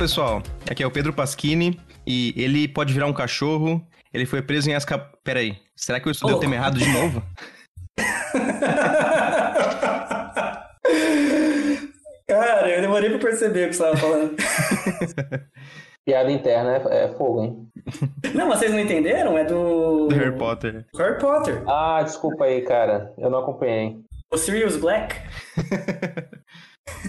Pessoal, 0.00 0.42
aqui 0.68 0.82
é 0.82 0.86
o 0.86 0.90
Pedro 0.90 1.12
Pasquini 1.12 1.78
e 2.06 2.32
ele 2.34 2.66
pode 2.66 2.90
virar 2.90 3.04
um 3.04 3.12
cachorro. 3.12 3.86
Ele 4.14 4.24
foi 4.24 4.40
preso 4.40 4.70
em 4.70 4.74
Asca... 4.74 4.98
Peraí, 5.22 5.58
será 5.76 6.00
que 6.00 6.08
eu 6.08 6.10
estudei 6.10 6.34
oh. 6.34 6.38
o 6.38 6.40
tema 6.40 6.54
errado 6.54 6.78
de 6.78 6.90
novo? 6.90 7.22
Cara, 12.26 12.70
eu 12.70 12.80
demorei 12.80 13.10
pra 13.10 13.18
perceber 13.18 13.66
o 13.66 13.68
que 13.68 13.76
você 13.76 13.84
estava 13.84 13.98
falando. 13.98 14.36
Piada 16.06 16.32
interna 16.32 16.76
é, 16.76 17.04
é, 17.04 17.08
fogo, 17.18 17.44
hein? 17.44 17.68
Não, 18.34 18.48
mas 18.48 18.60
vocês 18.60 18.72
não 18.72 18.80
entenderam? 18.80 19.36
É 19.36 19.44
do. 19.44 20.08
Do 20.08 20.14
Harry 20.14 20.38
Potter. 20.38 20.86
Harry 20.96 21.18
Potter. 21.18 21.62
Ah, 21.68 22.02
desculpa 22.02 22.44
aí, 22.44 22.62
cara. 22.62 23.12
Eu 23.18 23.28
não 23.28 23.40
acompanhei. 23.40 23.98
O 24.32 24.38
Sirius 24.38 24.78
Black? 24.78 25.14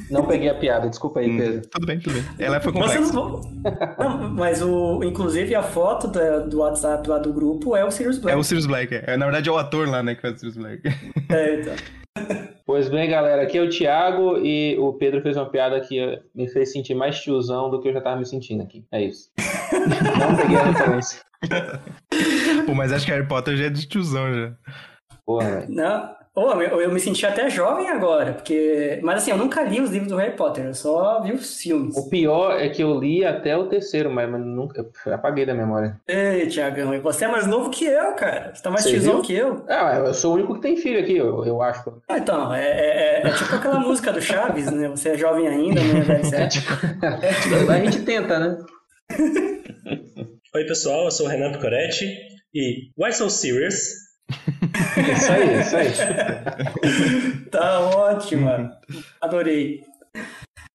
Não 0.10 0.26
peguei 0.26 0.50
a 0.50 0.56
piada, 0.56 0.90
desculpa 0.90 1.20
aí, 1.20 1.30
hum, 1.30 1.38
Pedro. 1.38 1.62
tudo 1.70 1.86
bem, 1.86 2.00
tudo 2.00 2.14
bem. 2.14 2.24
Ela 2.40 2.60
foi 2.60 2.72
complexa. 2.72 3.14
Não... 3.14 3.42
não... 4.00 4.30
mas 4.30 4.62
o, 4.62 5.04
inclusive 5.04 5.54
a 5.56 5.64
foto 5.64 6.08
do, 6.08 6.50
do 6.50 6.60
WhatsApp 6.60 7.08
lá 7.10 7.18
do 7.18 7.34
grupo 7.34 7.76
é 7.76 7.84
o 7.84 7.92
Sirius 7.92 8.18
Black. 8.18 8.38
É 8.38 8.40
o 8.40 8.44
Sirius 8.44 8.66
Black, 8.66 8.96
é. 8.96 9.18
Na 9.18 9.26
verdade 9.26 9.50
é 9.50 9.52
o 9.52 9.58
ator 9.58 9.88
lá, 9.88 10.02
né, 10.02 10.16
que 10.16 10.22
faz 10.22 10.36
o 10.36 10.40
Sirius 10.40 10.58
Black. 10.58 10.82
É, 11.30 11.60
então. 11.60 11.76
Pois 12.66 12.88
bem, 12.88 13.10
galera, 13.10 13.42
aqui 13.42 13.58
é 13.58 13.62
o 13.62 13.70
Thiago 13.70 14.38
e 14.38 14.78
o 14.78 14.94
Pedro 14.94 15.22
fez 15.22 15.36
uma 15.36 15.50
piada 15.50 15.80
que 15.82 16.22
me 16.34 16.48
fez 16.48 16.72
sentir 16.72 16.94
mais 16.94 17.20
tiozão 17.20 17.70
do 17.70 17.82
que 17.82 17.90
eu 17.90 17.94
já 17.94 18.00
tava 18.00 18.18
me 18.18 18.26
sentindo 18.26 18.64
aqui. 18.64 18.86
É 18.92 19.04
isso. 19.04 19.30
Não 20.18 20.38
peguei 20.38 20.58
a 20.58 20.64
referência. 20.64 21.20
Pô, 22.66 22.74
mas 22.74 22.94
acho 22.94 23.06
que 23.06 23.12
Harry 23.12 23.28
Potter 23.28 23.58
já 23.58 23.66
é 23.66 23.70
de 23.70 23.88
tiozão 23.88 24.34
já. 24.34 24.54
Porra, 25.26 25.66
Não, 25.68 26.16
Oh, 26.34 26.54
eu, 26.54 26.82
eu, 26.82 26.92
me 26.92 27.00
senti 27.00 27.26
até 27.26 27.50
jovem 27.50 27.90
agora, 27.90 28.32
porque. 28.34 29.02
Mas 29.04 29.18
assim, 29.18 29.32
eu 29.32 29.38
nunca 29.38 29.64
li 29.64 29.82
os 29.82 29.90
livros 29.90 30.10
do 30.10 30.16
Harry 30.16 30.34
Potter, 30.34 30.66
eu 30.66 30.74
só 30.74 31.22
vi 31.22 31.34
os 31.34 31.60
filmes. 31.60 31.98
O 31.98 32.10
pior 32.10 32.58
é 32.58 32.70
que 32.70 32.82
eu 32.82 32.98
li 32.98 33.26
até 33.26 33.58
o 33.58 33.68
terceiro, 33.68 34.10
mas, 34.10 34.30
nunca. 34.30 34.90
Eu 35.06 35.14
apaguei 35.14 35.46
da 35.46 35.54
memória. 35.54 36.00
Ei, 36.08 36.48
Tiagão, 36.48 37.02
você 37.02 37.26
é 37.26 37.28
mais 37.28 37.46
novo 37.46 37.70
que 37.70 37.84
eu, 37.84 38.14
cara. 38.14 38.56
Você 38.56 38.64
tá 38.64 38.72
mais 38.72 38.86
tizão 38.86 39.22
que 39.22 39.34
eu. 39.34 39.66
Ah, 39.68 40.04
eu 40.06 40.14
sou 40.14 40.32
o 40.32 40.36
único 40.36 40.56
que 40.56 40.62
tem 40.62 40.78
filho 40.78 41.02
aqui, 41.02 41.18
eu, 41.18 41.44
eu 41.44 41.62
acho. 41.62 42.02
Ah, 42.08 42.18
então, 42.18 42.54
é, 42.54 42.66
é, 42.66 43.28
é, 43.28 43.32
tipo 43.32 43.54
aquela 43.54 43.80
música 43.82 44.14
do 44.14 44.22
Chaves, 44.22 44.72
né? 44.72 44.88
Você 44.88 45.10
é 45.10 45.18
jovem 45.18 45.50
ainda, 45.50 45.82
né? 45.82 46.02
Deve 46.02 46.24
ser. 46.24 46.42
É, 46.42 46.48
tipo, 46.48 46.72
é, 47.70 47.76
a 47.76 47.84
gente 47.84 48.04
tenta, 48.04 48.40
né? 48.40 48.58
Oi, 50.56 50.66
pessoal, 50.66 51.04
eu 51.04 51.12
sou 51.12 51.26
o 51.26 51.30
Renan 51.30 51.52
Picoretti 51.52 52.06
e 52.54 52.90
Why 52.98 53.12
So 53.12 53.30
Serious? 53.30 54.11
Isso 54.30 55.32
aí, 55.32 55.62
isso 55.62 55.76
aí. 55.78 57.46
tá 57.52 57.80
ótima. 57.80 58.78
Adorei. 59.20 59.84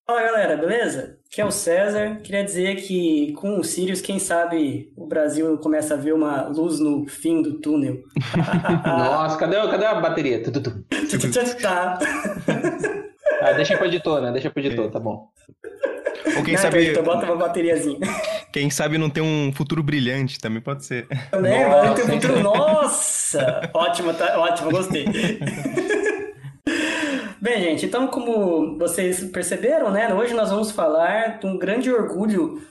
Fala 0.05 0.21
galera, 0.21 0.55
beleza? 0.55 1.17
Aqui 1.29 1.41
é 1.41 1.45
o 1.45 1.51
César. 1.51 2.21
Queria 2.23 2.43
dizer 2.43 2.75
que 2.77 3.33
com 3.33 3.59
o 3.59 3.63
Sirius, 3.63 3.99
quem 3.99 4.19
sabe 4.19 4.91
o 4.95 5.05
Brasil 5.05 5.57
começa 5.57 5.95
a 5.95 5.97
ver 5.97 6.13
uma 6.13 6.47
luz 6.47 6.79
no 6.79 7.05
fim 7.07 7.41
do 7.41 7.59
túnel. 7.59 8.01
Nossa, 8.85 9.37
cadê, 9.37 9.55
cadê 9.69 9.85
a 9.85 9.95
bateria? 9.95 10.41
tá. 11.61 11.99
Ah, 13.41 13.51
deixa 13.51 13.77
pro 13.77 13.87
editor, 13.87 14.21
né? 14.21 14.31
Deixa 14.31 14.49
pro 14.49 14.63
editor, 14.63 14.89
tá 14.89 14.99
bom. 14.99 15.29
Ou 16.37 16.43
quem 16.43 16.53
não, 16.53 16.61
sabe. 16.61 16.91
Então 16.91 17.03
bota 17.03 17.25
uma 17.25 17.35
bateriazinha. 17.35 17.99
Quem 18.51 18.69
sabe 18.69 18.97
não 18.97 19.09
ter 19.09 19.21
um 19.21 19.51
futuro 19.53 19.83
brilhante 19.83 20.39
também 20.39 20.61
pode 20.61 20.85
ser. 20.85 21.07
Também, 21.29 21.65
vai 21.65 21.93
ter 21.93 22.03
um 22.03 22.07
futuro. 22.07 22.39
Nossa! 22.41 23.69
ótimo, 23.73 24.13
tá... 24.13 24.39
ótimo, 24.39 24.71
gostei. 24.71 25.05
Bem, 27.39 27.61
gente, 27.61 27.85
então 27.85 28.07
como 28.07 28.77
vocês 28.77 29.23
perceberam, 29.25 29.91
né? 29.91 30.13
Hoje 30.13 30.33
nós 30.33 30.49
vamos 30.49 30.71
falar 30.71 31.39
de 31.39 31.45
um 31.45 31.57
grande 31.57 31.91
orgulho 31.91 32.61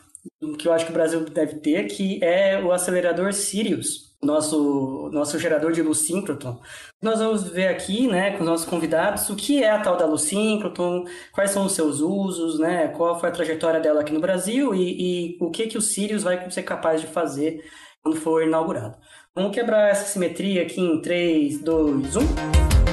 que 0.58 0.66
eu 0.66 0.72
acho 0.72 0.84
que 0.84 0.90
o 0.90 0.94
Brasil 0.94 1.24
deve 1.24 1.56
ter, 1.56 1.84
que 1.84 2.22
é 2.22 2.60
o 2.60 2.72
acelerador 2.72 3.32
Sirius 3.32 4.05
nosso, 4.22 5.10
nosso 5.12 5.38
gerador 5.38 5.72
de 5.72 5.82
luz 5.82 6.06
síncroton. 6.06 6.60
Nós 7.02 7.18
vamos 7.18 7.48
ver 7.48 7.68
aqui, 7.68 8.06
né, 8.06 8.32
com 8.32 8.40
os 8.40 8.48
nossos 8.48 8.66
convidados, 8.66 9.28
o 9.28 9.36
que 9.36 9.62
é 9.62 9.70
a 9.70 9.80
tal 9.80 9.96
da 9.96 10.06
luz 10.06 10.22
síncroton, 10.22 11.04
quais 11.32 11.50
são 11.50 11.66
os 11.66 11.72
seus 11.72 12.00
usos, 12.00 12.58
né, 12.58 12.88
qual 12.88 13.18
foi 13.18 13.28
a 13.28 13.32
trajetória 13.32 13.80
dela 13.80 14.00
aqui 14.00 14.12
no 14.12 14.20
Brasil 14.20 14.74
e, 14.74 15.34
e 15.34 15.38
o 15.40 15.50
que, 15.50 15.66
que 15.66 15.78
o 15.78 15.82
Sirius 15.82 16.22
vai 16.22 16.50
ser 16.50 16.62
capaz 16.62 17.00
de 17.00 17.06
fazer 17.06 17.64
quando 18.02 18.16
for 18.16 18.42
inaugurado. 18.42 18.96
Vamos 19.34 19.54
quebrar 19.54 19.90
essa 19.90 20.06
simetria 20.06 20.62
aqui 20.62 20.80
em 20.80 21.00
3, 21.00 21.60
2, 21.60 22.16
1. 22.16 22.85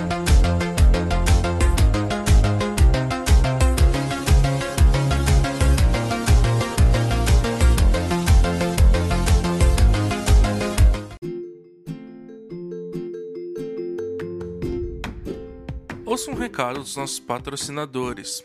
Ouça 16.23 16.31
um 16.31 16.35
recado 16.35 16.79
dos 16.79 16.95
nossos 16.95 17.19
patrocinadores. 17.19 18.41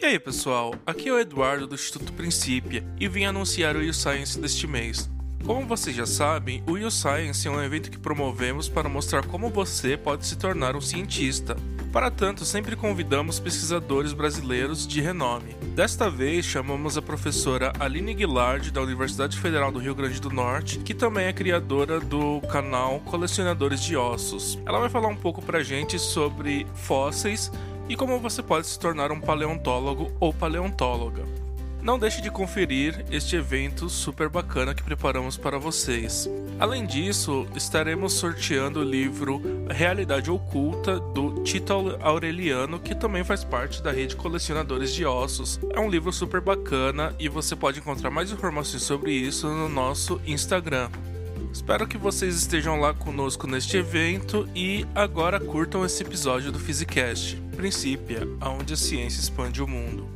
E 0.00 0.06
aí 0.06 0.18
pessoal, 0.18 0.74
aqui 0.86 1.08
é 1.08 1.12
o 1.12 1.18
Eduardo 1.18 1.66
do 1.66 1.74
Instituto 1.74 2.12
Princípia 2.14 2.84
e 2.98 3.06
vim 3.06 3.24
anunciar 3.24 3.76
o 3.76 3.80
U-Science 3.80 4.38
deste 4.38 4.66
mês. 4.66 5.10
Como 5.44 5.66
vocês 5.66 5.96
já 5.96 6.06
sabem, 6.06 6.62
o 6.66 6.72
U-Science 6.72 7.48
é 7.48 7.50
um 7.50 7.62
evento 7.62 7.90
que 7.90 7.98
promovemos 7.98 8.68
para 8.68 8.88
mostrar 8.88 9.26
como 9.26 9.48
você 9.48 9.96
pode 9.96 10.26
se 10.26 10.36
tornar 10.36 10.76
um 10.76 10.80
cientista. 10.80 11.56
Para 11.92 12.10
tanto, 12.10 12.44
sempre 12.44 12.76
convidamos 12.76 13.40
pesquisadores 13.40 14.12
brasileiros 14.12 14.86
de 14.86 15.00
renome. 15.00 15.56
Desta 15.74 16.08
vez, 16.08 16.44
chamamos 16.44 16.96
a 16.96 17.02
professora 17.02 17.72
Aline 17.80 18.14
Guilard, 18.14 18.70
da 18.70 18.82
Universidade 18.82 19.36
Federal 19.36 19.72
do 19.72 19.80
Rio 19.80 19.94
Grande 19.94 20.20
do 20.20 20.30
Norte, 20.30 20.78
que 20.78 20.94
também 20.94 21.26
é 21.26 21.32
criadora 21.32 21.98
do 21.98 22.40
canal 22.42 23.00
Colecionadores 23.00 23.82
de 23.82 23.96
Ossos. 23.96 24.58
Ela 24.64 24.78
vai 24.78 24.88
falar 24.88 25.08
um 25.08 25.16
pouco 25.16 25.42
pra 25.42 25.64
gente 25.64 25.98
sobre 25.98 26.64
fósseis 26.74 27.50
e 27.88 27.96
como 27.96 28.20
você 28.20 28.40
pode 28.40 28.68
se 28.68 28.78
tornar 28.78 29.10
um 29.10 29.20
paleontólogo 29.20 30.12
ou 30.20 30.32
paleontóloga. 30.32 31.39
Não 31.82 31.98
deixe 31.98 32.20
de 32.20 32.30
conferir 32.30 33.04
este 33.10 33.36
evento 33.36 33.88
super 33.88 34.28
bacana 34.28 34.74
que 34.74 34.82
preparamos 34.82 35.38
para 35.38 35.58
vocês. 35.58 36.28
Além 36.58 36.84
disso, 36.84 37.46
estaremos 37.56 38.12
sorteando 38.12 38.80
o 38.80 38.84
livro 38.84 39.40
Realidade 39.70 40.30
Oculta 40.30 41.00
do 41.00 41.42
Tito 41.42 41.96
Aureliano, 42.00 42.78
que 42.78 42.94
também 42.94 43.24
faz 43.24 43.42
parte 43.42 43.82
da 43.82 43.90
rede 43.90 44.14
Colecionadores 44.14 44.92
de 44.92 45.06
Ossos. 45.06 45.58
É 45.70 45.80
um 45.80 45.88
livro 45.88 46.12
super 46.12 46.42
bacana 46.42 47.14
e 47.18 47.30
você 47.30 47.56
pode 47.56 47.78
encontrar 47.78 48.10
mais 48.10 48.30
informações 48.30 48.82
sobre 48.82 49.12
isso 49.12 49.48
no 49.48 49.68
nosso 49.68 50.20
Instagram. 50.26 50.90
Espero 51.50 51.86
que 51.86 51.96
vocês 51.96 52.36
estejam 52.36 52.78
lá 52.78 52.92
conosco 52.92 53.46
neste 53.46 53.78
evento 53.78 54.46
e 54.54 54.86
agora 54.94 55.40
curtam 55.40 55.84
esse 55.84 56.02
episódio 56.02 56.52
do 56.52 56.58
Physicast, 56.58 57.36
Princípia, 57.56 58.28
aonde 58.38 58.74
a 58.74 58.76
ciência 58.76 59.20
expande 59.20 59.62
o 59.62 59.66
mundo. 59.66 60.06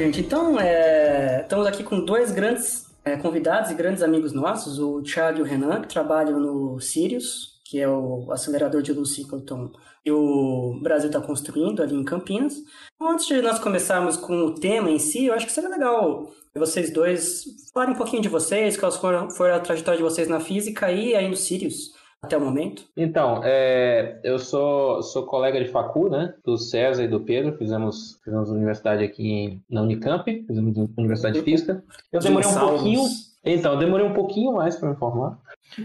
Gente. 0.00 0.20
Então, 0.20 0.58
é... 0.58 1.42
estamos 1.42 1.66
aqui 1.66 1.82
com 1.82 2.04
dois 2.04 2.30
grandes 2.30 2.86
é, 3.04 3.16
convidados 3.16 3.70
e 3.70 3.74
grandes 3.74 4.02
amigos 4.02 4.32
nossos, 4.32 4.78
o 4.78 5.02
Thiago 5.02 5.38
e 5.38 5.42
o 5.42 5.44
Renan, 5.44 5.82
que 5.82 5.88
trabalham 5.88 6.38
no 6.38 6.80
Sirius, 6.80 7.60
que 7.64 7.78
é 7.78 7.88
o 7.88 8.30
acelerador 8.32 8.82
de 8.82 8.92
luz 8.92 9.14
Cicloton 9.14 9.70
que 10.02 10.10
o 10.10 10.80
Brasil 10.82 11.08
está 11.08 11.20
construindo 11.20 11.82
ali 11.82 11.94
em 11.94 12.02
Campinas. 12.02 12.54
Então, 12.94 13.12
antes 13.12 13.26
de 13.26 13.42
nós 13.42 13.58
começarmos 13.58 14.16
com 14.16 14.46
o 14.46 14.54
tema 14.54 14.90
em 14.90 14.98
si, 14.98 15.26
eu 15.26 15.34
acho 15.34 15.44
que 15.44 15.52
seria 15.52 15.68
legal 15.68 16.32
vocês 16.54 16.90
dois 16.90 17.44
falarem 17.72 17.94
um 17.94 17.98
pouquinho 17.98 18.22
de 18.22 18.28
vocês, 18.28 18.76
qual 18.78 18.90
foi 19.30 19.52
a 19.52 19.60
trajetória 19.60 19.98
de 19.98 20.02
vocês 20.02 20.26
na 20.26 20.40
física 20.40 20.90
e 20.90 21.14
aí 21.14 21.28
no 21.28 21.36
Sirius 21.36 21.92
até 22.22 22.36
o 22.36 22.40
momento? 22.40 22.84
Então, 22.96 23.40
é, 23.44 24.18
eu 24.22 24.38
sou, 24.38 25.02
sou 25.02 25.24
colega 25.24 25.62
de 25.62 25.70
facu, 25.70 26.08
né? 26.08 26.34
Do 26.44 26.58
César 26.58 27.02
e 27.04 27.08
do 27.08 27.20
Pedro. 27.20 27.56
Fizemos, 27.56 28.20
fizemos 28.22 28.50
universidade 28.50 29.02
aqui 29.02 29.60
na 29.70 29.82
Unicamp, 29.82 30.44
fizemos 30.46 30.76
Universidade 30.96 31.38
de 31.38 31.44
Física. 31.44 31.82
Eu 32.12 32.20
demorei 32.20 32.48
um 32.48 32.54
pouquinho. 32.58 33.02
Então, 33.42 33.72
eu 33.72 33.78
demorei 33.78 34.04
um 34.06 34.12
pouquinho 34.12 34.52
mais 34.52 34.76
para 34.76 34.90
me 34.90 34.96
formar. 34.96 35.38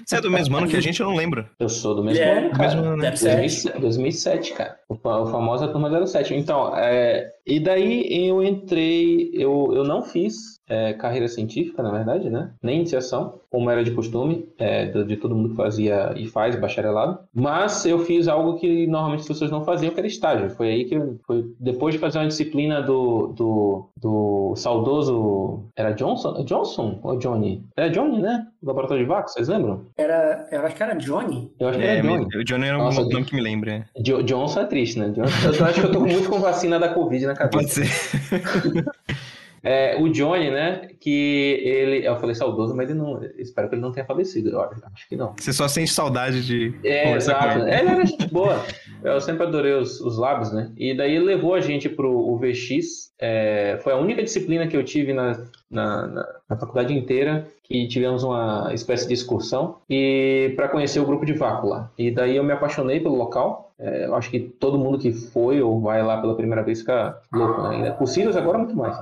Você 0.05 0.17
é 0.17 0.21
do 0.21 0.29
mesmo 0.29 0.57
ano 0.57 0.67
que 0.67 0.75
a 0.75 0.81
gente, 0.81 0.99
eu 0.99 1.07
não 1.07 1.15
lembro. 1.15 1.47
Eu 1.57 1.69
sou 1.69 1.95
do 1.95 2.03
mesmo 2.03 2.21
É, 2.21 2.37
ano, 2.39 2.49
cara. 2.51 2.63
mesmo 2.63 2.81
ano, 2.81 2.97
né? 2.97 3.03
Deve 3.03 3.17
ser. 3.17 3.29
2007, 3.37 3.79
2007, 3.79 4.53
cara. 4.53 4.75
O, 4.89 4.95
fa- 4.95 5.21
o 5.21 5.27
famoso 5.27 5.65
turma 5.71 6.05
07. 6.05 6.33
Então, 6.35 6.75
é, 6.75 7.31
e 7.45 7.59
daí 7.59 8.27
eu 8.27 8.43
entrei, 8.43 9.29
eu, 9.33 9.71
eu 9.73 9.83
não 9.83 10.01
fiz 10.01 10.55
é, 10.67 10.93
carreira 10.93 11.27
científica, 11.27 11.83
na 11.83 11.91
verdade, 11.91 12.29
né? 12.29 12.51
Nem 12.61 12.77
iniciação, 12.77 13.39
como 13.49 13.69
era 13.69 13.83
de 13.83 13.91
costume, 13.91 14.49
é, 14.57 14.85
de, 14.85 15.17
todo 15.17 15.35
mundo 15.35 15.49
que 15.49 15.55
fazia 15.55 16.13
e 16.15 16.27
faz 16.27 16.55
bacharelado. 16.55 17.19
Mas 17.33 17.85
eu 17.85 17.99
fiz 17.99 18.27
algo 18.27 18.57
que 18.57 18.87
normalmente 18.87 19.21
as 19.21 19.27
pessoas 19.27 19.51
não 19.51 19.63
faziam, 19.63 19.93
que 19.93 19.99
era 19.99 20.07
estágio. 20.07 20.49
Foi 20.49 20.69
aí 20.69 20.85
que 20.85 20.95
eu, 20.95 21.19
foi 21.25 21.45
depois 21.59 21.93
de 21.93 21.99
fazer 21.99 22.19
uma 22.19 22.27
disciplina 22.27 22.81
do, 22.81 23.27
do, 23.27 23.89
do 23.95 24.55
saudoso. 24.55 25.65
Era 25.75 25.91
Johnson? 25.91 26.43
Johnson 26.43 26.99
ou 27.03 27.17
Johnny? 27.17 27.63
Era 27.77 27.89
Johnny, 27.89 28.21
né? 28.21 28.47
Laboratório 28.65 29.03
de 29.03 29.07
Vax, 29.09 29.33
vocês 29.33 29.47
lembram? 29.47 29.85
Era, 29.97 30.47
eu 30.51 30.65
acho 30.65 30.75
que 30.75 30.83
era 30.83 30.95
Johnny. 30.95 31.51
Eu 31.59 31.67
acho 31.69 31.77
que 31.79 31.85
É, 31.85 31.97
era 31.99 32.01
Johnny. 32.07 32.25
o 32.37 32.43
Johnny 32.43 32.65
era 32.67 32.77
um 32.77 32.83
Nossa, 32.85 33.01
nome 33.03 33.23
que 33.25 33.35
me 33.35 33.41
lembra. 33.41 33.71
é. 33.95 34.01
Jo- 34.01 34.23
Johnson 34.23 34.61
é 34.61 34.65
triste, 34.65 34.97
né? 34.99 35.09
Johnson, 35.09 35.47
eu 35.59 35.65
acho 35.65 35.79
que 35.81 35.85
eu 35.87 35.91
tô 35.91 35.99
muito 35.99 36.27
com 36.29 36.39
vacina 36.39 36.79
da 36.79 36.89
Covid 36.93 37.25
na 37.27 37.35
Pode 37.35 37.51
cabeça. 37.51 37.83
ser. 37.85 38.85
É, 39.65 39.97
o 39.99 40.07
Johnny, 40.07 40.51
né? 40.51 40.89
Que 40.99 41.59
ele. 41.63 42.07
Eu 42.07 42.17
falei 42.17 42.35
saudoso, 42.35 42.75
mas 42.75 42.87
ele 42.87 42.99
não. 42.99 43.19
Espero 43.37 43.67
que 43.67 43.73
ele 43.73 43.81
não 43.81 43.91
tenha 43.91 44.05
falecido. 44.05 44.51
Eu 44.51 44.61
acho, 44.61 45.09
que 45.09 45.15
não. 45.15 45.33
Você 45.37 45.51
só 45.51 45.67
sente 45.67 45.91
saudade 45.91 46.45
de 46.45 46.77
É, 46.83 47.13
exato. 47.13 47.59
ele. 47.59 47.73
Ele 47.73 47.89
era 47.89 48.05
gente 48.05 48.27
boa. 48.31 48.63
Eu 49.03 49.19
sempre 49.19 49.43
adorei 49.45 49.73
os, 49.73 49.99
os 49.99 50.17
lábios, 50.19 50.51
né? 50.53 50.71
E 50.77 50.95
daí 50.95 51.15
ele 51.15 51.25
levou 51.25 51.55
a 51.55 51.61
gente 51.61 51.89
pro 51.89 52.11
UVX. 52.11 53.11
É, 53.19 53.79
foi 53.81 53.93
a 53.93 53.97
única 53.97 54.21
disciplina 54.21 54.67
que 54.67 54.77
eu 54.77 54.83
tive 54.83 55.13
na, 55.13 55.31
na, 55.69 56.07
na, 56.07 56.27
na 56.49 56.57
faculdade 56.57 56.93
inteira 56.93 57.47
que 57.63 57.87
tivemos 57.87 58.23
uma 58.23 58.71
espécie 58.73 59.07
de 59.07 59.13
excursão 59.13 59.77
e 59.89 60.53
para 60.55 60.69
conhecer 60.69 60.99
o 60.99 61.05
grupo 61.05 61.25
de 61.25 61.33
vácuo 61.33 61.69
lá. 61.69 61.91
E 61.97 62.11
daí 62.11 62.35
eu 62.35 62.43
me 62.43 62.53
apaixonei 62.53 62.99
pelo 62.99 63.15
local. 63.15 63.73
É, 63.79 64.05
eu 64.05 64.15
acho 64.15 64.29
que 64.29 64.39
todo 64.39 64.77
mundo 64.77 64.99
que 64.99 65.11
foi 65.11 65.61
ou 65.61 65.81
vai 65.81 66.03
lá 66.03 66.21
pela 66.21 66.35
primeira 66.35 66.63
vez 66.63 66.81
fica 66.81 67.19
louco, 67.33 67.61
né? 67.63 67.97
Sirius 68.05 68.37
agora 68.37 68.59
muito 68.59 68.75
mais. 68.75 68.95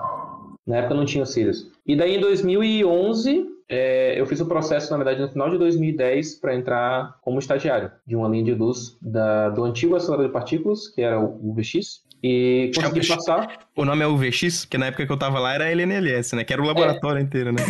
Na 0.65 0.77
época 0.77 0.93
não 0.93 1.05
tinha 1.05 1.23
o 1.23 1.27
Sirius. 1.27 1.69
E 1.85 1.95
daí 1.95 2.15
em 2.15 2.19
2011 2.19 3.47
é, 3.67 4.19
eu 4.19 4.25
fiz 4.25 4.39
o 4.39 4.45
processo, 4.45 4.91
na 4.91 4.97
verdade, 4.97 5.21
no 5.21 5.29
final 5.29 5.49
de 5.49 5.57
2010 5.57 6.35
para 6.35 6.55
entrar 6.55 7.17
como 7.21 7.39
estagiário 7.39 7.91
de 8.05 8.15
uma 8.15 8.27
linha 8.27 8.43
de 8.43 8.53
luz 8.53 8.97
da, 9.01 9.49
do 9.49 9.63
antigo 9.63 9.95
acelerador 9.95 10.27
de 10.27 10.33
partículas, 10.33 10.87
que 10.87 11.01
era 11.01 11.19
o 11.19 11.49
UVX, 11.49 12.03
e 12.23 12.71
consegui 12.73 13.03
Chama- 13.03 13.17
passar. 13.17 13.59
O 13.75 13.83
nome 13.83 14.03
é 14.03 14.07
UVX, 14.07 14.65
porque 14.65 14.77
na 14.77 14.85
época 14.85 15.05
que 15.05 15.11
eu 15.11 15.17
tava 15.17 15.39
lá 15.39 15.53
era 15.55 15.69
LNLS, 15.69 16.35
né? 16.35 16.43
Que 16.43 16.53
era 16.53 16.61
o 16.61 16.65
laboratório 16.65 17.21
inteiro, 17.21 17.51
né? 17.51 17.61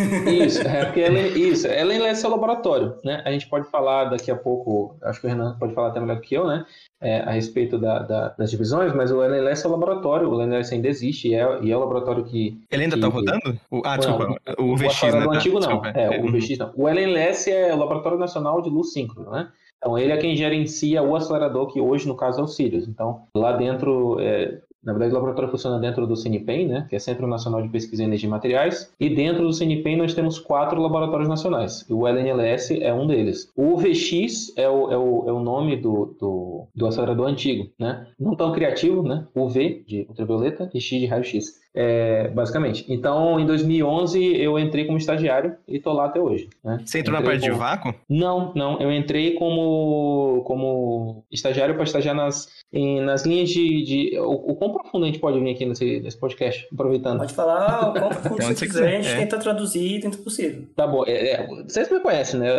Isso, 0.46 0.62
é 0.62 0.86
porque 0.86 1.00
ela, 1.00 1.20
isso, 1.20 1.66
ela 1.68 1.94
é 1.94 2.14
seu 2.14 2.30
laboratório, 2.30 2.96
né? 3.04 3.22
A 3.26 3.32
gente 3.32 3.48
pode 3.48 3.68
falar 3.70 4.06
daqui 4.06 4.30
a 4.30 4.36
pouco, 4.36 4.96
acho 5.02 5.20
que 5.20 5.26
o 5.28 5.30
Renan 5.30 5.58
pode 5.58 5.74
falar 5.74 5.88
até 5.88 6.00
melhor 6.00 6.20
que 6.22 6.36
eu, 6.36 6.46
né? 6.46 6.66
É, 7.02 7.20
a 7.22 7.32
respeito 7.32 7.78
da- 7.80 8.00
da- 8.00 8.30
das 8.38 8.52
divisões, 8.52 8.94
mas 8.94 9.12
o 9.12 9.22
LNLS 9.24 9.66
é 9.66 9.68
o 9.68 9.72
laboratório, 9.72 10.30
o 10.30 10.34
LNLS 10.36 10.74
ainda 10.74 10.88
existe 10.88 11.30
e 11.30 11.34
é, 11.36 11.60
e 11.62 11.72
é 11.72 11.76
o 11.76 11.80
laboratório 11.80 12.24
que 12.24 12.58
Ele 12.72 12.84
ainda 12.84 12.96
que- 12.96 13.02
tá 13.02 13.08
rodando? 13.08 13.60
O- 13.72 13.82
ah, 13.84 13.98
desculpa. 13.98 14.28
Não, 14.28 14.66
o 14.66 14.78
VX, 14.78 14.96
acelerador 14.98 15.22
né? 15.28 15.34
Tá, 15.34 15.38
antigo 15.40 15.54
não. 15.56 15.68
desculpa. 15.68 15.90
É, 16.00 16.10
o 16.20 16.26
Uhum. 16.26 16.32
VX 16.32 16.58
não. 16.60 16.72
O 16.76 16.88
LNLS 16.88 17.50
é 17.52 17.74
o 17.74 17.78
Laboratório 17.78 18.18
Nacional 18.20 18.62
de 18.62 18.70
Luz 18.70 18.94
Síncrona, 18.94 19.32
né? 19.32 19.48
Então 19.84 20.00
ele 20.00 20.14
é 20.14 20.18
quem 20.18 20.34
gerencia 20.34 21.04
o 21.04 21.14
acelerador, 21.14 21.68
que 21.68 21.82
hoje 21.82 22.08
no 22.08 22.16
caso 22.16 22.40
é 22.40 22.44
o 22.44 22.48
Sirius. 22.48 22.88
Então 22.88 23.24
lá 23.36 23.52
dentro, 23.52 24.18
é, 24.22 24.62
na 24.82 24.94
verdade 24.94 25.12
o 25.12 25.16
laboratório 25.16 25.52
funciona 25.52 25.78
dentro 25.78 26.08
do 26.08 26.16
CNPEM, 26.16 26.68
né? 26.70 26.88
Que 26.90 26.96
é 26.96 27.00
Centro 27.00 27.28
Nacional 27.28 27.62
de 27.62 27.68
Pesquisa 27.68 28.02
em 28.02 28.06
Energia 28.06 28.28
e 28.28 28.30
Materiais. 28.30 28.94
E 28.98 29.10
dentro 29.10 29.44
do 29.44 29.52
CNPEM 29.52 29.98
nós 29.98 30.14
temos 30.14 30.40
quatro 30.40 30.82
laboratórios 30.82 31.28
nacionais. 31.28 31.86
E 31.90 31.94
o 31.94 32.08
LNLS 32.08 32.72
é 32.82 32.94
um 32.94 33.06
deles. 33.06 33.52
O 33.58 33.76
VX 33.76 34.54
é 34.56 34.70
o, 34.70 34.90
é 34.90 34.98
o, 34.98 35.26
é 35.28 35.34
o 35.34 35.42
nome 35.42 35.76
do, 35.76 36.16
do, 36.18 36.68
do 36.74 36.88
acelerador 36.88 37.28
antigo, 37.28 37.70
né? 37.78 38.08
Não 38.18 38.38
tão 38.38 38.54
criativo, 38.54 39.04
né? 39.04 39.28
O 39.36 39.50
V 39.50 39.84
de 39.86 40.06
ultravioleta 40.08 40.72
e 40.74 40.80
X 40.80 41.02
de 41.02 41.08
raio-x. 41.08 41.62
É, 41.75 42.28
basicamente. 42.28 42.86
Então, 42.88 43.40
em 43.40 43.46
2011, 43.48 44.24
eu 44.40 44.60
entrei 44.60 44.86
como 44.86 44.98
estagiário 44.98 45.56
e 45.68 45.80
tô 45.80 45.92
lá 45.92 46.06
até 46.06 46.20
hoje. 46.20 46.48
Né? 46.64 46.80
Você 46.86 47.00
entrou 47.00 47.14
na 47.14 47.20
Entrei 47.22 47.34
parte 47.34 47.44
de 47.46 47.50
como- 47.50 47.60
vácuo? 47.62 47.96
Não, 48.08 48.52
não. 48.56 48.80
Eu 48.80 48.92
entrei 48.92 49.34
como, 49.34 50.44
como 50.46 51.24
estagiário 51.31 51.74
para 51.74 51.84
estagiar 51.84 52.16
nas, 52.16 52.48
em- 52.72 53.02
nas 53.02 53.25
linhas 53.25 53.50
de. 53.50 53.84
de 53.84 54.20
o, 54.20 54.52
o 54.52 54.56
quão 54.56 54.72
profundo 54.72 55.04
a 55.04 55.08
gente 55.08 55.20
pode 55.20 55.40
vir 55.40 55.52
aqui 55.52 55.66
nesse, 55.66 56.00
nesse 56.00 56.18
podcast, 56.20 56.68
aproveitando. 56.72 57.18
Pode 57.20 57.34
falar 57.34 57.88
o 57.94 57.98
Até 57.98 58.30
você 58.30 58.46
onde 58.46 58.60
você 58.60 58.66
quiser, 58.68 58.88
a 58.88 59.02
gente 59.02 59.14
é. 59.14 59.18
tenta 59.18 59.38
traduzir 59.40 60.00
dentro 60.00 60.20
do 60.20 60.24
possível. 60.24 60.64
Tá 60.75 60.86
bom. 60.86 61.04
É, 61.08 61.31
é, 61.31 61.48
vocês 61.68 61.90
me 61.92 62.00
conhecem, 62.00 62.40
né? 62.40 62.50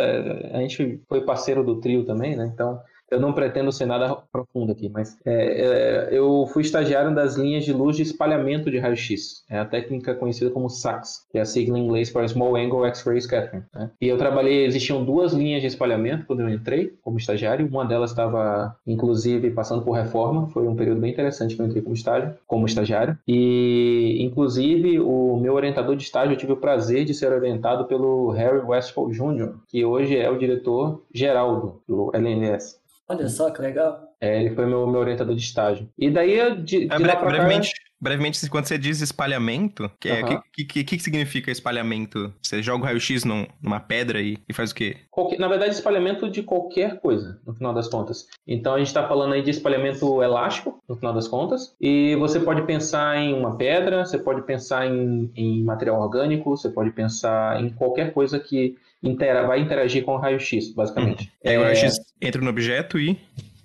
A 0.53 0.59
gente 0.59 1.01
foi 1.09 1.21
parceiro 1.21 1.63
do 1.63 1.81
trio 1.81 2.05
também, 2.05 2.35
né? 2.37 2.51
Então. 2.53 2.81
Eu 3.11 3.21
não 3.21 3.33
pretendo 3.33 3.71
ser 3.71 3.87
nada 3.87 4.17
profundo 4.33 4.73
aqui, 4.73 4.89
mas 4.89 5.17
é, 5.25 5.33
é, 5.35 6.09
eu 6.11 6.47
fui 6.53 6.63
estagiário 6.63 7.15
das 7.15 7.37
linhas 7.37 7.65
de 7.65 7.73
luz 7.73 7.97
de 7.97 8.03
espalhamento 8.03 8.71
de 8.71 8.79
raio-x. 8.79 9.45
É 9.49 9.59
a 9.59 9.65
técnica 9.65 10.15
conhecida 10.15 10.51
como 10.51 10.69
SAX, 10.69 11.27
que 11.31 11.39
é 11.39 11.41
a 11.41 11.45
sigla 11.45 11.79
em 11.79 11.85
inglês 11.85 12.11
para 12.11 12.27
Small 12.27 12.57
Angle 12.57 12.87
X-Ray 12.87 13.21
Scattering. 13.21 13.63
né? 13.75 13.91
E 14.01 14.09
eu 14.09 14.17
trabalhei, 14.17 14.65
existiam 14.65 15.05
duas 15.05 15.33
linhas 15.33 15.61
de 15.61 15.69
espalhamento 15.69 16.27
quando 16.27 16.41
eu 16.41 16.49
entrei 16.49 16.95
como 17.03 17.19
estagiário. 17.19 17.67
Uma 17.67 17.85
delas 17.85 18.11
estava, 18.11 18.77
inclusive, 18.87 19.51
passando 19.51 19.83
por 19.83 19.93
reforma. 19.93 20.49
Foi 20.49 20.67
um 20.67 20.77
período 20.77 21.01
bem 21.01 21.13
interessante 21.13 21.55
que 21.55 21.63
eu 21.63 21.67
entrei 21.67 21.83
como 21.83 21.95
estágio, 21.95 22.35
como 22.47 22.67
estagiário. 22.67 23.19
E, 23.27 24.19
inclusive, 24.21 24.99
o 25.01 25.37
meu 25.37 25.55
orientador 25.55 25.95
de 25.97 26.05
estágio, 26.05 26.33
eu 26.33 26.39
tive 26.39 26.53
o 26.53 26.57
prazer 26.57 27.05
de 27.05 27.15
ser 27.15 27.33
orientado 27.33 27.85
pelo 27.85 28.31
Harry 28.31 28.61
Westphal 28.61 29.11
Jr., 29.11 29.55
que 29.69 29.85
hoje 29.85 30.17
é 30.17 30.31
o 30.31 30.39
diretor 30.39 31.03
geral 31.13 31.81
do 31.87 32.11
LNS. 32.15 32.84
Olha 33.09 33.29
só 33.29 33.51
que 33.51 33.61
legal. 33.61 34.01
É, 34.21 34.41
ele 34.41 34.55
foi 34.55 34.65
meu, 34.65 34.87
meu 34.87 35.01
orientador 35.01 35.35
de 35.35 35.43
estágio. 35.43 35.89
E 35.99 36.11
daí, 36.11 36.33
eu, 36.39 36.57
de, 36.57 36.87
de 36.87 36.89
Ah, 36.91 36.95
lá 36.95 36.99
bre- 36.99 37.07
pra 37.09 37.17
cá- 37.17 37.27
brevemente, 37.29 37.73
brevemente, 38.01 38.49
quando 38.49 38.65
você 38.67 38.79
diz 38.79 39.03
espalhamento, 39.03 39.85
o 39.85 39.91
que, 40.01 40.09
é- 40.09 40.23
que, 40.23 40.65
que, 40.65 40.85
que, 40.85 40.97
que 40.97 41.03
significa 41.03 41.51
espalhamento? 41.51 42.33
Você 42.41 42.63
joga 42.63 42.83
o 42.83 42.87
raio-x 42.87 43.23
num- 43.25 43.47
numa 43.63 43.81
pedra 43.81 44.23
e, 44.23 44.39
e 44.49 44.53
faz 44.55 44.71
o 44.71 44.75
quê? 44.75 44.97
Qualquer- 45.11 45.39
na 45.39 45.49
verdade, 45.49 45.75
espalhamento 45.75 46.31
de 46.31 46.43
qualquer 46.43 46.99
coisa, 47.01 47.39
no 47.47 47.55
final 47.55 47.75
das 47.75 47.89
contas. 47.89 48.27
Então, 48.47 48.75
a 48.75 48.79
gente 48.79 48.87
está 48.87 49.07
falando 49.07 49.35
aí 49.35 49.43
de 49.43 49.51
espalhamento 49.51 50.23
elástico, 50.23 50.83
no 50.89 50.97
final 50.97 51.13
das 51.13 51.29
contas. 51.29 51.75
E 51.79 52.17
você 52.17 52.41
pode 52.41 52.63
pensar 52.63 53.19
em 53.19 53.35
uma 53.35 53.57
pedra, 53.59 54.07
você 54.07 54.17
pode 54.19 54.41
pensar 54.43 54.87
em, 54.87 55.31
em 55.37 55.63
material 55.63 56.01
orgânico, 56.01 56.57
você 56.57 56.71
pode 56.71 56.91
pensar 56.93 57.61
em 57.63 57.69
qualquer 57.69 58.15
coisa 58.15 58.41
que 58.41 58.77
intera- 59.05 59.47
vai 59.47 59.61
interagir 59.61 60.05
com 60.05 60.13
o 60.15 60.19
raio-x, 60.19 60.73
basicamente. 60.75 61.31
E 61.45 61.49
aí 61.51 61.57
o 61.59 61.61
É, 61.61 61.65
raio-x 61.65 61.95
entra 62.21 62.41
no 62.43 62.51
objeto 62.51 62.99
e. 62.99 63.19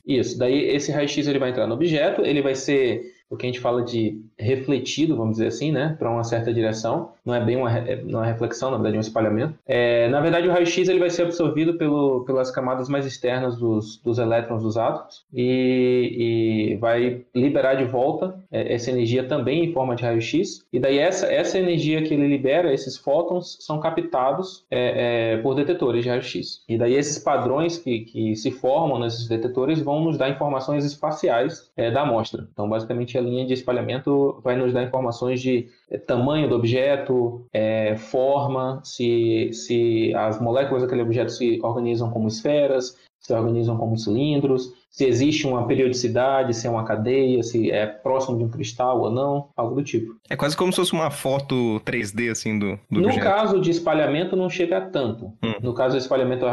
Isso, 0.06 0.38
daí 0.38 0.66
esse 0.70 0.92
raio-x 0.92 1.28
ele 1.28 1.40
vai 1.40 1.50
entrar 1.52 1.68
no 1.68 1.74
objeto, 1.76 2.22
ele 2.26 2.42
vai 2.42 2.56
ser 2.56 3.14
o 3.30 3.38
que 3.38 3.46
a 3.46 3.50
gente 3.50 3.60
fala 3.60 3.84
de 3.84 4.20
refletido, 4.40 5.16
vamos 5.16 5.34
dizer 5.34 5.48
assim, 5.48 5.72
né, 5.72 5.96
para 6.00 6.10
uma 6.10 6.24
certa 6.24 6.52
direção. 6.54 7.12
Não 7.26 7.36
é 7.36 7.44
bem 7.44 7.56
uma, 7.58 7.70
re- 7.70 7.92
é 7.92 8.04
uma 8.04 8.26
reflexão, 8.26 8.72
na 8.72 8.78
verdade, 8.78 8.96
é 8.96 9.00
um 9.00 9.02
espalhamento. 9.02 9.54
É, 9.68 10.08
na 10.10 10.20
verdade, 10.22 10.48
o 10.48 10.52
raio-x 10.52 10.88
ele 10.88 11.00
vai 11.00 11.10
ser 11.10 11.24
absorvido 11.24 11.76
pelo, 11.76 12.24
pelas 12.26 12.52
camadas 12.52 12.90
mais 12.90 13.06
externas 13.06 13.58
dos, 13.58 13.98
dos 13.98 14.18
elétrons 14.18 14.64
dos 14.64 14.78
átomos 14.78 15.26
e, 15.34 16.72
e 16.74 16.76
vai 16.78 17.22
liberar 17.36 17.76
de 17.76 17.86
volta 17.86 18.40
é, 18.52 18.74
essa 18.74 18.92
energia 18.92 19.24
também 19.24 19.66
em 19.66 19.74
forma 19.74 19.96
de 19.96 20.04
raio-x. 20.04 20.66
E 20.72 20.80
daí 20.80 20.98
essa, 20.98 21.28
essa 21.28 21.58
energia 21.58 22.02
que 22.04 22.14
ele 22.14 22.28
libera, 22.28 22.74
esses 22.74 22.98
fótons, 22.98 23.58
são 23.60 23.80
captados 23.80 24.66
é, 24.72 25.34
é, 25.34 25.38
por 25.38 25.56
detetores 25.56 26.04
de 26.04 26.10
raio-x. 26.10 26.64
E 26.68 26.78
daí 26.78 26.94
esses 26.96 27.20
padrões 27.20 27.78
que, 27.78 28.02
que 28.02 28.36
se 28.36 28.52
formam 28.52 29.00
nesses 29.00 29.28
detetores 29.28 29.82
vão 29.82 30.04
nos 30.04 30.18
dar 30.18 30.30
informações 30.30 30.86
espaciais 30.86 31.70
é, 31.76 31.92
da 31.92 32.02
amostra. 32.02 32.48
Então, 32.52 32.68
basicamente, 32.68 33.18
a 33.18 33.22
linha 33.22 33.46
de 33.46 33.54
espalhamento 33.54 34.40
vai 34.44 34.56
nos 34.56 34.74
dar 34.74 34.84
informações 34.84 35.42
de 35.42 35.50
é, 35.60 35.79
tamanho 35.98 36.48
do 36.48 36.56
objeto, 36.56 37.46
é, 37.52 37.96
forma, 37.98 38.82
se, 38.84 39.52
se 39.54 40.14
as 40.16 40.40
moléculas 40.40 40.84
daquele 40.84 41.02
objeto 41.02 41.32
se 41.32 41.60
organizam 41.64 42.12
como 42.12 42.28
esferas, 42.28 42.96
se 43.20 43.34
organizam 43.34 43.78
como 43.78 43.98
cilindros, 43.98 44.72
se 44.90 45.06
existe 45.06 45.46
uma 45.48 45.66
periodicidade, 45.68 46.54
se 46.54 46.66
é 46.68 46.70
uma 46.70 46.84
cadeia, 46.84 47.42
se 47.44 47.70
é 47.72 47.86
próximo 47.86 48.38
de 48.38 48.44
um 48.44 48.50
cristal 48.50 49.00
ou 49.02 49.12
não, 49.12 49.50
algo 49.56 49.76
do 49.76 49.84
tipo. 49.84 50.16
É 50.30 50.36
quase 50.36 50.58
como 50.58 50.72
se 50.72 50.78
fosse 50.78 50.94
uma 50.94 51.12
foto 51.12 51.80
3D, 51.86 52.32
assim, 52.32 52.58
do, 52.58 52.72
do 52.92 53.00
No 53.02 53.06
objeto. 53.06 53.24
caso 53.24 53.62
de 53.62 53.70
espalhamento, 53.72 54.36
não 54.36 54.50
chega 54.50 54.78
a 54.78 54.82
tanto. 54.82 55.26
Hum. 55.44 55.54
No 55.62 55.74
caso 55.74 55.96
de 55.96 56.02
espalhamento, 56.02 56.46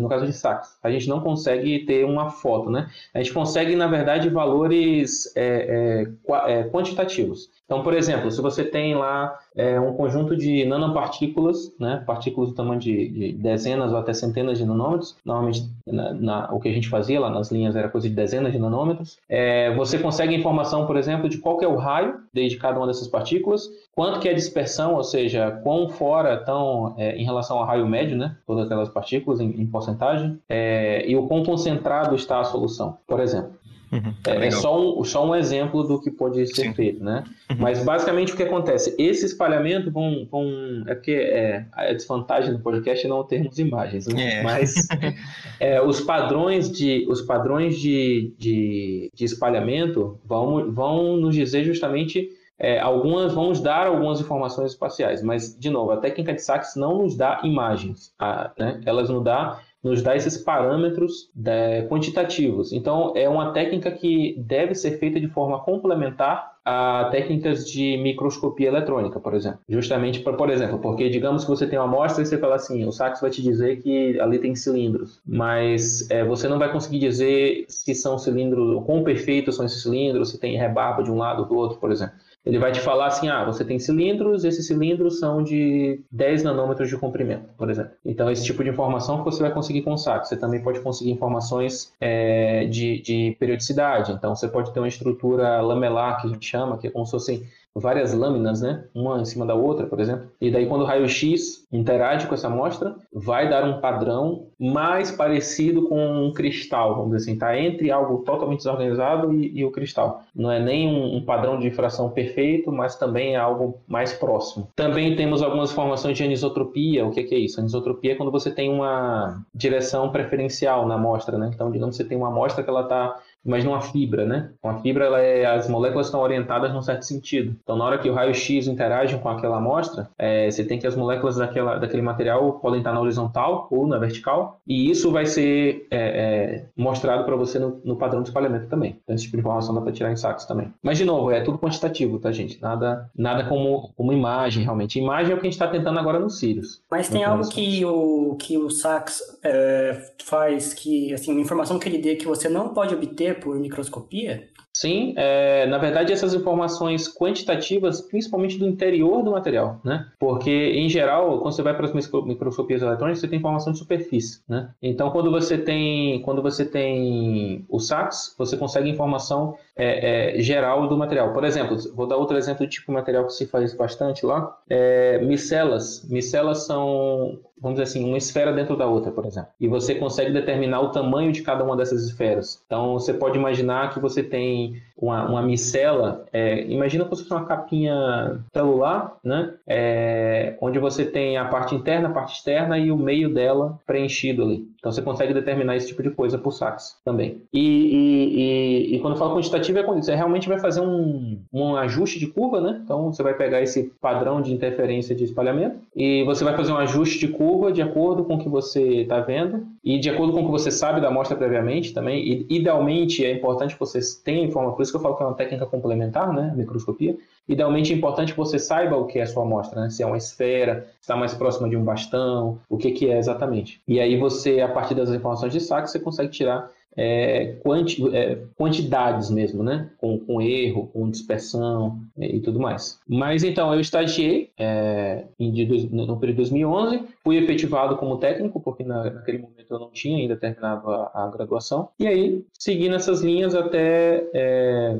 no 0.00 0.08
caso 0.08 0.26
de 0.26 0.32
sax, 0.32 0.76
a 0.82 0.90
gente 0.90 1.08
não 1.08 1.20
consegue 1.20 1.80
ter 1.86 2.04
uma 2.04 2.30
foto, 2.30 2.68
né? 2.70 2.88
A 3.14 3.18
gente 3.18 3.32
consegue, 3.32 3.76
na 3.76 3.86
verdade, 3.86 4.28
valores 4.28 5.32
é, 5.36 6.06
é, 6.28 6.52
é, 6.52 6.64
quantitativos. 6.64 7.48
Então, 7.64 7.82
por 7.82 7.94
exemplo, 7.94 8.30
se 8.30 8.42
você 8.42 8.62
tem 8.64 8.94
lá 8.94 9.38
é, 9.56 9.80
um 9.80 9.94
conjunto 9.94 10.36
de 10.36 10.64
nanopartículas, 10.66 11.72
né, 11.78 12.02
partículas 12.06 12.50
do 12.50 12.54
tamanho 12.54 12.78
de, 12.80 13.08
de 13.08 13.32
dezenas 13.32 13.90
ou 13.92 13.98
até 13.98 14.12
centenas 14.12 14.58
de 14.58 14.64
nanômetros, 14.66 15.16
normalmente 15.24 15.62
na- 15.86 16.12
na, 16.12 16.52
o 16.54 16.60
que 16.60 16.68
a 16.68 16.72
gente 16.72 16.88
fazia 16.88 17.18
lá 17.20 17.30
nas 17.30 17.50
linhas 17.50 17.74
era 17.76 17.83
coisa 17.88 18.08
de 18.08 18.14
dezenas 18.14 18.52
de 18.52 18.58
nanômetros. 18.58 19.18
É, 19.28 19.74
você 19.74 19.98
consegue 19.98 20.34
informação, 20.34 20.86
por 20.86 20.96
exemplo, 20.96 21.28
de 21.28 21.38
qual 21.38 21.60
é 21.60 21.66
o 21.66 21.76
raio 21.76 22.18
de 22.32 22.56
cada 22.56 22.78
uma 22.78 22.86
dessas 22.86 23.08
partículas, 23.08 23.68
quanto 23.94 24.20
que 24.20 24.28
é 24.28 24.32
a 24.32 24.34
dispersão, 24.34 24.94
ou 24.94 25.04
seja, 25.04 25.50
quão 25.62 25.88
fora 25.88 26.34
estão 26.34 26.94
é, 26.98 27.16
em 27.16 27.24
relação 27.24 27.58
ao 27.58 27.64
raio 27.64 27.86
médio, 27.86 28.16
né, 28.16 28.36
todas 28.46 28.66
aquelas 28.66 28.88
partículas 28.88 29.40
em, 29.40 29.50
em 29.60 29.66
porcentagem, 29.66 30.38
é, 30.48 31.08
e 31.08 31.16
o 31.16 31.26
quão 31.26 31.44
concentrado 31.44 32.14
está 32.14 32.40
a 32.40 32.44
solução, 32.44 32.98
por 33.06 33.20
exemplo. 33.20 33.52
Uhum, 33.94 34.12
é, 34.26 34.46
é 34.48 34.50
só, 34.50 35.00
um, 35.00 35.04
só 35.04 35.24
um 35.24 35.36
exemplo 35.36 35.84
do 35.84 36.00
que 36.00 36.10
pode 36.10 36.44
ser 36.48 36.62
Sim. 36.62 36.74
feito, 36.74 37.04
né? 37.04 37.22
Uhum. 37.48 37.58
Mas 37.60 37.84
basicamente 37.84 38.32
o 38.32 38.36
que 38.36 38.42
acontece? 38.42 38.92
Esse 38.98 39.24
espalhamento 39.24 39.88
vão. 39.88 40.26
vão 40.28 40.82
é 40.88 40.96
porque 40.96 41.12
é, 41.12 41.64
a 41.72 41.92
desvantagem 41.92 42.52
do 42.52 42.58
podcast 42.58 43.06
é 43.06 43.08
não 43.08 43.22
termos 43.22 43.56
imagens, 43.60 44.08
né? 44.08 44.40
É. 44.40 44.42
Mas 44.42 44.74
é, 45.60 45.80
os 45.80 46.00
padrões 46.00 46.72
de, 46.72 47.06
os 47.08 47.22
padrões 47.22 47.78
de, 47.78 48.34
de, 48.36 49.10
de 49.14 49.24
espalhamento 49.24 50.18
vão, 50.24 50.72
vão 50.72 51.16
nos 51.16 51.34
dizer 51.34 51.62
justamente. 51.62 52.28
É, 52.56 52.78
algumas 52.78 53.34
vão 53.34 53.48
nos 53.48 53.60
dar 53.60 53.88
algumas 53.88 54.20
informações 54.20 54.70
espaciais, 54.70 55.20
mas 55.24 55.58
de 55.58 55.68
novo, 55.68 55.90
a 55.90 55.96
técnica 55.96 56.32
de 56.32 56.40
Sachs 56.40 56.76
não 56.76 56.98
nos 56.98 57.16
dá 57.16 57.40
imagens, 57.42 58.14
a, 58.16 58.52
né? 58.56 58.80
elas 58.86 59.10
nos 59.10 59.24
dá 59.24 59.60
nos 59.84 60.02
dá 60.02 60.16
esses 60.16 60.38
parâmetros 60.38 61.30
né, 61.36 61.86
quantitativos. 61.88 62.72
Então, 62.72 63.12
é 63.14 63.28
uma 63.28 63.52
técnica 63.52 63.90
que 63.90 64.34
deve 64.38 64.74
ser 64.74 64.98
feita 64.98 65.20
de 65.20 65.28
forma 65.28 65.60
complementar 65.60 66.54
a 66.64 67.08
técnicas 67.10 67.68
de 67.68 67.98
microscopia 67.98 68.68
eletrônica, 68.68 69.20
por 69.20 69.34
exemplo. 69.34 69.58
Justamente, 69.68 70.20
por, 70.20 70.34
por 70.34 70.48
exemplo, 70.48 70.78
porque 70.78 71.10
digamos 71.10 71.44
que 71.44 71.50
você 71.50 71.66
tem 71.66 71.78
uma 71.78 71.84
amostra 71.84 72.22
e 72.22 72.26
você 72.26 72.38
fala 72.38 72.54
assim, 72.54 72.86
o 72.86 72.92
Sachs 72.92 73.20
vai 73.20 73.30
te 73.30 73.42
dizer 73.42 73.82
que 73.82 74.18
ali 74.18 74.38
tem 74.38 74.54
cilindros, 74.54 75.20
mas 75.26 76.10
é, 76.10 76.24
você 76.24 76.48
não 76.48 76.58
vai 76.58 76.72
conseguir 76.72 77.00
dizer 77.00 77.66
se 77.68 77.94
são 77.94 78.18
cilindros, 78.18 78.82
quão 78.86 79.04
perfeitos 79.04 79.56
são 79.56 79.66
esses 79.66 79.82
cilindros, 79.82 80.30
se 80.30 80.40
tem 80.40 80.56
rebarba 80.56 81.02
de 81.02 81.10
um 81.10 81.18
lado 81.18 81.42
ou 81.42 81.48
do 81.48 81.54
outro, 81.54 81.78
por 81.78 81.92
exemplo. 81.92 82.14
Ele 82.44 82.58
vai 82.58 82.72
te 82.72 82.80
falar 82.80 83.06
assim: 83.06 83.28
ah, 83.28 83.44
você 83.44 83.64
tem 83.64 83.78
cilindros, 83.78 84.44
esses 84.44 84.66
cilindros 84.66 85.18
são 85.18 85.42
de 85.42 86.00
10 86.10 86.42
nanômetros 86.42 86.88
de 86.88 86.96
comprimento, 86.96 87.48
por 87.56 87.70
exemplo. 87.70 87.92
Então, 88.04 88.30
esse 88.30 88.44
tipo 88.44 88.62
de 88.62 88.70
informação 88.70 89.18
que 89.18 89.24
você 89.24 89.42
vai 89.42 89.52
conseguir 89.52 89.82
com 89.82 89.96
o. 89.96 90.26
Você 90.28 90.36
também 90.36 90.62
pode 90.62 90.80
conseguir 90.80 91.10
informações 91.10 91.92
é, 92.00 92.66
de, 92.66 93.00
de 93.00 93.36
periodicidade. 93.38 94.12
Então, 94.12 94.34
você 94.34 94.46
pode 94.46 94.72
ter 94.72 94.80
uma 94.80 94.88
estrutura 94.88 95.60
lamelar, 95.62 96.20
que 96.20 96.26
a 96.26 96.30
gente 96.30 96.46
chama, 96.46 96.76
que 96.76 96.86
é 96.86 96.90
como 96.90 97.06
se 97.06 97.12
fosse 97.12 97.46
várias 97.74 98.14
lâminas, 98.14 98.60
né? 98.60 98.84
Uma 98.94 99.20
em 99.20 99.24
cima 99.24 99.44
da 99.44 99.54
outra, 99.54 99.86
por 99.86 100.00
exemplo. 100.00 100.28
E 100.40 100.50
daí, 100.50 100.66
quando 100.66 100.82
o 100.82 100.84
raio-x 100.84 101.66
interage 101.72 102.26
com 102.26 102.34
essa 102.34 102.46
amostra, 102.46 102.94
vai 103.12 103.48
dar 103.48 103.64
um 103.64 103.80
padrão 103.80 104.46
mais 104.58 105.10
parecido 105.10 105.88
com 105.88 106.24
um 106.24 106.32
cristal, 106.32 106.94
vamos 106.94 107.16
dizer 107.16 107.30
assim, 107.30 107.38
tá 107.38 107.58
entre 107.58 107.90
algo 107.90 108.18
totalmente 108.18 108.58
desorganizado 108.58 109.32
e, 109.32 109.58
e 109.58 109.64
o 109.64 109.72
cristal. 109.72 110.22
Não 110.34 110.50
é 110.50 110.60
nem 110.60 110.88
um, 110.88 111.16
um, 111.16 111.24
padrão 111.24 111.58
de 111.58 111.68
difração 111.68 112.10
perfeito, 112.10 112.70
mas 112.70 112.96
também 112.96 113.34
é 113.34 113.36
algo 113.36 113.80
mais 113.86 114.12
próximo. 114.12 114.68
Também 114.76 115.16
temos 115.16 115.42
algumas 115.42 115.72
informações 115.72 116.16
de 116.16 116.22
anisotropia. 116.22 117.04
O 117.04 117.10
que, 117.10 117.24
que 117.24 117.34
é 117.34 117.38
isso? 117.38 117.60
Anisotropia 117.60 118.12
é 118.12 118.14
quando 118.14 118.30
você 118.30 118.50
tem 118.50 118.70
uma 118.70 119.42
direção 119.54 120.10
preferencial 120.10 120.86
na 120.86 120.94
amostra, 120.94 121.36
né? 121.36 121.50
Então, 121.52 121.70
digamos 121.70 121.96
que 121.96 122.02
você 122.02 122.08
tem 122.08 122.16
uma 122.16 122.28
amostra 122.28 122.62
que 122.62 122.70
ela 122.70 122.82
está 122.82 123.16
Imagina 123.44 123.72
uma 123.72 123.80
fibra, 123.80 124.24
né? 124.24 124.50
Uma 124.62 124.78
fibra, 124.80 125.04
ela 125.04 125.20
é, 125.20 125.44
as 125.44 125.68
moléculas 125.68 126.06
estão 126.06 126.20
orientadas 126.20 126.72
num 126.72 126.82
certo 126.82 127.02
sentido. 127.02 127.56
Então, 127.62 127.76
na 127.76 127.84
hora 127.84 127.98
que 127.98 128.08
o 128.08 128.14
raio-x 128.14 128.66
interage 128.66 129.18
com 129.18 129.28
aquela 129.28 129.58
amostra, 129.58 130.08
é, 130.18 130.50
você 130.50 130.64
tem 130.64 130.78
que 130.78 130.86
as 130.86 130.96
moléculas 130.96 131.36
daquela, 131.36 131.76
daquele 131.76 132.02
material 132.02 132.54
podem 132.54 132.78
estar 132.78 132.92
na 132.92 133.00
horizontal 133.00 133.68
ou 133.70 133.86
na 133.86 133.98
vertical, 133.98 134.60
e 134.66 134.90
isso 134.90 135.10
vai 135.10 135.26
ser 135.26 135.86
é, 135.90 135.98
é, 135.98 136.64
mostrado 136.76 137.24
para 137.24 137.36
você 137.36 137.58
no, 137.58 137.80
no, 137.84 137.96
padrão 137.96 138.22
de 138.22 138.28
espalhamento 138.28 138.66
também. 138.66 138.98
Então, 139.02 139.14
esse 139.14 139.24
tipo 139.24 139.36
de 139.36 139.40
informação 139.40 139.74
dá 139.74 139.80
para 139.80 139.92
tirar 139.92 140.10
em 140.10 140.16
sacos 140.16 140.46
também. 140.46 140.72
Mas, 140.82 140.98
de 140.98 141.04
novo, 141.04 141.30
é 141.30 141.40
tudo 141.42 141.58
quantitativo, 141.58 142.18
tá, 142.18 142.32
gente? 142.32 142.60
Nada, 142.62 143.10
nada 143.16 143.44
como, 143.44 143.92
como 143.96 144.12
imagem, 144.12 144.64
realmente. 144.64 144.98
Imagem 144.98 145.32
é 145.32 145.34
o 145.34 145.38
que 145.38 145.46
a 145.46 145.50
gente 145.50 145.60
está 145.60 145.68
tentando 145.68 145.98
agora 145.98 146.18
no 146.18 146.30
Sirius. 146.30 146.82
Mas 146.90 147.08
tem 147.08 147.24
algo 147.24 147.48
que 147.48 147.84
o, 147.84 148.36
que 148.36 148.56
o 148.56 148.70
Sachs 148.70 149.20
é, 149.42 150.12
faz 150.24 150.72
que, 150.72 151.12
assim, 151.12 151.32
uma 151.32 151.40
informação 151.40 151.78
que 151.78 151.88
ele 151.88 151.98
dê 151.98 152.16
que 152.16 152.26
você 152.26 152.48
não 152.48 152.70
pode 152.70 152.94
obter 152.94 153.33
por 153.34 153.56
microscopia? 153.56 154.48
Sim, 154.76 155.14
é, 155.16 155.66
na 155.66 155.78
verdade 155.78 156.12
essas 156.12 156.34
informações 156.34 157.08
quantitativas, 157.08 158.00
principalmente 158.00 158.58
do 158.58 158.66
interior 158.66 159.22
do 159.22 159.30
material, 159.30 159.80
né? 159.84 160.08
Porque 160.18 160.50
em 160.50 160.88
geral, 160.88 161.38
quando 161.40 161.54
você 161.54 161.62
vai 161.62 161.76
para 161.76 161.86
as 161.86 161.92
microscopias 161.92 162.82
eletrônicas, 162.82 163.20
você 163.20 163.28
tem 163.28 163.38
informação 163.38 163.72
de 163.72 163.78
superfície, 163.78 164.42
né? 164.48 164.70
Então 164.82 165.10
quando 165.10 165.30
você 165.30 165.56
tem, 165.56 166.20
quando 166.22 166.42
você 166.42 166.64
tem 166.64 167.64
o 167.68 167.78
SACS, 167.78 168.34
você 168.36 168.56
consegue 168.56 168.90
informação 168.90 169.56
é, 169.76 170.38
é, 170.38 170.42
geral 170.42 170.88
do 170.88 170.96
material. 170.96 171.32
Por 171.32 171.44
exemplo, 171.44 171.76
vou 171.94 172.08
dar 172.08 172.16
outro 172.16 172.36
exemplo 172.36 172.66
de 172.66 172.72
tipo 172.72 172.88
de 172.88 172.94
material 172.94 173.26
que 173.26 173.32
se 173.32 173.46
faz 173.46 173.72
bastante 173.74 174.26
lá, 174.26 174.56
é, 174.68 175.18
micelas. 175.18 176.04
Micelas 176.10 176.66
são 176.66 177.38
vamos 177.60 177.78
dizer 177.78 177.90
assim, 177.90 178.08
uma 178.08 178.18
esfera 178.18 178.52
dentro 178.52 178.76
da 178.76 178.86
outra, 178.86 179.12
por 179.12 179.24
exemplo. 179.24 179.50
E 179.60 179.68
você 179.68 179.94
consegue 179.94 180.32
determinar 180.32 180.80
o 180.80 180.90
tamanho 180.90 181.32
de 181.32 181.42
cada 181.42 181.64
uma 181.64 181.76
dessas 181.76 182.02
esferas. 182.04 182.62
Então, 182.66 182.94
você 182.94 183.14
pode 183.14 183.38
imaginar 183.38 183.90
que 183.90 184.00
você 184.00 184.22
tem 184.22 184.82
uma, 184.96 185.28
uma 185.28 185.42
micela, 185.42 186.24
é, 186.32 186.62
imagina 186.66 187.04
como 187.04 187.16
se 187.16 187.22
fosse 187.22 187.34
uma 187.34 187.46
capinha 187.46 188.40
celular, 188.52 189.16
né? 189.24 189.54
É, 189.66 190.56
onde 190.60 190.78
você 190.78 191.04
tem 191.04 191.36
a 191.36 191.44
parte 191.46 191.74
interna, 191.74 192.08
a 192.08 192.12
parte 192.12 192.36
externa 192.36 192.78
e 192.78 192.92
o 192.92 192.96
meio 192.96 193.32
dela 193.32 193.78
preenchido 193.86 194.42
ali. 194.42 194.68
Então 194.78 194.92
você 194.92 195.02
consegue 195.02 195.34
determinar 195.34 195.76
esse 195.76 195.88
tipo 195.88 196.02
de 196.02 196.10
coisa 196.10 196.38
por 196.38 196.52
sax 196.52 196.98
também. 197.04 197.42
E, 197.52 197.60
e, 197.60 198.92
e, 198.92 198.96
e 198.96 199.00
quando 199.00 199.14
eu 199.14 199.18
falo 199.18 199.34
quantitativo, 199.34 199.78
é 199.78 199.82
quando 199.82 200.02
você 200.02 200.14
realmente 200.14 200.48
vai 200.48 200.58
fazer 200.58 200.80
um, 200.80 201.38
um 201.52 201.76
ajuste 201.76 202.18
de 202.18 202.28
curva, 202.28 202.60
né? 202.60 202.80
Então 202.84 203.12
você 203.12 203.22
vai 203.22 203.34
pegar 203.34 203.62
esse 203.62 203.92
padrão 204.00 204.40
de 204.40 204.52
interferência 204.52 205.14
de 205.14 205.24
espalhamento 205.24 205.76
e 205.96 206.22
você 206.24 206.44
vai 206.44 206.56
fazer 206.56 206.72
um 206.72 206.78
ajuste 206.78 207.18
de 207.18 207.28
curva 207.28 207.72
de 207.72 207.82
acordo 207.82 208.24
com 208.24 208.34
o 208.34 208.38
que 208.38 208.48
você 208.48 209.02
está 209.02 209.20
vendo 209.20 209.66
e 209.84 209.98
de 209.98 210.08
acordo 210.08 210.32
com 210.32 210.40
o 210.40 210.44
que 210.46 210.50
você 210.50 210.70
sabe 210.70 211.00
da 211.00 211.08
amostra 211.08 211.36
previamente 211.36 211.92
também. 211.92 212.26
E, 212.26 212.46
idealmente 212.48 213.24
é 213.24 213.30
importante 213.30 213.74
que 213.74 213.80
você 213.80 214.00
tenha 214.24 214.44
informação, 214.44 214.74
por 214.74 214.82
isso 214.82 214.90
que 214.90 214.96
eu 214.96 215.02
falo 215.02 215.16
que 215.16 215.22
é 215.22 215.26
uma 215.26 215.34
técnica 215.34 215.66
complementar, 215.66 216.32
né? 216.32 216.50
A 216.52 216.56
microscopia. 216.56 217.16
Idealmente 217.46 217.92
é 217.92 217.96
importante 217.96 218.32
que 218.32 218.38
você 218.38 218.58
saiba 218.58 218.96
o 218.96 219.06
que 219.06 219.18
é 219.18 219.22
a 219.22 219.26
sua 219.26 219.42
amostra, 219.42 219.82
né? 219.82 219.90
Se 219.90 220.02
é 220.02 220.06
uma 220.06 220.16
esfera, 220.16 220.86
se 220.94 221.02
está 221.02 221.14
mais 221.14 221.34
próxima 221.34 221.68
de 221.68 221.76
um 221.76 221.84
bastão, 221.84 222.58
o 222.68 222.78
que, 222.78 222.92
que 222.92 223.10
é 223.10 223.18
exatamente. 223.18 223.82
E 223.86 224.00
aí 224.00 224.16
você, 224.16 224.62
a 224.62 224.68
partir 224.68 224.94
das 224.94 225.10
informações 225.10 225.52
de 225.52 225.60
saque, 225.60 225.90
você 225.90 226.00
consegue 226.00 226.30
tirar 226.30 226.70
é, 226.96 227.56
quanti, 227.62 228.02
é, 228.14 228.38
quantidades 228.56 229.30
mesmo, 229.30 229.62
né? 229.62 229.90
Com, 229.98 230.18
com 230.18 230.40
erro, 230.40 230.88
com 230.92 231.10
dispersão 231.10 232.00
é, 232.18 232.26
e 232.26 232.40
tudo 232.40 232.60
mais. 232.60 233.00
Mas 233.08 233.42
então, 233.42 233.72
eu 233.72 233.80
estagiei 233.80 234.50
é, 234.58 235.24
de, 235.38 235.88
no 235.90 236.18
período 236.18 236.36
de 236.36 236.50
2011, 236.50 237.02
fui 237.22 237.36
efetivado 237.36 237.96
como 237.96 238.18
técnico, 238.18 238.60
porque 238.60 238.84
na, 238.84 239.10
naquele 239.10 239.38
momento 239.38 239.66
eu 239.70 239.78
não 239.78 239.90
tinha 239.90 240.18
ainda 240.18 240.36
terminado 240.36 240.90
a, 240.90 241.10
a 241.14 241.30
graduação, 241.30 241.88
e 241.98 242.06
aí 242.06 242.44
segui 242.58 242.88
nessas 242.88 243.22
linhas 243.22 243.54
até. 243.54 244.28
É, 244.32 244.98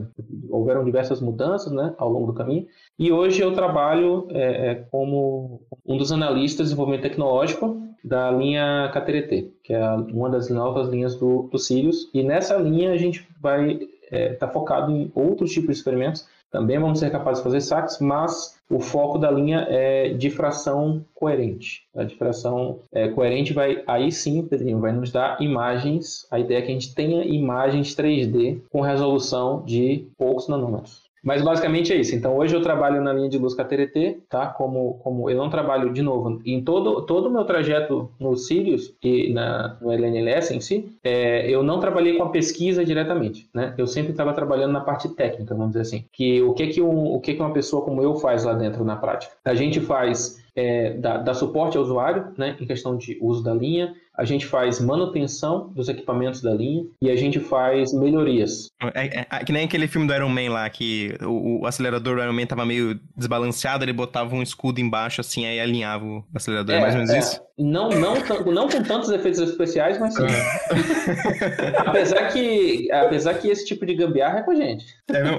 houveram 0.50 0.84
diversas 0.84 1.20
mudanças 1.20 1.72
né, 1.72 1.94
ao 1.98 2.08
longo 2.10 2.26
do 2.26 2.34
caminho, 2.34 2.66
e 2.98 3.10
hoje 3.10 3.42
eu 3.42 3.52
trabalho 3.52 4.28
é, 4.30 4.70
é, 4.70 4.74
como 4.90 5.60
um 5.84 5.96
dos 5.96 6.12
analistas 6.12 6.66
de 6.66 6.70
desenvolvimento 6.70 7.02
tecnológico 7.02 7.82
da 8.04 8.30
linha 8.30 8.90
KTRT, 8.92 9.52
que 9.62 9.72
é 9.72 9.90
uma 9.90 10.28
das 10.28 10.50
novas 10.50 10.88
linhas 10.88 11.16
do, 11.16 11.48
do 11.50 11.58
Sirius. 11.58 12.10
E 12.12 12.22
nessa 12.22 12.56
linha 12.56 12.92
a 12.92 12.96
gente 12.96 13.26
vai 13.40 13.72
estar 13.72 13.86
é, 14.12 14.34
tá 14.34 14.48
focado 14.48 14.92
em 14.92 15.10
outros 15.14 15.50
tipos 15.50 15.68
de 15.68 15.78
experimentos. 15.78 16.26
Também 16.50 16.78
vamos 16.78 17.00
ser 17.00 17.10
capazes 17.10 17.42
de 17.42 17.44
fazer 17.44 17.60
saques, 17.60 17.98
mas 17.98 18.60
o 18.70 18.78
foco 18.78 19.18
da 19.18 19.28
linha 19.28 19.66
é 19.68 20.10
difração 20.10 21.04
coerente. 21.12 21.82
A 21.96 22.04
difração 22.04 22.78
é, 22.92 23.08
coerente 23.08 23.52
vai, 23.52 23.82
aí 23.88 24.12
sim, 24.12 24.46
Pedrinho, 24.46 24.78
vai 24.78 24.92
nos 24.92 25.10
dar 25.10 25.40
imagens. 25.40 26.28
A 26.30 26.38
ideia 26.38 26.58
é 26.58 26.62
que 26.62 26.70
a 26.70 26.74
gente 26.74 26.94
tenha 26.94 27.24
imagens 27.24 27.96
3D 27.96 28.60
com 28.70 28.82
resolução 28.82 29.64
de 29.64 30.06
poucos 30.16 30.46
nanômetros. 30.46 31.03
Mas 31.24 31.42
basicamente 31.42 31.92
é 31.92 31.96
isso. 31.96 32.14
Então 32.14 32.36
hoje 32.36 32.54
eu 32.54 32.62
trabalho 32.62 33.00
na 33.00 33.12
linha 33.12 33.28
de 33.28 33.38
luz 33.38 33.54
KTRT, 33.54 34.18
tá? 34.28 34.46
Como, 34.46 35.00
como 35.02 35.30
eu 35.30 35.36
não 35.36 35.48
trabalho 35.48 35.92
de 35.92 36.02
novo 36.02 36.40
em 36.44 36.62
todo 36.62 37.02
todo 37.02 37.28
o 37.28 37.32
meu 37.32 37.44
trajeto 37.44 38.10
no 38.20 38.36
Sirius 38.36 38.94
e 39.02 39.32
na, 39.32 39.76
no 39.80 39.90
LNLS 39.90 40.52
em 40.52 40.60
si, 40.60 40.92
é, 41.02 41.48
eu 41.50 41.62
não 41.62 41.80
trabalhei 41.80 42.16
com 42.16 42.24
a 42.24 42.28
pesquisa 42.28 42.84
diretamente, 42.84 43.48
né? 43.54 43.74
Eu 43.78 43.86
sempre 43.86 44.12
estava 44.12 44.32
trabalhando 44.32 44.72
na 44.72 44.80
parte 44.80 45.08
técnica, 45.08 45.54
vamos 45.54 45.70
dizer 45.72 45.82
assim. 45.82 46.04
Que 46.12 46.42
o 46.42 46.52
que 46.52 46.66
que 46.66 46.82
um, 46.82 47.14
o 47.14 47.20
que 47.20 47.34
que 47.34 47.40
uma 47.40 47.52
pessoa 47.52 47.82
como 47.82 48.02
eu 48.02 48.16
faz 48.16 48.44
lá 48.44 48.52
dentro 48.52 48.84
na 48.84 48.96
prática? 48.96 49.34
A 49.44 49.54
gente 49.54 49.80
faz 49.80 50.44
é, 50.54 50.94
dá, 50.94 51.34
suporte 51.34 51.76
ao 51.76 51.82
usuário, 51.82 52.32
né, 52.36 52.56
em 52.60 52.66
questão 52.66 52.96
de 52.96 53.18
uso 53.20 53.42
da 53.42 53.52
linha, 53.52 53.94
a 54.16 54.24
gente 54.24 54.46
faz 54.46 54.80
manutenção 54.80 55.70
dos 55.74 55.88
equipamentos 55.88 56.40
da 56.40 56.54
linha 56.54 56.84
e 57.02 57.10
a 57.10 57.16
gente 57.16 57.40
faz 57.40 57.92
melhorias. 57.92 58.68
É, 58.94 59.20
é, 59.20 59.26
é 59.30 59.44
que 59.44 59.52
nem 59.52 59.64
aquele 59.64 59.88
filme 59.88 60.06
do 60.06 60.14
Iron 60.14 60.28
Man 60.28 60.50
lá, 60.50 60.68
que 60.70 61.16
o, 61.20 61.62
o, 61.62 61.66
acelerador 61.66 62.16
do 62.16 62.22
Iron 62.22 62.32
Man 62.32 62.46
tava 62.46 62.64
meio 62.64 62.98
desbalanceado, 63.16 63.84
ele 63.84 63.92
botava 63.92 64.34
um 64.34 64.42
escudo 64.42 64.80
embaixo 64.80 65.20
assim, 65.20 65.46
aí 65.46 65.58
alinhava 65.58 66.04
o 66.04 66.24
acelerador. 66.32 66.76
É, 66.76 66.80
mais 66.80 66.94
ou 66.94 67.00
menos 67.00 67.14
é. 67.14 67.18
isso? 67.18 67.42
Não, 67.56 67.88
não, 67.88 68.14
não 68.52 68.68
com 68.68 68.82
tantos 68.82 69.10
efeitos 69.10 69.40
especiais, 69.40 69.98
mas 69.98 70.14
sim. 70.14 70.22
apesar, 71.86 72.32
que, 72.32 72.90
apesar 72.90 73.34
que 73.34 73.48
esse 73.48 73.64
tipo 73.64 73.86
de 73.86 73.94
gambiarra 73.94 74.40
é 74.40 74.42
com 74.42 74.50
a 74.50 74.56
gente. 74.56 74.84
É 75.08 75.22
mesmo? 75.22 75.38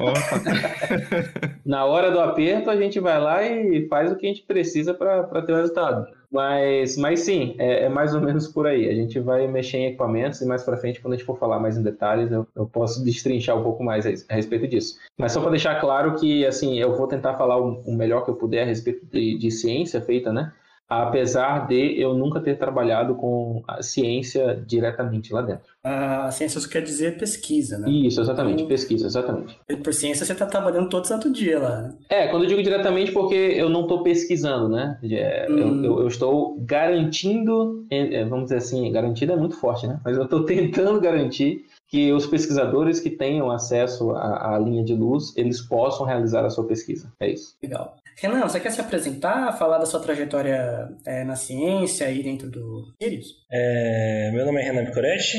Na 1.66 1.84
hora 1.86 2.12
do 2.12 2.20
aperto, 2.20 2.70
a 2.70 2.78
gente 2.78 3.00
vai 3.02 3.20
lá 3.20 3.44
e 3.44 3.86
faz 3.90 4.12
o 4.12 4.16
que 4.16 4.26
a 4.26 4.30
gente 4.30 4.44
precisa 4.44 4.94
para 4.94 5.42
ter 5.42 5.52
o 5.52 5.58
resultado. 5.58 6.08
Mas, 6.36 6.98
mas 6.98 7.22
sim, 7.22 7.56
é, 7.58 7.86
é, 7.86 7.90
mais 7.90 8.14
ou 8.14 8.20
menos 8.20 8.46
por 8.46 8.68
aí. 8.68 8.90
A 8.90 8.94
gente 8.94 9.18
vai 9.22 9.48
mexer 9.48 9.78
em 9.78 9.86
equipamentos 9.86 10.42
e 10.42 10.46
mais 10.46 10.64
para 10.64 10.76
frente, 10.76 11.00
quando 11.00 11.14
a 11.14 11.16
gente 11.16 11.26
for 11.26 11.40
falar 11.40 11.62
mais 11.62 11.78
em 11.78 11.82
detalhes, 11.82 12.30
eu, 12.30 12.46
eu 12.54 12.66
posso 12.66 13.02
destrinchar 13.06 13.58
um 13.58 13.64
pouco 13.64 13.82
mais 13.82 14.06
a, 14.06 14.10
a 14.30 14.36
respeito 14.36 14.68
disso. 14.68 14.98
Mas 15.18 15.32
só 15.32 15.40
para 15.40 15.52
deixar 15.52 15.80
claro 15.80 16.16
que, 16.16 16.46
assim, 16.46 16.78
eu 16.78 16.94
vou 16.94 17.08
tentar 17.08 17.36
falar 17.36 17.58
o, 17.58 17.80
o 17.86 17.96
melhor 17.96 18.26
que 18.26 18.32
eu 18.32 18.36
puder 18.36 18.64
a 18.64 18.66
respeito 18.66 19.06
de, 19.06 19.38
de 19.38 19.50
ciência 19.50 20.02
feita, 20.02 20.34
né? 20.34 20.52
Apesar 20.88 21.68
de 21.68 22.00
eu 22.00 22.14
nunca 22.14 22.40
ter 22.40 22.58
trabalhado 22.58 23.16
com 23.16 23.64
a 23.68 23.82
ciência 23.82 24.64
diretamente 24.68 25.34
lá 25.34 25.42
dentro. 25.42 25.64
A 25.84 26.30
ciência 26.32 26.62
quer 26.68 26.82
dizer 26.82 27.18
pesquisa, 27.18 27.78
né? 27.78 27.90
Isso, 27.90 28.22
exatamente, 28.22 28.56
então, 28.56 28.68
pesquisa, 28.68 29.08
exatamente. 29.08 29.60
Por 29.84 29.94
ciência 29.94 30.26
você 30.26 30.34
está 30.34 30.46
trabalhando 30.46 30.90
todo 30.90 31.06
santo 31.06 31.32
dia 31.32 31.60
lá. 31.60 31.82
Né? 31.82 31.94
É, 32.10 32.28
quando 32.28 32.44
eu 32.44 32.50
digo 32.50 32.64
diretamente 32.64 33.12
porque 33.12 33.36
eu 33.36 33.70
não 33.70 33.82
estou 33.82 34.04
pesquisando, 34.04 34.70
né? 34.70 34.98
É, 35.04 35.48
hum. 35.50 35.58
Eu, 35.58 35.84
eu, 35.84 36.00
eu, 36.02 36.08
estou 36.08 36.58
garantindo, 36.62 37.86
é, 37.90 38.22
é, 38.22 38.26
vamos 38.26 38.46
dizer 38.46 38.58
assim, 38.58 38.92
garantido 38.92 39.34
é 39.34 39.36
muito 39.36 39.56
forte, 39.56 39.88
né? 39.88 40.00
Mas 40.04 40.18
eu 40.18 40.24
estou 40.24 40.44
tentando 40.46 41.00
garantir 41.00 41.66
que 41.88 42.12
os 42.12 42.26
pesquisadores 42.26 43.00
que 43.00 43.10
tenham 43.10 43.52
acesso 43.52 44.12
à, 44.12 44.56
à, 44.56 44.60
linha 44.60 44.84
de 44.84 44.94
luz, 44.94 45.36
eles 45.38 45.62
possam 45.62 46.06
realizar 46.06 46.46
a 46.46 46.50
sua 46.50 46.66
pesquisa. 46.66 47.12
É 47.20 47.30
isso. 47.30 47.56
Legal. 47.62 47.96
Renan, 48.18 48.42
você 48.42 48.60
quer 48.60 48.72
se 48.72 48.80
apresentar, 48.80 49.58
falar 49.58 49.78
da 49.78 49.86
sua 49.86 50.00
trajetória 50.00 50.88
é, 51.06 51.24
na 51.24 51.36
ciência 51.36 52.10
e 52.10 52.24
dentro 52.24 52.50
do 52.50 52.94
Sirius? 53.02 53.28
É, 53.52 54.32
meu 54.34 54.46
nome 54.46 54.62
é 54.62 54.64
Renan 54.64 54.86
Picoretti. 54.86 55.38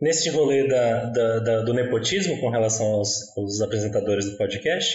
Nesse 0.00 0.28
rolê 0.28 0.68
da, 0.68 1.04
da, 1.04 1.38
da, 1.38 1.60
do 1.62 1.72
nepotismo 1.72 2.38
com 2.38 2.50
relação 2.50 2.84
aos, 2.86 3.34
aos, 3.36 3.62
apresentadores 3.62 4.30
do 4.30 4.36
podcast, 4.36 4.94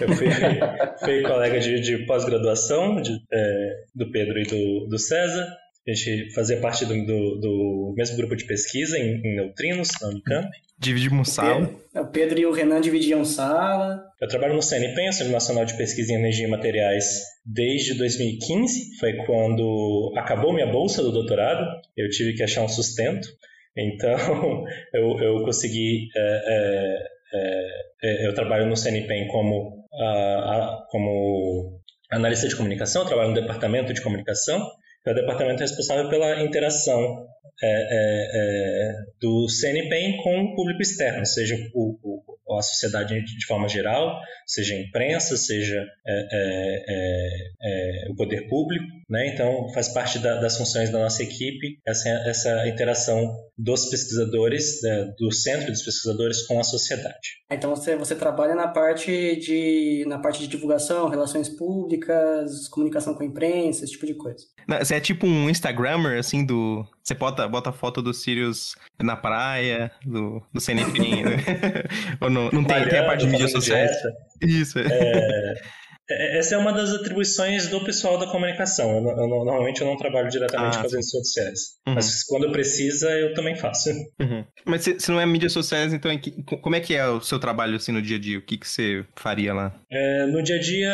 eu 0.00 0.12
fui, 0.14 0.26
fui 1.04 1.22
colega 1.22 1.60
de, 1.60 1.80
de 1.80 1.98
pós-graduação 2.06 3.00
é, 3.32 3.84
do 3.94 4.10
Pedro 4.10 4.40
e 4.40 4.42
do, 4.42 4.88
do 4.88 4.98
César. 4.98 5.46
A 5.88 5.94
gente 5.94 6.34
fazia 6.34 6.60
parte 6.60 6.84
do, 6.84 6.94
do, 7.06 7.36
do 7.36 7.94
mesmo 7.96 8.16
grupo 8.16 8.34
de 8.34 8.44
pesquisa 8.44 8.98
em, 8.98 9.20
em 9.24 9.36
neutrinos, 9.36 9.88
na 10.02 10.08
Unicamp. 10.08 10.48
Dividimos 10.76 11.30
sala. 11.30 11.70
O 11.94 12.06
Pedro 12.06 12.40
e 12.40 12.44
o 12.44 12.50
Renan 12.50 12.80
dividiam 12.80 13.24
sala. 13.24 14.04
Eu 14.20 14.26
trabalho 14.26 14.54
no 14.54 14.62
CNPEM, 14.62 15.12
Centro 15.12 15.32
Nacional 15.32 15.64
de 15.64 15.76
Pesquisa 15.76 16.12
em 16.12 16.16
Energia 16.16 16.46
e 16.46 16.50
Materiais, 16.50 17.22
desde 17.44 17.94
2015. 17.94 18.98
Foi 18.98 19.14
quando 19.24 20.12
acabou 20.16 20.52
minha 20.52 20.66
bolsa 20.66 21.02
do 21.02 21.12
doutorado. 21.12 21.64
Eu 21.96 22.10
tive 22.10 22.34
que 22.34 22.42
achar 22.42 22.62
um 22.62 22.68
sustento. 22.68 23.28
Então, 23.76 24.64
eu, 24.92 25.18
eu 25.20 25.44
consegui... 25.44 26.08
É, 26.16 26.42
é, 26.48 27.06
é, 27.32 28.24
é 28.24 28.26
eu 28.26 28.34
trabalho 28.34 28.66
no 28.66 28.76
CNPEM 28.76 29.28
como, 29.28 29.86
como 30.90 31.80
analista 32.10 32.48
de 32.48 32.56
comunicação, 32.56 33.02
eu 33.02 33.08
trabalho 33.08 33.28
no 33.28 33.40
departamento 33.40 33.94
de 33.94 34.02
comunicação 34.02 34.60
é 35.06 35.12
o 35.12 35.14
departamento 35.14 35.60
responsável 35.60 36.08
pela 36.08 36.42
interação 36.42 37.26
é, 37.62 37.68
é, 37.68 38.90
é, 38.90 38.92
do 39.20 39.48
CNPEM 39.48 40.18
com 40.18 40.42
o 40.42 40.54
público 40.54 40.82
externo, 40.82 41.24
seja 41.24 41.56
o, 41.74 41.96
o, 42.56 42.58
a 42.58 42.62
sociedade 42.62 43.22
de 43.22 43.46
forma 43.46 43.68
geral, 43.68 44.18
seja 44.46 44.74
a 44.74 44.80
imprensa, 44.80 45.36
seja 45.36 45.84
é, 46.06 46.28
é, 46.32 47.52
é, 47.62 48.10
o 48.10 48.14
poder 48.14 48.48
público. 48.48 48.84
Né? 49.08 49.28
Então, 49.28 49.68
faz 49.72 49.88
parte 49.88 50.18
da, 50.18 50.40
das 50.40 50.56
funções 50.56 50.90
da 50.90 50.98
nossa 50.98 51.22
equipe 51.22 51.78
essa, 51.86 52.08
essa 52.08 52.68
interação 52.68 53.36
dos 53.56 53.86
pesquisadores, 53.86 54.80
da, 54.82 55.04
do 55.18 55.30
centro 55.32 55.70
dos 55.70 55.82
pesquisadores 55.82 56.42
com 56.46 56.58
a 56.58 56.64
sociedade. 56.64 57.36
Então, 57.50 57.74
você, 57.74 57.94
você 57.96 58.14
trabalha 58.14 58.54
na 58.54 58.66
parte, 58.66 59.36
de, 59.36 60.04
na 60.08 60.18
parte 60.18 60.40
de 60.40 60.48
divulgação, 60.48 61.08
relações 61.08 61.48
públicas, 61.48 62.68
comunicação 62.68 63.14
com 63.14 63.22
a 63.22 63.26
imprensa, 63.26 63.84
esse 63.84 63.92
tipo 63.92 64.06
de 64.06 64.14
coisa. 64.14 64.44
Você 64.80 64.96
é 64.96 65.00
tipo 65.00 65.26
um 65.26 65.48
Instagrammer, 65.48 66.18
assim, 66.18 66.44
do. 66.44 66.84
Você 67.02 67.14
bota, 67.14 67.46
bota 67.46 67.70
foto 67.70 68.02
do 68.02 68.12
Sirius 68.12 68.74
na 69.00 69.16
praia, 69.16 69.92
do, 70.04 70.42
do 70.52 70.60
CNP. 70.60 71.22
né? 71.22 71.36
Ou 72.20 72.28
não, 72.52 72.62
não 72.62 72.64
tem, 72.64 72.88
tem 72.88 72.98
a 72.98 73.04
parte 73.04 73.24
de 73.24 73.30
mídias 73.30 73.52
sociais? 73.52 73.90
Isso. 74.42 74.78
É... 74.78 74.86
É, 74.86 75.54
essa 76.08 76.54
é 76.54 76.58
uma 76.58 76.72
das 76.72 76.92
atribuições 76.92 77.68
do 77.68 77.84
pessoal 77.84 78.18
da 78.18 78.26
comunicação. 78.26 78.90
Eu, 78.90 79.08
eu, 79.08 79.28
normalmente 79.28 79.80
eu 79.80 79.86
não 79.86 79.96
trabalho 79.96 80.28
diretamente 80.28 80.76
ah, 80.76 80.80
com 80.80 80.86
as 80.86 80.92
redes 80.92 81.10
sociais. 81.10 81.60
Uhum. 81.86 81.94
Mas 81.94 82.24
quando 82.24 82.52
precisa, 82.52 83.10
eu 83.10 83.34
também 83.34 83.56
faço. 83.56 83.90
Uhum. 84.20 84.44
Mas 84.64 84.82
se, 84.82 85.00
se, 85.00 85.10
não 85.10 85.20
é 85.20 85.26
mídias 85.26 85.52
sociais, 85.52 85.92
então 85.92 86.10
é 86.10 86.16
que, 86.16 86.30
como 86.42 86.76
é 86.76 86.80
que 86.80 86.94
é 86.94 87.06
o 87.08 87.20
seu 87.20 87.38
trabalho 87.38 87.76
assim, 87.76 87.92
no 87.92 88.00
dia 88.00 88.16
a 88.16 88.20
dia? 88.20 88.38
O 88.38 88.42
que, 88.42 88.56
que 88.56 88.68
você 88.68 89.04
faria 89.16 89.52
lá? 89.52 89.74
É, 89.90 90.26
no 90.26 90.42
dia 90.42 90.56
a 90.56 90.60
dia, 90.60 90.90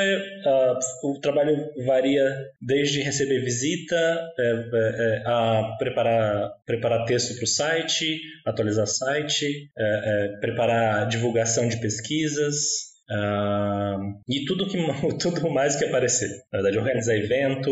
uh, 0.46 1.08
o 1.10 1.20
trabalho 1.20 1.56
varia 1.84 2.24
desde 2.60 3.00
receber 3.00 3.40
visita, 3.40 3.96
é, 4.38 4.42
é, 4.42 5.16
é 5.16 5.22
a 5.26 5.76
preparar, 5.78 6.50
preparar 6.64 7.04
texto 7.04 7.34
para 7.34 7.44
o 7.44 7.46
site, 7.46 8.20
atualizar 8.46 8.86
site, 8.86 9.70
preparar 10.40 11.06
divulgação 11.08 11.68
de 11.68 11.80
pesquisas, 11.80 12.91
Uh, 13.12 14.18
e 14.26 14.44
tudo, 14.46 14.66
que, 14.66 14.78
tudo 15.20 15.50
mais 15.50 15.76
que 15.76 15.84
aparecer. 15.84 16.28
Na 16.50 16.60
verdade, 16.60 16.78
organizar 16.78 17.14
evento. 17.14 17.70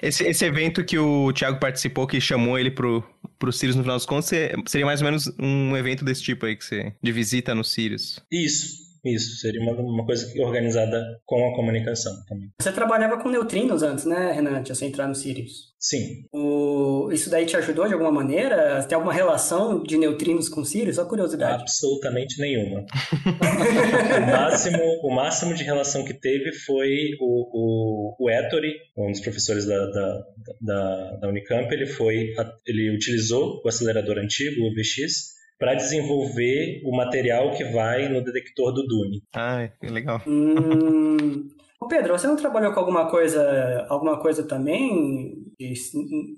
Esse, 0.00 0.24
esse 0.24 0.44
evento 0.44 0.84
que 0.84 0.98
o 0.98 1.32
Thiago 1.32 1.58
participou, 1.58 2.06
que 2.06 2.20
chamou 2.20 2.56
ele 2.56 2.70
pro, 2.70 3.02
pro 3.38 3.52
Sirius 3.52 3.74
no 3.74 3.82
final 3.82 3.96
dos 3.96 4.06
contos, 4.06 4.28
seria 4.28 4.86
mais 4.86 5.00
ou 5.00 5.06
menos 5.06 5.32
um 5.38 5.76
evento 5.76 6.04
desse 6.04 6.22
tipo 6.22 6.46
aí, 6.46 6.54
que 6.54 6.64
você, 6.64 6.92
de 7.02 7.12
visita 7.12 7.54
no 7.54 7.64
Sirius. 7.64 8.20
Isso. 8.30 8.87
Isso, 9.04 9.36
seria 9.36 9.60
uma, 9.60 9.72
uma 9.72 10.04
coisa 10.04 10.30
organizada 10.42 11.20
com 11.24 11.48
a 11.48 11.54
comunicação 11.54 12.12
também. 12.26 12.50
Você 12.60 12.72
trabalhava 12.72 13.18
com 13.22 13.28
neutrinos 13.28 13.82
antes, 13.82 14.04
né, 14.04 14.32
Renan, 14.32 14.58
antes 14.58 14.72
de 14.72 14.78
você 14.78 14.86
entrar 14.86 15.06
no 15.06 15.14
Sirius? 15.14 15.68
Sim. 15.78 16.24
O... 16.32 17.10
Isso 17.12 17.30
daí 17.30 17.46
te 17.46 17.56
ajudou 17.56 17.86
de 17.86 17.92
alguma 17.92 18.10
maneira? 18.10 18.82
Tem 18.82 18.96
alguma 18.96 19.12
relação 19.12 19.82
de 19.82 19.96
neutrinos 19.96 20.48
com 20.48 20.64
Sirius? 20.64 20.96
Só 20.96 21.04
curiosidade. 21.04 21.62
Absolutamente 21.62 22.40
nenhuma. 22.40 22.84
o, 24.18 24.26
máximo, 24.26 24.82
o 25.04 25.14
máximo 25.14 25.54
de 25.54 25.62
relação 25.62 26.04
que 26.04 26.14
teve 26.14 26.52
foi 26.52 27.10
o, 27.20 28.16
o, 28.16 28.16
o 28.18 28.30
Ettore, 28.30 28.74
um 28.96 29.12
dos 29.12 29.20
professores 29.20 29.66
da, 29.66 29.86
da, 29.86 30.24
da, 30.60 31.16
da 31.20 31.28
Unicamp, 31.28 31.72
ele, 31.72 31.86
foi, 31.86 32.34
ele 32.66 32.94
utilizou 32.94 33.62
o 33.64 33.68
acelerador 33.68 34.18
antigo, 34.18 34.62
o 34.62 34.74
VX, 34.74 35.37
para 35.58 35.74
desenvolver 35.74 36.80
o 36.84 36.96
material 36.96 37.50
que 37.52 37.64
vai 37.64 38.08
no 38.08 38.22
detector 38.22 38.72
do 38.72 38.86
Dune. 38.86 39.22
Ah, 39.34 39.68
que 39.80 39.86
legal. 39.88 40.22
Hum... 40.26 41.48
Pedro, 41.88 42.16
você 42.16 42.26
não 42.26 42.36
trabalhou 42.36 42.72
com 42.72 42.80
alguma 42.80 43.10
coisa, 43.10 43.86
alguma 43.88 44.20
coisa 44.20 44.46
também 44.46 45.42
de 45.58 45.74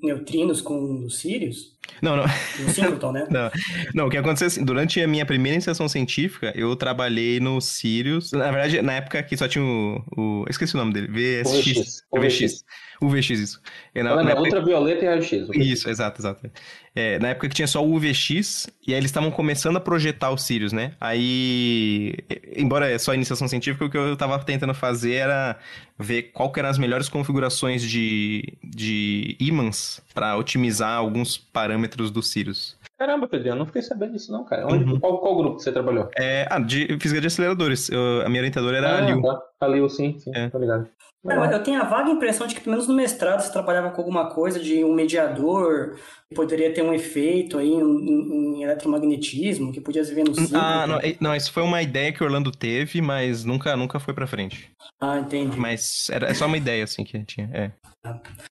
neutrinos 0.02 0.60
com 0.60 1.04
os 1.04 1.18
Sirius? 1.18 1.76
Não, 2.02 2.16
não. 2.16 2.24
No 2.24 2.70
Singleton, 2.70 3.12
né? 3.12 3.26
não. 3.30 3.50
não, 3.94 4.06
o 4.06 4.10
que 4.10 4.16
aconteceu 4.16 4.46
assim, 4.46 4.64
durante 4.64 5.00
a 5.00 5.06
minha 5.06 5.26
primeira 5.26 5.54
iniciação 5.54 5.88
científica, 5.88 6.52
eu 6.54 6.74
trabalhei 6.76 7.40
no 7.40 7.60
Sirius. 7.60 8.32
Na 8.32 8.50
verdade, 8.50 8.82
na 8.82 8.94
época 8.94 9.22
que 9.22 9.36
só 9.36 9.48
tinha 9.48 9.64
o. 9.64 10.02
o 10.16 10.44
esqueci 10.48 10.74
o 10.74 10.78
nome 10.78 10.92
dele. 10.92 11.08
VSX. 11.08 12.04
O 12.10 12.20
VX. 12.20 12.38
VX. 12.38 12.64
O 13.00 13.08
VX, 13.08 13.30
isso. 13.30 13.60
É, 13.94 14.02
na, 14.02 14.22
na 14.22 14.34
ultravioleta 14.38 15.04
e 15.04 15.08
raio-x. 15.08 15.48
Isso, 15.54 15.88
exato, 15.88 16.20
exato. 16.20 16.50
É, 16.94 17.18
na 17.18 17.28
época 17.28 17.48
que 17.48 17.54
tinha 17.54 17.66
só 17.66 17.84
o 17.84 17.94
UVX, 17.94 18.68
e 18.86 18.92
aí 18.92 18.98
eles 18.98 19.10
estavam 19.10 19.30
começando 19.30 19.76
a 19.76 19.80
projetar 19.80 20.30
o 20.30 20.36
Sirius, 20.36 20.72
né? 20.72 20.92
Aí, 21.00 22.14
embora 22.54 22.90
é 22.90 22.98
só 22.98 23.14
iniciação 23.14 23.48
científica, 23.48 23.84
o 23.84 23.90
que 23.90 23.96
eu 23.96 24.12
estava 24.12 24.38
tentando 24.40 24.74
fazer 24.74 25.14
era 25.14 25.58
ver 25.98 26.24
qual 26.32 26.52
eram 26.56 26.68
as 26.68 26.78
melhores 26.78 27.08
configurações 27.08 27.82
de, 27.82 28.52
de 28.62 29.36
ímãs 29.40 30.02
para 30.12 30.36
otimizar 30.36 30.98
alguns 30.98 31.38
parâmetros 31.38 31.79
do 31.88 32.22
Sirius. 32.22 32.76
Caramba, 32.98 33.26
Pedro, 33.26 33.48
eu 33.48 33.56
não 33.56 33.66
fiquei 33.66 33.82
sabendo 33.82 34.12
disso 34.12 34.30
não, 34.30 34.44
cara. 34.44 34.66
Onde, 34.66 34.84
uhum. 34.84 35.00
qual, 35.00 35.18
qual 35.18 35.36
grupo 35.36 35.58
você 35.58 35.72
trabalhou? 35.72 36.10
É, 36.16 36.46
ah, 36.50 36.58
de 36.58 36.86
física 37.00 37.20
de 37.20 37.26
aceleradores. 37.26 37.88
Eu, 37.88 38.22
a 38.24 38.28
minha 38.28 38.40
orientadora 38.40 38.76
era 38.76 38.90
ah, 38.90 38.98
a 38.98 39.00
Liu. 39.00 39.22
Tá. 39.22 39.42
A 39.60 39.66
Liu, 39.68 39.88
sim, 39.88 40.18
sim, 40.18 40.30
é. 40.34 40.50
tá 40.50 40.58
ligado. 40.58 40.86
eu 41.24 41.62
tenho 41.62 41.80
a 41.80 41.84
vaga 41.84 42.10
impressão 42.10 42.46
de 42.46 42.54
que, 42.54 42.60
pelo 42.60 42.72
menos 42.72 42.86
no 42.86 42.94
mestrado, 42.94 43.40
você 43.40 43.50
trabalhava 43.50 43.90
com 43.90 44.00
alguma 44.00 44.28
coisa 44.28 44.60
de 44.60 44.84
um 44.84 44.94
mediador 44.94 45.96
que 46.28 46.34
poderia 46.34 46.74
ter 46.74 46.82
um 46.82 46.92
efeito 46.92 47.56
aí 47.56 47.72
em, 47.72 48.58
em 48.58 48.62
eletromagnetismo, 48.62 49.72
que 49.72 49.80
podia 49.80 50.04
se 50.04 50.14
ver 50.14 50.24
no 50.24 50.34
símbolo. 50.34 50.62
Ah, 50.62 50.86
não, 50.86 50.98
não, 51.20 51.34
isso 51.34 51.52
foi 51.52 51.62
uma 51.62 51.80
ideia 51.80 52.12
que 52.12 52.22
o 52.22 52.26
Orlando 52.26 52.52
teve, 52.52 53.00
mas 53.00 53.44
nunca, 53.44 53.74
nunca 53.76 53.98
foi 53.98 54.12
pra 54.12 54.26
frente. 54.26 54.70
Ah, 55.00 55.18
entendi. 55.18 55.58
Mas 55.58 56.10
era 56.10 56.28
é 56.28 56.34
só 56.34 56.44
uma 56.44 56.58
ideia, 56.58 56.84
assim, 56.84 57.02
que 57.02 57.18
tinha. 57.24 57.48
É. 57.54 57.70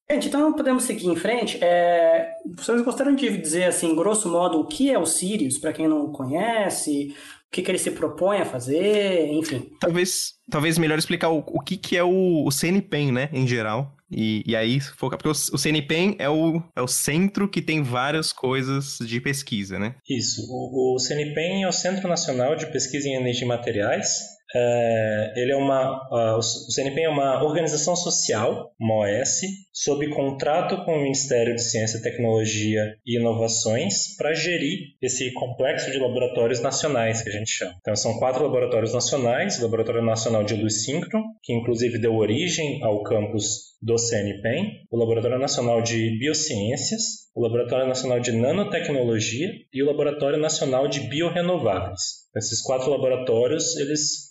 Gente, 0.10 0.28
então 0.28 0.54
podemos 0.54 0.84
seguir 0.84 1.08
em 1.08 1.16
frente. 1.16 1.58
É, 1.62 2.34
vocês 2.56 2.82
gostariam 2.82 3.16
de 3.16 3.38
dizer, 3.38 3.66
assim, 3.66 3.96
grosso 3.96 4.30
modo, 4.30 4.60
o 4.60 4.68
que 4.68 4.92
é 4.92 4.98
o 4.98 5.06
Sirius, 5.06 5.58
para 5.58 5.74
quem 5.74 5.88
não 5.88 6.12
conhece, 6.12 7.16
o 7.48 7.52
que, 7.52 7.64
que, 7.64 7.72
ele 7.72 7.80
se 7.80 7.92
propõe 7.92 8.38
a 8.38 8.46
fazer, 8.46 9.28
enfim. 9.32 9.72
Talvez, 9.80 10.34
talvez 10.50 10.78
melhor 10.78 11.00
explicar 11.00 11.30
o, 11.30 11.44
o 11.48 11.60
que, 11.60 11.78
que 11.78 11.98
é 11.98 12.04
o, 12.04 12.46
o 12.46 12.52
CNPEM, 12.52 13.12
né, 13.12 13.30
em 13.34 13.48
geral. 13.48 13.96
E, 14.12 14.44
e 14.46 14.56
aí, 14.56 14.80
focar, 14.80 15.20
porque 15.20 15.30
o, 15.30 15.56
o 15.56 15.58
CNPEM 15.58 16.16
é 16.18 16.30
o, 16.30 16.62
é 16.76 16.82
o 16.82 16.88
centro 16.88 17.48
que 17.48 17.62
tem 17.62 17.84
várias 17.84 18.34
coisas 18.34 18.98
de 19.00 19.22
pesquisa, 19.22 19.78
né? 19.78 19.96
Isso. 20.10 20.48
O, 20.50 20.96
o 20.96 21.00
CNPEM 21.00 21.64
é 21.64 21.68
o 21.68 21.72
Centro 21.72 22.08
Nacional 22.08 22.56
de 22.56 22.66
Pesquisa 22.72 23.08
em 23.08 23.16
Energia 23.16 23.46
e 23.46 23.48
Materiais. 23.48 24.39
É, 24.54 25.34
ele 25.36 25.52
é 25.52 25.56
uma, 25.56 26.08
o 26.38 26.42
CNPEM 26.42 27.06
é 27.06 27.10
uma 27.10 27.44
organização 27.44 27.96
social, 27.96 28.72
uma 28.80 29.06
OS, 29.06 29.42
sob 29.72 30.10
contrato 30.10 30.84
com 30.86 30.94
o 30.94 31.02
Ministério 31.02 31.56
de 31.56 31.62
Ciência, 31.62 32.02
Tecnologia 32.02 32.96
e 33.06 33.18
Inovações 33.18 34.16
para 34.18 34.34
gerir 34.34 34.80
esse 35.02 35.32
complexo 35.34 35.92
de 35.92 36.00
laboratórios 36.00 36.62
nacionais 36.62 37.22
que 37.22 37.30
a 37.30 37.32
gente 37.32 37.52
chama. 37.52 37.76
Então 37.80 37.96
são 37.96 38.18
quatro 38.18 38.44
laboratórios 38.44 38.94
nacionais, 38.94 39.60
o 39.60 39.64
Laboratório 39.64 40.04
Nacional 40.04 40.44
de 40.44 40.56
Luz 40.56 40.84
Síncron, 40.84 41.24
que 41.44 41.54
inclusive 41.54 42.00
deu 42.00 42.16
origem 42.16 42.84
ao 42.84 43.04
campus 43.04 43.70
do 43.82 43.98
CNPEM, 43.98 44.86
o 44.92 44.98
Laboratório 44.98 45.40
Nacional 45.40 45.82
de 45.82 46.18
Biociências, 46.20 47.30
o 47.34 47.42
Laboratório 47.42 47.88
Nacional 47.88 48.20
de 48.20 48.32
Nanotecnologia 48.32 49.50
e 49.74 49.82
o 49.82 49.86
Laboratório 49.86 50.38
Nacional 50.38 50.88
de 50.88 51.02
Biorenováveis. 51.02 52.28
Esses 52.36 52.62
quatro 52.62 52.90
laboratórios, 52.92 53.78
eles 53.78 54.29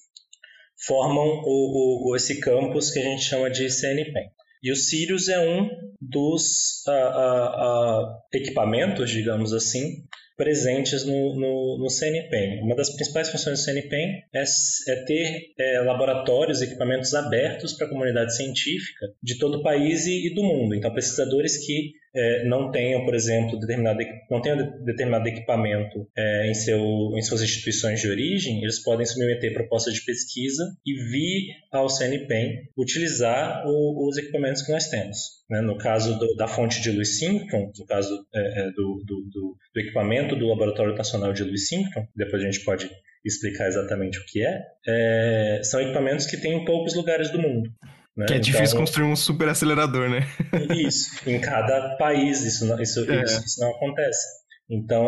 formam 0.87 1.43
o, 1.45 2.11
o, 2.11 2.17
esse 2.17 2.41
campus 2.41 2.91
que 2.91 2.99
a 2.99 3.03
gente 3.03 3.25
chama 3.25 3.51
de 3.51 3.69
CNPEM. 3.71 4.31
E 4.63 4.73
o 4.73 4.77
Sirius 4.77 5.29
é 5.29 5.39
um 5.39 5.69
dos 6.01 6.85
uh, 6.87 6.91
uh, 6.91 8.05
uh, 8.05 8.21
equipamentos, 8.33 9.11
digamos 9.11 9.53
assim, 9.53 10.05
presentes 10.37 11.05
no, 11.05 11.35
no, 11.35 11.79
no, 11.79 11.91
CNPEM. 11.91 12.63
Uma 12.63 12.77
das 12.77 12.95
principais 12.95 13.29
funções 13.29 13.59
do 13.59 13.65
CNPEM 13.65 14.23
é, 14.33 14.43
é 14.43 15.05
ter 15.05 15.53
é, 15.59 15.81
laboratórios, 15.81 16.63
equipamentos 16.63 17.13
abertos 17.13 17.73
para 17.73 17.87
a 17.87 17.91
comunidade 17.91 18.37
científica 18.37 19.07
de 19.21 19.37
todo 19.39 19.59
o 19.59 19.63
país 19.63 20.07
e, 20.07 20.29
e 20.29 20.35
do 20.35 20.45
mundo. 20.45 20.77
Então, 20.77 20.95
pesquisadores 20.95 21.67
que 21.67 21.93
é, 22.19 22.45
não 22.45 22.73
tenham, 22.73 23.05
por 23.05 23.15
exemplo, 23.15 23.59
determinado, 23.61 24.01
não 24.29 24.43
tenham 24.43 24.85
determinado 24.85 25.29
equipamento 25.29 26.09
é, 26.17 26.51
em, 26.51 26.55
seu, 26.55 26.81
em 27.17 27.23
suas 27.23 27.43
instituições 27.43 28.01
de 28.01 28.09
origem, 28.09 28.61
eles 28.61 28.83
podem 28.83 29.07
submeter 29.07 29.55
propostas 29.55 29.95
de 29.95 30.05
pesquisa 30.05 30.65
e 30.85 30.95
vir 30.95 31.55
ao 31.71 31.89
CNPEM 31.89 32.69
utilizar 32.77 33.63
o, 33.67 34.09
os 34.09 34.19
equipamentos 34.19 34.63
que 34.63 34.73
nós 34.73 34.89
temos. 34.89 35.19
Né? 35.49 35.61
No 35.61 35.79
caso 35.79 36.19
do, 36.19 36.35
da 36.35 36.49
fonte 36.49 36.83
de 36.83 36.91
luz 36.91 37.19
síncron, 37.19 37.71
no 37.79 37.87
caso 37.87 38.27
é, 38.35 38.63
é 38.63 38.71
do, 38.73 39.03
do, 39.07 39.57
do, 39.75 39.81
equipamento 39.81 40.35
do 40.35 40.49
Laboratório 40.49 40.97
Nacional 40.97 41.33
de 41.33 41.45
Luz 41.45 41.69
Síncron, 41.69 42.05
depois 42.17 42.43
a 42.43 42.47
gente 42.47 42.65
pode 42.65 42.91
explicar 43.25 43.69
exatamente 43.69 44.19
o 44.19 44.25
que 44.27 44.45
é, 44.45 44.61
é 44.87 45.61
são 45.63 45.81
equipamentos 45.81 46.27
que 46.27 46.37
tem 46.37 46.55
em 46.55 46.65
poucos 46.65 46.95
lugares 46.95 47.31
do 47.31 47.39
mundo. 47.39 47.71
Né? 48.19 48.27
Que 48.27 48.33
é 48.33 48.37
então, 48.39 48.51
difícil 48.51 48.77
construir 48.77 49.07
um 49.07 49.15
super 49.15 49.49
acelerador, 49.49 50.11
né? 50.11 50.27
Isso, 50.75 51.09
em 51.25 51.41
cada 51.41 51.97
país 51.97 52.45
isso 52.45 52.67
não, 52.67 52.81
isso, 52.83 53.09
é. 53.09 53.23
isso, 53.23 53.45
isso 53.45 53.61
não 53.61 53.71
acontece. 53.71 54.27
Então, 54.69 55.07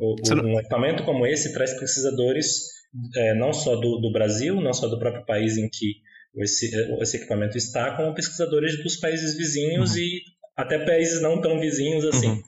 o, 0.00 0.14
um 0.44 0.60
equipamento 0.60 1.02
como 1.02 1.26
esse 1.26 1.52
traz 1.52 1.74
pesquisadores 1.74 2.68
é, 3.16 3.34
não 3.34 3.52
só 3.52 3.74
do, 3.74 3.98
do, 4.00 4.12
Brasil, 4.12 4.60
não 4.60 4.72
só 4.72 4.86
do 4.86 5.00
próprio 5.00 5.26
país 5.26 5.58
em 5.58 5.68
que 5.68 5.96
esse, 6.36 6.70
esse 7.00 7.16
equipamento 7.16 7.58
está, 7.58 7.96
como 7.96 8.14
pesquisadores 8.14 8.80
dos 8.84 8.96
países 8.96 9.36
vizinhos 9.36 9.90
uhum. 9.90 9.98
e 9.98 10.22
até 10.56 10.78
países 10.78 11.20
não 11.20 11.40
tão 11.40 11.58
vizinhos 11.58 12.04
assim. 12.04 12.28
Uhum. 12.28 12.42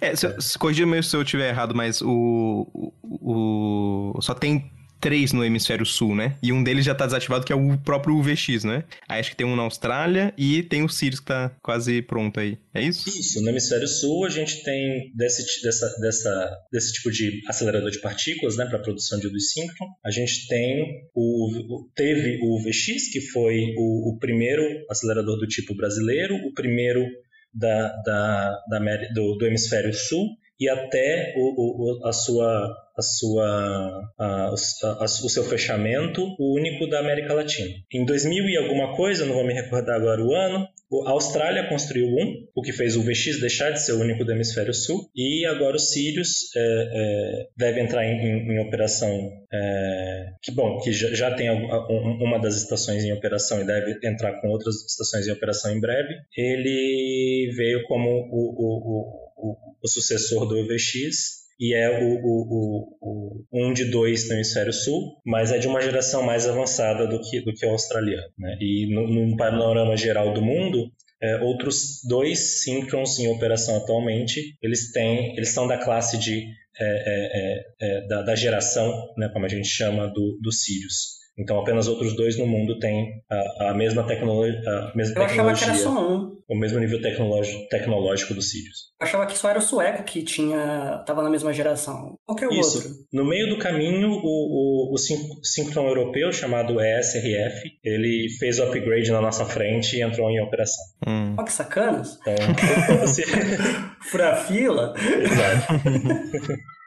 É, 0.00 0.14
se, 0.14 0.40
se 0.40 0.58
se 1.02 1.16
eu 1.16 1.22
estiver 1.22 1.48
errado, 1.48 1.74
mas 1.74 2.00
o, 2.00 2.70
o, 3.02 4.12
o, 4.16 4.22
só 4.22 4.34
tem 4.34 4.70
três 5.00 5.32
no 5.32 5.44
hemisfério 5.44 5.86
sul, 5.86 6.14
né? 6.14 6.36
E 6.42 6.52
um 6.52 6.62
deles 6.62 6.84
já 6.84 6.94
tá 6.94 7.06
desativado, 7.06 7.44
que 7.44 7.52
é 7.52 7.56
o 7.56 7.78
próprio 7.78 8.16
UVX, 8.16 8.64
né? 8.64 8.84
Aí 9.08 9.20
acho 9.20 9.30
que 9.30 9.36
tem 9.36 9.46
um 9.46 9.56
na 9.56 9.62
Austrália 9.62 10.32
e 10.36 10.62
tem 10.62 10.82
o 10.82 10.88
Sirius 10.88 11.20
que 11.20 11.26
tá 11.26 11.50
quase 11.62 12.02
pronto 12.02 12.40
aí. 12.40 12.58
É 12.74 12.82
isso? 12.82 13.08
Isso. 13.08 13.42
No 13.42 13.50
hemisfério 13.50 13.86
sul 13.86 14.26
a 14.26 14.28
gente 14.28 14.62
tem 14.62 15.12
desse, 15.14 15.62
dessa, 15.62 15.88
dessa, 16.00 16.56
desse 16.72 16.92
tipo 16.94 17.10
de 17.10 17.42
acelerador 17.48 17.90
de 17.90 18.00
partículas, 18.00 18.56
né? 18.56 18.66
Para 18.66 18.78
produção 18.78 19.18
de 19.18 19.28
síncron. 19.40 19.86
A 20.04 20.10
gente 20.10 20.46
tem 20.48 21.08
o, 21.14 21.88
teve 21.94 22.38
o 22.42 22.56
UVX, 22.56 23.10
que 23.12 23.20
foi 23.32 23.74
o, 23.76 24.14
o 24.14 24.18
primeiro 24.18 24.62
acelerador 24.90 25.38
do 25.38 25.46
tipo 25.46 25.74
brasileiro, 25.74 26.34
o 26.34 26.52
primeiro 26.52 27.04
da, 27.52 27.88
da, 28.04 28.58
da 28.68 28.78
do, 29.14 29.36
do 29.36 29.46
hemisfério 29.46 29.92
sul 29.92 30.28
e 30.58 30.68
até 30.68 31.34
o, 31.36 32.00
o, 32.00 32.06
a 32.06 32.12
sua 32.12 32.76
a 32.98 33.02
sua, 33.02 34.10
a, 34.18 34.48
a, 34.48 35.04
o 35.04 35.28
seu 35.28 35.44
fechamento 35.44 36.34
único 36.36 36.88
da 36.88 36.98
América 36.98 37.32
Latina. 37.32 37.70
Em 37.92 38.04
2000 38.04 38.48
e 38.48 38.56
alguma 38.56 38.96
coisa, 38.96 39.24
não 39.24 39.34
vou 39.34 39.46
me 39.46 39.54
recordar 39.54 39.94
agora 39.94 40.20
o 40.20 40.34
ano, 40.34 40.66
a 41.06 41.10
Austrália 41.10 41.68
construiu 41.68 42.06
um, 42.08 42.46
o 42.56 42.62
que 42.62 42.72
fez 42.72 42.96
o 42.96 43.02
VX 43.02 43.40
deixar 43.40 43.70
de 43.70 43.80
ser 43.80 43.92
o 43.92 44.00
único 44.00 44.24
do 44.24 44.32
hemisfério 44.32 44.72
sul, 44.72 45.08
e 45.14 45.44
agora 45.46 45.76
o 45.76 45.78
Sirius 45.78 46.54
é, 46.56 46.60
é, 46.60 47.46
deve 47.56 47.80
entrar 47.80 48.04
em, 48.04 48.16
em, 48.16 48.52
em 48.54 48.58
operação, 48.58 49.30
é, 49.52 50.32
que 50.42 50.50
bom, 50.50 50.80
que 50.80 50.90
já, 50.90 51.14
já 51.14 51.34
tem 51.34 51.50
uma 51.50 52.38
das 52.38 52.56
estações 52.56 53.04
em 53.04 53.12
operação 53.12 53.60
e 53.60 53.66
deve 53.66 53.98
entrar 54.02 54.40
com 54.40 54.48
outras 54.48 54.76
estações 54.86 55.28
em 55.28 55.32
operação 55.32 55.70
em 55.70 55.80
breve. 55.80 56.14
Ele 56.36 57.52
veio 57.54 57.84
como 57.86 58.08
o, 58.08 58.54
o, 58.56 59.27
o, 59.27 59.27
o 59.40 59.88
sucessor 59.88 60.46
do 60.46 60.66
VX 60.66 61.48
e 61.60 61.74
é 61.74 61.90
o, 61.90 62.14
o, 62.22 62.46
o, 62.50 62.98
o, 63.00 63.44
um 63.52 63.72
de 63.72 63.86
dois 63.86 64.28
no 64.28 64.34
hemisfério 64.34 64.72
sul, 64.72 65.20
mas 65.26 65.50
é 65.50 65.58
de 65.58 65.66
uma 65.66 65.80
geração 65.80 66.22
mais 66.22 66.46
avançada 66.46 67.06
do 67.06 67.20
que, 67.20 67.40
do 67.40 67.52
que 67.52 67.66
o 67.66 67.70
australiano. 67.70 68.28
Né? 68.38 68.56
E 68.60 68.94
no, 68.94 69.08
no 69.08 69.36
panorama 69.36 69.96
geral 69.96 70.32
do 70.32 70.40
mundo, 70.40 70.88
é, 71.20 71.36
outros 71.38 72.00
dois 72.08 72.62
Synchrons 72.62 73.18
em 73.18 73.26
operação 73.26 73.76
atualmente, 73.76 74.56
eles 74.62 74.92
têm, 74.92 75.34
eles 75.36 75.48
são 75.48 75.66
da 75.66 75.76
classe 75.76 76.16
de 76.16 76.46
é, 76.80 76.84
é, 76.84 77.66
é, 77.90 77.98
é 77.98 78.06
da, 78.06 78.22
da, 78.22 78.36
geração, 78.36 79.12
né, 79.16 79.28
como 79.32 79.44
a 79.44 79.48
gente 79.48 79.66
chama, 79.66 80.06
do, 80.06 80.38
do 80.40 80.52
Sirius. 80.52 81.17
Então, 81.38 81.60
apenas 81.60 81.86
outros 81.86 82.16
dois 82.16 82.36
no 82.36 82.46
mundo 82.46 82.78
têm 82.80 83.22
a, 83.30 83.70
a 83.70 83.74
mesma, 83.74 84.02
tecnologia. 84.04 84.60
a 84.66 84.92
mesma 84.96 85.20
Eu 85.20 85.24
achava 85.24 85.54
que 85.54 85.64
era 85.64 85.74
só 85.74 85.90
um. 85.90 86.38
O 86.48 86.56
mesmo 86.56 86.80
nível 86.80 87.00
tecnológico, 87.00 87.68
tecnológico 87.68 88.34
do 88.34 88.42
Sirius. 88.42 88.88
Eu 89.00 89.06
achava 89.06 89.26
que 89.26 89.36
só 89.36 89.50
era 89.50 89.58
o 89.58 89.62
sueco 89.62 90.02
que 90.02 90.22
tinha 90.22 90.98
estava 91.00 91.22
na 91.22 91.28
mesma 91.28 91.52
geração. 91.52 92.18
Qual 92.24 92.36
que 92.36 92.44
é 92.44 92.48
o 92.48 92.52
Isso. 92.52 92.78
outro? 92.78 92.90
No 93.12 93.24
meio 93.24 93.50
do 93.50 93.58
caminho, 93.58 94.10
o, 94.10 94.90
o, 94.90 94.94
o 94.94 94.98
síncron 95.44 95.86
europeu, 95.86 96.32
chamado 96.32 96.80
ESRF, 96.80 97.78
ele 97.84 98.28
fez 98.38 98.58
o 98.58 98.64
upgrade 98.64 99.12
na 99.12 99.20
nossa 99.20 99.44
frente 99.44 99.96
e 99.96 100.02
entrou 100.02 100.30
em 100.30 100.40
operação. 100.40 100.82
Hum. 101.06 101.34
Olha 101.36 101.44
que 101.44 101.52
sacanas. 101.52 102.18
Então, 102.22 102.98
você... 103.00 103.24
Fura 104.10 104.36
fila. 104.36 104.94
Exato. 104.96 106.58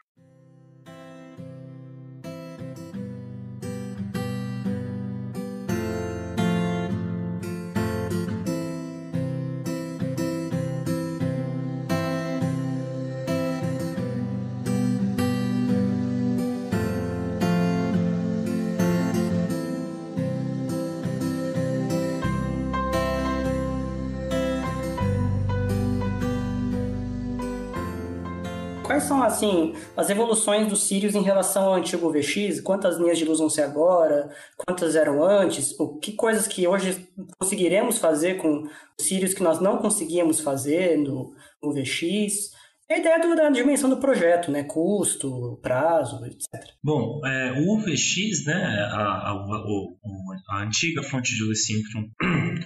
são 29.00 29.24
assim 29.24 29.74
as 29.96 30.10
evoluções 30.10 30.68
dos 30.68 30.84
Sirius 30.88 31.16
em 31.16 31.22
relação 31.22 31.66
ao 31.66 31.74
antigo 31.76 32.12
VX? 32.12 32.60
Quantas 32.62 32.98
linhas 32.98 33.18
de 33.18 33.26
luz 33.26 33.40
vão 33.40 33.50
ser 33.50 33.62
agora? 33.64 34.30
Quantas 34.58 34.96
eram 34.96 35.24
antes? 35.24 35.78
O 35.80 35.98
que 35.98 36.14
coisas 36.14 36.48
que 36.48 36.68
hoje 36.68 37.08
conseguiremos 37.40 37.98
fazer 37.98 38.38
com 38.38 38.64
os 39.00 39.08
Sirius 39.08 39.34
que 39.34 39.44
nós 39.44 39.60
não 39.60 39.78
conseguíamos 39.78 40.40
fazer 40.40 40.98
no, 40.98 41.34
no 41.62 41.74
VX? 41.74 42.52
a 42.94 42.98
ideia 42.98 43.20
do, 43.20 43.36
da 43.36 43.50
dimensão 43.50 43.90
do 43.90 43.98
projeto, 43.98 44.52
né? 44.52 44.64
Custo, 44.64 45.58
prazo, 45.62 46.26
etc. 46.26 46.72
Bom, 46.84 47.26
é, 47.26 47.54
o 47.54 47.76
UVX, 47.76 48.46
né? 48.46 48.54
A, 48.92 48.98
a, 48.98 49.32
a, 49.32 50.58
a, 50.58 50.64
antiga 50.64 51.02
fonte 51.02 51.34
de 51.34 51.44
luz 51.44 51.66
síncron 51.66 52.10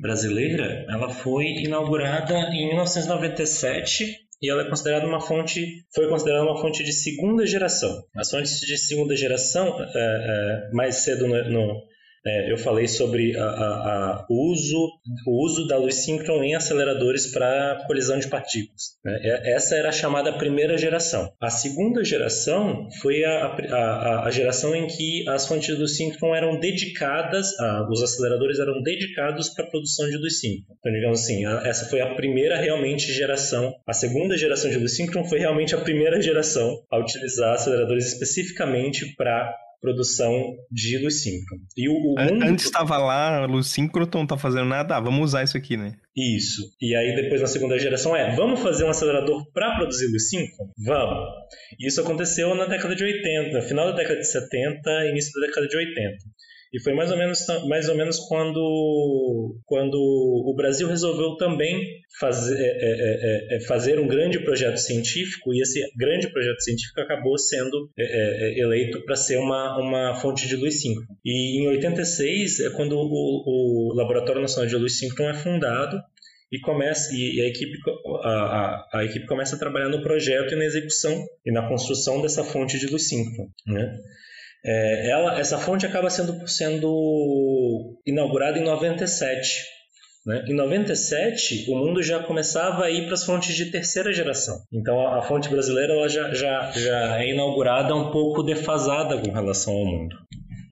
brasileira, 0.00 0.84
ela 0.88 1.08
foi 1.08 1.44
inaugurada 1.62 2.34
em 2.52 2.68
1997 2.68 4.27
e 4.40 4.50
ela 4.50 4.62
é 4.62 4.68
considerada 4.68 5.06
uma 5.06 5.20
fonte, 5.20 5.84
foi 5.94 6.08
considerada 6.08 6.44
uma 6.44 6.60
fonte 6.60 6.84
de 6.84 6.92
segunda 6.92 7.46
geração. 7.46 8.04
As 8.16 8.30
fontes 8.30 8.60
de 8.60 8.78
segunda 8.78 9.16
geração, 9.16 9.76
é, 9.80 9.88
é, 9.94 10.70
mais 10.72 10.96
cedo 10.96 11.26
no, 11.26 11.50
no, 11.50 11.82
É, 12.26 12.52
eu 12.52 12.58
falei 12.58 12.86
sobre 12.88 13.36
a, 13.36 13.44
a, 13.44 13.46
a 13.46 14.26
uso, 14.28 14.88
o 15.26 15.44
uso 15.44 15.66
da 15.66 15.76
luz 15.76 15.96
síncron 15.96 16.42
em 16.42 16.54
aceleradores 16.54 17.32
para 17.32 17.84
colisão 17.86 18.18
de 18.18 18.28
partículas. 18.28 18.96
Né? 19.04 19.18
Essa 19.44 19.76
era 19.76 19.88
a 19.88 19.92
chamada 19.92 20.32
primeira 20.32 20.76
geração. 20.76 21.32
A 21.40 21.50
segunda 21.50 22.04
geração 22.04 22.88
foi 23.00 23.24
a, 23.24 23.46
a, 23.46 24.26
a 24.26 24.30
geração 24.30 24.74
em 24.74 24.86
que 24.86 25.28
as 25.28 25.46
fontes 25.46 25.66
de 25.66 25.80
luz 25.80 25.96
síncron 25.96 26.34
eram 26.34 26.58
dedicadas, 26.58 27.52
os 27.90 28.02
aceleradores 28.02 28.58
eram 28.58 28.82
dedicados 28.82 29.48
para 29.50 29.64
a 29.64 29.70
produção 29.70 30.08
de 30.08 30.16
luz 30.16 30.40
síncron. 30.40 30.74
Então, 30.78 30.92
digamos 30.92 31.20
assim, 31.20 31.46
essa 31.64 31.86
foi 31.86 32.00
a 32.00 32.14
primeira 32.14 32.56
realmente 32.56 33.12
geração. 33.12 33.74
A 33.86 33.92
segunda 33.92 34.36
geração 34.36 34.70
de 34.70 34.76
luz 34.78 34.96
síncron 34.96 35.24
foi 35.24 35.38
realmente 35.38 35.74
a 35.74 35.78
primeira 35.78 36.20
geração 36.20 36.82
a 36.90 36.98
utilizar 36.98 37.54
aceleradores 37.54 38.12
especificamente 38.12 39.14
para 39.16 39.54
produção 39.80 40.32
de 40.70 40.98
luz 40.98 41.22
síncrona. 41.22 41.62
E 41.76 41.88
o, 41.88 41.92
o 41.92 42.14
mundo... 42.20 42.44
Antes 42.44 42.66
estava 42.66 42.98
lá, 42.98 43.46
luz 43.46 43.68
síncrona, 43.68 44.10
não 44.14 44.26
tá 44.26 44.36
fazendo 44.36 44.66
nada, 44.66 44.96
ah, 44.96 45.00
vamos 45.00 45.20
usar 45.20 45.44
isso 45.44 45.56
aqui, 45.56 45.76
né? 45.76 45.96
Isso. 46.16 46.62
E 46.80 46.94
aí 46.96 47.14
depois 47.14 47.40
na 47.40 47.46
segunda 47.46 47.78
geração 47.78 48.14
é, 48.16 48.34
vamos 48.34 48.60
fazer 48.60 48.84
um 48.84 48.90
acelerador 48.90 49.50
para 49.52 49.76
produzir 49.76 50.06
luz 50.10 50.28
síncrona? 50.28 50.72
Vamos. 50.84 51.28
Isso 51.78 52.00
aconteceu 52.00 52.54
na 52.54 52.66
década 52.66 52.94
de 52.94 53.04
80, 53.04 53.62
final 53.62 53.86
da 53.86 53.96
década 53.96 54.18
de 54.18 54.26
70, 54.26 55.08
início 55.10 55.32
da 55.40 55.46
década 55.46 55.68
de 55.68 55.76
80. 55.76 56.16
E 56.72 56.80
foi 56.82 56.94
mais 56.94 57.10
ou 57.10 57.16
menos, 57.16 57.46
mais 57.66 57.88
ou 57.88 57.96
menos 57.96 58.18
quando, 58.28 59.56
quando 59.64 59.96
o 59.96 60.54
Brasil 60.54 60.86
resolveu 60.88 61.36
também 61.36 61.80
fazer, 62.20 62.58
é, 62.58 62.66
é, 62.66 63.54
é, 63.54 63.56
é 63.56 63.60
fazer 63.60 63.98
um 63.98 64.06
grande 64.06 64.38
projeto 64.40 64.76
científico, 64.76 65.54
e 65.54 65.62
esse 65.62 65.80
grande 65.96 66.30
projeto 66.30 66.60
científico 66.60 67.00
acabou 67.00 67.38
sendo 67.38 67.90
é, 67.98 68.04
é, 68.04 68.60
eleito 68.60 69.02
para 69.04 69.16
ser 69.16 69.38
uma, 69.38 69.78
uma 69.78 70.14
fonte 70.16 70.46
de 70.46 70.56
luz 70.56 70.80
síncrona. 70.80 71.08
E 71.24 71.62
em 71.62 71.68
86 71.68 72.60
é 72.60 72.70
quando 72.70 72.92
o, 72.96 73.02
o 73.02 73.94
Laboratório 73.94 74.42
Nacional 74.42 74.68
de 74.68 74.76
Luz 74.76 74.98
Síncrona 74.98 75.30
é 75.30 75.34
fundado, 75.34 75.98
e 76.50 76.58
começa 76.60 77.14
e 77.14 77.40
a 77.42 77.46
equipe 77.46 77.78
a, 78.22 78.28
a, 78.28 78.88
a, 78.94 79.04
equipe 79.04 79.26
começa 79.26 79.54
a 79.54 79.58
trabalhar 79.58 79.88
no 79.88 80.02
projeto 80.02 80.54
e 80.54 80.56
na 80.56 80.64
execução 80.64 81.26
e 81.44 81.52
na 81.52 81.68
construção 81.68 82.22
dessa 82.22 82.42
fonte 82.42 82.78
de 82.78 82.86
luz 82.86 83.06
síncrona, 83.06 83.50
né? 83.66 83.98
É, 84.64 85.10
ela, 85.10 85.38
essa 85.38 85.58
fonte 85.58 85.86
acaba 85.86 86.10
sendo, 86.10 86.46
sendo 86.48 88.00
inaugurada 88.06 88.58
em 88.58 88.64
97. 88.64 89.64
Né? 90.26 90.44
Em 90.48 90.54
97, 90.54 91.70
o 91.70 91.76
mundo 91.76 92.02
já 92.02 92.22
começava 92.22 92.84
a 92.84 92.90
ir 92.90 93.04
para 93.06 93.14
as 93.14 93.24
fontes 93.24 93.54
de 93.54 93.70
terceira 93.70 94.12
geração. 94.12 94.56
Então, 94.72 95.00
a, 95.00 95.18
a 95.18 95.22
fonte 95.22 95.48
brasileira 95.48 95.92
ela 95.92 96.08
já, 96.08 96.34
já, 96.34 96.70
já 96.72 97.22
é 97.22 97.30
inaugurada 97.30 97.94
um 97.94 98.10
pouco 98.10 98.42
defasada 98.42 99.16
com 99.18 99.30
relação 99.30 99.72
ao 99.72 99.86
mundo. 99.86 100.16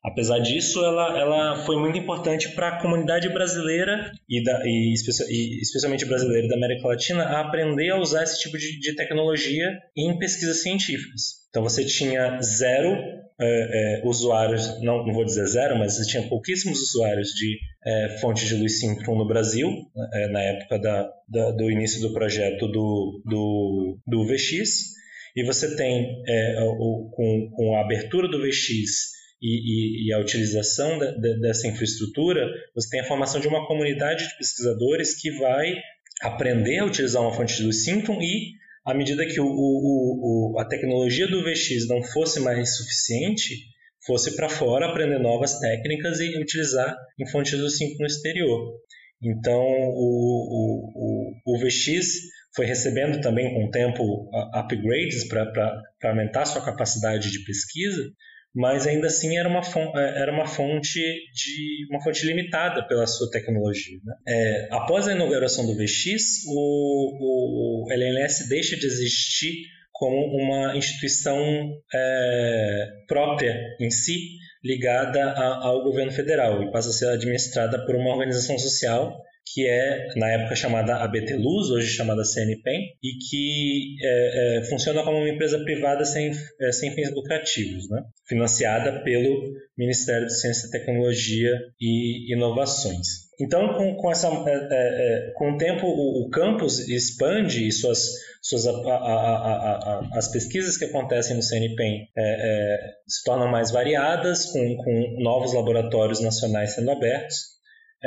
Apesar 0.06 0.38
disso, 0.38 0.84
ela, 0.84 1.18
ela 1.18 1.56
foi 1.66 1.76
muito 1.80 1.98
importante 1.98 2.50
para 2.50 2.68
a 2.68 2.80
comunidade 2.80 3.28
brasileira 3.28 4.12
e, 4.28 4.40
da, 4.40 4.62
e, 4.64 4.94
e, 4.94 5.60
especialmente 5.60 6.04
brasileira 6.04 6.46
da 6.46 6.54
América 6.54 6.86
Latina 6.86 7.24
a 7.24 7.40
aprender 7.40 7.90
a 7.90 7.98
usar 7.98 8.22
esse 8.22 8.38
tipo 8.38 8.56
de, 8.56 8.78
de 8.78 8.94
tecnologia 8.94 9.68
em 9.96 10.16
pesquisas 10.16 10.62
científicas. 10.62 11.46
Então 11.50 11.60
você 11.60 11.84
tinha 11.84 12.40
zero 12.40 12.96
é, 13.40 13.98
é, 14.00 14.06
usuários, 14.06 14.80
não, 14.80 15.04
não 15.04 15.12
vou 15.12 15.24
dizer 15.24 15.44
zero, 15.44 15.76
mas 15.76 15.96
você 15.96 16.06
tinha 16.06 16.22
pouquíssimos 16.28 16.80
usuários 16.80 17.30
de 17.30 17.58
é, 17.84 18.18
fontes 18.20 18.46
de 18.46 18.54
luz 18.54 18.78
síncron 18.78 19.18
no 19.18 19.26
Brasil, 19.26 19.68
na 20.30 20.40
época 20.40 20.78
da, 20.78 21.10
da, 21.28 21.50
do 21.50 21.68
início 21.68 22.00
do 22.00 22.12
projeto 22.12 22.68
do, 22.68 23.22
do, 23.24 23.98
do 24.06 24.24
VX, 24.24 24.94
e 25.34 25.42
você 25.44 25.74
tem, 25.74 26.22
o, 26.78 27.10
com, 27.10 27.50
com 27.56 27.76
a 27.76 27.80
abertura 27.80 28.28
do 28.28 28.40
VX 28.40 29.15
e, 29.40 30.06
e, 30.06 30.08
e 30.08 30.12
a 30.12 30.18
utilização 30.18 30.98
de, 30.98 31.20
de, 31.20 31.40
dessa 31.40 31.68
infraestrutura, 31.68 32.46
você 32.74 32.90
tem 32.90 33.00
a 33.00 33.04
formação 33.04 33.40
de 33.40 33.48
uma 33.48 33.66
comunidade 33.66 34.26
de 34.26 34.36
pesquisadores 34.38 35.20
que 35.20 35.30
vai 35.38 35.74
aprender 36.22 36.78
a 36.78 36.86
utilizar 36.86 37.22
uma 37.22 37.32
fonte 37.32 37.56
de 37.56 37.62
luz 37.64 37.86
e, 37.86 38.52
à 38.84 38.94
medida 38.94 39.26
que 39.26 39.40
o, 39.40 39.46
o, 39.46 40.54
o, 40.54 40.58
a 40.58 40.64
tecnologia 40.64 41.28
do 41.28 41.42
VX 41.42 41.86
não 41.88 42.02
fosse 42.02 42.40
mais 42.40 42.76
suficiente, 42.76 43.66
fosse 44.06 44.36
para 44.36 44.48
fora 44.48 44.86
aprender 44.86 45.18
novas 45.18 45.58
técnicas 45.58 46.20
e 46.20 46.38
utilizar 46.38 46.96
em 47.18 47.28
fontes 47.28 47.58
luz 47.58 47.76
síncron 47.76 47.98
no 48.00 48.06
exterior. 48.06 48.72
Então, 49.22 49.60
o, 49.60 51.32
o, 51.44 51.54
o, 51.54 51.58
VX 51.58 52.06
foi 52.54 52.66
recebendo 52.66 53.20
também 53.20 53.52
com 53.52 53.64
o 53.64 53.70
tempo 53.70 54.30
upgrades 54.54 55.26
para 55.26 55.82
aumentar 56.04 56.44
sua 56.44 56.64
capacidade 56.64 57.30
de 57.30 57.44
pesquisa, 57.44 58.02
mas 58.56 58.86
ainda 58.86 59.08
assim 59.08 59.36
era 59.36 59.46
uma 59.46 59.62
fonte, 59.62 59.98
é, 59.98 60.22
era 60.22 60.32
uma 60.32 60.46
fonte 60.46 60.98
de 60.98 61.86
uma 61.90 62.02
fonte 62.02 62.24
limitada 62.24 62.82
pela 62.88 63.06
sua 63.06 63.30
tecnologia. 63.30 63.98
Né? 64.02 64.14
É, 64.26 64.68
após 64.70 65.06
a 65.06 65.12
inauguração 65.12 65.66
do 65.66 65.76
VX, 65.76 66.44
o, 66.48 67.84
o 67.84 67.92
LNS 67.92 68.48
deixa 68.48 68.74
de 68.74 68.86
existir 68.86 69.66
como 69.92 70.16
uma 70.34 70.74
instituição 70.74 71.38
é, 71.94 72.88
própria 73.06 73.54
em 73.78 73.90
si, 73.90 74.38
ligada 74.64 75.22
a, 75.22 75.66
ao 75.66 75.82
governo 75.84 76.10
federal, 76.10 76.62
e 76.62 76.72
passa 76.72 76.88
a 76.88 76.92
ser 76.92 77.08
administrada 77.08 77.84
por 77.84 77.94
uma 77.94 78.10
organização 78.10 78.58
social 78.58 79.22
que 79.46 79.66
é 79.66 80.08
na 80.16 80.28
época 80.32 80.56
chamada 80.56 80.96
ABT 80.96 81.36
Luz, 81.36 81.70
hoje 81.70 81.88
chamada 81.88 82.24
CNPEM, 82.24 82.80
e 83.02 83.18
que 83.30 83.96
é, 84.02 84.58
é, 84.58 84.64
funciona 84.64 85.04
como 85.04 85.18
uma 85.18 85.28
empresa 85.28 85.58
privada 85.60 86.04
sem, 86.04 86.32
é, 86.60 86.72
sem 86.72 86.90
fins 86.92 87.12
lucrativos, 87.14 87.88
né? 87.88 88.02
financiada 88.26 89.02
pelo 89.04 89.54
Ministério 89.78 90.26
de 90.26 90.40
Ciência, 90.40 90.70
Tecnologia 90.70 91.52
e 91.80 92.32
Inovações. 92.34 93.26
Então, 93.38 93.74
com, 93.74 93.94
com, 93.96 94.10
essa, 94.10 94.28
é, 94.28 94.50
é, 94.50 95.28
é, 95.28 95.32
com 95.34 95.52
o 95.52 95.58
tempo, 95.58 95.86
o, 95.86 96.26
o, 96.26 96.30
campus 96.30 96.88
expande 96.88 97.68
e 97.68 97.70
suas, 97.70 98.14
suas, 98.42 98.66
a, 98.66 98.70
a, 98.70 98.94
a, 98.94 100.08
as 100.14 100.28
pesquisas 100.28 100.76
que 100.76 100.86
acontecem 100.86 101.36
no 101.36 101.42
CNPEM 101.42 102.08
se 103.06 103.22
tornam 103.24 103.48
mais 103.48 103.70
variadas, 103.70 104.46
com, 104.46 104.76
com 104.76 105.22
novos 105.22 105.52
laboratórios 105.52 106.20
nacionais 106.20 106.74
sendo 106.74 106.90
abertos. 106.90 107.55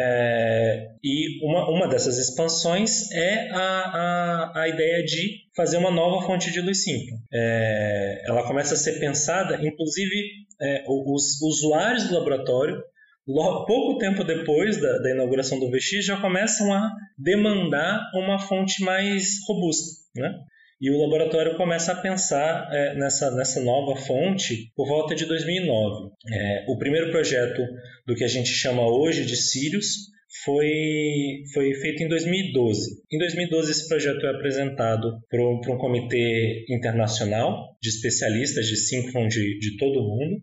É, 0.02 0.92
e 1.04 1.46
uma, 1.46 1.70
uma 1.70 1.88
dessas 1.88 2.18
expansões 2.18 3.12
é 3.12 3.50
a, 3.52 4.52
a, 4.56 4.62
a 4.62 4.70
ideia 4.70 5.04
de 5.04 5.40
fazer 5.54 5.76
uma 5.76 5.92
nova 5.92 6.26
fonte 6.26 6.52
de 6.52 6.62
luz 6.62 6.84
síncrona. 6.84 7.22
É, 7.34 8.24
ela 8.26 8.48
começa 8.48 8.76
a 8.76 8.78
ser 8.78 8.98
pensada, 8.98 9.56
inclusive 9.56 10.16
é, 10.62 10.86
os 10.88 11.42
usuários 11.42 12.08
do 12.08 12.14
laboratório, 12.16 12.82
pouco 13.26 13.98
tempo 13.98 14.24
depois 14.24 14.80
da, 14.80 15.00
da, 15.00 15.12
inauguração 15.12 15.60
do 15.60 15.70
VX, 15.70 16.06
já 16.06 16.20
começam 16.20 16.74
a 16.74 16.90
demandar 17.18 18.10
uma 18.14 18.40
fonte 18.40 18.82
mais 18.84 19.40
robusta. 19.48 20.00
Né? 20.16 20.34
E 20.82 20.90
o 20.90 20.98
laboratório 20.98 21.58
começa 21.58 21.92
a 21.92 22.02
pensar 22.02 22.70
é, 22.72 22.96
nessa, 22.96 23.30
nessa 23.32 23.62
nova 23.62 24.00
fonte 24.00 24.72
por 24.76 24.88
volta 24.88 25.14
de 25.14 25.26
2009. 25.26 26.12
É, 26.32 26.66
o 26.70 26.78
primeiro 26.78 27.12
projeto 27.12 27.62
do 28.08 28.16
que 28.16 28.24
a 28.24 28.28
gente 28.30 28.50
chama 28.50 28.88
hoje 28.88 29.26
de 29.26 29.36
Sirius 29.36 30.10
foi, 30.46 31.44
foi 31.54 31.74
feito 31.74 32.04
em 32.04 32.08
2012. 32.08 33.04
Em 33.12 33.18
2012, 33.18 33.72
esse 33.72 33.88
projeto 33.88 34.26
é 34.26 34.30
apresentado 34.30 35.20
para 35.30 35.42
um 35.44 35.78
comitê 35.78 36.66
internacional 36.70 37.78
de 37.82 37.90
especialistas 37.90 38.68
de 38.68 38.78
síncron 38.78 39.28
de, 39.28 39.60
de 39.60 39.76
todo 39.78 40.00
o 40.00 40.08
mundo. 40.08 40.42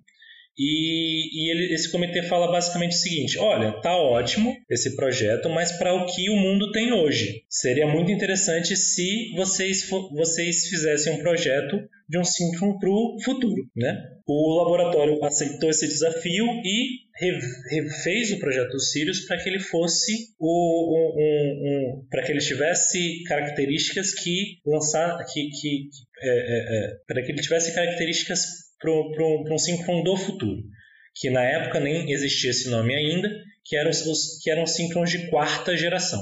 E, 0.58 1.28
e 1.32 1.50
ele, 1.50 1.74
esse 1.74 1.90
comitê 1.90 2.22
fala 2.22 2.50
basicamente 2.50 2.92
o 2.92 2.98
seguinte: 2.98 3.38
olha, 3.38 3.72
tá 3.80 3.96
ótimo 3.96 4.54
esse 4.70 4.96
projeto, 4.96 5.48
mas 5.50 5.72
para 5.72 5.94
o 5.94 6.06
que 6.06 6.30
o 6.30 6.36
mundo 6.36 6.72
tem 6.72 6.92
hoje. 6.92 7.44
Seria 7.48 7.86
muito 7.86 8.10
interessante 8.10 8.76
se 8.76 9.32
vocês, 9.34 9.88
vocês 10.12 10.66
fizessem 10.68 11.12
um 11.12 11.18
projeto 11.18 11.78
de 12.08 12.18
um 12.18 12.24
síncron 12.24 12.78
para 12.78 12.88
o 12.88 13.18
futuro. 13.22 13.68
Né? 13.76 14.02
O 14.26 14.56
laboratório 14.58 15.22
aceitou 15.24 15.68
esse 15.68 15.86
desafio 15.86 16.46
e 16.64 17.06
refez 17.70 18.32
o 18.32 18.38
projeto 18.38 18.78
Sirius 18.78 19.20
para 19.20 19.42
que 19.42 19.48
ele 19.48 19.58
fosse 19.58 20.12
o, 20.38 20.94
um, 20.94 21.14
um, 21.16 22.00
um 22.00 22.06
para 22.10 22.22
que 22.22 22.30
ele 22.30 22.40
tivesse 22.40 23.22
características 23.24 24.12
que 24.12 24.58
lançar 24.66 25.24
que, 25.32 25.48
que 25.48 25.88
é, 26.20 26.28
é, 26.28 26.88
é, 26.88 26.96
para 27.06 27.22
que 27.22 27.32
ele 27.32 27.40
tivesse 27.40 27.74
características 27.74 28.65
para 28.78 28.90
um, 28.90 29.58
síncron 29.58 30.02
do 30.02 30.16
futuro, 30.16 30.62
que 31.14 31.30
na 31.30 31.42
época 31.42 31.80
nem 31.80 32.10
existia 32.10 32.50
esse 32.50 32.68
nome 32.68 32.94
ainda, 32.94 33.28
que 33.64 33.76
eram 33.76 33.90
os 33.90 34.38
que 34.42 34.50
eram 34.50 34.66
síncrons 34.66 35.10
de 35.10 35.28
quarta 35.28 35.76
geração. 35.76 36.20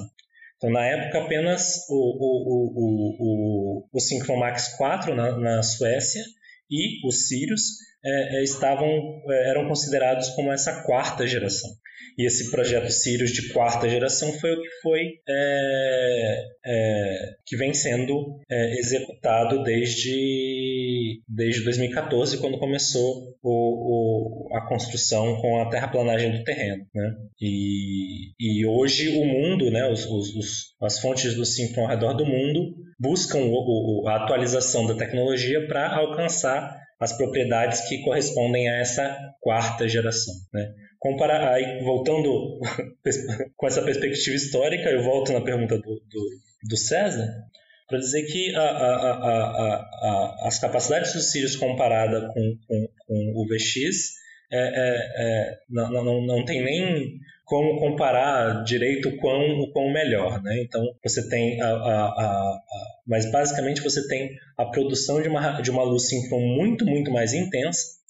Então, 0.56 0.70
na 0.70 0.84
época, 0.84 1.18
apenas 1.18 1.86
o, 1.90 1.94
o, 1.94 2.78
o, 2.78 3.16
o, 3.18 3.88
o 3.92 4.00
Synchron 4.00 4.38
Max 4.38 4.76
4 4.76 5.14
na, 5.14 5.38
na 5.38 5.62
Suécia 5.62 6.24
e 6.70 7.06
os 7.06 7.28
Sirius 7.28 7.62
é, 8.04 8.38
é, 8.38 8.44
estavam, 8.44 8.88
é, 9.28 9.50
eram 9.50 9.68
considerados 9.68 10.30
como 10.30 10.52
essa 10.52 10.82
quarta 10.84 11.26
geração. 11.26 11.70
E 12.16 12.26
esse 12.26 12.50
projeto 12.50 12.90
Sirius 12.90 13.32
de 13.32 13.52
quarta 13.52 13.88
geração 13.88 14.32
foi 14.38 14.52
o 14.52 14.62
que 14.62 14.68
foi 14.82 15.00
é, 15.28 16.44
é, 16.64 17.34
que 17.44 17.56
vem 17.56 17.74
sendo 17.74 18.40
é, 18.48 18.78
executado 18.78 19.62
desde 19.62 21.20
desde 21.28 21.64
2014, 21.64 22.38
quando 22.38 22.58
começou 22.58 23.34
o, 23.42 24.48
o, 24.52 24.56
a 24.56 24.66
construção 24.66 25.36
com 25.40 25.60
a 25.60 25.68
terraplanagem 25.68 26.32
do 26.32 26.44
terreno. 26.44 26.86
Né? 26.94 27.14
E, 27.40 28.32
e 28.38 28.66
hoje 28.66 29.08
o 29.18 29.24
mundo, 29.24 29.70
né, 29.70 29.90
os, 29.90 30.06
os, 30.06 30.34
os 30.34 30.74
as 30.80 30.98
fontes 30.98 31.34
do 31.34 31.44
Simpson 31.44 31.82
ao 31.82 31.88
redor 31.88 32.14
do 32.14 32.26
mundo, 32.26 32.74
buscam 32.98 33.40
o, 33.40 34.06
a 34.06 34.16
atualização 34.16 34.86
da 34.86 34.94
tecnologia 34.94 35.66
para 35.66 35.96
alcançar 35.96 36.84
as 37.00 37.16
propriedades 37.16 37.82
que 37.88 38.02
correspondem 38.02 38.68
a 38.68 38.80
essa 38.80 39.16
quarta 39.40 39.86
geração. 39.88 40.34
Né? 40.52 40.72
Comparar, 41.04 41.52
aí, 41.52 41.84
voltando 41.84 42.58
com 43.58 43.66
essa 43.66 43.82
perspectiva 43.82 44.34
histórica, 44.34 44.88
eu 44.88 45.02
volto 45.02 45.34
na 45.34 45.42
pergunta 45.42 45.76
do, 45.76 45.82
do, 45.82 46.30
do 46.66 46.76
César, 46.78 47.44
para 47.86 47.98
dizer 47.98 48.22
que 48.22 48.56
a, 48.56 48.62
a, 48.62 49.12
a, 49.20 50.48
as 50.48 50.58
capacidades 50.58 51.12
dos 51.12 51.30
Sirius 51.30 51.56
comparada 51.56 52.28
com, 52.28 52.58
com, 52.66 52.88
com 53.06 53.32
o 53.36 53.46
VX 53.46 54.14
é, 54.50 54.58
é, 54.58 55.12
é, 55.18 55.58
não, 55.68 55.90
não, 55.90 56.22
não 56.22 56.44
tem 56.46 56.64
nem 56.64 57.18
como 57.44 57.78
comparar 57.78 58.64
direito 58.64 59.10
o 59.10 59.18
quão, 59.18 59.60
o 59.60 59.92
melhor, 59.92 60.42
né? 60.42 60.62
Então 60.62 60.82
você 61.02 61.28
tem 61.28 61.60
a, 61.60 61.68
a, 61.68 62.04
a, 62.06 62.60
mas 63.06 63.30
basicamente 63.30 63.82
você 63.82 64.08
tem 64.08 64.30
a 64.56 64.64
produção 64.64 65.20
de 65.20 65.28
uma, 65.28 65.60
de 65.60 65.70
uma 65.70 65.82
luz 65.82 66.08
síncrona 66.08 66.46
muito, 66.46 66.86
muito 66.86 67.10
mais 67.10 67.34
intensa 67.34 68.02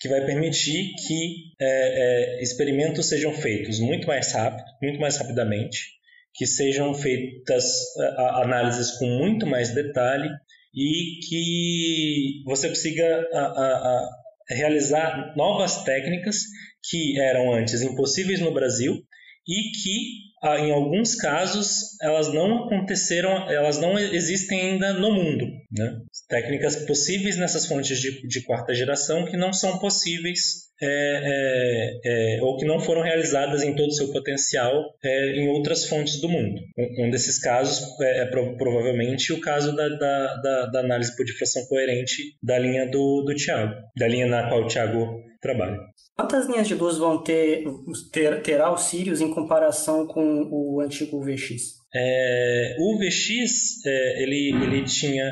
que 0.00 0.08
vai 0.08 0.24
permitir 0.24 0.94
que 1.06 1.52
é, 1.60 2.38
é, 2.38 2.42
experimentos 2.42 3.06
sejam 3.06 3.34
feitos 3.34 3.78
muito 3.78 4.06
mais 4.06 4.32
rápido, 4.32 4.64
muito 4.82 4.98
mais 4.98 5.18
rapidamente, 5.18 6.00
que 6.34 6.46
sejam 6.46 6.94
feitas 6.94 7.64
a, 7.98 8.42
análises 8.44 8.92
com 8.92 9.06
muito 9.06 9.46
mais 9.46 9.74
detalhe 9.74 10.30
e 10.74 11.20
que 11.28 12.42
você 12.46 12.68
consiga 12.68 13.28
a, 13.34 14.08
realizar 14.48 15.34
novas 15.36 15.84
técnicas 15.84 16.38
que 16.88 17.20
eram 17.20 17.52
antes 17.52 17.82
impossíveis 17.82 18.40
no 18.40 18.54
Brasil 18.54 19.04
e 19.46 19.70
que 19.82 20.29
em 20.42 20.70
alguns 20.70 21.14
casos 21.14 22.00
elas 22.00 22.32
não 22.32 22.64
aconteceram, 22.64 23.50
elas 23.50 23.78
não 23.78 23.98
existem 23.98 24.72
ainda 24.72 24.92
no 24.94 25.12
mundo. 25.12 25.46
Né? 25.70 25.98
Técnicas 26.28 26.76
possíveis 26.86 27.36
nessas 27.36 27.66
fontes 27.66 27.98
de, 27.98 28.26
de 28.26 28.42
quarta 28.42 28.74
geração 28.74 29.26
que 29.26 29.36
não 29.36 29.52
são 29.52 29.78
possíveis 29.78 30.70
é, 30.82 30.86
é, 30.86 32.36
é, 32.38 32.42
ou 32.42 32.56
que 32.56 32.64
não 32.64 32.80
foram 32.80 33.02
realizadas 33.02 33.62
em 33.62 33.74
todo 33.76 33.88
o 33.88 33.94
seu 33.94 34.10
potencial 34.12 34.94
é, 35.04 35.32
em 35.36 35.48
outras 35.50 35.84
fontes 35.84 36.20
do 36.20 36.28
mundo. 36.28 36.58
Um, 36.78 37.06
um 37.06 37.10
desses 37.10 37.38
casos 37.38 38.00
é, 38.00 38.22
é 38.22 38.26
provavelmente 38.26 39.30
o 39.32 39.40
caso 39.40 39.76
da, 39.76 39.88
da, 39.90 40.36
da, 40.36 40.66
da, 40.66 40.80
análise 40.80 41.14
por 41.14 41.26
difração 41.26 41.66
coerente 41.66 42.34
da 42.42 42.58
linha 42.58 42.86
do, 42.86 43.22
do 43.24 43.34
Tiago, 43.34 43.74
da 43.94 44.08
linha 44.08 44.26
na 44.26 44.48
qual 44.48 44.62
o 44.62 44.68
Tiago 44.68 45.22
trabalha. 45.40 45.78
Quantas 46.16 46.46
linhas 46.46 46.68
de 46.68 46.74
luz 46.74 46.98
vão 46.98 47.22
ter, 47.22 47.64
ter 48.12 48.42
terá 48.42 48.70
o 48.70 48.76
Sirius 48.76 49.20
em 49.20 49.32
comparação 49.32 50.06
com 50.06 50.48
o 50.50 50.80
antigo 50.80 51.20
VX? 51.20 51.80
É, 51.94 52.76
o 52.78 52.98
VX 52.98 53.84
é, 53.86 54.22
ele, 54.22 54.52
ele 54.62 54.84
tinha 54.84 55.24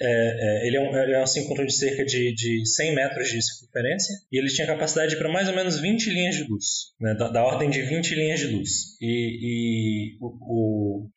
é, 0.00 0.06
é, 0.06 0.66
ele, 0.66 0.76
é 0.76 0.80
um, 0.80 0.96
ele 0.96 1.12
é 1.12 1.22
um 1.22 1.26
síncrono 1.26 1.66
de 1.66 1.74
cerca 1.74 2.04
de, 2.04 2.32
de 2.34 2.64
100 2.66 2.94
metros 2.94 3.30
de 3.30 3.42
circunferência 3.42 4.14
e 4.30 4.38
ele 4.38 4.48
tinha 4.48 4.66
capacidade 4.66 5.16
para 5.16 5.28
mais 5.28 5.48
ou 5.48 5.56
menos 5.56 5.80
20 5.80 6.10
linhas 6.10 6.36
de 6.36 6.44
luz, 6.44 6.64
né, 7.00 7.14
da, 7.14 7.28
da, 7.28 7.44
ordem 7.44 7.68
de 7.68 7.82
20 7.82 8.14
linhas 8.14 8.38
de 8.38 8.46
luz. 8.46 8.70
E, 9.00 9.38
e 9.42 10.18
o, 10.20 10.28
o, 10.40 11.08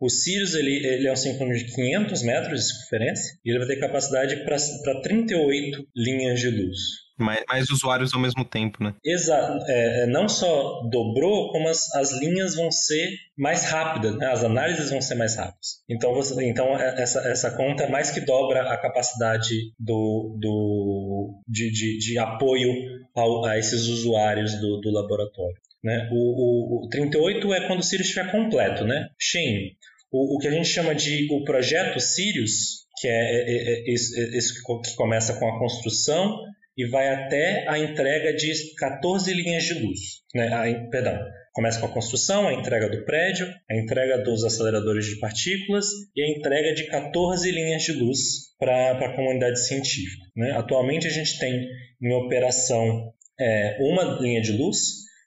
o 0.00 0.08
Sirius 0.08 0.54
ele, 0.54 0.86
ele 0.86 1.08
é 1.08 1.12
um 1.12 1.16
síncrono 1.16 1.52
de 1.54 1.64
500 1.74 2.22
metros 2.22 2.60
de 2.60 2.66
circunferência 2.68 3.38
e 3.44 3.50
ele 3.50 3.58
vai 3.58 3.68
ter 3.68 3.80
capacidade 3.80 4.44
para 4.44 5.00
38 5.02 5.88
linhas 5.96 6.38
de 6.38 6.50
luz. 6.50 6.78
Mais, 7.22 7.44
mais 7.48 7.70
usuários 7.70 8.14
ao 8.14 8.20
mesmo 8.20 8.44
tempo, 8.44 8.82
né? 8.82 8.94
Exato. 9.04 9.64
É, 9.68 10.04
é, 10.04 10.06
não 10.06 10.28
só 10.28 10.82
dobrou, 10.90 11.50
como 11.50 11.68
as, 11.68 11.92
as 11.94 12.12
linhas 12.20 12.54
vão 12.54 12.70
ser 12.70 13.10
mais 13.36 13.64
rápidas, 13.64 14.16
né? 14.16 14.26
as 14.26 14.44
análises 14.44 14.90
vão 14.90 15.00
ser 15.00 15.14
mais 15.14 15.36
rápidas. 15.36 15.82
Então, 15.88 16.12
você, 16.14 16.42
então 16.46 16.78
é, 16.78 17.02
essa, 17.02 17.20
essa 17.28 17.50
conta 17.56 17.84
é 17.84 17.90
mais 17.90 18.10
que 18.10 18.20
dobra 18.20 18.62
a 18.62 18.76
capacidade 18.76 19.54
do, 19.78 20.36
do, 20.38 21.42
de, 21.48 21.70
de, 21.70 21.98
de 21.98 22.18
apoio 22.18 22.72
ao, 23.14 23.44
a 23.44 23.58
esses 23.58 23.86
usuários 23.86 24.54
do, 24.60 24.80
do 24.80 24.90
laboratório. 24.90 25.56
Né? 25.82 26.08
O, 26.12 26.82
o, 26.82 26.86
o 26.86 26.88
38 26.88 27.54
é 27.54 27.66
quando 27.66 27.80
o 27.80 27.82
Sirius 27.82 28.08
estiver 28.08 28.30
completo, 28.30 28.84
né? 28.84 29.08
Cheio. 29.18 29.70
O, 30.12 30.36
o 30.36 30.38
que 30.38 30.48
a 30.48 30.50
gente 30.50 30.68
chama 30.68 30.94
de 30.94 31.26
o 31.32 31.44
projeto 31.44 31.98
Sirius, 32.00 32.84
que 33.00 33.08
é, 33.08 33.12
é, 33.12 33.90
é, 33.90 33.94
é 33.94 34.38
que 34.38 34.96
começa 34.96 35.38
com 35.38 35.48
a 35.48 35.58
construção 35.58 36.38
e 36.80 36.88
vai 36.88 37.08
até 37.08 37.68
a 37.68 37.78
entrega 37.78 38.32
de 38.32 38.74
14 38.74 39.34
linhas 39.34 39.64
de 39.64 39.74
luz. 39.74 39.98
Né? 40.34 40.48
Perdão, 40.90 41.18
começa 41.52 41.78
com 41.78 41.84
a 41.84 41.92
construção, 41.92 42.48
a 42.48 42.54
entrega 42.54 42.88
do 42.88 43.04
prédio, 43.04 43.46
a 43.70 43.76
entrega 43.76 44.24
dos 44.24 44.44
aceleradores 44.44 45.04
de 45.04 45.18
partículas 45.18 45.86
e 46.16 46.22
a 46.22 46.28
entrega 46.30 46.72
de 46.72 46.86
14 46.86 47.50
linhas 47.50 47.82
de 47.82 47.92
luz 47.92 48.18
para 48.58 48.92
a 48.92 49.14
comunidade 49.14 49.62
científica. 49.62 50.24
Né? 50.34 50.52
Atualmente 50.52 51.06
a 51.06 51.10
gente 51.10 51.38
tem 51.38 51.68
em 52.02 52.14
operação 52.14 53.12
é, 53.38 53.76
uma 53.80 54.18
linha 54.18 54.40
de 54.40 54.52
luz, 54.52 54.78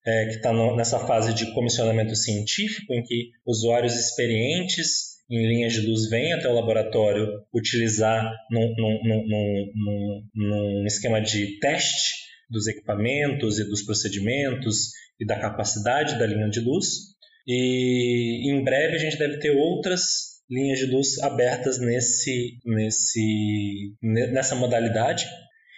é, 0.07 0.25
que 0.25 0.35
está 0.37 0.51
nessa 0.75 1.05
fase 1.05 1.35
de 1.35 1.53
comissionamento 1.53 2.15
científico, 2.15 2.91
em 2.93 3.03
que 3.03 3.29
usuários 3.45 3.95
experientes 3.95 5.12
em 5.33 5.47
linhas 5.47 5.73
de 5.73 5.81
luz 5.81 6.07
vêm 6.09 6.31
até 6.33 6.47
o 6.47 6.53
laboratório 6.53 7.27
utilizar 7.51 8.31
num, 8.51 8.73
num, 8.77 8.99
num, 9.03 10.23
num, 10.35 10.85
esquema 10.85 11.19
de 11.19 11.57
teste 11.59 12.11
dos 12.47 12.67
equipamentos 12.67 13.57
e 13.57 13.67
dos 13.67 13.83
procedimentos 13.83 14.91
e 15.19 15.25
da 15.25 15.39
capacidade 15.39 16.19
da 16.19 16.27
linha 16.27 16.49
de 16.49 16.59
luz. 16.59 16.85
E 17.47 18.51
em 18.51 18.63
breve 18.63 18.95
a 18.95 18.99
gente 18.99 19.17
deve 19.17 19.39
ter 19.39 19.49
outras 19.51 20.33
linhas 20.47 20.77
de 20.77 20.85
luz 20.85 21.17
abertas 21.19 21.79
nesse, 21.79 22.59
nesse, 22.63 23.95
nessa 24.01 24.55
modalidade 24.55 25.25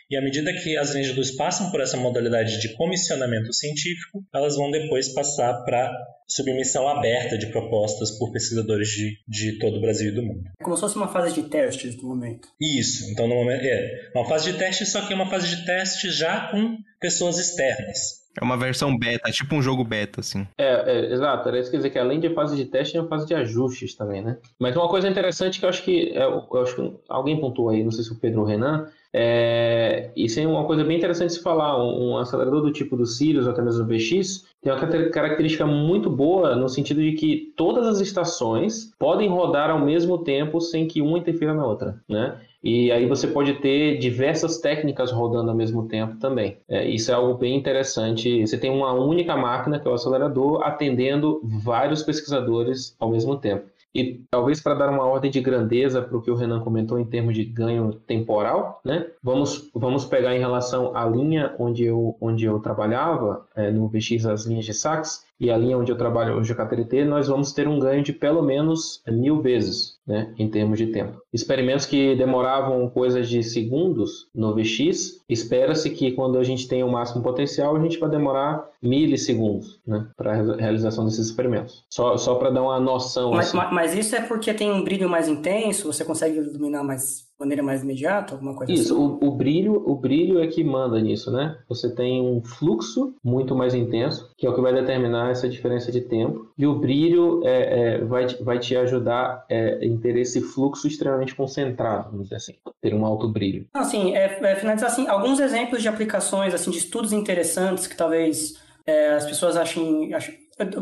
e 0.09 0.17
à 0.17 0.21
medida 0.21 0.53
que 0.53 0.77
as 0.77 0.93
luz 1.15 1.31
passam 1.31 1.71
por 1.71 1.81
essa 1.81 1.97
modalidade 1.97 2.59
de 2.59 2.75
comissionamento 2.75 3.51
científico, 3.53 4.23
elas 4.33 4.55
vão 4.55 4.69
depois 4.69 5.09
passar 5.09 5.63
para 5.63 5.91
submissão 6.27 6.87
aberta 6.87 7.37
de 7.37 7.47
propostas 7.47 8.11
por 8.17 8.31
pesquisadores 8.31 8.89
de, 8.89 9.17
de 9.27 9.59
todo 9.59 9.77
o 9.77 9.81
Brasil 9.81 10.09
e 10.09 10.15
do 10.15 10.23
mundo. 10.23 10.49
É 10.59 10.63
como 10.63 10.75
se 10.75 10.81
fosse 10.81 10.95
uma 10.95 11.07
fase 11.07 11.33
de 11.33 11.49
testes 11.49 11.95
no 11.97 12.09
momento. 12.09 12.47
Isso, 12.59 13.09
então 13.11 13.27
no 13.27 13.35
momento 13.35 13.63
é 13.63 14.11
uma 14.15 14.27
fase 14.27 14.51
de 14.51 14.57
teste, 14.57 14.85
só 14.85 15.05
que 15.05 15.13
é 15.13 15.15
uma 15.15 15.29
fase 15.29 15.47
de 15.47 15.65
teste 15.65 16.09
já 16.09 16.49
com 16.49 16.77
pessoas 16.99 17.37
externas. 17.37 18.24
É 18.39 18.43
uma 18.43 18.57
versão 18.57 18.97
beta, 18.97 19.31
tipo 19.31 19.55
um 19.55 19.61
jogo 19.61 19.83
beta, 19.83 20.19
assim. 20.19 20.47
É, 20.57 20.91
é 20.91 21.13
exato. 21.13 21.47
Era 21.47 21.59
isso 21.59 21.71
que 21.71 21.77
dizer 21.77 21.89
que 21.89 21.99
além 21.99 22.19
de 22.19 22.29
fase 22.29 22.55
de 22.55 22.65
teste, 22.65 22.93
tem 22.93 23.01
uma 23.01 23.07
fase 23.07 23.25
de 23.25 23.33
ajustes 23.33 23.95
também, 23.95 24.21
né? 24.21 24.37
Mas 24.59 24.75
uma 24.75 24.89
coisa 24.89 25.07
interessante 25.07 25.59
que 25.59 25.65
eu 25.65 25.69
acho 25.69 25.83
que, 25.83 26.09
é, 26.09 26.23
eu 26.23 26.61
acho 26.61 26.75
que 26.75 26.93
alguém 27.07 27.39
pontuou 27.39 27.69
aí, 27.69 27.83
não 27.83 27.91
sei 27.91 28.03
se 28.03 28.11
o 28.11 28.19
Pedro 28.19 28.41
ou 28.41 28.45
o 28.45 28.49
Renan, 28.49 28.87
é, 29.17 30.11
isso 30.13 30.41
é 30.41 30.45
uma 30.45 30.65
coisa 30.65 30.83
bem 30.83 30.97
interessante 30.97 31.29
de 31.29 31.35
se 31.37 31.41
falar. 31.41 31.81
Um, 31.81 32.11
um 32.11 32.17
acelerador 32.17 32.61
do 32.61 32.73
tipo 32.73 32.97
do 32.97 33.05
Sirius, 33.05 33.47
até 33.47 33.61
mesmo 33.61 33.85
do 33.85 33.87
VX, 33.87 34.45
tem 34.61 34.73
uma 34.73 35.09
característica 35.09 35.65
muito 35.65 36.09
boa 36.09 36.53
no 36.53 36.67
sentido 36.67 37.01
de 37.01 37.13
que 37.13 37.53
todas 37.55 37.87
as 37.87 38.01
estações 38.01 38.91
podem 38.99 39.29
rodar 39.29 39.69
ao 39.69 39.79
mesmo 39.79 40.17
tempo 40.17 40.59
sem 40.59 40.85
que 40.85 41.01
uma 41.01 41.17
interfira 41.17 41.53
na 41.53 41.65
outra, 41.65 42.03
né? 42.09 42.41
E 42.65 42.91
aí 42.91 43.05
você 43.05 43.27
pode 43.27 43.53
ter 43.59 43.99
diversas 43.99 44.57
técnicas 44.57 45.11
rodando 45.11 45.51
ao 45.51 45.55
mesmo 45.55 45.87
tempo 45.87 46.17
também. 46.17 46.57
É, 46.67 46.83
isso 46.83 47.11
é 47.11 47.13
algo 47.13 47.35
bem 47.35 47.55
interessante. 47.55 48.41
Você 48.41 48.57
tem 48.57 48.71
uma 48.71 48.91
única 48.91 49.37
máquina, 49.37 49.79
que 49.79 49.87
é 49.87 49.91
o 49.91 49.93
acelerador, 49.93 50.63
atendendo 50.63 51.39
vários 51.43 52.01
pesquisadores 52.01 52.95
ao 52.99 53.11
mesmo 53.11 53.37
tempo. 53.37 53.65
E 53.93 54.25
talvez 54.29 54.59
para 54.59 54.73
dar 54.73 54.89
uma 54.89 55.05
ordem 55.05 55.29
de 55.31 55.39
grandeza 55.39 56.01
para 56.01 56.17
o 56.17 56.21
que 56.21 56.29
o 56.29 56.35
Renan 56.35 56.59
comentou 56.59 56.99
em 56.99 57.05
termos 57.05 57.35
de 57.35 57.45
ganho 57.45 57.93
temporal, 57.93 58.81
né? 58.83 59.07
Vamos, 59.23 59.69
vamos 59.73 60.03
pegar 60.03 60.35
em 60.35 60.39
relação 60.39 60.97
à 60.97 61.05
linha 61.05 61.55
onde 61.57 61.85
eu, 61.85 62.17
onde 62.19 62.45
eu 62.45 62.59
trabalhava, 62.59 63.47
é, 63.55 63.71
no 63.71 63.87
VX, 63.87 64.25
as 64.25 64.45
linhas 64.45 64.65
de 64.65 64.73
sax, 64.73 65.23
e 65.39 65.49
a 65.49 65.57
linha 65.57 65.77
onde 65.77 65.91
eu 65.91 65.97
trabalho 65.97 66.35
hoje, 66.35 66.51
o 66.51 66.55
KTT, 66.55 67.05
nós 67.05 67.27
vamos 67.27 67.53
ter 67.53 67.67
um 67.69 67.79
ganho 67.79 68.03
de 68.03 68.11
pelo 68.11 68.41
menos 68.41 69.01
mil 69.07 69.41
vezes, 69.41 69.94
né, 70.05 70.33
em 70.37 70.47
termos 70.49 70.77
de 70.77 70.87
tempo. 70.87 71.19
Experimentos 71.33 71.85
que 71.85 72.15
demoravam 72.15 72.89
coisas 72.89 73.27
de 73.27 73.41
segundos 73.41 74.27
no 74.33 74.53
VX, 74.53 75.23
espera-se 75.27 75.89
que 75.89 76.11
quando 76.11 76.37
a 76.37 76.43
gente 76.43 76.67
tenha 76.67 76.85
o 76.85 76.91
máximo 76.91 77.23
potencial, 77.23 77.75
a 77.75 77.79
gente 77.79 77.97
vai 77.97 78.09
demorar 78.09 78.69
milissegundos, 78.81 79.79
né, 79.85 80.07
para 80.15 80.31
a 80.33 80.55
realização 80.55 81.05
desses 81.05 81.27
experimentos. 81.27 81.83
Só, 81.89 82.17
só 82.17 82.35
para 82.35 82.51
dar 82.51 82.61
uma 82.61 82.79
noção. 82.79 83.31
Mas, 83.31 83.53
assim. 83.53 83.73
mas, 83.73 83.95
isso 83.95 84.15
é 84.15 84.21
porque 84.21 84.53
tem 84.53 84.71
um 84.71 84.83
brilho 84.83 85.09
mais 85.09 85.27
intenso, 85.27 85.91
você 85.91 86.05
consegue 86.05 86.37
iluminar 86.37 86.83
mais 86.83 87.24
maneira 87.39 87.61
mais 87.61 87.83
imediata, 87.83 88.33
alguma 88.33 88.55
coisa 88.55 88.71
Isso, 88.71 88.93
assim? 88.93 89.19
o, 89.21 89.27
o 89.27 89.31
brilho, 89.31 89.83
o 89.85 89.95
brilho 89.95 90.41
é 90.41 90.47
que 90.47 90.63
manda 90.63 90.99
nisso, 90.99 91.31
né? 91.31 91.57
Você 91.67 91.93
tem 91.93 92.21
um 92.21 92.41
fluxo 92.41 93.13
muito 93.23 93.55
mais 93.55 93.73
intenso, 93.73 94.31
que 94.37 94.47
é 94.47 94.49
o 94.49 94.55
que 94.55 94.61
vai 94.61 94.73
determinar 94.73 95.31
essa 95.31 95.49
diferença 95.49 95.91
de 95.91 96.01
tempo, 96.01 96.51
e 96.57 96.65
o 96.65 96.75
brilho 96.75 97.41
é, 97.45 97.95
é, 97.95 97.97
vai, 98.05 98.27
vai 98.41 98.59
te 98.59 98.75
ajudar 98.75 99.45
é, 99.49 99.85
em 99.85 99.97
ter 99.97 100.15
esse 100.17 100.41
fluxo 100.41 100.87
extremamente 100.87 101.35
concentrado, 101.35 102.11
vamos 102.11 102.25
dizer 102.25 102.37
assim, 102.37 102.53
ter 102.81 102.93
um 102.93 103.05
alto 103.05 103.27
brilho. 103.27 103.67
Assim, 103.73 104.15
é, 104.15 104.39
é 104.41 104.55
finalizar 104.55 104.89
assim, 104.89 105.07
alguns 105.07 105.39
exemplos 105.39 105.81
de 105.81 105.89
aplicações, 105.89 106.53
assim, 106.53 106.71
de 106.71 106.77
estudos 106.77 107.11
interessantes 107.11 107.87
que 107.87 107.97
talvez 107.97 108.63
é, 108.85 109.13
as 109.15 109.25
pessoas 109.25 109.57
achem, 109.57 110.13
achem 110.13 110.35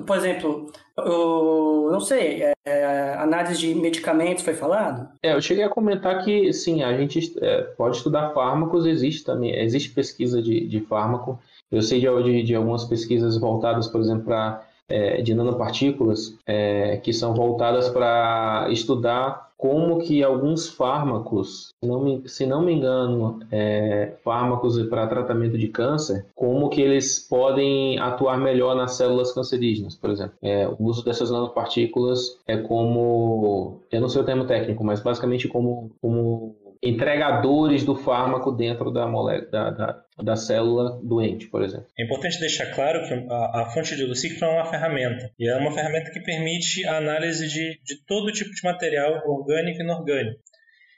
por 0.05 0.17
exemplo, 0.17 0.71
eu 0.97 1.89
não 1.91 1.99
sei, 1.99 2.43
é, 2.63 3.15
análise 3.17 3.57
de 3.57 3.73
medicamentos 3.73 4.43
foi 4.43 4.53
falado? 4.53 5.09
É, 5.21 5.33
eu 5.33 5.41
cheguei 5.41 5.63
a 5.63 5.69
comentar 5.69 6.23
que 6.23 6.53
sim, 6.53 6.83
a 6.83 6.95
gente 6.95 7.33
é, 7.41 7.61
pode 7.61 7.97
estudar 7.97 8.33
fármacos, 8.33 8.85
existe 8.85 9.23
também, 9.23 9.55
existe 9.59 9.89
pesquisa 9.89 10.41
de, 10.41 10.67
de 10.67 10.79
fármaco. 10.81 11.39
Eu 11.71 11.81
sei 11.81 11.99
de, 11.99 12.23
de, 12.23 12.43
de 12.43 12.55
algumas 12.55 12.85
pesquisas 12.85 13.35
voltadas, 13.37 13.87
por 13.87 13.99
exemplo, 13.99 14.25
para 14.25 14.63
é, 14.89 15.21
de 15.21 15.33
nanopartículas, 15.33 16.35
é, 16.45 16.97
que 16.97 17.13
são 17.13 17.33
voltadas 17.33 17.89
para 17.89 18.67
estudar 18.69 19.53
como 19.63 19.99
que 19.99 20.21
alguns 20.21 20.67
fármacos, 20.67 21.69
se 21.81 21.89
não 21.89 22.03
me, 22.03 22.27
se 22.27 22.45
não 22.45 22.61
me 22.61 22.73
engano, 22.73 23.39
é, 23.49 24.11
fármacos 24.21 24.77
para 24.87 25.07
tratamento 25.07 25.57
de 25.57 25.69
câncer, 25.69 26.25
como 26.35 26.69
que 26.69 26.81
eles 26.81 27.17
podem 27.17 27.97
atuar 27.97 28.37
melhor 28.37 28.75
nas 28.75 28.95
células 28.95 29.31
cancerígenas, 29.31 29.95
por 29.95 30.09
exemplo. 30.09 30.33
É, 30.41 30.67
o 30.67 30.75
uso 30.83 31.05
dessas 31.05 31.31
nanopartículas 31.31 32.37
é 32.45 32.57
como, 32.57 33.79
eu 33.89 34.01
não 34.01 34.09
sei 34.09 34.21
o 34.21 34.25
termo 34.25 34.43
técnico, 34.43 34.83
mas 34.83 34.99
basicamente 34.99 35.47
como, 35.47 35.91
como 36.01 36.57
entregadores 36.83 37.83
do 37.83 37.95
fármaco 37.95 38.51
dentro 38.51 38.91
da, 38.91 39.05
da, 39.05 39.69
da, 39.69 40.03
da, 40.21 40.35
célula 40.35 40.99
doente, 41.01 41.47
por 41.47 41.63
exemplo. 41.63 41.87
É 41.97 42.03
importante 42.03 42.39
deixar 42.39 42.67
claro 42.73 43.07
que 43.07 43.13
a, 43.13 43.61
a 43.61 43.71
fonte 43.71 43.95
de 43.95 44.03
Lucifero 44.03 44.51
é 44.51 44.55
uma 44.55 44.65
ferramenta, 44.65 45.31
e 45.39 45.49
é 45.49 45.55
uma 45.55 45.71
ferramenta 45.71 46.11
que 46.11 46.19
permite 46.19 46.85
a 46.85 46.97
análise 46.97 47.47
de, 47.47 47.79
de 47.83 48.05
todo 48.05 48.31
tipo 48.31 48.51
de 48.51 48.63
material 48.63 49.21
orgânico 49.25 49.79
e 49.79 49.83
inorgânico. 49.83 50.39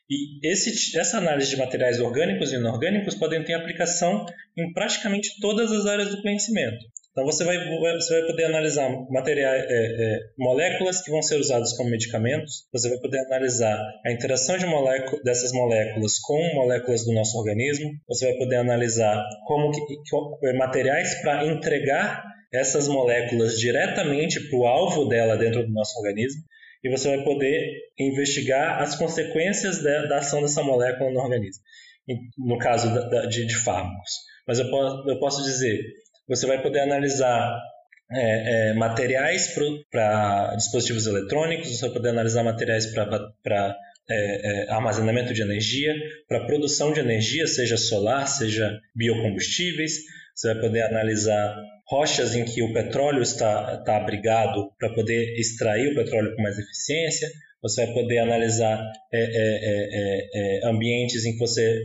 E 0.09 0.47
esse, 0.47 0.97
essa 0.97 1.17
análise 1.17 1.51
de 1.51 1.57
materiais 1.57 1.99
orgânicos 1.99 2.51
e 2.51 2.55
inorgânicos 2.55 3.15
podem 3.15 3.43
ter 3.43 3.53
aplicação 3.53 4.25
em 4.57 4.71
praticamente 4.73 5.39
todas 5.39 5.71
as 5.71 5.85
áreas 5.85 6.09
do 6.09 6.21
conhecimento. 6.21 6.77
Então 7.15 7.23
você 7.23 7.45
vai, 7.45 7.57
você 7.93 8.19
vai 8.19 8.27
poder 8.27 8.43
analisar 8.43 8.89
materiais, 9.09 9.63
é, 9.69 9.73
é, 9.73 10.19
moléculas 10.37 11.01
que 11.01 11.09
vão 11.09 11.21
ser 11.21 11.39
usadas 11.39 11.71
como 11.71 11.89
medicamentos, 11.89 12.67
você 12.73 12.89
vai 12.89 12.97
poder 12.99 13.19
analisar 13.19 13.79
a 14.05 14.11
interação 14.11 14.57
de 14.57 14.65
dessas 15.23 15.53
moléculas 15.53 16.19
com 16.19 16.37
moléculas 16.55 17.05
do 17.05 17.13
nosso 17.13 17.37
organismo, 17.37 17.89
você 18.05 18.25
vai 18.25 18.37
poder 18.37 18.57
analisar 18.57 19.23
como 19.47 19.71
que, 19.71 19.79
que, 19.79 20.53
materiais 20.57 21.15
para 21.21 21.45
entregar 21.45 22.21
essas 22.53 22.89
moléculas 22.89 23.57
diretamente 23.57 24.49
para 24.49 24.59
o 24.59 24.67
alvo 24.67 25.05
dela 25.05 25.37
dentro 25.37 25.65
do 25.65 25.71
nosso 25.71 25.97
organismo, 25.97 26.41
e 26.83 26.89
você 26.89 27.15
vai 27.15 27.23
poder 27.23 27.77
investigar 27.97 28.81
as 28.81 28.93
consequências 28.97 29.77
de, 29.77 30.07
da 30.09 30.17
ação 30.17 30.41
dessa 30.41 30.61
molécula 30.61 31.09
no 31.11 31.21
organismo, 31.21 31.63
no 32.37 32.57
caso 32.57 32.93
da, 32.93 33.25
de, 33.25 33.45
de 33.45 33.55
fármacos. 33.55 34.11
Mas 34.45 34.59
eu 34.59 34.69
posso, 34.69 35.09
eu 35.09 35.17
posso 35.17 35.43
dizer 35.43 35.81
você 36.27 36.47
vai 36.47 36.61
poder 36.61 36.81
analisar 36.81 37.59
é, 38.11 38.69
é, 38.69 38.73
materiais 38.73 39.53
para 39.91 40.55
dispositivos 40.55 41.07
eletrônicos, 41.07 41.69
você 41.69 41.85
vai 41.85 41.93
poder 41.93 42.09
analisar 42.09 42.43
materiais 42.43 42.85
para 42.93 43.75
é, 44.07 44.65
é, 44.67 44.71
armazenamento 44.71 45.33
de 45.33 45.41
energia, 45.41 45.95
para 46.27 46.45
produção 46.45 46.93
de 46.93 46.99
energia, 46.99 47.47
seja 47.47 47.77
solar, 47.77 48.27
seja 48.27 48.79
biocombustíveis. 48.95 49.93
Você 50.35 50.53
vai 50.53 50.61
poder 50.61 50.81
analisar 50.83 51.55
rochas 51.87 52.35
em 52.35 52.45
que 52.45 52.61
o 52.61 52.73
petróleo 52.73 53.23
está, 53.23 53.77
está 53.79 53.97
abrigado 53.97 54.69
para 54.77 54.93
poder 54.93 55.33
extrair 55.39 55.91
o 55.91 55.95
petróleo 55.95 56.35
com 56.35 56.41
mais 56.43 56.59
eficiência. 56.59 57.27
Você 57.63 57.85
vai 57.85 57.95
poder 57.95 58.19
analisar 58.19 58.79
é, 59.11 60.59
é, 60.61 60.67
ambientes 60.67 61.25
em 61.25 61.31
que 61.31 61.39
você 61.39 61.81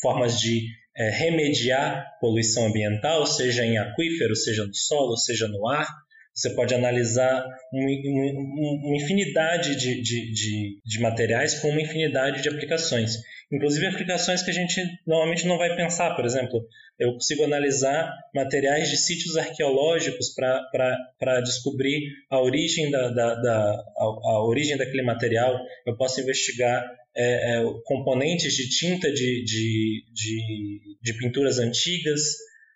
formas 0.00 0.38
de 0.38 0.68
é, 0.96 1.10
remediar 1.10 2.06
poluição 2.20 2.66
ambiental, 2.66 3.26
seja 3.26 3.64
em 3.64 3.78
aquífero, 3.78 4.34
seja 4.36 4.64
no 4.64 4.74
solo, 4.74 5.16
seja 5.16 5.48
no 5.48 5.66
ar. 5.68 5.86
Você 6.34 6.50
pode 6.50 6.74
analisar 6.74 7.46
uma 7.72 8.96
infinidade 8.96 9.76
de, 9.76 10.02
de, 10.02 10.32
de, 10.32 10.80
de, 10.84 11.00
materiais 11.00 11.60
com 11.60 11.68
uma 11.68 11.80
infinidade 11.80 12.42
de 12.42 12.48
aplicações. 12.48 13.18
Inclusive 13.52 13.86
aplicações 13.86 14.42
que 14.42 14.50
a 14.50 14.54
gente 14.54 14.82
normalmente 15.06 15.46
não 15.46 15.56
vai 15.56 15.76
pensar. 15.76 16.16
Por 16.16 16.24
exemplo, 16.24 16.66
eu 16.98 17.12
consigo 17.12 17.44
analisar 17.44 18.12
materiais 18.34 18.90
de 18.90 18.96
sítios 18.96 19.36
arqueológicos 19.36 20.34
para 20.34 21.40
descobrir 21.40 22.00
a 22.28 22.40
origem, 22.40 22.90
da, 22.90 23.10
da, 23.10 23.34
da 23.36 23.84
a, 23.96 24.04
a 24.04 24.44
origem 24.44 24.76
daquele 24.76 25.02
material. 25.02 25.56
Eu 25.86 25.96
posso 25.96 26.20
investigar 26.20 26.84
é, 27.16 27.58
é, 27.58 27.64
componentes 27.84 28.54
de 28.54 28.68
tinta 28.68 29.12
de, 29.12 29.44
de, 29.44 30.04
de, 30.12 30.80
de 31.00 31.18
pinturas 31.18 31.58
antigas 31.58 32.22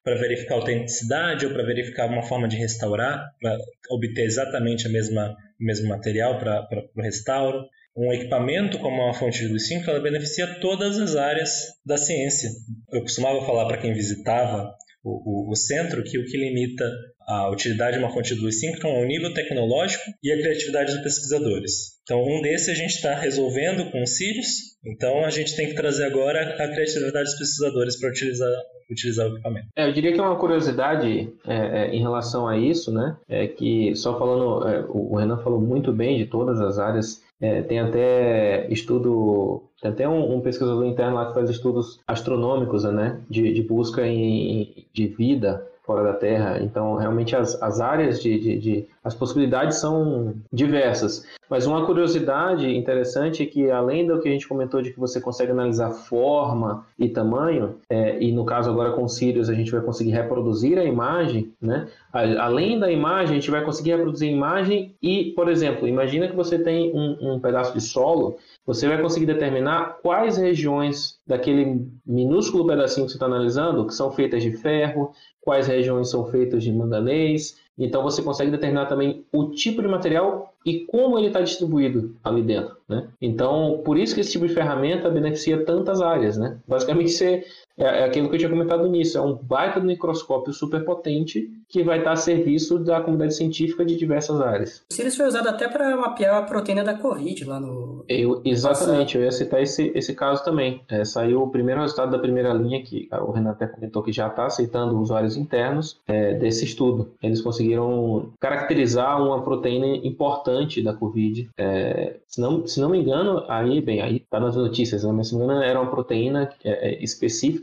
para 0.05 0.17
verificar 0.17 0.55
a 0.55 0.59
autenticidade 0.59 1.45
ou 1.45 1.53
para 1.53 1.65
verificar 1.65 2.07
uma 2.07 2.23
forma 2.23 2.49
de 2.49 2.57
restaurar, 2.57 3.31
para 3.41 3.59
obter 3.91 4.25
exatamente 4.25 4.87
a 4.87 4.91
mesma, 4.91 5.37
o 5.61 5.65
mesmo 5.65 5.89
material 5.89 6.39
para 6.39 6.67
o 6.97 7.03
restauro. 7.03 7.65
Um 7.97 8.13
equipamento 8.13 8.79
como 8.79 9.03
uma 9.03 9.13
fonte 9.13 9.41
de 9.41 9.49
luz 9.49 9.67
5, 9.67 9.91
ela 9.91 10.01
beneficia 10.01 10.61
todas 10.61 10.99
as 10.99 11.17
áreas 11.17 11.67
da 11.85 11.97
ciência. 11.97 12.49
Eu 12.93 13.03
costumava 13.03 13.45
falar 13.45 13.67
para 13.67 13.79
quem 13.79 13.93
visitava 13.93 14.73
o, 15.03 15.49
o, 15.49 15.51
o, 15.51 15.57
centro 15.57 16.05
que 16.05 16.19
o 16.19 16.25
que 16.25 16.37
limita 16.37 16.89
a 17.27 17.51
utilidade 17.51 17.99
de 17.99 18.03
uma 18.03 18.13
fonte 18.13 18.35
de 18.35 18.41
luz 18.41 18.61
síncrona 18.61 18.99
é 18.99 19.03
o 19.03 19.07
nível 19.07 19.35
tecnológico 19.35 20.05
e 20.23 20.33
a 20.33 20.39
criatividade 20.39 20.93
dos 20.93 21.03
pesquisadores. 21.03 21.98
Então, 22.09 22.25
um 22.25 22.41
desses 22.41 22.71
a 22.71 22.75
gente 22.75 22.95
está 22.95 23.15
resolvendo 23.15 23.93
com 23.93 24.01
o 24.01 24.07
Sirius, 24.07 24.79
então 24.83 25.27
a 25.27 25.31
gente 25.31 25.55
tem 25.55 25.67
que 25.67 25.75
trazer 25.75 26.07
agora 26.07 26.41
a 26.41 26.69
criatividade 26.73 27.25
dos 27.25 27.39
pesquisadores 27.39 28.01
para 28.01 28.09
utilizar, 28.09 28.51
utilizar 28.91 29.27
o 29.27 29.33
equipamento. 29.35 29.67
É, 29.77 29.87
eu 29.87 29.93
diria 29.93 30.15
que 30.15 30.19
é 30.19 30.23
uma 30.23 30.39
curiosidade 30.39 31.31
é, 31.47 31.55
é, 31.55 31.95
em 31.95 32.01
relação 32.01 32.49
a 32.49 32.57
isso, 32.57 32.91
né? 32.91 33.15
É 33.29 33.47
que 33.47 33.95
só 33.95 34.19
falando, 34.19 34.67
é, 34.67 34.87
o 34.89 35.17
Renan 35.17 35.37
falou 35.43 35.61
muito 35.61 35.93
bem 35.93 36.17
de 36.17 36.25
todas 36.25 36.59
as 36.63 36.79
áreas. 36.79 37.23
É, 37.39 37.61
tem 37.61 37.79
até 37.79 38.67
estudo, 38.73 39.65
tem 39.83 39.91
até 39.91 40.09
um, 40.09 40.37
um, 40.37 40.41
pesquisador 40.41 40.87
interno 40.87 41.15
lá 41.15 41.27
que 41.27 41.35
faz 41.35 41.51
estudos 41.51 42.01
astronômicos, 42.07 42.85
né? 42.85 43.21
De, 43.29 43.53
de 43.53 43.63
busca 43.63 44.07
em, 44.07 44.87
de 44.95 45.09
vida 45.09 45.63
fora 45.89 46.03
da 46.03 46.13
Terra. 46.13 46.59
Então, 46.63 46.97
realmente, 46.97 47.35
as, 47.35 47.61
as 47.63 47.81
áreas 47.81 48.23
de, 48.23 48.39
de, 48.39 48.59
de, 48.59 48.87
As 49.09 49.15
possibilidades 49.15 49.79
são 49.79 50.35
diversas. 50.53 51.27
Mas 51.49 51.67
uma 51.67 51.87
curiosidade 51.87 52.69
interessante 52.77 53.43
é 53.43 53.47
que, 53.47 53.71
além 53.71 54.07
do 54.07 54.21
que 54.21 54.29
a 54.29 54.31
gente 54.31 54.47
comentou 54.47 54.83
de 54.83 54.93
que 54.93 55.01
você 55.01 55.19
consegue 55.19 55.51
analisar 55.51 55.91
forma 55.91 56.87
e 56.99 57.09
tamanho, 57.09 57.77
é, 57.89 58.23
e 58.23 58.31
no 58.33 58.45
caso 58.45 58.69
agora 58.69 58.93
com 58.93 59.05
o 59.05 59.09
Sirius 59.09 59.49
a 59.49 59.55
gente 59.55 59.73
vai 59.73 59.81
conseguir 59.81 60.11
reproduzir 60.11 60.79
a 60.79 60.85
imagem, 60.85 61.55
né? 61.59 61.89
Além 62.13 62.79
da 62.79 62.93
imagem, 62.93 63.39
a 63.39 63.41
gente 63.41 63.51
vai 63.51 63.65
conseguir 63.65 63.93
reproduzir 63.93 64.29
a 64.29 64.37
imagem 64.37 64.95
e, 65.03 65.33
por 65.35 65.49
exemplo, 65.49 65.89
imagina 65.89 66.29
que 66.29 66.37
você 66.37 66.59
tem 66.59 66.93
um, 66.95 67.33
um 67.33 67.41
pedaço 67.41 67.73
de 67.73 67.81
solo 67.81 68.37
você 68.69 68.87
vai 68.87 69.01
conseguir 69.01 69.25
determinar 69.25 69.97
quais 70.03 70.37
regiões 70.37 71.19
daquele 71.27 71.89
minúsculo 72.05 72.67
pedacinho 72.67 73.07
que 73.07 73.13
você 73.13 73.17
está 73.17 73.25
analisando 73.25 73.87
que 73.87 73.95
são 73.95 74.13
feitas 74.13 74.43
de 74.43 74.53
ferro, 74.53 75.13
quais 75.41 75.67
regiões 75.67 76.11
são 76.11 76.27
feitas 76.27 76.63
de 76.63 76.71
manganês. 76.71 77.57
Então 77.79 78.03
você 78.03 78.23
consegue 78.23 78.51
determinar 78.51 78.87
também 78.87 79.25
o 79.33 79.51
tipo 79.51 79.81
de 79.81 79.89
material 79.89 80.53
e 80.67 80.81
como 80.87 81.19
ele 81.19 81.29
está 81.29 81.41
distribuído 81.41 82.17
ali 82.25 82.43
dentro. 82.43 82.77
Né? 82.89 83.09
Então, 83.21 83.81
por 83.85 83.97
isso 83.97 84.15
que 84.15 84.21
esse 84.21 84.33
tipo 84.33 84.47
de 84.47 84.55
ferramenta 84.55 85.09
beneficia 85.09 85.65
tantas 85.65 86.01
áreas. 86.01 86.37
Né? 86.37 86.59
Basicamente, 86.67 87.11
você 87.11 87.45
é, 87.79 88.01
é 88.01 88.05
aquilo 88.05 88.29
que 88.29 88.35
eu 88.35 88.39
tinha 88.39 88.51
comentado 88.51 88.81
no 88.81 88.89
início, 88.89 89.19
é 89.19 89.23
um 89.23 89.35
baita 89.35 89.81
microscópio 89.81 90.53
super 90.53 90.85
potente 90.85 91.49
que 91.69 91.83
vai 91.83 91.99
estar 91.99 92.13
a 92.13 92.17
serviço 92.17 92.79
da 92.79 93.01
comunidade 93.01 93.35
científica 93.35 93.85
de 93.85 93.97
diversas 93.97 94.41
áreas. 94.41 94.83
O 94.91 94.95
Sirius 94.95 95.17
foi 95.17 95.27
usado 95.27 95.49
até 95.49 95.69
para 95.69 95.97
mapear 95.97 96.37
a 96.37 96.43
proteína 96.43 96.83
da 96.83 96.95
Covid 96.95 97.45
lá 97.45 97.61
no... 97.61 98.05
Eu, 98.09 98.41
exatamente, 98.45 99.17
eu 99.17 99.23
ia 99.23 99.31
citar 99.31 99.63
esse, 99.63 99.93
esse 99.95 100.15
caso 100.15 100.43
também. 100.43 100.83
É, 100.89 101.05
saiu 101.05 101.43
o 101.43 101.51
primeiro 101.51 101.81
resultado 101.83 102.11
da 102.11 102.19
primeira 102.19 102.53
linha, 102.55 102.83
que 102.83 103.09
o 103.13 103.31
Renan 103.31 103.51
até 103.51 103.67
comentou 103.67 104.03
que 104.03 104.13
já 104.13 104.29
está 104.29 104.47
aceitando 104.47 104.99
usuários 104.99 105.37
internos 105.37 106.01
é, 106.07 106.35
desse 106.35 106.65
estudo. 106.65 107.13
Eles 107.23 107.43
conseguiram 107.43 108.31
caracterizar 108.41 109.23
uma 109.23 109.43
proteína 109.43 109.87
importante 109.87 110.83
da 110.83 110.95
Covid. 110.95 111.51
É, 111.57 112.17
se, 112.27 112.41
não, 112.41 112.67
se 112.67 112.81
não 112.81 112.89
me 112.89 112.99
engano, 112.99 113.45
aí, 113.49 113.81
bem, 113.81 114.01
aí 114.01 114.17
está 114.17 114.41
nas 114.41 114.57
notícias, 114.57 115.05
né? 115.05 115.13
mas 115.13 115.29
se 115.29 115.35
não 115.35 115.41
me 115.41 115.47
engano, 115.47 115.63
era 115.63 115.81
uma 115.81 115.91
proteína 115.91 116.51
é, 116.65 116.93
é, 116.93 117.03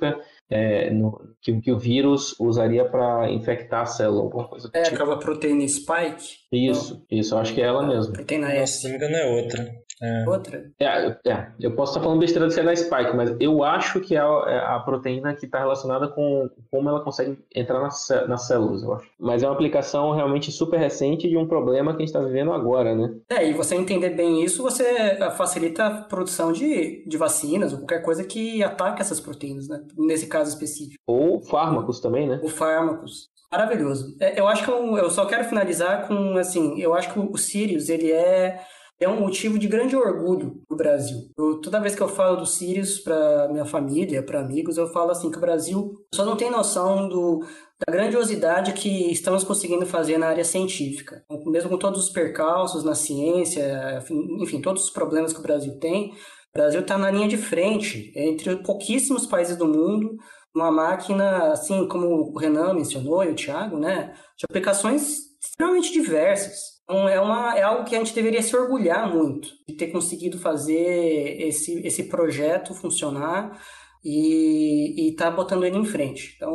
específica 0.09 0.35
é, 0.49 0.91
no, 0.91 1.35
que, 1.41 1.59
que, 1.59 1.71
o 1.71 1.79
vírus 1.79 2.35
usaria 2.39 2.85
para 2.85 3.31
infectar 3.31 3.81
a 3.81 3.85
célula, 3.85 4.23
alguma 4.23 4.47
coisa 4.47 4.69
É, 4.73 4.83
tipo. 4.83 4.95
aquela 4.95 5.17
proteína 5.17 5.67
spike? 5.67 6.37
Isso, 6.51 7.03
isso, 7.09 7.33
eu 7.33 7.39
acho 7.39 7.53
que 7.53 7.61
é 7.61 7.65
ela 7.65 7.85
mesmo. 7.85 8.13
Proteína 8.13 8.53
S. 8.53 8.81
Se 8.81 8.83
não 8.83 8.91
me 8.91 8.97
engano 8.97 9.15
é 9.15 9.41
outra. 9.41 9.84
É. 10.01 10.27
Outra. 10.27 10.71
É, 10.79 11.07
é, 11.25 11.51
eu 11.59 11.75
posso 11.75 11.93
estar 11.93 12.03
falando 12.03 12.19
besteira 12.19 12.47
de 12.47 12.53
ser 12.53 12.65
da 12.65 12.75
Spike, 12.75 13.15
mas 13.15 13.35
eu 13.39 13.63
acho 13.63 14.01
que 14.01 14.15
é 14.15 14.19
a, 14.19 14.43
é 14.47 14.57
a 14.75 14.79
proteína 14.79 15.33
que 15.33 15.45
está 15.45 15.59
relacionada 15.59 16.07
com 16.07 16.49
como 16.69 16.89
ela 16.89 17.01
consegue 17.01 17.37
entrar 17.53 17.79
nas, 17.79 18.07
nas 18.27 18.47
células, 18.47 18.83
eu 18.83 18.93
acho. 18.93 19.09
Mas 19.19 19.43
é 19.43 19.47
uma 19.47 19.53
aplicação 19.53 20.11
realmente 20.11 20.51
super 20.51 20.77
recente 20.77 21.29
de 21.29 21.37
um 21.37 21.47
problema 21.47 21.91
que 21.91 21.97
a 21.97 22.05
gente 22.05 22.09
está 22.09 22.19
vivendo 22.19 22.51
agora, 22.51 22.93
né? 22.93 23.13
É, 23.29 23.49
e 23.49 23.53
você 23.53 23.75
entender 23.75 24.09
bem 24.09 24.43
isso, 24.43 24.61
você 24.61 25.17
facilita 25.37 25.85
a 25.85 26.01
produção 26.03 26.51
de, 26.51 27.05
de 27.07 27.17
vacinas 27.17 27.71
ou 27.71 27.79
qualquer 27.79 28.01
coisa 28.01 28.23
que 28.23 28.63
ataque 28.63 29.01
essas 29.01 29.19
proteínas, 29.19 29.67
né? 29.67 29.81
Nesse 29.97 30.27
caso 30.27 30.49
específico. 30.49 31.01
Ou 31.07 31.41
fármacos 31.41 31.99
também, 31.99 32.27
né? 32.27 32.39
Ou 32.43 32.49
fármacos. 32.49 33.29
Maravilhoso. 33.51 34.17
É, 34.19 34.37
eu 34.39 34.47
acho 34.47 34.65
que 34.65 34.69
eu, 34.69 34.97
eu, 34.97 35.09
só 35.09 35.25
quero 35.25 35.45
finalizar 35.45 36.07
com, 36.07 36.35
assim, 36.35 36.79
eu 36.79 36.93
acho 36.93 37.13
que 37.13 37.19
o 37.19 37.37
Sirius, 37.37 37.87
ele 37.87 38.11
é 38.11 38.59
é 38.99 39.09
um 39.09 39.19
motivo 39.19 39.59
de 39.59 39.67
grande 39.67 39.95
orgulho 39.95 40.61
no 40.69 40.77
Brasil. 40.77 41.17
Eu, 41.37 41.59
toda 41.59 41.81
vez 41.81 41.95
que 41.95 42.01
eu 42.01 42.07
falo 42.07 42.37
do 42.37 42.45
Sirius 42.45 42.99
para 42.99 43.49
minha 43.51 43.65
família, 43.65 44.23
para 44.23 44.39
amigos, 44.39 44.77
eu 44.77 44.87
falo 44.87 45.11
assim 45.11 45.29
que 45.29 45.37
o 45.37 45.41
Brasil 45.41 45.93
só 46.13 46.23
não 46.23 46.37
tem 46.37 46.49
noção 46.49 47.09
do, 47.09 47.43
da 47.85 47.91
grandiosidade 47.91 48.73
que 48.73 49.11
estamos 49.11 49.43
conseguindo 49.43 49.85
fazer 49.85 50.17
na 50.17 50.27
área 50.27 50.45
científica. 50.45 51.23
Mesmo 51.45 51.69
com 51.69 51.77
todos 51.77 52.05
os 52.05 52.09
percalços 52.09 52.83
na 52.83 52.95
ciência, 52.95 54.01
enfim, 54.39 54.61
todos 54.61 54.85
os 54.85 54.89
problemas 54.89 55.33
que 55.33 55.39
o 55.39 55.43
Brasil 55.43 55.77
tem, 55.79 56.11
o 56.55 56.57
Brasil 56.57 56.79
está 56.79 56.97
na 56.97 57.11
linha 57.11 57.27
de 57.27 57.37
frente, 57.37 58.13
entre 58.15 58.55
pouquíssimos 58.57 59.25
países 59.25 59.57
do 59.57 59.67
mundo, 59.67 60.15
uma 60.55 60.71
máquina, 60.71 61.51
assim 61.51 61.85
como 61.85 62.31
o 62.31 62.37
Renan 62.37 62.73
mencionou 62.73 63.21
e 63.25 63.29
o 63.29 63.35
Thiago, 63.35 63.77
né, 63.77 64.13
de 64.37 64.45
aplicações 64.49 65.17
extremamente 65.43 65.91
diversas. 65.91 66.74
Então, 66.85 67.09
é, 67.09 67.19
uma, 67.19 67.57
é 67.57 67.63
algo 67.63 67.83
que 67.83 67.95
a 67.95 67.99
gente 67.99 68.13
deveria 68.13 68.43
se 68.43 68.55
orgulhar 68.55 69.11
muito 69.11 69.49
de 69.67 69.73
ter 69.73 69.87
conseguido 69.87 70.37
fazer 70.37 71.41
esse, 71.41 71.85
esse 71.85 72.03
projeto 72.03 72.75
funcionar 72.75 73.59
e 74.05 75.09
está 75.09 75.31
botando 75.31 75.65
ele 75.65 75.77
em 75.77 75.83
frente. 75.83 76.33
Então, 76.35 76.53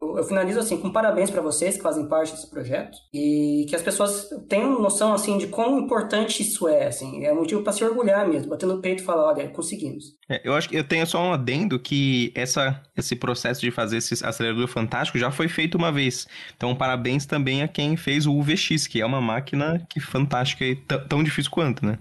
eu, 0.00 0.18
eu 0.18 0.24
finalizo 0.24 0.60
assim 0.60 0.76
com 0.76 0.92
parabéns 0.92 1.30
para 1.30 1.40
vocês 1.40 1.76
que 1.76 1.82
fazem 1.82 2.06
parte 2.06 2.32
desse 2.32 2.50
projeto 2.50 2.98
e 3.14 3.64
que 3.68 3.74
as 3.74 3.80
pessoas 3.80 4.28
tenham 4.46 4.80
noção 4.80 5.14
assim 5.14 5.38
de 5.38 5.46
quão 5.46 5.78
importante 5.78 6.42
isso 6.42 6.68
é, 6.68 6.86
assim, 6.86 7.24
é 7.24 7.32
um 7.32 7.36
motivo 7.36 7.62
para 7.62 7.72
se 7.72 7.82
orgulhar 7.82 8.28
mesmo, 8.28 8.50
bater 8.50 8.66
no 8.66 8.82
peito 8.82 9.02
e 9.02 9.06
falar, 9.06 9.28
olha, 9.28 9.48
conseguimos. 9.48 10.16
É, 10.28 10.40
eu 10.44 10.54
acho 10.54 10.68
que 10.68 10.76
eu 10.76 10.84
tenho 10.84 11.06
só 11.06 11.22
um 11.22 11.32
adendo 11.32 11.78
que 11.78 12.30
essa, 12.34 12.82
esse 12.96 13.16
processo 13.16 13.60
de 13.62 13.70
fazer 13.70 13.96
esse 13.96 14.24
acelerador 14.24 14.68
fantástico 14.68 15.18
já 15.18 15.30
foi 15.30 15.48
feito 15.48 15.76
uma 15.76 15.90
vez. 15.90 16.26
Então, 16.56 16.74
parabéns 16.74 17.24
também 17.24 17.62
a 17.62 17.68
quem 17.68 17.96
fez 17.96 18.26
o 18.26 18.34
UVX, 18.34 18.86
que 18.86 19.00
é 19.00 19.06
uma 19.06 19.20
máquina 19.20 19.86
que 19.88 19.98
fantástica 19.98 20.64
e 20.64 20.76
tão 21.08 21.24
difícil 21.24 21.50
quanto, 21.50 21.86
né? 21.86 21.98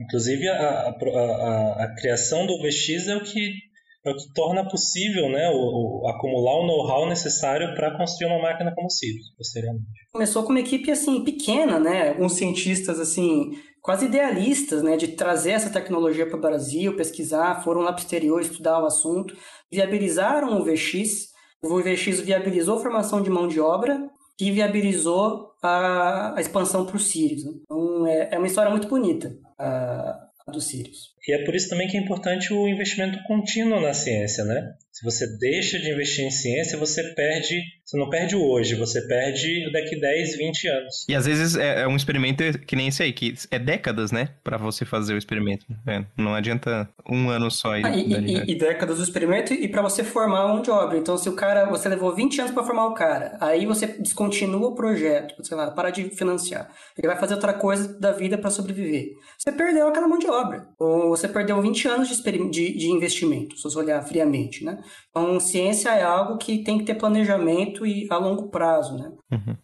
Inclusive, 0.00 0.48
a, 0.48 0.54
a, 0.54 0.88
a, 0.88 1.84
a, 1.84 1.94
criação 2.00 2.46
do 2.46 2.54
UVX 2.54 3.08
é 3.08 3.16
o 3.16 3.22
que 3.22 3.69
é 4.04 4.10
o 4.10 4.16
que 4.16 4.32
torna 4.32 4.66
possível 4.66 5.28
né, 5.28 5.50
o, 5.50 6.02
o 6.02 6.08
acumular 6.08 6.56
o 6.56 6.66
know-how 6.66 7.08
necessário 7.08 7.74
para 7.74 7.96
construir 7.96 8.28
uma 8.28 8.42
máquina 8.42 8.74
como 8.74 8.86
o 8.86 8.90
Sirius, 8.90 9.34
posteriormente. 9.36 9.86
Começou 10.12 10.42
com 10.42 10.50
uma 10.50 10.60
equipe 10.60 10.90
assim 10.90 11.22
pequena, 11.22 11.78
né, 11.78 12.10
alguns 12.10 12.34
cientistas 12.34 12.98
assim 12.98 13.52
quase 13.82 14.06
idealistas, 14.06 14.82
né, 14.82 14.96
de 14.96 15.08
trazer 15.08 15.52
essa 15.52 15.70
tecnologia 15.70 16.26
para 16.26 16.36
o 16.36 16.40
Brasil, 16.40 16.96
pesquisar, 16.96 17.62
foram 17.62 17.80
lá 17.80 17.92
para 17.92 18.00
o 18.00 18.04
exterior 18.04 18.40
estudar 18.40 18.82
o 18.82 18.86
assunto, 18.86 19.34
viabilizaram 19.70 20.58
o 20.58 20.64
VX, 20.64 21.28
o 21.62 21.80
VX 21.80 22.20
viabilizou 22.20 22.78
a 22.78 22.82
formação 22.82 23.22
de 23.22 23.30
mão 23.30 23.48
de 23.48 23.60
obra 23.60 24.08
e 24.40 24.50
viabilizou 24.50 25.50
a, 25.62 26.34
a 26.36 26.40
expansão 26.40 26.86
para 26.86 26.96
o 26.96 27.00
Sirius. 27.00 27.42
Então 27.44 28.06
é, 28.06 28.30
é, 28.32 28.38
uma 28.38 28.46
história 28.46 28.70
muito 28.70 28.88
bonita. 28.88 29.30
A, 29.58 30.30
do 30.50 30.60
Sirius. 30.60 31.14
E 31.26 31.32
é 31.32 31.44
por 31.44 31.54
isso 31.54 31.68
também 31.68 31.86
que 31.86 31.96
é 31.96 32.00
importante 32.00 32.52
o 32.52 32.68
investimento 32.68 33.22
contínuo 33.24 33.80
na 33.80 33.92
ciência, 33.92 34.44
né? 34.44 34.74
Se 34.92 35.04
você 35.04 35.26
deixa 35.38 35.78
de 35.78 35.90
investir 35.90 36.24
em 36.24 36.30
ciência, 36.30 36.76
você 36.76 37.02
perde, 37.14 37.62
você 37.84 37.96
não 37.96 38.10
perde 38.10 38.34
o 38.34 38.42
hoje, 38.42 38.74
você 38.74 39.00
perde 39.06 39.70
daqui 39.72 39.98
10, 39.98 40.36
20 40.36 40.68
anos. 40.68 41.06
E 41.08 41.14
às 41.14 41.26
vezes 41.26 41.56
é, 41.56 41.82
é 41.82 41.88
um 41.88 41.94
experimento 41.94 42.58
que 42.66 42.74
nem 42.74 42.88
esse 42.88 43.02
aí, 43.02 43.12
que 43.12 43.34
é 43.50 43.58
décadas, 43.58 44.10
né, 44.10 44.30
para 44.42 44.56
você 44.56 44.84
fazer 44.84 45.14
o 45.14 45.18
experimento. 45.18 45.64
É, 45.86 46.04
não 46.16 46.34
adianta 46.34 46.88
um 47.08 47.30
ano 47.30 47.50
só. 47.50 47.76
E, 47.76 47.84
ah, 47.84 47.96
e, 47.96 48.12
e, 48.12 48.50
e 48.50 48.54
décadas 48.58 48.98
do 48.98 49.04
experimento 49.04 49.54
e 49.54 49.68
para 49.68 49.80
você 49.80 50.02
formar 50.02 50.52
um 50.52 50.60
de 50.60 50.70
obra. 50.70 50.98
Então, 50.98 51.16
se 51.16 51.28
o 51.28 51.34
cara, 51.34 51.66
você 51.66 51.88
levou 51.88 52.14
20 52.14 52.40
anos 52.40 52.52
para 52.52 52.64
formar 52.64 52.86
o 52.86 52.94
cara, 52.94 53.38
aí 53.40 53.64
você 53.66 53.86
descontinua 53.86 54.68
o 54.68 54.74
projeto, 54.74 55.34
sei 55.44 55.56
lá, 55.56 55.70
para 55.70 55.90
de 55.90 56.10
financiar. 56.10 56.68
Ele 56.98 57.06
vai 57.06 57.16
fazer 57.16 57.34
outra 57.34 57.52
coisa 57.52 57.98
da 57.98 58.12
vida 58.12 58.36
para 58.36 58.50
sobreviver. 58.50 59.12
Você 59.38 59.52
perdeu 59.52 59.86
aquela 59.88 60.08
mão 60.08 60.18
de 60.18 60.26
obra. 60.26 60.66
Ou 60.78 61.09
você 61.10 61.28
perdeu 61.28 61.60
20 61.60 61.88
anos 61.88 62.08
de, 62.08 62.50
de, 62.50 62.76
de 62.76 62.90
investimento, 62.90 63.56
se 63.56 63.62
você 63.62 63.78
olhar 63.78 64.02
friamente, 64.02 64.64
né? 64.64 64.82
Então, 65.10 65.38
ciência 65.38 65.90
é 65.90 66.02
algo 66.02 66.38
que 66.38 66.62
tem 66.62 66.78
que 66.78 66.84
ter 66.84 66.94
planejamento 66.94 67.86
e 67.86 68.06
a 68.10 68.16
longo 68.16 68.48
prazo, 68.48 68.96
né? 68.96 69.12
Uhum. 69.32 69.56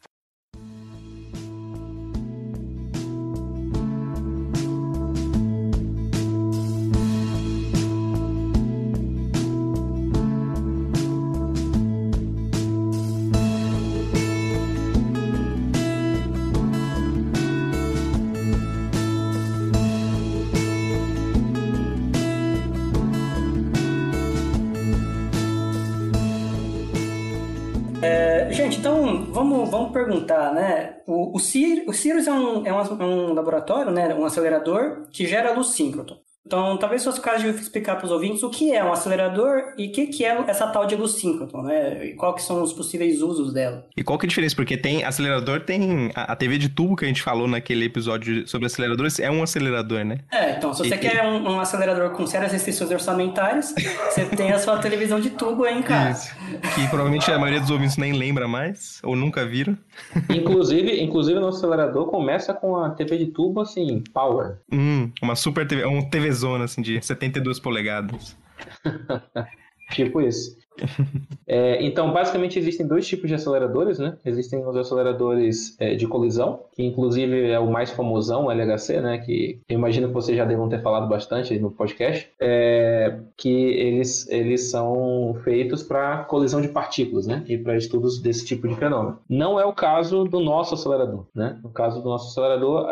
Perguntar, 30.17 30.53
né? 30.53 31.01
O, 31.07 31.37
o, 31.37 31.39
Cir, 31.39 31.85
o 31.89 31.93
Cirrus 31.93 32.27
é 32.27 32.33
um, 32.33 32.67
é, 32.67 32.73
um, 32.73 32.81
é 32.81 33.05
um 33.05 33.35
laboratório, 33.35 33.93
né? 33.93 34.15
Um 34.15 34.25
acelerador 34.25 35.09
que 35.11 35.27
gera 35.27 35.53
luz 35.53 35.69
síncrotron. 35.69 36.19
Então, 36.47 36.77
talvez 36.77 37.03
fosse 37.03 37.19
o 37.19 37.23
caso 37.23 37.41
de 37.41 37.49
eu 37.49 37.55
explicar 37.55 37.97
para 37.97 38.07
os 38.07 38.13
ouvintes 38.13 38.43
o 38.45 38.49
que 38.49 38.73
é 38.73 38.85
um 38.85 38.93
acelerador 38.93 39.75
e 39.77 39.89
o 39.89 39.93
que, 39.93 40.07
que 40.07 40.25
é 40.25 40.45
essa 40.47 40.69
tal 40.69 40.87
de 40.87 40.95
luz 40.95 41.13
síncrotron, 41.13 41.63
né? 41.63 42.07
E 42.07 42.15
quais 42.15 42.43
são 42.45 42.63
os 42.63 42.73
possíveis 42.73 43.21
usos 43.21 43.53
dela. 43.53 43.85
E 43.97 44.05
qual 44.05 44.17
que 44.17 44.27
é 44.27 44.29
a 44.29 44.29
diferença? 44.29 44.55
Porque 44.55 44.77
tem 44.77 45.03
acelerador, 45.03 45.61
tem 45.61 46.13
a, 46.15 46.33
a 46.33 46.37
TV 46.37 46.57
de 46.57 46.69
tubo 46.69 46.95
que 46.95 47.05
a 47.05 47.09
gente 47.09 47.21
falou 47.21 47.49
naquele 47.49 47.87
episódio 47.87 48.47
sobre 48.47 48.67
aceleradores, 48.67 49.19
é 49.19 49.29
um 49.29 49.43
acelerador, 49.43 50.05
né? 50.05 50.19
É, 50.31 50.53
então, 50.53 50.73
se 50.73 50.85
você 50.85 50.95
e, 50.95 50.99
quer 50.99 51.27
um, 51.27 51.51
um, 51.51 51.61
acelerador 51.61 52.11
com 52.11 52.25
sérias 52.27 52.53
restrições 52.53 52.93
orçamentárias, 52.93 53.75
você 54.09 54.25
tem 54.25 54.53
a 54.53 54.59
sua 54.61 54.79
televisão 54.79 55.19
de 55.19 55.31
tubo 55.31 55.65
aí 55.65 55.77
em 55.77 55.83
casa. 55.83 56.29
Isso. 56.29 56.75
Que 56.75 56.87
provavelmente 56.89 57.29
a 57.31 57.39
maioria 57.39 57.61
dos 57.61 57.71
ouvintes 57.71 57.97
nem 57.97 58.13
lembra 58.13 58.47
mais, 58.47 59.01
ou 59.03 59.17
nunca 59.17 59.45
viram. 59.45 59.77
Inclusive, 60.31 61.03
inclusive 61.03 61.41
nosso 61.41 61.59
acelerador 61.59 62.07
começa 62.07 62.55
com 62.55 62.77
a 62.77 62.91
TV 62.91 63.19
de 63.19 63.27
tubo, 63.27 63.63
assim, 63.63 64.05
power. 64.13 64.59
Hum, 64.71 65.11
uma 65.21 65.35
super 65.35 65.67
TV, 65.67 65.85
um 65.85 66.09
TV 66.09 66.36
zona, 66.37 66.65
assim, 66.65 66.81
de 66.83 67.05
72 67.05 67.59
polegadas. 67.59 68.37
tipo 69.91 70.21
isso. 70.21 70.57
É, 71.49 71.81
então, 71.85 72.13
basicamente, 72.13 72.59
existem 72.59 72.85
dois 72.85 73.07
tipos 73.07 73.29
de 73.29 73.35
aceleradores, 73.35 74.01
né? 74.01 74.17
Existem 74.25 74.67
os 74.67 74.77
aceleradores 74.77 75.77
é, 75.79 75.95
de 75.95 76.05
colisão, 76.05 76.65
que 76.73 76.83
inclusive 76.83 77.49
é 77.49 77.59
o 77.61 77.71
mais 77.71 77.93
famosão, 77.93 78.47
o 78.47 78.51
LHC, 78.51 79.01
né? 79.01 79.19
Que 79.19 79.61
eu 79.69 79.79
imagino 79.79 80.09
que 80.09 80.15
vocês 80.15 80.37
já 80.37 80.45
devam 80.45 80.69
ter 80.69 80.83
falado 80.83 81.09
bastante 81.09 81.57
no 81.61 81.71
podcast, 81.71 82.29
é, 82.41 83.17
que 83.37 83.49
eles, 83.49 84.29
eles 84.29 84.71
são 84.71 85.37
feitos 85.45 85.85
para 85.85 86.25
colisão 86.25 86.61
de 86.61 86.67
partículas, 86.67 87.29
né? 87.29 87.45
E 87.47 87.57
para 87.57 87.77
estudos 87.77 88.21
desse 88.21 88.45
tipo 88.45 88.67
de 88.67 88.75
fenômeno. 88.75 89.21
Não 89.29 89.61
é 89.61 89.65
o 89.65 89.73
caso 89.73 90.25
do 90.25 90.41
nosso 90.41 90.75
acelerador, 90.75 91.27
né? 91.33 91.61
No 91.63 91.71
caso 91.71 92.03
do 92.03 92.09
nosso 92.09 92.31
acelerador, 92.31 92.89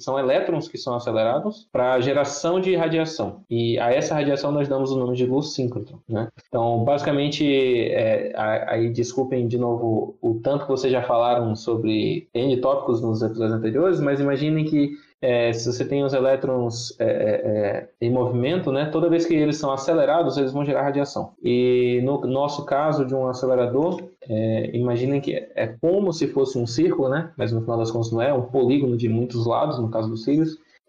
são 0.00 0.18
elétrons 0.18 0.66
que 0.66 0.76
são 0.76 0.96
acelerados 0.96 1.68
para 1.70 2.00
geração 2.00 2.58
de 2.60 2.74
radiação. 2.74 3.44
E 3.48 3.78
a 3.78 3.92
essa 3.92 4.14
radiação 4.14 4.50
nós 4.50 4.66
damos 4.66 4.90
o 4.90 4.98
nome 4.98 5.16
de 5.16 5.24
luz 5.24 5.54
síncrotron, 5.54 6.00
né? 6.08 6.28
Então, 6.48 6.84
basicamente, 6.90 7.46
é, 7.92 8.32
aí 8.66 8.90
desculpem 8.90 9.46
de 9.46 9.56
novo 9.56 10.16
o 10.20 10.40
tanto 10.42 10.64
que 10.64 10.70
vocês 10.72 10.92
já 10.92 11.00
falaram 11.00 11.54
sobre 11.54 12.28
N 12.34 12.56
tópicos 12.56 13.00
nos 13.00 13.22
episódios 13.22 13.56
anteriores, 13.56 14.00
mas 14.00 14.18
imaginem 14.18 14.64
que 14.64 14.90
é, 15.22 15.52
se 15.52 15.72
você 15.72 15.84
tem 15.84 16.02
os 16.02 16.12
elétrons 16.12 16.98
é, 16.98 17.04
é, 17.04 17.08
é, 17.08 17.88
em 18.00 18.10
movimento, 18.10 18.72
né, 18.72 18.86
toda 18.86 19.08
vez 19.08 19.24
que 19.24 19.34
eles 19.34 19.56
são 19.56 19.70
acelerados, 19.70 20.36
eles 20.36 20.50
vão 20.50 20.64
gerar 20.64 20.82
radiação. 20.82 21.32
E 21.40 22.00
no 22.02 22.26
nosso 22.26 22.64
caso 22.64 23.04
de 23.04 23.14
um 23.14 23.28
acelerador, 23.28 24.02
é, 24.28 24.76
imaginem 24.76 25.20
que 25.20 25.34
é 25.54 25.68
como 25.80 26.12
se 26.12 26.26
fosse 26.26 26.58
um 26.58 26.66
círculo, 26.66 27.08
né, 27.08 27.30
mas 27.36 27.52
no 27.52 27.60
final 27.60 27.78
das 27.78 27.92
contas 27.92 28.10
não 28.10 28.20
é, 28.20 28.34
um 28.34 28.42
polígono 28.42 28.96
de 28.96 29.08
muitos 29.08 29.46
lados, 29.46 29.78
no 29.78 29.90
caso 29.90 30.08
dos. 30.08 30.26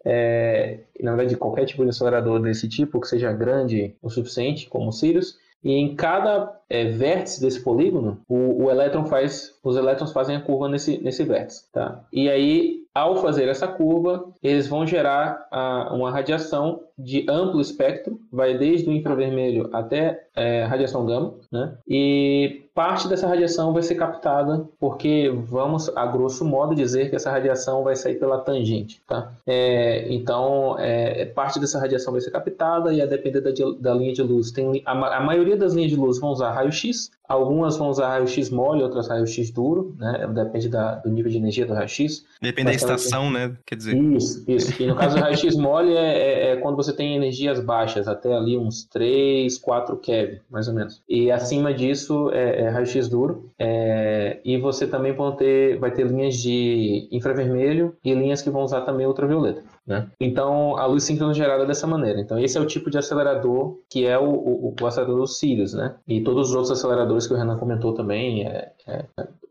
É, 0.04 0.80
na 1.00 1.14
verdade, 1.14 1.36
qualquer 1.36 1.64
tipo 1.64 1.84
de 1.84 1.90
acelerador 1.90 2.40
desse 2.40 2.68
tipo, 2.68 3.00
que 3.00 3.06
seja 3.06 3.32
grande 3.32 3.94
o 4.02 4.10
suficiente, 4.10 4.68
como 4.68 4.88
o 4.88 4.92
Sirius, 4.92 5.40
e 5.62 5.72
em 5.72 5.94
cada 5.94 6.60
é, 6.68 6.84
vértice 6.86 7.40
desse 7.40 7.62
polígono, 7.62 8.18
o, 8.28 8.64
o 8.64 8.70
elétron 8.70 9.06
faz, 9.06 9.54
os 9.62 9.76
elétrons 9.76 10.12
fazem 10.12 10.36
a 10.36 10.40
curva 10.40 10.68
nesse, 10.68 10.98
nesse 10.98 11.24
vértice, 11.24 11.70
tá? 11.72 12.04
E 12.12 12.28
aí 12.28 12.82
ao 12.94 13.16
fazer 13.16 13.48
essa 13.48 13.66
curva, 13.66 14.26
eles 14.42 14.68
vão 14.68 14.86
gerar 14.86 15.46
a, 15.50 15.94
uma 15.94 16.10
radiação 16.10 16.82
de 16.98 17.24
amplo 17.28 17.60
espectro, 17.60 18.20
vai 18.30 18.56
desde 18.56 18.88
o 18.88 18.92
infravermelho 18.92 19.70
até 19.72 20.26
é, 20.36 20.64
radiação 20.64 21.06
gama, 21.06 21.34
né? 21.50 21.74
E 21.88 22.62
parte 22.74 23.08
dessa 23.08 23.26
radiação 23.26 23.72
vai 23.72 23.82
ser 23.82 23.94
captada 23.96 24.64
porque 24.78 25.32
vamos, 25.46 25.90
a 25.96 26.06
grosso 26.06 26.44
modo, 26.44 26.74
dizer 26.74 27.10
que 27.10 27.16
essa 27.16 27.30
radiação 27.30 27.82
vai 27.82 27.94
sair 27.94 28.16
pela 28.16 28.38
tangente, 28.38 29.00
tá? 29.06 29.32
É, 29.46 30.12
então, 30.12 30.76
é, 30.78 31.24
parte 31.26 31.60
dessa 31.60 31.78
radiação 31.78 32.12
vai 32.12 32.20
ser 32.20 32.30
captada 32.30 32.92
e 32.92 33.00
a 33.00 33.06
depender 33.06 33.40
da, 33.40 33.50
da 33.78 33.94
linha 33.94 34.12
de 34.12 34.22
luz, 34.22 34.50
tem 34.50 34.82
a, 34.84 35.16
a 35.16 35.20
maioria 35.20 35.56
das 35.56 35.74
linhas 35.74 35.90
de 35.90 35.96
luz 35.96 36.18
vão 36.18 36.30
usar 36.30 36.52
raio-x, 36.52 37.10
algumas 37.32 37.76
vão 37.76 37.88
usar 37.88 38.08
raio-x 38.08 38.50
mole, 38.50 38.82
outras 38.82 39.08
raio-x 39.08 39.50
duro, 39.50 39.94
né? 39.98 40.26
Depende 40.32 40.68
da, 40.68 40.96
do 40.96 41.10
nível 41.10 41.30
de 41.30 41.38
energia 41.38 41.66
do 41.66 41.72
raio-x. 41.72 42.24
Depende 42.40 42.66
da 42.66 42.74
estação, 42.74 43.30
né? 43.30 43.56
Quer 43.64 43.76
dizer. 43.76 43.96
Isso, 43.96 44.44
isso. 44.46 44.82
E 44.82 44.86
no 44.86 44.94
caso 44.94 45.16
do 45.16 45.22
raio-x 45.22 45.56
mole 45.56 45.94
é, 45.94 46.18
é, 46.18 46.52
é, 46.52 46.56
quando 46.56 46.76
você 46.76 46.92
tem 46.92 47.16
energias 47.16 47.60
baixas, 47.60 48.06
até 48.06 48.34
ali 48.34 48.56
uns 48.58 48.84
3, 48.84 49.56
4 49.58 49.96
keV, 49.96 50.40
mais 50.50 50.68
ou 50.68 50.74
menos. 50.74 51.02
E 51.08 51.30
acima 51.30 51.72
disso 51.72 52.30
é, 52.32 52.61
é 52.62 52.68
raio-x 52.68 53.08
duro. 53.08 53.50
É, 53.58 54.40
e 54.44 54.58
você 54.58 54.86
também 54.86 55.14
ter, 55.36 55.78
vai 55.78 55.90
ter 55.90 56.06
linhas 56.06 56.36
de 56.36 57.08
infravermelho 57.10 57.94
e 58.04 58.14
linhas 58.14 58.42
que 58.42 58.50
vão 58.50 58.62
usar 58.62 58.82
também 58.82 59.06
ultravioleta. 59.06 59.62
Né? 59.86 60.08
Então, 60.20 60.76
a 60.76 60.86
luz 60.86 61.04
síncrona 61.04 61.32
é 61.32 61.34
gerada 61.34 61.66
dessa 61.66 61.86
maneira. 61.86 62.20
Então, 62.20 62.38
esse 62.38 62.56
é 62.56 62.60
o 62.60 62.66
tipo 62.66 62.90
de 62.90 62.98
acelerador 62.98 63.78
que 63.88 64.06
é 64.06 64.18
o, 64.18 64.30
o, 64.30 64.74
o 64.80 64.86
acelerador 64.86 65.26
Sirius, 65.26 65.74
né? 65.74 65.94
E 66.06 66.20
todos 66.22 66.50
os 66.50 66.54
outros 66.54 66.70
aceleradores 66.78 67.26
que 67.26 67.34
o 67.34 67.36
Renan 67.36 67.58
comentou 67.58 67.92
também, 67.92 68.46
é, 68.46 68.72
é, 68.86 69.04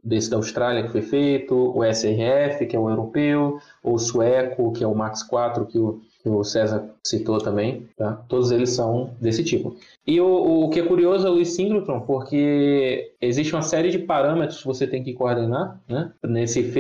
desse 0.04 0.30
da 0.30 0.38
Austrália 0.38 0.84
que 0.84 0.90
foi 0.90 1.02
feito, 1.02 1.56
o 1.56 1.84
SRF, 1.84 2.66
que 2.66 2.76
é 2.76 2.80
o 2.80 2.90
europeu, 2.90 3.60
o 3.84 3.98
sueco, 3.98 4.72
que 4.72 4.84
é 4.84 4.88
o 4.88 4.96
Max 4.96 5.22
4, 5.24 5.66
que 5.66 5.78
o, 5.78 6.02
que 6.22 6.30
o 6.30 6.44
César 6.44 6.90
citou 7.04 7.40
também, 7.40 7.88
tá? 7.98 8.24
Todos 8.28 8.52
eles 8.52 8.72
são 8.72 9.12
desse 9.20 9.44
tipo. 9.44 9.76
E 10.06 10.20
o, 10.22 10.66
o 10.66 10.70
que 10.70 10.80
é 10.80 10.84
curioso 10.84 11.28
é 11.28 11.32
o 11.32 11.46
síncrotron, 11.46 12.02
porque 12.02 13.14
existe 13.20 13.54
uma 13.54 13.62
série 13.62 13.90
de 13.90 14.00
parâmetros 14.00 14.60
que 14.60 14.68
você 14.68 14.86
tem 14.86 15.04
que 15.04 15.14
coordenar, 15.14 15.80
né? 15.88 16.12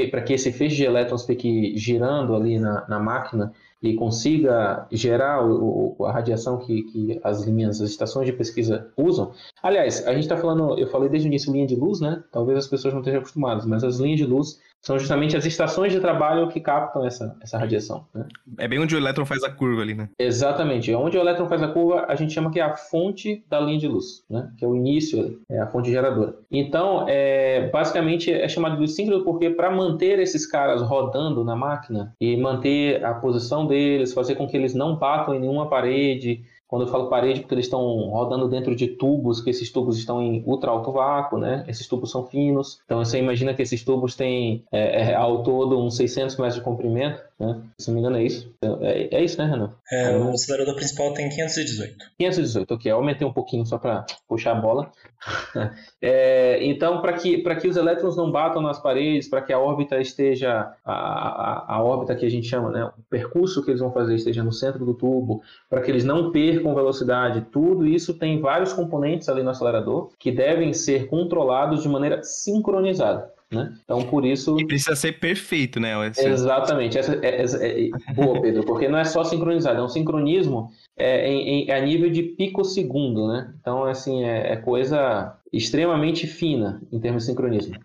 Para 0.09 0.21
que 0.21 0.33
esse 0.33 0.51
feixe 0.51 0.75
de 0.75 0.83
elétrons 0.83 1.25
fique 1.25 1.75
girando 1.77 2.35
ali 2.35 2.59
na, 2.59 2.85
na 2.87 2.99
máquina 2.99 3.51
e 3.81 3.95
consiga 3.95 4.85
gerar 4.91 5.43
o, 5.43 5.95
o, 5.97 6.05
a 6.05 6.11
radiação 6.11 6.59
que, 6.59 6.83
que, 6.83 7.19
as 7.23 7.43
linhas, 7.43 7.81
as 7.81 7.89
estações 7.89 8.27
de 8.27 8.33
pesquisa 8.33 8.91
usam. 8.95 9.31
Aliás, 9.61 10.05
a 10.07 10.13
gente 10.13 10.23
está 10.23 10.37
falando, 10.37 10.77
eu 10.77 10.87
falei 10.87 11.09
desde 11.09 11.27
o 11.27 11.29
início 11.29 11.51
linha 11.51 11.65
de 11.65 11.75
luz, 11.75 11.99
né? 11.99 12.23
Talvez 12.31 12.59
as 12.59 12.67
pessoas 12.67 12.93
não 12.93 13.01
estejam 13.01 13.21
acostumadas, 13.21 13.65
mas 13.65 13.83
as 13.83 13.97
linhas 13.97 14.19
de 14.19 14.25
luz 14.25 14.59
são 14.81 14.97
justamente 14.97 15.37
as 15.37 15.45
estações 15.45 15.93
de 15.93 15.99
trabalho 15.99 16.47
que 16.47 16.59
captam 16.59 17.05
essa, 17.05 17.37
essa 17.39 17.57
radiação. 17.57 18.05
Né? 18.13 18.25
É 18.57 18.67
bem 18.67 18.79
onde 18.79 18.95
o 18.95 18.97
elétron 18.97 19.25
faz 19.25 19.43
a 19.43 19.51
curva 19.51 19.81
ali, 19.81 19.93
né? 19.93 20.09
Exatamente. 20.17 20.93
Onde 20.93 21.17
o 21.17 21.21
elétron 21.21 21.47
faz 21.47 21.61
a 21.61 21.67
curva, 21.67 22.05
a 22.07 22.15
gente 22.15 22.33
chama 22.33 22.49
que 22.49 22.59
é 22.59 22.63
a 22.63 22.75
fonte 22.75 23.45
da 23.47 23.59
linha 23.59 23.77
de 23.77 23.87
luz, 23.87 24.23
né? 24.27 24.49
que 24.57 24.65
é 24.65 24.67
o 24.67 24.75
início, 24.75 25.39
é 25.47 25.59
a 25.59 25.67
fonte 25.67 25.91
geradora. 25.91 26.35
Então, 26.51 27.05
é, 27.07 27.69
basicamente, 27.69 28.31
é 28.31 28.47
chamado 28.49 28.77
de 28.77 28.87
síncrono 28.87 29.23
porque 29.23 29.51
para 29.51 29.69
manter 29.69 30.17
esses 30.19 30.47
caras 30.47 30.81
rodando 30.81 31.43
na 31.43 31.55
máquina 31.55 32.15
e 32.19 32.35
manter 32.35 33.05
a 33.05 33.13
posição 33.13 33.67
deles, 33.67 34.13
fazer 34.13 34.33
com 34.33 34.47
que 34.47 34.57
eles 34.57 34.73
não 34.73 34.95
batam 34.95 35.35
em 35.35 35.39
nenhuma 35.39 35.69
parede, 35.69 36.43
quando 36.71 36.83
eu 36.83 36.87
falo 36.87 37.09
parede, 37.09 37.41
porque 37.41 37.53
eles 37.53 37.65
estão 37.65 37.81
rodando 38.07 38.47
dentro 38.47 38.73
de 38.73 38.87
tubos, 38.87 39.41
que 39.41 39.49
esses 39.49 39.69
tubos 39.69 39.97
estão 39.97 40.21
em 40.21 40.41
ultra 40.45 40.71
alto 40.71 40.89
vácuo, 40.89 41.37
né? 41.37 41.65
Esses 41.67 41.85
tubos 41.85 42.09
são 42.09 42.25
finos. 42.25 42.79
Então 42.85 43.03
você 43.03 43.19
imagina 43.19 43.53
que 43.53 43.61
esses 43.61 43.83
tubos 43.83 44.15
têm 44.15 44.63
é, 44.71 45.09
é, 45.09 45.15
ao 45.15 45.43
todo 45.43 45.77
uns 45.77 45.97
600 45.97 46.37
metros 46.37 46.55
de 46.55 46.61
comprimento. 46.61 47.21
Né? 47.41 47.59
Se 47.79 47.87
não 47.87 47.95
me 47.95 48.01
engano, 48.01 48.17
é 48.17 48.23
isso. 48.23 48.53
É, 48.81 49.17
é 49.17 49.23
isso, 49.23 49.35
né, 49.39 49.49
Renan? 49.49 49.73
É, 49.91 50.15
o 50.15 50.29
acelerador 50.29 50.75
principal 50.75 51.11
tem 51.11 51.27
518. 51.27 51.95
518, 52.19 52.73
ok. 52.75 52.91
Eu 52.91 52.97
aumentei 52.97 53.27
um 53.27 53.33
pouquinho 53.33 53.65
só 53.65 53.79
para 53.79 54.05
puxar 54.27 54.51
a 54.51 54.61
bola. 54.61 54.91
é, 55.99 56.63
então, 56.63 57.01
para 57.01 57.13
que, 57.13 57.41
que 57.41 57.67
os 57.67 57.75
elétrons 57.75 58.15
não 58.15 58.31
batam 58.31 58.61
nas 58.61 58.79
paredes, 58.79 59.27
para 59.27 59.41
que 59.41 59.51
a 59.51 59.57
órbita 59.57 59.99
esteja, 59.99 60.71
a, 60.85 60.93
a, 60.93 61.75
a, 61.77 61.83
órbita 61.83 62.15
que 62.15 62.27
a 62.27 62.29
gente 62.29 62.47
chama, 62.47 62.69
né, 62.69 62.85
o 62.85 63.01
percurso 63.09 63.63
que 63.65 63.71
eles 63.71 63.81
vão 63.81 63.91
fazer 63.91 64.13
esteja 64.13 64.43
no 64.43 64.51
centro 64.51 64.85
do 64.85 64.93
tubo, 64.93 65.41
para 65.67 65.81
que 65.81 65.89
eles 65.89 66.03
não 66.03 66.31
percam 66.31 66.75
velocidade, 66.75 67.47
tudo 67.51 67.87
isso 67.87 68.13
tem 68.13 68.39
vários 68.39 68.71
componentes 68.71 69.27
ali 69.29 69.41
no 69.41 69.49
acelerador 69.49 70.11
que 70.19 70.31
devem 70.31 70.73
ser 70.73 71.07
controlados 71.07 71.81
de 71.81 71.89
maneira 71.89 72.21
sincronizada. 72.21 73.31
Né? 73.51 73.73
Então, 73.83 74.01
por 74.03 74.25
isso. 74.25 74.57
E 74.57 74.65
precisa 74.65 74.95
ser 74.95 75.19
perfeito, 75.19 75.79
né? 75.79 76.07
Esse... 76.07 76.25
Exatamente. 76.25 76.97
Essa, 76.97 77.15
é, 77.21 77.43
é, 77.43 77.89
é, 77.89 78.13
boa, 78.13 78.41
Pedro, 78.41 78.63
porque 78.65 78.87
não 78.87 78.97
é 78.97 79.03
só 79.03 79.25
sincronizado, 79.25 79.79
é 79.79 79.83
um 79.83 79.89
sincronismo 79.89 80.69
é, 80.97 81.27
em, 81.29 81.65
em, 81.65 81.71
a 81.71 81.81
nível 81.81 82.09
de 82.09 82.23
picosegundo, 82.23 83.27
né? 83.27 83.53
Então, 83.59 83.83
assim, 83.83 84.23
é, 84.23 84.53
é 84.53 84.55
coisa 84.55 85.35
extremamente 85.51 86.25
fina 86.27 86.81
em 86.91 86.99
termos 86.99 87.23
de 87.23 87.29
sincronismo. 87.29 87.75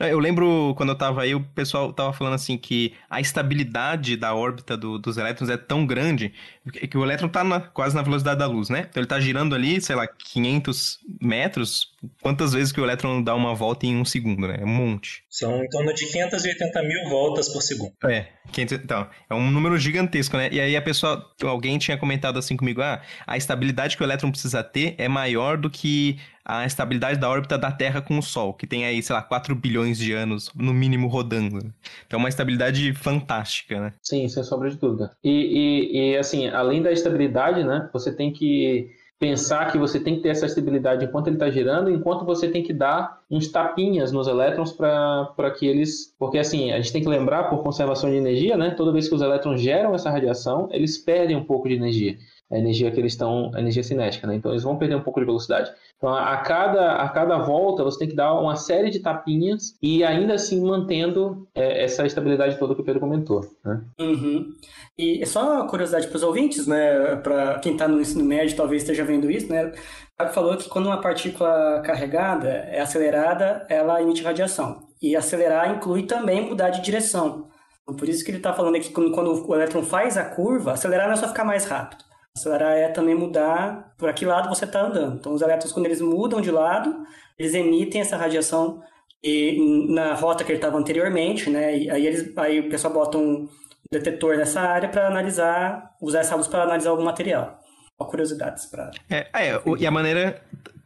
Eu 0.00 0.18
lembro 0.18 0.74
quando 0.76 0.88
eu 0.88 0.94
estava 0.94 1.22
aí, 1.22 1.34
o 1.34 1.40
pessoal 1.40 1.90
estava 1.90 2.12
falando 2.12 2.34
assim 2.34 2.58
que 2.58 2.94
a 3.08 3.20
estabilidade 3.20 4.16
da 4.16 4.34
órbita 4.34 4.76
do, 4.76 4.98
dos 4.98 5.16
elétrons 5.16 5.48
é 5.48 5.56
tão 5.56 5.86
grande 5.86 6.32
que 6.90 6.98
o 6.98 7.04
elétron 7.04 7.28
está 7.28 7.60
quase 7.60 7.94
na 7.94 8.02
velocidade 8.02 8.38
da 8.38 8.46
luz, 8.46 8.68
né? 8.68 8.86
Então 8.88 9.00
ele 9.00 9.04
está 9.04 9.20
girando 9.20 9.54
ali, 9.54 9.80
sei 9.80 9.94
lá, 9.94 10.06
500 10.06 10.98
metros. 11.20 11.92
Quantas 12.20 12.52
vezes 12.52 12.72
que 12.72 12.80
o 12.80 12.84
elétron 12.84 13.22
dá 13.22 13.34
uma 13.34 13.54
volta 13.54 13.86
em 13.86 13.96
um 13.96 14.04
segundo, 14.04 14.48
né? 14.48 14.58
É 14.60 14.64
um 14.64 14.68
monte. 14.68 15.22
São 15.30 15.62
em 15.62 15.68
torno 15.68 15.94
de 15.94 16.06
580 16.06 16.82
mil 16.82 17.08
voltas 17.08 17.48
por 17.48 17.62
segundo. 17.62 17.92
É, 18.04 18.26
500, 18.50 18.84
então, 18.84 19.08
é 19.30 19.34
um 19.34 19.50
número 19.50 19.78
gigantesco, 19.78 20.36
né? 20.36 20.48
E 20.50 20.60
aí 20.60 20.76
a 20.76 20.82
pessoa, 20.82 21.24
alguém 21.42 21.78
tinha 21.78 21.96
comentado 21.96 22.38
assim 22.38 22.56
comigo, 22.56 22.82
ah, 22.82 23.00
a 23.26 23.36
estabilidade 23.36 23.96
que 23.96 24.02
o 24.02 24.06
elétron 24.06 24.30
precisa 24.30 24.62
ter 24.64 24.96
é 24.98 25.08
maior 25.08 25.56
do 25.56 25.70
que 25.70 26.18
a 26.44 26.66
estabilidade 26.66 27.18
da 27.18 27.28
órbita 27.28 27.56
da 27.56 27.70
Terra 27.70 28.00
com 28.00 28.18
o 28.18 28.22
Sol, 28.22 28.52
que 28.54 28.66
tem 28.66 28.84
aí, 28.84 29.02
sei 29.02 29.14
lá, 29.14 29.22
4 29.22 29.54
bilhões 29.54 29.98
de 29.98 30.12
anos, 30.12 30.50
no 30.54 30.74
mínimo, 30.74 31.08
rodando. 31.08 31.58
Então, 32.06 32.16
é 32.18 32.22
uma 32.22 32.28
estabilidade 32.28 32.92
fantástica, 32.94 33.80
né? 33.80 33.92
Sim, 34.02 34.28
sem 34.28 34.42
sombra 34.42 34.70
de 34.70 34.76
dúvida. 34.76 35.10
E, 35.22 35.30
e, 35.30 36.12
e, 36.12 36.16
assim, 36.16 36.48
além 36.48 36.82
da 36.82 36.90
estabilidade, 36.90 37.62
né, 37.62 37.88
você 37.92 38.12
tem 38.12 38.32
que 38.32 38.90
pensar 39.22 39.70
que 39.70 39.78
você 39.78 40.00
tem 40.00 40.16
que 40.16 40.22
ter 40.22 40.30
essa 40.30 40.46
estabilidade 40.46 41.04
enquanto 41.04 41.28
ele 41.28 41.36
está 41.36 41.48
girando, 41.48 41.88
enquanto 41.88 42.24
você 42.24 42.48
tem 42.48 42.60
que 42.60 42.72
dar 42.72 43.20
uns 43.30 43.46
tapinhas 43.46 44.10
nos 44.10 44.26
elétrons 44.26 44.72
para 44.72 45.50
que 45.56 45.64
eles. 45.64 46.12
Porque 46.18 46.38
assim, 46.38 46.72
a 46.72 46.80
gente 46.80 46.92
tem 46.92 47.02
que 47.02 47.08
lembrar, 47.08 47.44
por 47.44 47.62
conservação 47.62 48.10
de 48.10 48.16
energia, 48.16 48.56
né? 48.56 48.70
Toda 48.70 48.90
vez 48.90 49.08
que 49.08 49.14
os 49.14 49.22
elétrons 49.22 49.60
geram 49.60 49.94
essa 49.94 50.10
radiação, 50.10 50.68
eles 50.72 50.98
perdem 50.98 51.36
um 51.36 51.44
pouco 51.44 51.68
de 51.68 51.74
energia 51.74 52.18
a 52.52 52.58
energia 52.58 52.90
que 52.90 53.00
eles 53.00 53.12
estão, 53.12 53.50
a 53.54 53.60
energia 53.60 53.82
cinética, 53.82 54.26
né? 54.26 54.34
Então 54.34 54.52
eles 54.52 54.62
vão 54.62 54.76
perder 54.76 54.94
um 54.94 55.02
pouco 55.02 55.18
de 55.18 55.26
velocidade. 55.26 55.70
Então 55.96 56.14
a 56.14 56.36
cada, 56.36 56.96
a 56.96 57.08
cada 57.08 57.38
volta 57.38 57.82
você 57.82 58.00
tem 58.00 58.08
que 58.08 58.14
dar 58.14 58.34
uma 58.34 58.56
série 58.56 58.90
de 58.90 59.00
tapinhas 59.00 59.74
e 59.80 60.04
ainda 60.04 60.34
assim 60.34 60.60
mantendo 60.60 61.48
é, 61.54 61.84
essa 61.84 62.04
estabilidade 62.04 62.58
toda 62.58 62.74
que 62.74 62.82
o 62.82 62.84
Pedro 62.84 63.00
comentou. 63.00 63.40
Né? 63.64 63.80
Uhum. 63.98 64.52
E 64.98 65.24
só 65.24 65.54
uma 65.54 65.66
curiosidade 65.66 66.06
para 66.08 66.16
os 66.16 66.22
ouvintes, 66.22 66.66
né? 66.66 67.16
Para 67.16 67.58
quem 67.60 67.72
está 67.72 67.88
no 67.88 68.00
ensino 68.00 68.24
médio 68.24 68.56
talvez 68.56 68.82
esteja 68.82 69.04
vendo 69.04 69.30
isso, 69.30 69.50
né? 69.50 69.72
falou 70.32 70.56
que 70.56 70.68
quando 70.68 70.86
uma 70.86 71.00
partícula 71.00 71.80
carregada 71.84 72.48
é 72.48 72.80
acelerada, 72.80 73.66
ela 73.68 74.00
emite 74.00 74.22
radiação. 74.22 74.86
E 75.00 75.16
acelerar 75.16 75.74
inclui 75.74 76.04
também 76.04 76.48
mudar 76.48 76.70
de 76.70 76.80
direção. 76.80 77.48
Por 77.84 78.08
isso 78.08 78.24
que 78.24 78.30
ele 78.30 78.38
está 78.38 78.52
falando 78.52 78.76
aqui 78.76 78.88
que 78.88 79.10
quando 79.10 79.48
o 79.48 79.54
elétron 79.54 79.82
faz 79.82 80.16
a 80.16 80.24
curva, 80.24 80.72
acelerar 80.72 81.08
não 81.08 81.14
é 81.14 81.16
só 81.16 81.26
ficar 81.26 81.44
mais 81.44 81.64
rápido. 81.64 82.04
Acelerar 82.36 82.76
é 82.76 82.88
também 82.88 83.14
mudar 83.14 83.94
por 83.98 84.12
que 84.14 84.24
lado 84.24 84.48
você 84.48 84.64
está 84.64 84.80
andando. 84.80 85.16
Então, 85.16 85.34
os 85.34 85.42
elétrons, 85.42 85.72
quando 85.72 85.86
eles 85.86 86.00
mudam 86.00 86.40
de 86.40 86.50
lado, 86.50 87.06
eles 87.38 87.54
emitem 87.54 88.00
essa 88.00 88.16
radiação 88.16 88.82
e, 89.22 89.86
na 89.90 90.14
rota 90.14 90.42
que 90.42 90.50
ele 90.50 90.58
estava 90.58 90.78
anteriormente, 90.78 91.50
né? 91.50 91.76
E 91.76 91.90
aí, 91.90 92.06
eles, 92.06 92.36
aí 92.36 92.60
o 92.60 92.70
pessoal 92.70 92.92
bota 92.92 93.18
um 93.18 93.48
detetor 93.90 94.36
nessa 94.36 94.60
área 94.60 94.88
para 94.88 95.06
analisar, 95.06 95.94
usar 96.00 96.20
essa 96.20 96.34
luz 96.34 96.48
para 96.48 96.62
analisar 96.62 96.90
algum 96.90 97.04
material. 97.04 97.58
Ó, 97.98 98.04
curiosidades 98.06 98.66
para. 98.66 98.90
É, 99.10 99.28
é, 99.34 99.62
e 99.78 99.86
a 99.86 99.90
maneira 99.90 100.42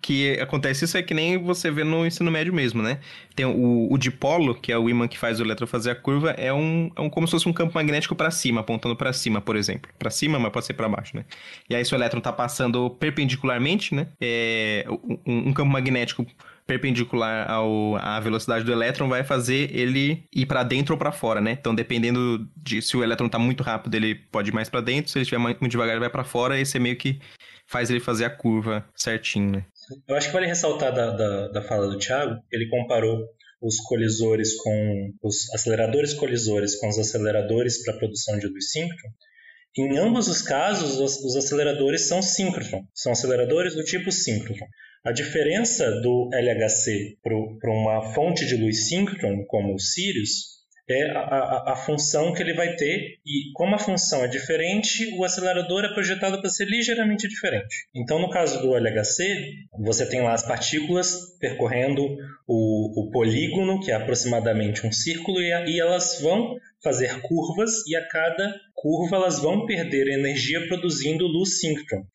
que 0.07 0.39
acontece 0.39 0.85
isso 0.85 0.97
é 0.97 1.03
que 1.03 1.13
nem 1.13 1.37
você 1.37 1.69
vê 1.69 1.83
no 1.83 2.07
ensino 2.07 2.31
médio 2.31 2.55
mesmo, 2.55 2.81
né? 2.81 3.01
Tem 3.35 3.45
o, 3.45 3.93
o 3.93 3.99
dipolo, 3.99 4.55
que 4.55 4.71
é 4.71 4.79
o 4.79 4.89
ímã 4.89 5.09
que 5.09 5.19
faz 5.19 5.41
o 5.41 5.43
elétron 5.43 5.67
fazer 5.67 5.91
a 5.91 5.97
curva, 5.97 6.31
é 6.31 6.53
um, 6.53 6.93
é 6.95 7.01
um 7.01 7.11
como 7.11 7.27
se 7.27 7.33
fosse 7.33 7.49
um 7.49 7.53
campo 7.53 7.75
magnético 7.75 8.15
para 8.15 8.31
cima, 8.31 8.61
apontando 8.61 8.95
para 8.95 9.13
cima, 9.13 9.41
por 9.41 9.57
exemplo. 9.57 9.91
Para 9.99 10.09
cima, 10.09 10.39
mas 10.39 10.53
pode 10.53 10.65
ser 10.65 10.75
para 10.75 10.89
baixo, 10.89 11.17
né? 11.17 11.25
E 11.69 11.75
aí 11.75 11.85
se 11.85 11.93
o 11.93 11.97
elétron 11.97 12.21
tá 12.21 12.33
passando 12.33 12.89
perpendicularmente, 12.89 13.97
né? 13.97 14.07
É, 14.21 14.87
um, 15.27 15.49
um 15.49 15.53
campo 15.53 15.73
magnético 15.73 16.25
perpendicular 16.65 17.51
ao, 17.51 17.97
à 17.97 18.21
velocidade 18.21 18.65
do 18.65 18.71
elétron 18.71 19.09
vai 19.09 19.25
fazer 19.25 19.75
ele 19.77 20.23
ir 20.33 20.47
para 20.47 20.63
dentro 20.63 20.95
ou 20.95 20.99
para 20.99 21.11
fora, 21.11 21.41
né? 21.41 21.57
Então, 21.59 21.75
dependendo 21.75 22.49
de 22.57 22.81
se 22.81 22.97
o 22.97 23.03
elétron 23.03 23.29
tá 23.29 23.41
muito 23.41 23.65
rápido, 23.65 23.97
ele 23.97 24.15
pode 24.15 24.51
ir 24.51 24.55
mais 24.55 24.69
para 24.69 24.81
dentro, 24.81 25.11
se 25.11 25.19
ele 25.19 25.25
estiver 25.25 25.39
muito 25.39 25.67
devagar, 25.67 25.95
ele 25.95 26.01
vai 26.01 26.11
para 26.11 26.23
fora, 26.23 26.61
esse 26.61 26.77
é 26.77 26.81
meio 26.81 26.95
que 26.95 27.19
faz 27.67 27.91
ele 27.91 27.99
fazer 27.99 28.25
a 28.25 28.31
curva 28.31 28.89
certinho, 28.95 29.51
né? 29.51 29.65
Eu 30.09 30.17
acho 30.17 30.29
que 30.29 30.33
vale 30.33 30.47
ressaltar 30.47 30.93
da, 30.93 31.11
da, 31.11 31.49
da 31.49 31.63
fala 31.63 31.87
do 31.89 31.99
Thiago, 31.99 32.41
ele 32.51 32.69
comparou 32.69 33.19
os 33.61 33.77
colisores 33.81 34.55
com 34.57 35.13
os 35.23 35.53
aceleradores 35.55 36.13
colisores 36.13 36.79
com 36.79 36.89
os 36.89 36.99
aceleradores 36.99 37.83
para 37.83 37.97
produção 37.97 38.39
de 38.39 38.47
luz 38.47 38.71
síncrona. 38.71 39.15
Em 39.79 39.99
ambos 39.99 40.27
os 40.29 40.41
casos, 40.43 40.99
os, 40.99 41.23
os 41.23 41.37
aceleradores 41.37 42.09
são 42.09 42.23
síncronos, 42.23 42.71
são 42.95 43.13
aceleradores 43.13 43.75
do 43.75 43.85
tipo 43.85 44.11
síncrono. 44.11 44.67
A 45.05 45.13
diferença 45.13 45.89
do 46.01 46.31
LHC 46.33 47.19
para 47.23 47.71
uma 47.71 48.15
fonte 48.15 48.47
de 48.47 48.57
luz 48.57 48.89
síncrona, 48.89 49.45
como 49.47 49.75
o 49.75 49.79
Sirius, 49.79 50.56
é 50.89 51.11
a, 51.11 51.19
a, 51.19 51.73
a, 51.73 51.77
função 51.77 52.33
que 52.33 52.41
ele 52.41 52.55
vai 52.55 52.77
ter, 52.77 53.19
e 53.27 53.51
como 53.55 53.75
a 53.75 53.79
função 53.79 54.25
é 54.25 54.29
diferente, 54.29 55.15
o 55.19 55.25
acelerador 55.25 55.85
é 55.85 55.93
projetado 55.93 56.41
para 56.41 56.49
ser 56.49 56.67
ligeiramente 56.67 57.27
diferente. 57.29 57.89
Então, 57.95 58.21
no 58.21 58.31
caso 58.31 58.61
do 58.63 58.77
LHC, 58.77 59.53
você 59.81 60.07
tem 60.07 60.23
lá 60.23 60.33
as 60.33 60.47
partículas 60.47 61.37
percorrendo 61.41 62.03
o, 62.47 63.03
o 63.03 63.11
polígono, 63.11 63.81
que 63.81 63.91
é 63.91 63.95
aproximadamente 63.95 64.87
um 64.87 64.93
círculo, 64.93 65.41
e, 65.41 65.51
e 65.73 65.81
elas 65.81 66.21
vão 66.21 66.57
fazer 66.83 67.21
curvas, 67.21 67.85
e 67.89 67.97
a 67.97 68.07
cada 68.07 68.55
curva 68.75 69.17
elas 69.17 69.41
vão 69.41 69.67
perder 69.67 70.07
energia 70.07 70.69
produzindo 70.69 71.27
luz 71.27 71.59
síncrona. 71.59 72.07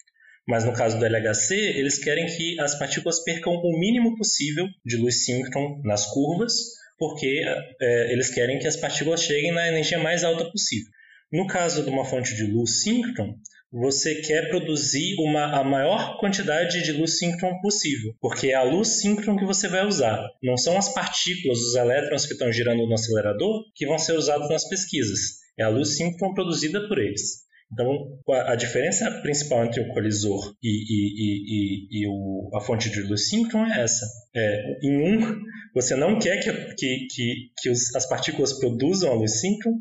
Mas 0.48 0.64
no 0.66 0.74
caso 0.74 0.98
do 0.98 1.06
LHC, 1.06 1.56
eles 1.56 2.00
querem 2.00 2.26
que 2.26 2.60
as 2.60 2.78
partículas 2.78 3.24
percam 3.24 3.54
o 3.54 3.80
mínimo 3.80 4.16
possível 4.16 4.66
de 4.86 4.98
luz 4.98 5.26
síncrona 5.26 5.80
nas 5.84 6.06
curvas, 6.08 6.81
porque 7.02 7.44
é, 7.82 8.14
eles 8.14 8.30
querem 8.30 8.60
que 8.60 8.68
as 8.68 8.76
partículas 8.76 9.24
cheguem 9.24 9.52
na 9.52 9.68
energia 9.68 9.98
mais 9.98 10.24
alta 10.24 10.46
possível. 10.52 10.86
No 11.34 11.48
caso 11.48 11.84
de 11.84 11.90
uma 11.90 12.06
fonte 12.06 12.36
de 12.36 12.44
luz 12.44 12.84
síncrona, 12.84 13.34
você 13.72 14.22
quer 14.22 14.50
produzir 14.50 15.16
uma, 15.18 15.46
a 15.46 15.64
maior 15.64 16.20
quantidade 16.20 16.84
de 16.84 16.92
luz 16.92 17.18
síncrona 17.18 17.60
possível, 17.60 18.14
porque 18.22 18.50
é 18.50 18.54
a 18.54 18.62
luz 18.62 19.00
síncrona 19.00 19.40
que 19.40 19.48
você 19.48 19.68
vai 19.68 19.84
usar. 19.84 20.24
Não 20.44 20.56
são 20.56 20.78
as 20.78 20.94
partículas, 20.94 21.58
os 21.58 21.74
elétrons 21.74 22.28
que 22.28 22.34
estão 22.34 22.54
girando 22.54 22.86
no 22.86 22.94
acelerador 22.94 23.64
que 23.74 23.88
vão 23.88 23.98
ser 23.98 24.14
usados 24.14 24.48
nas 24.48 24.70
pesquisas. 24.70 25.40
É 25.58 25.64
a 25.64 25.70
luz 25.70 25.98
síncrona 25.98 26.36
produzida 26.36 26.88
por 26.88 27.00
eles. 27.00 27.50
Então, 27.74 28.20
a, 28.30 28.56
diferença 28.56 29.10
principal 29.22 29.66
entre 29.66 29.82
o 29.82 29.88
colisor 29.88 30.54
e, 30.62 30.70
e, 30.70 32.02
e, 32.02 32.02
e 32.02 32.08
o, 32.08 32.52
a 32.54 32.60
fonte 32.60 32.92
de 32.92 33.02
luz 33.02 33.30
síncrona 33.30 33.74
é 33.74 33.82
essa. 33.82 34.06
É, 34.36 34.78
em 34.84 35.16
um, 35.16 35.42
você 35.74 35.96
não 35.96 36.20
quer 36.20 36.38
que, 36.38 36.52
que, 36.76 37.08
que, 37.10 37.36
que 37.58 37.70
os, 37.70 37.96
as 37.96 38.08
partículas 38.08 38.54
produzam 38.54 39.12
a 39.12 39.16
luz 39.16 39.40
síncrona, 39.40 39.78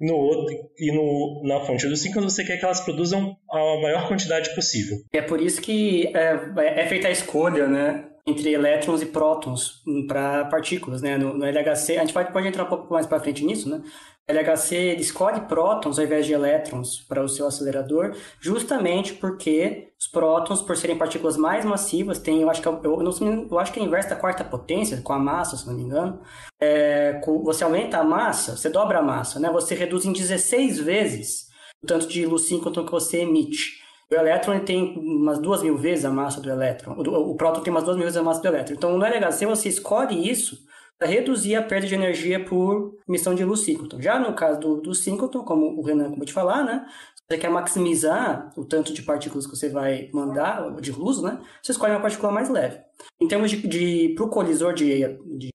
no 0.00 0.14
outro, 0.16 0.54
e 0.78 0.90
no, 0.90 1.42
na 1.44 1.60
fonte 1.60 1.86
do 1.86 1.96
síncrono 1.96 2.28
você 2.28 2.44
quer 2.44 2.56
que 2.58 2.64
elas 2.64 2.80
produzam 2.80 3.36
a 3.50 3.80
maior 3.80 4.08
quantidade 4.08 4.52
possível. 4.54 4.98
É 5.12 5.22
por 5.22 5.40
isso 5.40 5.62
que 5.62 6.08
é, 6.08 6.80
é 6.80 6.86
feita 6.88 7.08
a 7.08 7.10
escolha, 7.10 7.68
né? 7.68 8.08
entre 8.26 8.52
elétrons 8.52 9.02
e 9.02 9.06
prótons 9.06 9.82
para 10.06 10.44
partículas, 10.44 11.02
né? 11.02 11.18
No, 11.18 11.34
no, 11.34 11.44
LHC, 11.44 11.96
a 11.96 12.00
gente 12.02 12.12
pode, 12.12 12.32
pode 12.32 12.46
entrar 12.46 12.64
um 12.64 12.68
pouco 12.68 12.92
mais 12.92 13.04
para 13.04 13.18
frente 13.18 13.44
nisso, 13.44 13.68
né? 13.68 13.82
LHC 14.28 14.96
escolhe 14.98 15.40
prótons 15.42 15.98
ao 15.98 16.04
invés 16.04 16.24
de 16.26 16.32
elétrons 16.32 17.00
para 17.08 17.22
o 17.22 17.28
seu 17.28 17.46
acelerador, 17.46 18.14
justamente 18.40 19.14
porque 19.14 19.92
os 19.98 20.06
prótons, 20.06 20.62
por 20.62 20.76
serem 20.76 20.96
partículas 20.96 21.36
mais 21.36 21.64
massivas, 21.64 22.18
têm, 22.18 22.42
eu 22.42 22.50
acho 22.50 22.62
que, 22.62 22.68
é 22.68 22.72
eu, 22.84 22.98
não, 22.98 23.48
eu 23.50 23.58
acho 23.58 23.72
que 23.72 23.80
é 23.80 23.82
inverso 23.82 24.10
da 24.10 24.16
quarta 24.16 24.44
potência, 24.44 25.00
com 25.02 25.12
a 25.12 25.18
massa, 25.18 25.56
se 25.56 25.66
não 25.66 25.74
me 25.74 25.82
engano. 25.82 26.20
É, 26.60 27.20
você 27.42 27.64
aumenta 27.64 27.98
a 27.98 28.04
massa, 28.04 28.56
você 28.56 28.68
dobra 28.68 29.00
a 29.00 29.02
massa, 29.02 29.40
né? 29.40 29.50
Você 29.50 29.74
reduz 29.74 30.04
em 30.04 30.12
16 30.12 30.78
vezes 30.78 31.48
o 31.82 31.86
tanto 31.86 32.06
de 32.06 32.24
luz 32.24 32.42
síncrono 32.42 32.86
que 32.86 32.92
você 32.92 33.18
emite. 33.18 33.82
O 34.10 34.14
elétron 34.14 34.60
tem 34.60 34.94
umas 34.98 35.38
duas 35.38 35.62
mil 35.62 35.76
vezes 35.76 36.04
a 36.04 36.10
massa 36.10 36.40
do 36.40 36.50
elétron. 36.50 36.94
O, 36.94 37.30
o 37.30 37.36
próton 37.36 37.60
tem 37.60 37.72
umas 37.72 37.84
duas 37.84 37.96
mil 37.96 38.04
vezes 38.04 38.18
a 38.18 38.22
massa 38.22 38.40
do 38.40 38.48
elétron. 38.48 38.74
Então, 38.76 38.96
no 38.96 39.04
LHC, 39.04 39.46
você 39.46 39.68
escolhe 39.68 40.28
isso 40.28 40.58
reduzir 41.06 41.54
a 41.54 41.62
perda 41.62 41.86
de 41.86 41.94
energia 41.94 42.44
por 42.44 42.96
emissão 43.08 43.34
de 43.34 43.44
luz 43.44 43.60
síncroton. 43.60 44.00
Já 44.00 44.18
no 44.18 44.34
caso 44.34 44.60
do, 44.60 44.80
do 44.80 44.94
síncroton, 44.94 45.44
como 45.44 45.78
o 45.78 45.82
Renan 45.82 46.06
acabou 46.06 46.24
de 46.24 46.32
falar, 46.32 46.64
né? 46.64 46.86
você 47.32 47.38
quer 47.38 47.50
maximizar 47.50 48.52
o 48.56 48.64
tanto 48.64 48.92
de 48.92 49.02
partículas 49.02 49.46
que 49.46 49.56
você 49.56 49.68
vai 49.68 50.10
mandar, 50.12 50.70
de 50.80 50.92
luz, 50.92 51.22
né? 51.22 51.40
Você 51.62 51.72
escolhe 51.72 51.92
uma 51.92 52.00
partícula 52.00 52.30
mais 52.30 52.48
leve. 52.48 52.78
Em 53.20 53.26
termos 53.26 53.50
de, 53.50 53.66
de 53.66 54.14
para 54.14 54.24
o 54.24 54.28
colisor 54.28 54.74
de, 54.74 55.00
de, 55.38 55.50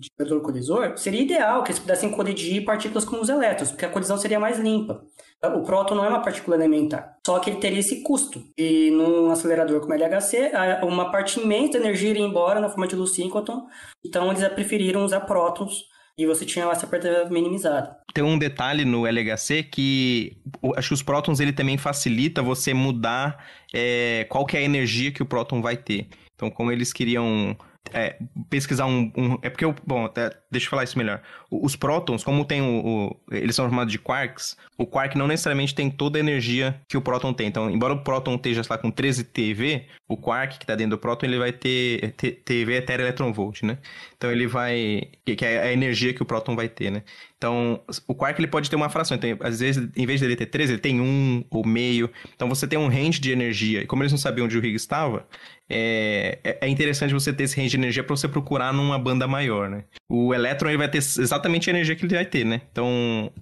de 0.00 0.40
colisor, 0.40 0.96
seria 0.96 1.22
ideal 1.22 1.62
que 1.62 1.70
eles 1.70 1.78
pudessem 1.78 2.10
colidir 2.10 2.64
partículas 2.64 3.04
com 3.04 3.20
os 3.20 3.28
elétrons, 3.28 3.70
porque 3.70 3.84
a 3.84 3.90
colisão 3.90 4.16
seria 4.16 4.40
mais 4.40 4.58
limpa. 4.58 5.02
O 5.42 5.62
próton 5.62 5.94
não 5.94 6.04
é 6.04 6.08
uma 6.08 6.22
partícula 6.22 6.56
elementar, 6.56 7.16
só 7.26 7.38
que 7.38 7.50
ele 7.50 7.60
teria 7.60 7.78
esse 7.78 8.02
custo. 8.02 8.42
E 8.58 8.90
num 8.90 9.30
acelerador 9.30 9.80
como 9.80 9.94
LHC, 9.94 10.52
uma 10.82 11.10
parte 11.10 11.40
imensa 11.40 11.78
da 11.78 11.84
energia 11.84 12.10
iria 12.10 12.24
embora 12.24 12.60
na 12.60 12.68
forma 12.68 12.86
de 12.86 12.96
luz 12.96 13.14
síncroton, 13.14 13.66
então 14.04 14.30
eles 14.30 14.46
preferiram 14.48 15.04
usar 15.04 15.20
prótons 15.20 15.88
e 16.18 16.26
você 16.26 16.44
tinha 16.44 16.66
essa 16.66 16.86
perda 16.86 17.30
minimizada. 17.30 17.96
Tem 18.12 18.22
um 18.22 18.38
detalhe 18.38 18.84
no 18.84 19.06
LHC 19.06 19.62
que 19.62 20.36
acho 20.76 20.88
que 20.88 20.94
os 20.94 21.02
prótons 21.02 21.40
ele 21.40 21.52
também 21.52 21.78
facilita 21.78 22.42
você 22.42 22.74
mudar 22.74 23.42
é, 23.72 24.26
qual 24.28 24.44
que 24.44 24.56
é 24.56 24.60
a 24.60 24.64
energia 24.64 25.10
que 25.10 25.22
o 25.22 25.26
próton 25.26 25.62
vai 25.62 25.78
ter. 25.78 26.08
Então, 26.34 26.50
como 26.50 26.70
eles 26.70 26.92
queriam 26.92 27.56
é, 27.92 28.16
pesquisar 28.48 28.86
um, 28.86 29.12
um, 29.16 29.38
É 29.42 29.50
porque, 29.50 29.64
eu, 29.64 29.74
bom, 29.86 30.04
até, 30.04 30.30
deixa 30.50 30.66
eu 30.66 30.70
falar 30.70 30.84
isso 30.84 30.98
melhor. 30.98 31.22
Os 31.50 31.76
prótons, 31.76 32.22
como 32.22 32.44
tem 32.44 32.60
o, 32.60 32.86
o, 32.86 33.16
Eles 33.30 33.56
são 33.56 33.68
chamados 33.68 33.92
de 33.92 33.98
quarks, 33.98 34.56
o 34.78 34.86
quark 34.86 35.16
não 35.16 35.26
necessariamente 35.26 35.74
tem 35.74 35.90
toda 35.90 36.18
a 36.18 36.20
energia 36.20 36.80
que 36.88 36.96
o 36.96 37.00
próton 37.00 37.32
tem. 37.32 37.48
Então, 37.48 37.70
embora 37.70 37.94
o 37.94 38.02
próton 38.02 38.34
esteja 38.34 38.62
lá 38.68 38.78
com 38.78 38.90
13 38.90 39.24
TeV, 39.24 39.86
o 40.08 40.16
quark 40.16 40.58
que 40.58 40.64
está 40.64 40.74
dentro 40.74 40.96
do 40.96 40.98
próton, 40.98 41.26
ele 41.26 41.38
vai 41.38 41.52
ter 41.52 42.12
TeV 42.44 42.74
é 42.74 42.80
tera-electronvolt, 42.80 43.62
né? 43.62 43.78
Então, 44.16 44.30
ele 44.30 44.46
vai. 44.46 45.10
Que 45.24 45.44
é 45.44 45.62
a 45.62 45.72
energia 45.72 46.12
que 46.12 46.22
o 46.22 46.26
próton 46.26 46.56
vai 46.56 46.68
ter, 46.68 46.90
né? 46.90 47.02
Então, 47.36 47.80
o 48.06 48.14
quark 48.14 48.38
ele 48.38 48.48
pode 48.48 48.68
ter 48.68 48.76
uma 48.76 48.90
fração. 48.90 49.16
Então, 49.16 49.36
às 49.40 49.60
vezes, 49.60 49.88
em 49.96 50.06
vez 50.06 50.20
dele 50.20 50.36
ter 50.36 50.46
13, 50.46 50.74
ele 50.74 50.80
tem 50.80 51.00
1 51.00 51.44
ou 51.50 51.66
meio. 51.66 52.10
Então, 52.34 52.48
você 52.48 52.66
tem 52.66 52.78
um 52.78 52.88
range 52.88 53.20
de 53.20 53.30
energia. 53.32 53.82
E 53.82 53.86
como 53.86 54.02
eles 54.02 54.12
não 54.12 54.18
sabiam 54.18 54.44
onde 54.44 54.56
o 54.56 54.60
Higgs 54.60 54.82
estava, 54.82 55.26
é, 55.70 56.38
é, 56.42 56.58
é 56.62 56.68
interessante 56.68 57.14
você 57.14 57.32
ter 57.32 57.44
esse 57.44 57.56
range 57.56 57.70
de 57.70 57.76
energia 57.76 58.02
para 58.02 58.16
você 58.16 58.26
procurar 58.26 58.72
numa 58.72 58.98
banda 58.98 59.28
maior, 59.28 59.70
né? 59.70 59.84
O 60.08 60.34
elétron 60.34 60.68
ele 60.68 60.78
vai 60.78 60.90
ter 60.90 60.98
exatamente 60.98 61.70
a 61.70 61.72
energia 61.72 61.94
que 61.94 62.04
ele 62.04 62.14
vai 62.14 62.26
ter, 62.26 62.44
né? 62.44 62.60
Então, 62.72 63.32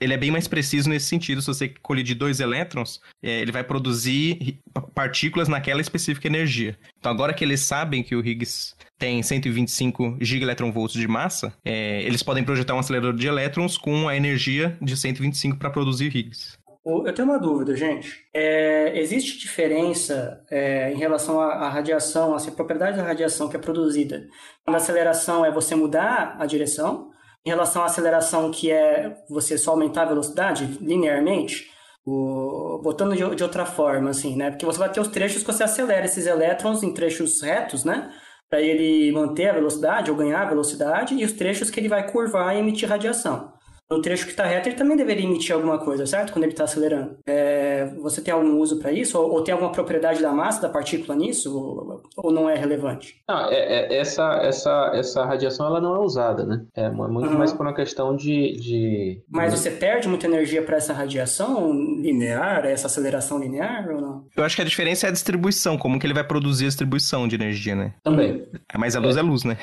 ele 0.00 0.12
é 0.12 0.16
bem 0.16 0.32
mais 0.32 0.48
preciso 0.48 0.90
nesse 0.90 1.06
sentido. 1.06 1.40
Se 1.40 1.46
você 1.46 1.68
colidir 1.68 2.16
dois 2.16 2.40
elétrons, 2.40 3.00
é, 3.22 3.40
ele 3.40 3.52
vai 3.52 3.62
produzir 3.62 4.58
partículas 4.94 5.48
naquela 5.48 5.80
específica 5.80 6.26
energia. 6.26 6.76
Então, 6.98 7.12
agora 7.12 7.32
que 7.32 7.44
eles 7.44 7.60
sabem 7.60 8.02
que 8.02 8.16
o 8.16 8.26
Higgs 8.26 8.74
tem 8.98 9.22
125 9.22 10.18
gigaelectronvolts 10.20 10.98
de 10.98 11.08
massa, 11.08 11.52
é, 11.64 12.02
eles 12.02 12.22
podem 12.22 12.44
projetar 12.44 12.74
um 12.74 12.78
acelerador 12.78 13.14
de 13.14 13.26
elétrons 13.26 13.76
com 13.76 14.08
a 14.08 14.16
energia 14.16 14.76
de 14.80 14.96
125 14.96 15.56
para 15.56 15.70
produzir 15.70 16.14
Higgs. 16.14 16.56
Eu 16.84 17.14
tenho 17.14 17.28
uma 17.28 17.38
dúvida, 17.38 17.76
gente. 17.76 18.26
É, 18.34 18.98
existe 18.98 19.38
diferença 19.38 20.44
é, 20.50 20.92
em 20.92 20.96
relação 20.96 21.40
à, 21.40 21.52
à 21.54 21.68
radiação, 21.68 22.34
assim, 22.34 22.50
a 22.50 22.54
propriedade 22.54 22.96
da 22.96 23.04
radiação 23.04 23.48
que 23.48 23.56
é 23.56 23.60
produzida? 23.60 24.26
A 24.66 24.74
aceleração 24.74 25.44
é 25.44 25.50
você 25.50 25.76
mudar 25.76 26.36
a 26.40 26.44
direção, 26.44 27.10
em 27.46 27.50
relação 27.50 27.82
à 27.82 27.86
aceleração 27.86 28.50
que 28.50 28.70
é 28.70 29.16
você 29.28 29.56
só 29.56 29.72
aumentar 29.72 30.02
a 30.02 30.06
velocidade 30.06 30.78
linearmente, 30.80 31.70
o, 32.04 32.80
botando 32.82 33.14
de, 33.14 33.36
de, 33.36 33.42
outra 33.44 33.64
forma, 33.64 34.10
assim, 34.10 34.36
né? 34.36 34.50
Porque 34.50 34.66
você 34.66 34.78
vai 34.78 34.90
ter 34.90 35.00
os 35.00 35.08
trechos 35.08 35.42
que 35.42 35.52
você 35.52 35.62
acelera 35.62 36.04
esses 36.04 36.26
elétrons 36.26 36.82
em 36.82 36.92
trechos 36.92 37.40
retos, 37.42 37.84
né? 37.84 38.12
para 38.52 38.60
ele 38.60 39.10
manter 39.12 39.48
a 39.48 39.54
velocidade 39.54 40.10
ou 40.10 40.16
ganhar 40.16 40.42
a 40.42 40.48
velocidade, 40.50 41.14
e 41.14 41.24
os 41.24 41.32
trechos 41.32 41.70
que 41.70 41.80
ele 41.80 41.88
vai 41.88 42.12
curvar 42.12 42.54
e 42.54 42.58
emitir 42.58 42.86
radiação. 42.86 43.50
No 43.92 44.00
trecho 44.00 44.24
que 44.24 44.30
está 44.30 44.46
reto, 44.46 44.70
ele 44.70 44.76
também 44.76 44.96
deveria 44.96 45.26
emitir 45.26 45.54
alguma 45.54 45.78
coisa, 45.78 46.06
certo? 46.06 46.32
Quando 46.32 46.44
ele 46.44 46.52
está 46.52 46.64
acelerando. 46.64 47.18
É, 47.26 47.92
você 48.00 48.22
tem 48.22 48.32
algum 48.32 48.58
uso 48.58 48.78
para 48.78 48.90
isso? 48.90 49.18
Ou, 49.18 49.32
ou, 49.32 49.44
tem 49.44 49.52
alguma 49.52 49.70
propriedade 49.70 50.22
da 50.22 50.32
massa 50.32 50.62
da 50.62 50.68
partícula 50.70 51.14
nisso? 51.14 51.54
Ou, 51.54 52.02
ou 52.16 52.32
não 52.32 52.48
é 52.48 52.54
relevante? 52.54 53.22
Não, 53.28 53.50
é, 53.50 53.54
é, 53.54 53.98
essa, 53.98 54.40
essa, 54.42 54.92
essa 54.94 55.24
radiação 55.26 55.66
ela 55.66 55.78
não 55.78 55.94
é 55.94 55.98
usada, 55.98 56.46
né? 56.46 56.64
É 56.74 56.88
muito 56.90 57.30
uhum. 57.30 57.38
mais 57.38 57.52
por 57.52 57.66
uma 57.66 57.74
questão 57.74 58.16
de, 58.16 58.56
de... 58.56 59.22
Mas 59.28 59.52
você 59.52 59.70
perde 59.70 60.08
muita 60.08 60.26
energia 60.26 60.62
para 60.62 60.78
essa 60.78 60.94
radiação 60.94 61.70
linear, 62.00 62.64
essa 62.64 62.86
aceleração 62.86 63.38
linear 63.38 63.90
ou 63.90 64.00
não? 64.00 64.24
Eu 64.34 64.42
acho 64.42 64.56
que 64.56 64.62
a 64.62 64.64
diferença 64.64 65.06
é 65.06 65.10
a 65.10 65.12
distribuição, 65.12 65.76
como 65.76 65.98
que 65.98 66.06
ele 66.06 66.14
vai 66.14 66.24
produzir 66.24 66.64
a 66.64 66.68
distribuição 66.68 67.28
de 67.28 67.34
energia, 67.34 67.74
né? 67.74 67.92
Também. 68.02 68.46
Mas 68.74 68.96
a 68.96 69.00
luz 69.00 69.16
é, 69.18 69.20
é 69.20 69.22
luz, 69.22 69.44
né? 69.44 69.58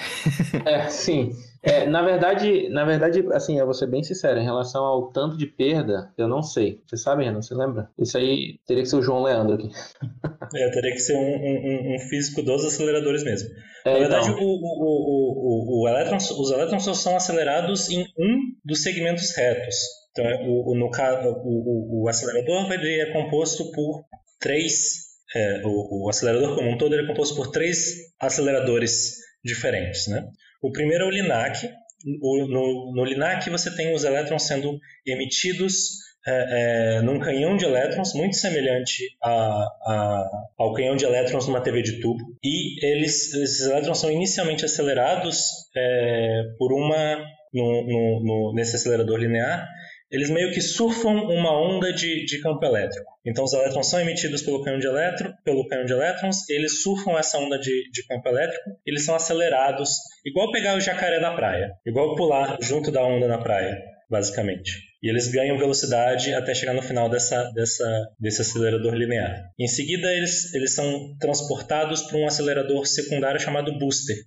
é, 0.66 0.88
sim. 0.88 1.32
É, 1.62 1.86
na 1.86 2.02
verdade, 2.02 2.70
na 2.70 2.86
verdade, 2.86 3.26
assim, 3.34 3.60
eu 3.60 3.66
vou 3.66 3.74
ser 3.74 3.88
bem 3.88 4.02
sincero, 4.02 4.40
em 4.40 4.46
relação 4.46 4.84
ao 4.86 5.12
tanto 5.12 5.38
de 5.38 5.46
perda, 5.46 6.12
eu 6.18 6.28
não 6.28 6.42
sei. 6.42 6.82
Você 6.88 6.98
sabe, 6.98 7.26
Renan? 7.26 7.42
Você 7.42 7.54
lembra? 7.54 7.90
Isso 7.98 8.18
aí 8.18 8.60
teria 8.66 8.84
que 8.84 8.90
ser 8.90 8.96
o 8.96 9.02
João 9.02 9.24
Leandro 9.24 9.56
aqui. 9.56 9.70
É, 10.52 10.68
teria 10.72 10.94
que 10.94 11.00
ser 11.00 11.14
um, 11.14 11.20
um, 11.20 11.96
um 11.96 12.00
físico 12.10 12.42
dos 12.42 12.66
aceleradores 12.66 13.24
mesmo. 13.24 13.50
É, 13.86 13.94
na 13.94 14.00
verdade, 14.00 14.32
então... 14.32 14.44
o, 14.44 14.48
o, 14.48 15.84
o, 15.84 15.84
o, 15.84 15.88
elétron, 15.88 16.18
os 16.18 16.52
elétrons 16.52 16.84
só 16.84 16.94
são 16.96 17.16
acelerados 17.16 17.88
em 17.92 18.02
um 18.18 18.36
dos 18.66 18.82
segmentos 18.82 19.30
retos. 19.38 19.76
Então, 20.10 20.26
o, 20.48 20.74
no, 20.76 20.88
o, 20.88 22.02
o, 22.02 22.04
o 22.04 22.10
acelerador 22.10 22.72
ele 22.72 23.00
é 23.00 23.14
composto 23.14 23.72
por 23.72 24.06
três 24.40 25.10
é, 25.36 25.62
o, 25.64 26.06
o, 26.06 26.10
acelerador 26.10 26.56
como 26.56 26.72
um 26.72 26.78
todo 26.78 26.96
é 26.96 27.06
composto 27.06 27.36
por 27.36 27.52
três 27.52 28.12
aceleradores 28.20 29.18
diferentes. 29.44 30.08
Né? 30.08 30.28
O 30.62 30.72
primeiro 30.72 31.06
é 31.06 31.08
o 31.08 31.12
LINAC. 31.12 31.70
No, 32.06 32.94
no 32.96 33.04
LINAC 33.04 33.50
você 33.50 33.76
tem 33.76 33.94
os 33.94 34.04
elétrons 34.04 34.44
sendo 34.44 34.80
emitidos 35.06 36.00
é, 36.26 36.98
é, 36.98 37.02
num 37.02 37.20
canhão 37.20 37.58
de 37.58 37.66
elétrons 37.66 38.14
muito 38.14 38.36
semelhante 38.36 39.04
a, 39.24 39.32
a, 39.32 40.30
ao 40.58 40.74
canhão 40.74 40.96
de 40.96 41.06
elétrons 41.06 41.48
numa 41.48 41.62
TV 41.62 41.82
de 41.82 42.00
tubo. 42.00 42.24
E 42.44 42.86
eles, 42.86 43.34
esses 43.34 43.62
elétrons 43.62 44.00
são 44.00 44.12
inicialmente 44.12 44.66
acelerados 44.66 45.70
é, 45.76 46.44
por 46.58 46.74
uma 46.74 47.18
no, 47.54 47.84
no, 47.84 48.24
no, 48.24 48.54
nesse 48.54 48.76
acelerador 48.76 49.18
linear 49.18 49.68
eles 50.12 50.30
meio 50.30 50.52
que 50.52 50.62
surfam 50.62 51.24
uma 51.24 51.52
onda 51.52 51.94
de, 51.94 52.26
de 52.26 52.42
campo 52.42 52.66
elétrico. 52.66 53.10
Então 53.26 53.44
os 53.44 53.54
elétrons 53.54 53.90
são 53.90 54.00
emitidos 54.00 54.42
pelo 54.42 54.64
canhão 54.64 54.80
de, 54.80 54.88
elétron, 54.88 55.32
pelo 55.44 55.64
de 55.68 55.94
elétrons, 55.94 56.50
eles 56.50 56.82
surfam 56.82 57.18
essa 57.18 57.38
onda 57.38 57.60
de, 57.60 57.90
de 57.92 58.06
campo 58.08 58.28
elétrico, 58.28 58.72
eles 58.86 59.06
são 59.06 59.16
acelerados, 59.16 59.92
igual 60.26 60.52
pegar 60.52 60.76
o 60.76 60.82
jacaré 60.82 61.20
na 61.20 61.36
praia, 61.36 61.72
igual 61.86 62.16
pular 62.16 62.58
junto 62.62 62.92
da 62.92 63.04
onda 63.04 63.28
na 63.28 63.38
praia, 63.38 63.78
basicamente. 64.10 64.90
E 65.02 65.10
eles 65.10 65.32
ganham 65.32 65.58
velocidade 65.58 66.34
até 66.34 66.54
chegar 66.54 66.74
no 66.74 66.82
final 66.82 67.10
dessa, 67.10 67.52
dessa, 67.52 68.10
desse 68.20 68.42
acelerador 68.42 68.94
linear. 68.94 69.50
Em 69.58 69.68
seguida, 69.68 70.12
eles, 70.12 70.54
eles 70.54 70.74
são 70.74 71.16
transportados 71.20 72.02
para 72.02 72.18
um 72.18 72.28
acelerador 72.28 72.86
secundário 72.86 73.40
chamado 73.40 73.78
booster. 73.78 74.18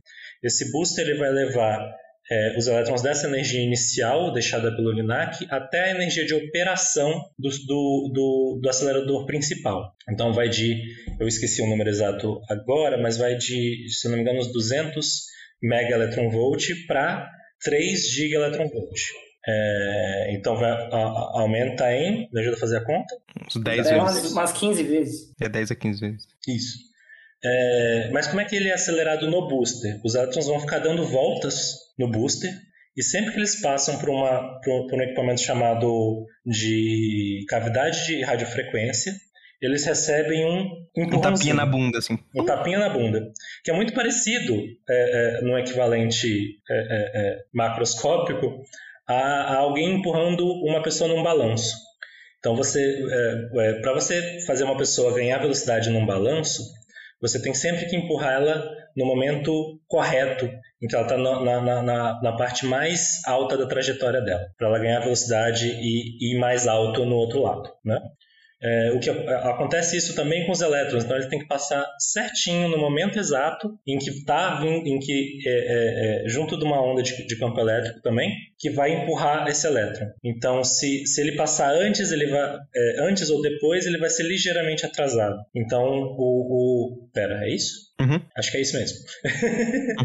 Esse 0.43 0.72
booster 0.72 1.07
ele 1.07 1.18
vai 1.18 1.30
levar 1.30 1.95
é, 2.31 2.57
os 2.57 2.66
elétrons 2.66 3.03
dessa 3.03 3.27
energia 3.27 3.61
inicial, 3.61 4.33
deixada 4.33 4.75
pelo 4.75 4.93
LINAC, 4.93 5.47
até 5.51 5.85
a 5.85 5.91
energia 5.91 6.25
de 6.25 6.35
operação 6.35 7.12
do, 7.39 7.49
do, 7.51 8.11
do, 8.12 8.61
do, 8.62 8.68
acelerador 8.68 9.27
principal. 9.27 9.95
Então 10.09 10.33
vai 10.33 10.49
de, 10.49 10.81
eu 11.18 11.27
esqueci 11.27 11.62
o 11.62 11.66
número 11.66 11.91
exato 11.91 12.41
agora, 12.49 12.97
mas 12.97 13.16
vai 13.16 13.37
de, 13.37 13.87
se 13.89 14.09
não 14.09 14.16
me 14.16 14.23
engano, 14.23 14.39
uns 14.39 14.53
200 14.53 15.23
megaelectronvolt 15.62 16.68
para 16.87 17.29
3 17.62 18.11
gigaelectronvolt. 18.11 19.01
É, 19.45 20.37
então 20.37 20.57
vai, 20.57 20.70
a, 20.70 21.41
aumenta 21.41 21.93
em, 21.93 22.29
me 22.33 22.41
ajuda 22.41 22.57
a 22.57 22.61
fazer 22.61 22.77
a 22.77 22.85
conta? 22.85 23.16
Uns 23.47 23.62
10 23.62 23.87
é, 23.87 23.99
vezes. 23.99 24.33
Umas 24.33 24.53
15 24.53 24.83
vezes. 24.85 25.35
É 25.41 25.49
10 25.49 25.73
a 25.73 25.75
15 25.75 26.01
vezes. 26.01 26.29
Isso. 26.47 26.91
É, 27.45 28.11
mas 28.12 28.28
como 28.28 28.40
é 28.40 28.45
que 28.45 28.55
ele 28.55 28.68
é 28.68 28.74
acelerado 28.74 29.28
no 29.30 29.49
booster? 29.49 30.01
Os 30.05 30.14
elétrons 30.14 30.47
vão 30.47 30.61
ficar 30.61 30.78
dando 30.78 31.05
voltas 31.05 31.74
no 31.99 32.09
booster 32.09 32.53
e 32.97 33.03
sempre 33.03 33.32
que 33.32 33.38
eles 33.38 33.61
passam 33.61 33.99
por, 33.99 34.11
uma, 34.11 34.61
por, 34.61 34.86
por 34.86 34.99
um 34.99 35.03
equipamento 35.03 35.40
chamado 35.40 36.26
de 36.45 37.45
cavidade 37.49 38.07
de 38.07 38.22
radiofrequência, 38.22 39.14
eles 39.61 39.84
recebem 39.84 40.45
um 40.45 40.86
Um 40.97 41.20
tapinha 41.20 41.55
na 41.55 41.64
bunda, 41.64 41.99
assim. 41.99 42.18
Um 42.34 42.45
tapinha 42.45 42.78
na 42.78 42.90
bunda. 42.90 43.32
Que 43.64 43.70
é 43.70 43.74
muito 43.74 43.95
parecido 43.95 44.55
é, 44.88 45.38
é, 45.38 45.43
no 45.43 45.57
equivalente 45.57 46.59
é, 46.68 46.74
é, 46.74 47.11
é 47.14 47.38
macroscópico 47.55 48.62
a, 49.07 49.14
a, 49.14 49.57
alguém 49.59 49.95
empurrando 49.95 50.45
uma 50.45 50.82
pessoa 50.82 51.09
num 51.09 51.22
balanço. 51.22 51.74
Então, 52.40 52.57
você, 52.57 52.80
é, 52.80 53.72
para 53.80 53.95
você 53.95 54.40
fazer 54.47 54.64
uma 54.64 54.76
pessoa 54.76 55.14
ganhar 55.14 55.38
velocidade 55.38 55.88
num 55.90 56.05
balanço, 56.05 56.62
você 57.23 57.41
tem 57.41 57.55
sempre 57.55 57.87
que 57.87 57.97
empurrar 57.97 58.33
ela 58.33 58.68
no 58.97 59.07
momento 59.07 59.81
correto, 59.87 60.45
em 60.83 60.89
que 60.89 60.95
ela 60.95 61.05
está 61.05 61.16
na, 61.16 61.61
na, 61.61 61.83
na, 61.83 62.20
na, 62.20 62.37
parte 62.37 62.66
mais 62.66 63.23
alta 63.25 63.57
da 63.57 63.66
trajetória 63.66 64.20
dela, 64.20 64.45
para 64.59 64.66
ela 64.66 64.79
ganhar 64.81 65.01
velocidade 65.01 65.68
e 65.68 66.33
ir 66.35 66.39
mais 66.39 66.66
alto 66.66 67.07
no 67.07 67.14
outro 67.14 67.41
lado. 67.41 67.70
Né? 67.85 67.97
É, 68.62 68.92
o 68.92 69.00
que 69.00 69.10
acontece 69.10 69.96
isso 69.96 70.14
também 70.14 70.46
com 70.46 70.52
os 70.52 70.60
elétrons, 70.60 71.04
então 71.04 71.16
ele 71.16 71.28
tem 71.28 71.40
que 71.40 71.48
passar 71.48 71.84
certinho 71.98 72.68
no 72.68 72.78
momento 72.78 73.18
exato 73.18 73.76
em 73.86 73.98
que 73.98 74.10
está 74.10 74.62
em 74.64 74.98
que 75.00 75.40
é, 75.44 75.50
é, 75.50 76.24
é, 76.24 76.28
junto 76.28 76.56
de 76.56 76.64
uma 76.64 76.80
onda 76.80 77.02
de, 77.02 77.26
de, 77.26 77.38
campo 77.38 77.58
elétrico 77.58 78.00
também 78.02 78.30
que 78.58 78.70
vai 78.70 79.02
empurrar 79.02 79.48
esse 79.48 79.66
elétron. 79.66 80.06
Então 80.22 80.62
se, 80.62 81.04
se 81.06 81.20
ele 81.20 81.32
passar 81.32 81.74
antes 81.74 82.12
ele 82.12 82.28
vai 82.28 82.56
é, 82.74 83.00
antes 83.08 83.30
ou 83.30 83.42
depois 83.42 83.84
ele 83.84 83.98
vai 83.98 84.08
ser 84.08 84.22
ligeiramente 84.22 84.86
atrasado. 84.86 85.38
Então 85.54 85.82
o, 85.82 86.94
o... 86.96 87.08
pera 87.12 87.44
é 87.44 87.52
isso? 87.52 87.90
Uhum. 88.00 88.20
Acho 88.36 88.50
que 88.50 88.56
é 88.58 88.60
isso 88.60 88.76
mesmo. 88.76 88.98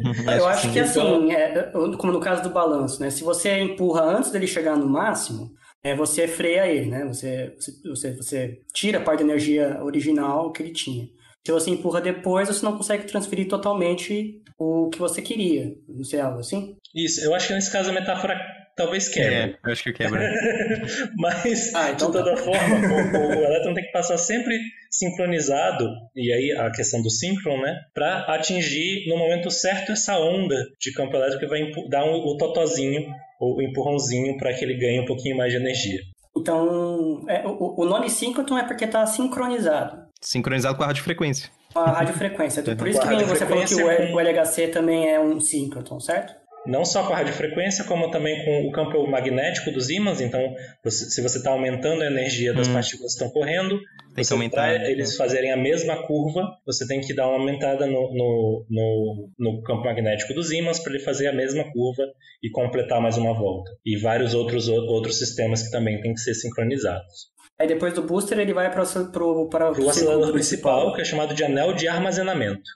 Uhum. 0.03 0.31
Eu 0.33 0.47
acho 0.47 0.71
que 0.71 0.79
assim, 0.79 1.31
é, 1.31 1.71
como 1.97 2.11
no 2.11 2.19
caso 2.19 2.43
do 2.43 2.49
balanço, 2.49 3.01
né? 3.01 3.09
Se 3.09 3.23
você 3.23 3.59
empurra 3.59 4.03
antes 4.03 4.31
dele 4.31 4.47
chegar 4.47 4.75
no 4.75 4.87
máximo, 4.87 5.51
é, 5.84 5.95
você 5.95 6.28
freia 6.28 6.67
ele, 6.67 6.88
né? 6.88 7.05
Você, 7.05 7.55
você, 7.86 8.11
você 8.11 8.61
tira 8.73 8.99
a 8.99 9.01
parte 9.01 9.19
da 9.19 9.30
energia 9.30 9.84
original 9.84 10.51
que 10.51 10.63
ele 10.63 10.73
tinha. 10.73 11.07
Se 11.45 11.51
você 11.51 11.69
empurra 11.69 12.01
depois, 12.01 12.47
você 12.47 12.65
não 12.65 12.75
consegue 12.75 13.05
transferir 13.05 13.47
totalmente 13.47 14.41
o 14.57 14.89
que 14.89 14.99
você 14.99 15.21
queria. 15.21 15.73
Não 15.88 16.03
sei, 16.03 16.19
algo 16.19 16.39
assim? 16.39 16.75
Isso, 16.93 17.23
eu 17.23 17.34
acho 17.34 17.47
que 17.47 17.53
nesse 17.53 17.71
caso 17.71 17.89
a 17.89 17.93
metáfora 17.93 18.38
talvez 18.75 19.07
quebre. 19.07 19.34
É, 19.34 19.57
eu 19.65 19.71
acho 19.71 19.84
que 19.84 19.93
quebra. 19.93 20.30
Mas, 21.17 21.73
ah, 21.73 21.91
então 21.91 22.11
de 22.11 22.17
toda 22.17 22.36
tá. 22.36 22.38
forma, 22.38 22.75
o, 22.75 23.39
o, 23.39 23.43
elétron 23.45 23.73
tem 23.73 23.86
que 23.86 23.91
passar 23.91 24.17
sempre 24.17 24.57
sincronizado, 24.91 25.89
e 26.15 26.32
aí 26.32 26.51
a 26.51 26.71
questão 26.71 27.01
do 27.01 27.09
síncron, 27.09 27.61
né? 27.61 27.82
Para 27.93 28.25
atingir 28.34 29.07
no 29.07 29.17
momento 29.17 29.49
certo 29.49 29.91
essa 29.91 30.17
onda 30.19 30.55
de 30.80 30.91
campo 30.93 31.15
elétrico 31.15 31.41
que 31.41 31.47
vai 31.47 31.71
dar 31.89 32.05
um, 32.05 32.15
o 32.15 32.38
totozinho 32.38 33.09
o 33.39 33.61
empurrãozinho 33.61 34.38
para 34.38 34.53
que 34.53 34.63
ele 34.63 34.77
ganhe 34.77 34.99
um 34.99 35.05
pouquinho 35.05 35.38
mais 35.38 35.51
de 35.51 35.57
energia. 35.57 35.99
Então, 36.35 37.23
é, 37.27 37.45
o, 37.47 37.81
o 37.81 37.85
nome 37.85 38.09
síncroton 38.09 38.57
é 38.57 38.63
porque 38.63 38.85
está 38.85 39.05
sincronizado. 39.05 40.07
Sincronizado 40.21 40.77
com 40.77 40.83
a 40.83 40.88
radiofrequência. 40.88 41.49
Com 41.73 41.79
a 41.79 41.91
radiofrequência. 41.91 42.61
Então, 42.61 42.75
por 42.77 42.88
isso 42.88 42.99
que 43.01 43.23
você 43.25 43.45
falou 43.45 43.65
que 43.65 43.75
o, 43.75 44.15
o 44.15 44.19
LHC 44.19 44.67
também 44.67 45.09
é 45.09 45.19
um 45.19 45.39
síncroton, 45.39 45.99
certo? 45.99 46.35
Não 46.68 46.84
só 46.86 47.07
com 47.07 47.13
a 47.13 47.18
radiofrequência, 47.18 47.86
como 47.86 48.11
também 48.11 48.43
com 48.43 48.68
o 48.68 48.72
campo 48.72 49.07
magnético 49.07 49.72
dos 49.72 49.89
ímãs. 49.89 50.22
Então, 50.22 50.41
você, 50.84 51.09
se 51.09 51.22
você 51.22 51.38
está 51.38 51.51
aumentando 51.51 52.03
a 52.03 52.07
energia 52.07 52.53
das 52.53 52.68
hum. 52.68 52.74
partículas 52.74 53.15
que 53.15 53.24
estão 53.24 53.30
correndo, 53.30 53.80
tem 54.13 54.26
que 54.26 54.34
aumentar. 54.34 54.68
Para 54.68 54.91
eles 54.91 55.15
fazerem 55.15 55.51
a 55.51 55.57
mesma 55.57 56.05
curva, 56.05 56.43
você 56.65 56.88
tem 56.88 56.99
que 57.01 57.13
dar 57.13 57.28
uma 57.28 57.39
aumentada 57.39 57.86
no, 57.86 58.13
no, 58.13 58.65
no, 58.70 59.30
no 59.39 59.63
campo 59.63 59.86
magnético 59.86 60.34
dos 60.34 60.51
ímãs 60.51 60.80
para 60.80 60.93
ele 60.93 61.03
fazer 61.03 61.28
a 61.28 61.34
mesma 61.34 61.63
curva 61.72 62.03
e 62.43 62.49
completar 62.49 63.01
mais 63.01 63.18
uma 63.18 63.34
volta. 63.34 63.72
E 63.86 63.97
vários 63.97 64.34
outros, 64.34 64.68
outros 64.68 65.18
sistemas 65.18 65.63
que 65.63 65.72
também 65.72 66.01
têm 66.01 66.13
que 66.13 66.20
ser 66.20 66.34
sincronizados. 66.34 67.38
Aí 67.59 67.68
depois 67.68 67.93
do 67.93 68.03
booster 68.03 68.38
ele 68.38 68.53
vai 68.53 68.72
para 68.72 68.84
o 68.84 69.49
para 69.49 69.72
o 69.72 69.89
acelerador 69.89 70.32
principal, 70.32 70.93
que 70.93 71.01
é 71.01 71.05
chamado 71.05 71.34
de 71.34 71.43
anel 71.43 71.74
de 71.74 71.88
armazenamento. 71.88 72.70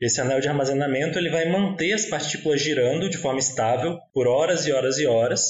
Esse 0.00 0.20
anel 0.20 0.40
de 0.40 0.48
armazenamento 0.48 1.18
ele 1.18 1.30
vai 1.30 1.50
manter 1.50 1.92
as 1.92 2.06
partículas 2.06 2.60
girando 2.60 3.08
de 3.08 3.16
forma 3.16 3.38
estável 3.38 3.98
por 4.12 4.26
horas 4.26 4.66
e 4.66 4.72
horas 4.72 4.98
e 4.98 5.06
horas, 5.06 5.42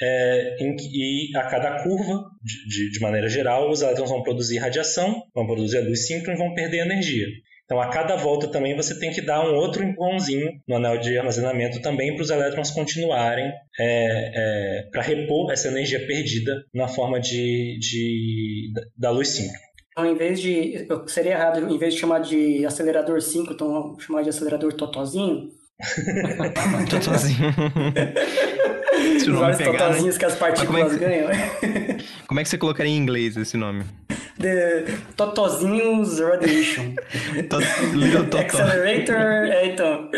é, 0.00 0.56
em, 0.60 0.76
e 0.78 1.36
a 1.36 1.44
cada 1.44 1.82
curva, 1.82 2.24
de, 2.42 2.68
de, 2.68 2.90
de, 2.92 3.00
maneira 3.00 3.28
geral, 3.28 3.70
os 3.70 3.82
elétrons 3.82 4.10
vão 4.10 4.22
produzir 4.22 4.58
radiação, 4.58 5.22
vão 5.34 5.46
produzir 5.46 5.78
a 5.78 5.82
luz 5.82 6.06
síncrona 6.06 6.34
e 6.34 6.38
vão 6.38 6.54
perder 6.54 6.78
energia. 6.78 7.26
Então, 7.64 7.80
a 7.80 7.88
cada 7.88 8.16
volta 8.16 8.48
também 8.48 8.74
você 8.74 8.98
tem 8.98 9.12
que 9.12 9.22
dar 9.22 9.48
um 9.48 9.54
outro 9.54 9.84
empurrãozinho 9.84 10.50
no 10.66 10.76
anel 10.76 10.98
de 10.98 11.16
armazenamento 11.16 11.80
também 11.80 12.14
para 12.16 12.22
os 12.22 12.30
elétrons 12.30 12.72
continuarem 12.72 13.46
é, 13.78 14.80
é, 14.80 14.82
para 14.90 15.02
repor 15.02 15.52
essa 15.52 15.68
energia 15.68 16.04
perdida 16.04 16.64
na 16.74 16.88
forma 16.88 17.20
de, 17.20 17.78
de 17.78 18.72
da 18.98 19.10
luz 19.10 19.28
síncrona. 19.28 19.69
Então, 20.00 20.06
em 20.06 20.14
vez 20.14 20.40
de. 20.40 20.86
Seria 21.06 21.32
errado, 21.32 21.70
em 21.70 21.78
vez 21.78 21.94
de 21.94 22.00
chamar 22.00 22.20
de 22.20 22.64
acelerador 22.64 23.20
5, 23.20 23.52
então 23.52 23.96
chamar 23.98 24.22
de 24.22 24.30
acelerador 24.30 24.72
totozinho. 24.72 25.50
totozinho. 26.88 27.54
Os 29.16 29.26
vários 29.26 29.58
pegar, 29.58 29.78
totozinhos 29.78 30.14
né? 30.14 30.18
que 30.18 30.24
as 30.24 30.36
partículas 30.36 30.92
é 30.92 30.98
que... 30.98 31.04
ganham. 31.04 31.28
como 32.26 32.40
é 32.40 32.42
que 32.42 32.48
você 32.48 32.58
colocaria 32.58 32.92
em 32.92 32.96
inglês 32.96 33.36
esse 33.36 33.56
nome? 33.56 33.84
The 34.38 34.84
Totozinhos 35.16 36.18
Radiation. 36.18 36.94
Little 37.94 38.24
Toto. 38.24 38.38
Accelerator. 38.38 39.16
É, 39.16 39.66
então. 39.66 40.10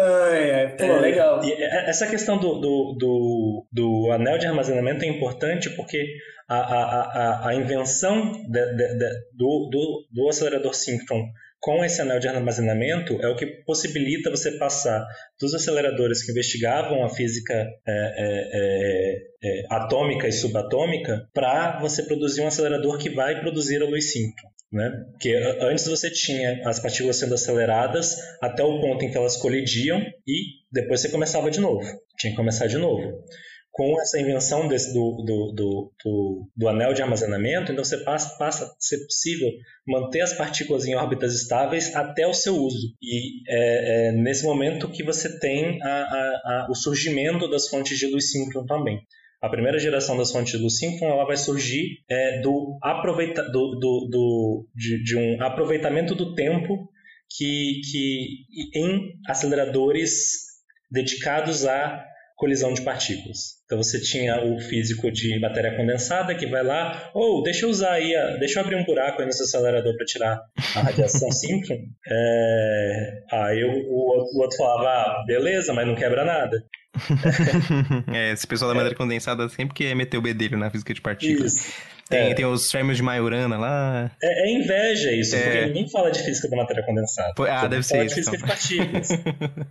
Ai, 0.00 0.50
ai, 0.50 0.76
pô, 0.76 0.84
é, 0.84 1.00
legal. 1.00 1.40
essa 1.86 2.06
questão 2.06 2.38
do, 2.38 2.60
do, 2.60 2.96
do, 2.98 3.66
do, 3.70 4.12
anel 4.12 4.38
de 4.38 4.46
armazenamento 4.46 5.04
é 5.04 5.08
importante 5.08 5.68
porque 5.70 6.16
a, 6.48 6.56
a, 6.56 7.02
a, 7.02 7.48
a 7.48 7.54
invenção 7.54 8.32
de, 8.32 8.76
de, 8.76 8.98
de, 8.98 9.10
do, 9.36 9.68
do, 9.70 10.06
do 10.10 10.28
acelerador 10.28 10.74
síncron 10.74 11.26
com 11.60 11.84
esse 11.84 12.00
anel 12.00 12.18
de 12.18 12.26
armazenamento 12.26 13.20
é 13.20 13.28
o 13.28 13.36
que 13.36 13.46
possibilita 13.46 14.30
você 14.30 14.52
passar 14.52 15.06
dos 15.38 15.54
aceleradores 15.54 16.24
que 16.24 16.32
investigavam 16.32 17.04
a 17.04 17.10
física 17.10 17.52
é, 17.54 17.68
é, 17.86 18.50
é, 18.54 19.60
é 19.60 19.66
atômica 19.68 20.26
e 20.26 20.32
subatômica 20.32 21.28
para 21.34 21.78
você 21.78 22.02
produzir 22.02 22.40
um 22.40 22.46
acelerador 22.46 22.96
que 22.96 23.10
vai 23.10 23.40
produzir 23.40 23.82
a 23.82 23.86
luz 23.86 24.10
síncron. 24.10 24.48
Né? 24.72 24.88
Porque 25.10 25.34
antes 25.60 25.86
você 25.88 26.10
tinha 26.10 26.62
as 26.64 26.78
partículas 26.78 27.16
sendo 27.16 27.34
aceleradas 27.34 28.16
até 28.40 28.62
o 28.62 28.80
ponto 28.80 29.04
em 29.04 29.10
que 29.10 29.16
elas 29.16 29.36
colidiam 29.36 30.00
e 30.26 30.60
depois 30.70 31.00
você 31.00 31.08
começava 31.08 31.50
de 31.50 31.58
novo. 31.58 31.84
Tinha 32.16 32.30
que 32.30 32.36
começar 32.36 32.66
de 32.68 32.78
novo. 32.78 33.24
com 33.72 34.00
essa 34.00 34.20
invenção 34.20 34.68
desse, 34.68 34.92
do, 34.92 35.22
do, 35.24 35.92
do, 36.04 36.48
do, 36.56 36.68
anel 36.68 36.92
de 36.92 37.02
armazenamento, 37.02 37.72
então 37.72 37.84
você 37.84 37.98
passa, 37.98 38.36
passa 38.36 38.64
a 38.64 38.74
ser 38.78 38.98
possível 39.06 39.48
manter 39.86 40.20
as 40.20 40.34
partículas 40.34 40.84
em 40.86 40.94
órbitas 40.94 41.34
estáveis 41.34 41.94
até 41.94 42.26
o 42.26 42.34
seu 42.34 42.56
uso. 42.56 42.94
E 43.00 43.42
é, 43.48 44.08
é 44.08 44.12
nesse 44.12 44.44
momento 44.44 44.90
que 44.90 45.02
você 45.02 45.38
tem 45.38 45.80
a, 45.82 45.88
a, 45.88 46.20
a, 46.44 46.66
o 46.70 46.74
surgimento 46.74 47.48
das 47.48 47.68
fontes 47.68 47.98
de 47.98 48.06
luz 48.06 48.30
síncrona 48.30 48.66
também. 48.66 49.00
A 49.42 49.48
primeira 49.48 49.78
geração 49.78 50.16
das 50.16 50.30
fontes 50.30 50.60
luz 50.60 50.76
síncrona 50.78 51.14
ela 51.14 51.24
vai 51.24 51.36
surgir 51.36 52.02
é, 52.08 52.40
do 52.40 52.78
aproveita, 52.82 53.42
do, 53.44 53.70
do, 53.78 54.08
do 54.10 54.68
de, 54.74 55.02
de, 55.02 55.16
um 55.16 55.42
aproveitamento 55.42 56.14
do 56.14 56.34
tempo 56.34 56.88
que, 57.28 57.80
que 57.90 58.44
em 58.74 59.14
aceleradores 59.26 60.50
dedicados 60.90 61.64
a 61.64 62.04
colisão 62.40 62.72
de 62.72 62.80
partículas. 62.80 63.60
Então 63.66 63.76
você 63.76 64.00
tinha 64.00 64.42
o 64.42 64.58
físico 64.58 65.12
de 65.12 65.38
matéria 65.38 65.76
condensada 65.76 66.34
que 66.34 66.46
vai 66.46 66.62
lá, 66.62 67.10
ou 67.12 67.40
oh, 67.40 67.42
deixa 67.42 67.66
eu 67.66 67.70
usar 67.70 67.92
aí, 67.92 68.16
a, 68.16 68.38
deixa 68.38 68.58
eu 68.58 68.64
abrir 68.64 68.76
um 68.76 68.84
buraco 68.84 69.20
aí 69.20 69.26
nesse 69.26 69.42
acelerador 69.42 69.94
para 69.94 70.06
tirar 70.06 70.40
a 70.74 70.80
radiação 70.80 71.30
síncrona. 71.30 71.82
É, 72.12 73.22
aí 73.30 73.62
o, 73.62 73.70
o, 73.70 74.40
outro 74.40 74.56
falava, 74.56 74.88
ah, 74.88 75.24
beleza, 75.26 75.72
mas 75.72 75.86
não 75.86 75.94
quebra 75.94 76.24
nada. 76.24 76.64
é, 78.12 78.32
esse 78.32 78.46
pessoal 78.46 78.70
da 78.70 78.74
matéria 78.74 78.94
é. 78.94 78.98
condensada 78.98 79.48
sempre 79.48 79.74
que 79.74 79.94
meter 79.94 80.16
o 80.16 80.22
bedelho 80.22 80.58
na 80.58 80.70
física 80.70 80.94
de 80.94 81.00
partículas. 81.00 81.54
Isso. 81.54 81.72
Tem, 82.10 82.32
é. 82.32 82.34
tem 82.34 82.44
os 82.44 82.68
férmions 82.68 82.96
de 82.96 83.04
Majorana 83.04 83.56
lá. 83.56 84.10
É, 84.20 84.50
é 84.50 84.52
inveja 84.52 85.12
isso, 85.12 85.36
é. 85.36 85.42
porque 85.42 85.66
ninguém 85.66 85.88
fala 85.88 86.10
de 86.10 86.18
física 86.18 86.48
da 86.50 86.56
matéria 86.56 86.84
condensada. 86.84 87.32
Pô, 87.36 87.44
ah, 87.44 87.68
deve 87.68 87.84
ser 87.84 88.04
isso. 88.04 88.16
De 88.16 88.22
física 88.22 88.36
então. 88.36 88.48
de 88.48 88.52
partículas. 88.52 89.08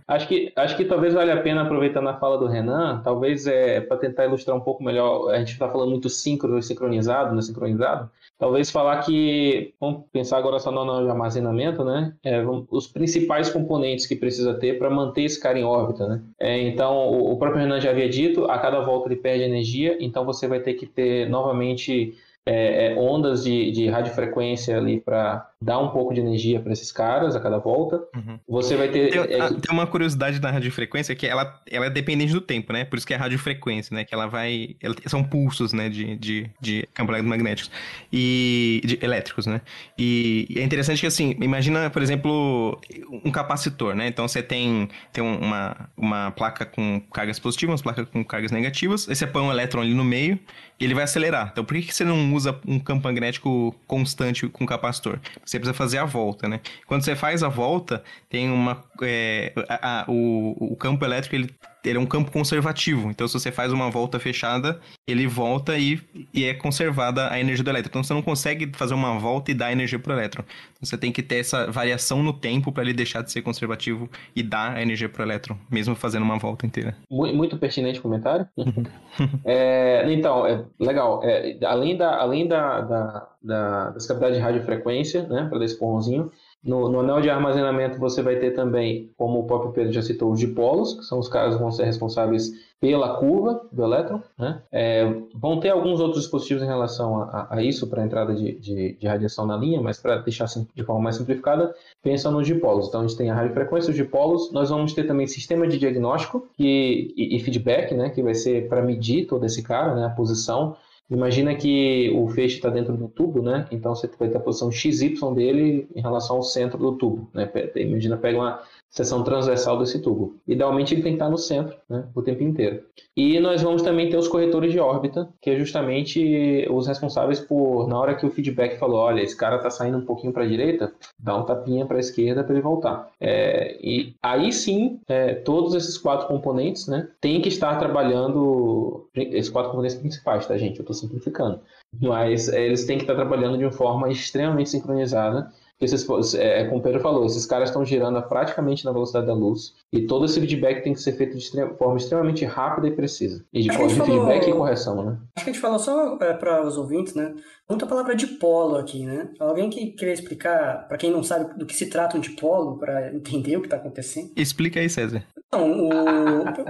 acho, 0.08 0.26
que, 0.26 0.52
acho 0.56 0.76
que 0.76 0.84
talvez 0.86 1.12
valha 1.12 1.34
a 1.34 1.42
pena, 1.42 1.62
aproveitando 1.62 2.08
a 2.08 2.18
fala 2.18 2.38
do 2.38 2.46
Renan, 2.46 3.02
talvez 3.04 3.46
é 3.46 3.82
para 3.82 3.98
tentar 3.98 4.24
ilustrar 4.24 4.56
um 4.56 4.60
pouco 4.60 4.82
melhor, 4.82 5.30
a 5.30 5.38
gente 5.38 5.52
está 5.52 5.68
falando 5.68 5.90
muito 5.90 6.08
síncrono 6.08 6.58
e 6.58 6.62
sincronizado, 6.62 7.34
não 7.34 7.42
sincronizado. 7.42 8.10
Talvez 8.38 8.70
falar 8.70 9.02
que, 9.02 9.74
vamos 9.78 10.04
pensar 10.10 10.38
agora 10.38 10.58
só 10.58 10.72
no 10.72 11.10
armazenamento, 11.10 11.84
né? 11.84 12.14
É, 12.24 12.42
os 12.70 12.86
principais 12.86 13.50
componentes 13.50 14.06
que 14.06 14.16
precisa 14.16 14.54
ter 14.54 14.78
para 14.78 14.88
manter 14.88 15.24
esse 15.24 15.38
cara 15.38 15.58
em 15.58 15.64
órbita, 15.64 16.08
né? 16.08 16.22
É, 16.38 16.58
então, 16.58 16.96
o, 16.96 17.32
o 17.32 17.36
próprio 17.36 17.60
Renan 17.60 17.78
já 17.78 17.90
havia 17.90 18.08
dito, 18.08 18.46
a 18.46 18.58
cada 18.58 18.80
volta 18.80 19.08
ele 19.08 19.16
perde 19.16 19.44
energia, 19.44 19.98
então 20.00 20.24
você 20.24 20.48
vai 20.48 20.58
ter 20.58 20.72
que 20.72 20.86
ter 20.86 21.28
novamente 21.28 22.16
é, 22.52 22.86
é, 22.86 22.96
ondas 22.96 23.44
de, 23.44 23.70
de 23.70 23.88
radiofrequência 23.88 24.76
ali 24.76 24.98
para 24.98 25.48
dar 25.62 25.78
um 25.78 25.90
pouco 25.90 26.12
de 26.12 26.20
energia 26.20 26.58
para 26.58 26.72
esses 26.72 26.90
caras 26.90 27.36
a 27.36 27.40
cada 27.40 27.58
volta. 27.58 28.02
Uhum. 28.16 28.40
Você 28.48 28.76
vai 28.76 28.88
ter. 28.88 29.12
Tem, 29.12 29.20
é, 29.20 29.48
tem, 29.50 29.70
uma 29.70 29.86
curiosidade 29.86 30.40
da 30.40 30.50
radiofrequência 30.50 31.14
que 31.14 31.28
ela, 31.28 31.60
ela 31.70 31.86
é 31.86 31.90
dependente 31.90 32.32
do 32.32 32.40
tempo, 32.40 32.72
né? 32.72 32.84
Por 32.84 32.96
isso 32.96 33.06
que 33.06 33.14
é 33.14 33.16
radiofrequência, 33.16 33.94
né? 33.94 34.04
Que 34.04 34.12
ela 34.12 34.26
vai. 34.26 34.74
Ela, 34.82 34.96
são 35.06 35.22
pulsos, 35.22 35.72
né? 35.72 35.88
De, 35.88 36.16
de, 36.16 36.50
de 36.60 36.88
campos 36.92 37.14
eletromagnéticos. 37.14 37.70
E. 38.12 38.80
De, 38.84 38.98
elétricos, 39.00 39.46
né? 39.46 39.60
E, 39.96 40.48
e, 40.50 40.58
é 40.58 40.64
interessante 40.64 41.00
que, 41.00 41.06
assim, 41.06 41.36
imagina, 41.40 41.88
por 41.88 42.02
exemplo, 42.02 42.80
um 43.24 43.30
capacitor, 43.30 43.94
né? 43.94 44.08
Então 44.08 44.26
você 44.26 44.42
tem, 44.42 44.88
tem 45.12 45.22
uma, 45.22 45.88
uma 45.96 46.32
placa 46.32 46.66
com 46.66 47.00
cargas 47.12 47.38
positivas, 47.38 47.80
uma 47.80 47.94
placa 47.94 48.06
com 48.06 48.24
cargas 48.24 48.50
negativas, 48.50 49.08
aí 49.08 49.14
você 49.14 49.24
põe 49.24 49.42
um 49.42 49.52
elétron 49.52 49.82
ali 49.82 49.94
no 49.94 50.04
meio 50.04 50.36
ele 50.84 50.94
vai 50.94 51.04
acelerar. 51.04 51.50
Então 51.52 51.64
por 51.64 51.76
que, 51.76 51.92
você 51.92 52.04
não 52.04 52.32
usa 52.34 52.58
um 52.66 52.78
campo 52.78 53.04
magnético 53.04 53.74
constante 53.86 54.48
com 54.48 54.66
capacitor? 54.66 55.18
Você 55.44 55.58
precisa 55.58 55.74
fazer 55.74 55.98
a 55.98 56.04
volta, 56.04 56.48
né? 56.48 56.60
Quando 56.86 57.04
você 57.04 57.14
faz 57.14 57.42
a 57.42 57.48
volta, 57.48 58.02
tem 58.28 58.50
uma. 58.50 58.82
É, 59.02 59.52
a, 59.68 60.00
a, 60.00 60.04
o, 60.08 60.72
o 60.72 60.76
campo 60.76 61.04
elétrico 61.04 61.34
ele 61.34 61.50
ele 61.84 61.98
é 61.98 62.00
um 62.00 62.06
campo 62.06 62.30
conservativo. 62.30 63.10
Então, 63.10 63.26
se 63.26 63.34
você 63.34 63.50
faz 63.50 63.72
uma 63.72 63.90
volta 63.90 64.18
fechada, 64.18 64.80
ele 65.06 65.26
volta 65.26 65.78
e, 65.78 66.00
e 66.32 66.44
é 66.44 66.54
conservada 66.54 67.30
a 67.30 67.40
energia 67.40 67.64
do 67.64 67.70
elétron. 67.70 67.88
Então, 67.90 68.02
você 68.02 68.14
não 68.14 68.22
consegue 68.22 68.70
fazer 68.74 68.94
uma 68.94 69.18
volta 69.18 69.50
e 69.50 69.54
dar 69.54 69.72
energia 69.72 69.98
para 69.98 70.14
o 70.14 70.18
elétron. 70.18 70.42
Então, 70.42 70.82
você 70.82 70.96
tem 70.96 71.12
que 71.12 71.22
ter 71.22 71.36
essa 71.36 71.70
variação 71.70 72.22
no 72.22 72.32
tempo 72.32 72.72
para 72.72 72.82
ele 72.82 72.92
deixar 72.92 73.22
de 73.22 73.32
ser 73.32 73.42
conservativo 73.42 74.08
e 74.34 74.42
dar 74.42 74.76
a 74.76 74.82
energia 74.82 75.08
para 75.08 75.22
o 75.22 75.24
elétron, 75.24 75.56
mesmo 75.70 75.94
fazendo 75.94 76.22
uma 76.22 76.38
volta 76.38 76.66
inteira. 76.66 76.96
Muito, 77.10 77.36
muito 77.36 77.56
pertinente 77.58 77.98
o 77.98 78.02
comentário. 78.02 78.46
é, 79.44 80.04
então, 80.12 80.46
é, 80.46 80.64
legal. 80.78 81.20
É, 81.24 81.58
além 81.64 81.96
da, 81.96 82.16
além 82.16 82.46
da, 82.46 82.80
da, 82.80 83.28
da, 83.42 83.90
das 83.90 84.06
cavidades 84.06 84.36
de 84.36 84.42
radiofrequência, 84.42 85.22
né, 85.26 85.46
para 85.48 85.58
dar 85.58 85.64
esse 85.64 85.78
porrãozinho, 85.78 86.30
no, 86.62 86.90
no, 86.90 87.00
anel 87.00 87.20
de 87.20 87.30
armazenamento 87.30 87.98
você 87.98 88.22
vai 88.22 88.36
ter 88.36 88.50
também, 88.50 89.10
como 89.16 89.38
o 89.38 89.46
próprio 89.46 89.72
Pedro 89.72 89.92
já 89.92 90.02
citou, 90.02 90.30
os 90.30 90.38
dipolos, 90.38 90.94
que 90.94 91.04
são 91.04 91.18
os 91.18 91.28
caras 91.28 91.54
que 91.54 91.60
vão 91.60 91.72
ser 91.72 91.84
responsáveis 91.84 92.52
pela 92.78 93.16
curva 93.16 93.66
do 93.72 93.82
elétron. 93.82 94.22
Né? 94.38 94.60
É, 94.70 95.04
vão 95.34 95.58
ter 95.58 95.70
alguns 95.70 96.00
outros 96.00 96.22
dispositivos 96.22 96.62
em 96.62 96.66
relação 96.66 97.22
a, 97.22 97.48
a 97.50 97.62
isso 97.62 97.86
para 97.86 98.02
a 98.02 98.04
entrada 98.04 98.34
de, 98.34 98.52
de, 98.58 98.92
de, 98.92 99.06
radiação 99.06 99.46
na 99.46 99.56
linha, 99.56 99.80
mas 99.80 99.98
para 99.98 100.16
deixar 100.16 100.46
de 100.74 100.84
forma 100.84 101.02
mais 101.02 101.16
simplificada, 101.16 101.74
pensa 102.02 102.30
nos 102.30 102.46
dipolos. 102.46 102.88
Então 102.88 103.00
a 103.00 103.06
gente 103.06 103.16
tem 103.16 103.30
a 103.30 103.34
radiofrequência, 103.34 103.90
os 103.90 103.96
dipolos, 103.96 104.52
nós 104.52 104.68
vamos 104.68 104.92
ter 104.92 105.04
também 105.04 105.26
sistema 105.26 105.66
de 105.66 105.78
diagnóstico 105.78 106.46
e, 106.58 107.14
e, 107.16 107.36
e 107.36 107.40
feedback, 107.40 107.94
né, 107.94 108.10
que 108.10 108.22
vai 108.22 108.34
ser 108.34 108.68
para 108.68 108.82
medir 108.82 109.26
todo 109.26 109.46
esse 109.46 109.62
cara, 109.62 109.94
né, 109.94 110.06
a 110.06 110.10
posição 110.10 110.76
Imagina 111.10 111.56
que 111.56 112.08
o 112.14 112.28
feixe 112.28 112.56
está 112.56 112.70
dentro 112.70 112.96
do 112.96 113.08
tubo, 113.08 113.42
né? 113.42 113.66
Então 113.72 113.94
você 113.94 114.08
vai 114.18 114.28
ter 114.28 114.36
a 114.36 114.40
posição 114.40 114.70
XY 114.70 115.34
dele 115.34 115.88
em 115.94 116.00
relação 116.00 116.36
ao 116.36 116.42
centro 116.42 116.78
do 116.78 116.96
tubo, 116.96 117.28
né? 117.34 117.50
Imagina 117.74 118.16
pega 118.16 118.38
uma 118.38 118.62
seção 118.90 119.22
transversal 119.22 119.78
desse 119.78 120.02
tubo. 120.02 120.36
Idealmente 120.46 120.94
ele 120.94 121.02
tem 121.02 121.12
que 121.12 121.16
estar 121.16 121.30
no 121.30 121.38
centro, 121.38 121.76
né, 121.88 122.08
o 122.14 122.22
tempo 122.22 122.42
inteiro. 122.42 122.82
E 123.16 123.38
nós 123.38 123.62
vamos 123.62 123.82
também 123.82 124.10
ter 124.10 124.16
os 124.16 124.26
corretores 124.26 124.72
de 124.72 124.80
órbita, 124.80 125.28
que 125.40 125.50
é 125.50 125.56
justamente 125.56 126.66
os 126.70 126.88
responsáveis 126.88 127.38
por, 127.38 127.86
na 127.86 127.98
hora 127.98 128.16
que 128.16 128.26
o 128.26 128.30
feedback 128.30 128.78
falou, 128.78 128.98
olha, 128.98 129.22
esse 129.22 129.36
cara 129.36 129.56
está 129.56 129.70
saindo 129.70 129.98
um 129.98 130.04
pouquinho 130.04 130.32
para 130.32 130.42
a 130.42 130.46
direita, 130.46 130.92
dá 131.18 131.36
um 131.36 131.44
tapinha 131.44 131.86
para 131.86 131.98
a 131.98 132.00
esquerda 132.00 132.42
para 132.42 132.52
ele 132.52 132.62
voltar. 132.62 133.08
É, 133.20 133.78
e 133.80 134.14
aí 134.20 134.52
sim, 134.52 135.00
é, 135.08 135.34
todos 135.34 135.74
esses 135.74 135.96
quatro 135.96 136.26
componentes, 136.26 136.88
né, 136.88 137.08
têm 137.20 137.40
que 137.40 137.48
estar 137.48 137.76
trabalhando, 137.78 139.08
esses 139.14 139.50
quatro 139.50 139.70
componentes 139.70 139.98
principais, 139.98 140.46
tá, 140.46 140.56
gente? 140.58 140.78
Eu 140.78 140.82
estou 140.82 140.94
simplificando. 140.94 141.60
Mas 142.00 142.48
é, 142.48 142.66
eles 142.66 142.84
têm 142.84 142.96
que 142.96 143.04
estar 143.04 143.14
trabalhando 143.14 143.56
de 143.56 143.64
uma 143.64 143.72
forma 143.72 144.10
extremamente 144.10 144.70
sincronizada 144.70 145.52
esses, 145.80 146.34
é, 146.34 146.64
como 146.64 146.80
o 146.80 146.82
Pedro 146.82 147.00
falou, 147.00 147.24
esses 147.24 147.46
caras 147.46 147.70
estão 147.70 147.84
girando 147.84 148.20
praticamente 148.22 148.84
na 148.84 148.92
velocidade 148.92 149.26
da 149.26 149.34
luz 149.34 149.74
e 149.92 150.02
todo 150.06 150.26
esse 150.26 150.38
feedback 150.38 150.82
tem 150.82 150.92
que 150.92 151.00
ser 151.00 151.12
feito 151.12 151.32
de 151.32 151.42
extrema, 151.42 151.74
forma 151.74 151.96
extremamente 151.96 152.44
rápida 152.44 152.88
e 152.88 152.90
precisa. 152.90 153.44
E 153.52 153.62
de, 153.62 153.68
de 153.68 153.76
falou, 153.76 153.90
feedback 153.90 154.48
e 154.48 154.52
correção, 154.52 155.02
né? 155.02 155.18
Acho 155.36 155.44
que 155.44 155.50
a 155.50 155.52
gente 155.52 155.62
falou 155.62 155.78
só 155.78 156.18
é, 156.20 156.34
para 156.34 156.66
os 156.66 156.76
ouvintes, 156.76 157.14
né? 157.14 157.34
Muita 157.68 157.86
palavra 157.86 158.14
de 158.14 158.26
polo 158.26 158.76
aqui, 158.76 159.06
né? 159.06 159.28
Alguém 159.38 159.70
que 159.70 159.92
queria 159.92 160.12
explicar, 160.12 160.86
para 160.88 160.98
quem 160.98 161.10
não 161.10 161.22
sabe 161.22 161.56
do 161.58 161.64
que 161.64 161.74
se 161.74 161.86
trata 161.86 162.16
um 162.16 162.20
dipolo, 162.20 162.78
para 162.78 163.14
entender 163.14 163.56
o 163.56 163.60
que 163.60 163.66
está 163.66 163.76
acontecendo? 163.76 164.32
Explica 164.36 164.80
aí, 164.80 164.90
César. 164.90 165.24
Não, 165.52 165.88
o. 165.88 165.90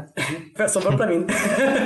Sobrou 0.69 0.95
para 0.97 1.07
mim. 1.07 1.27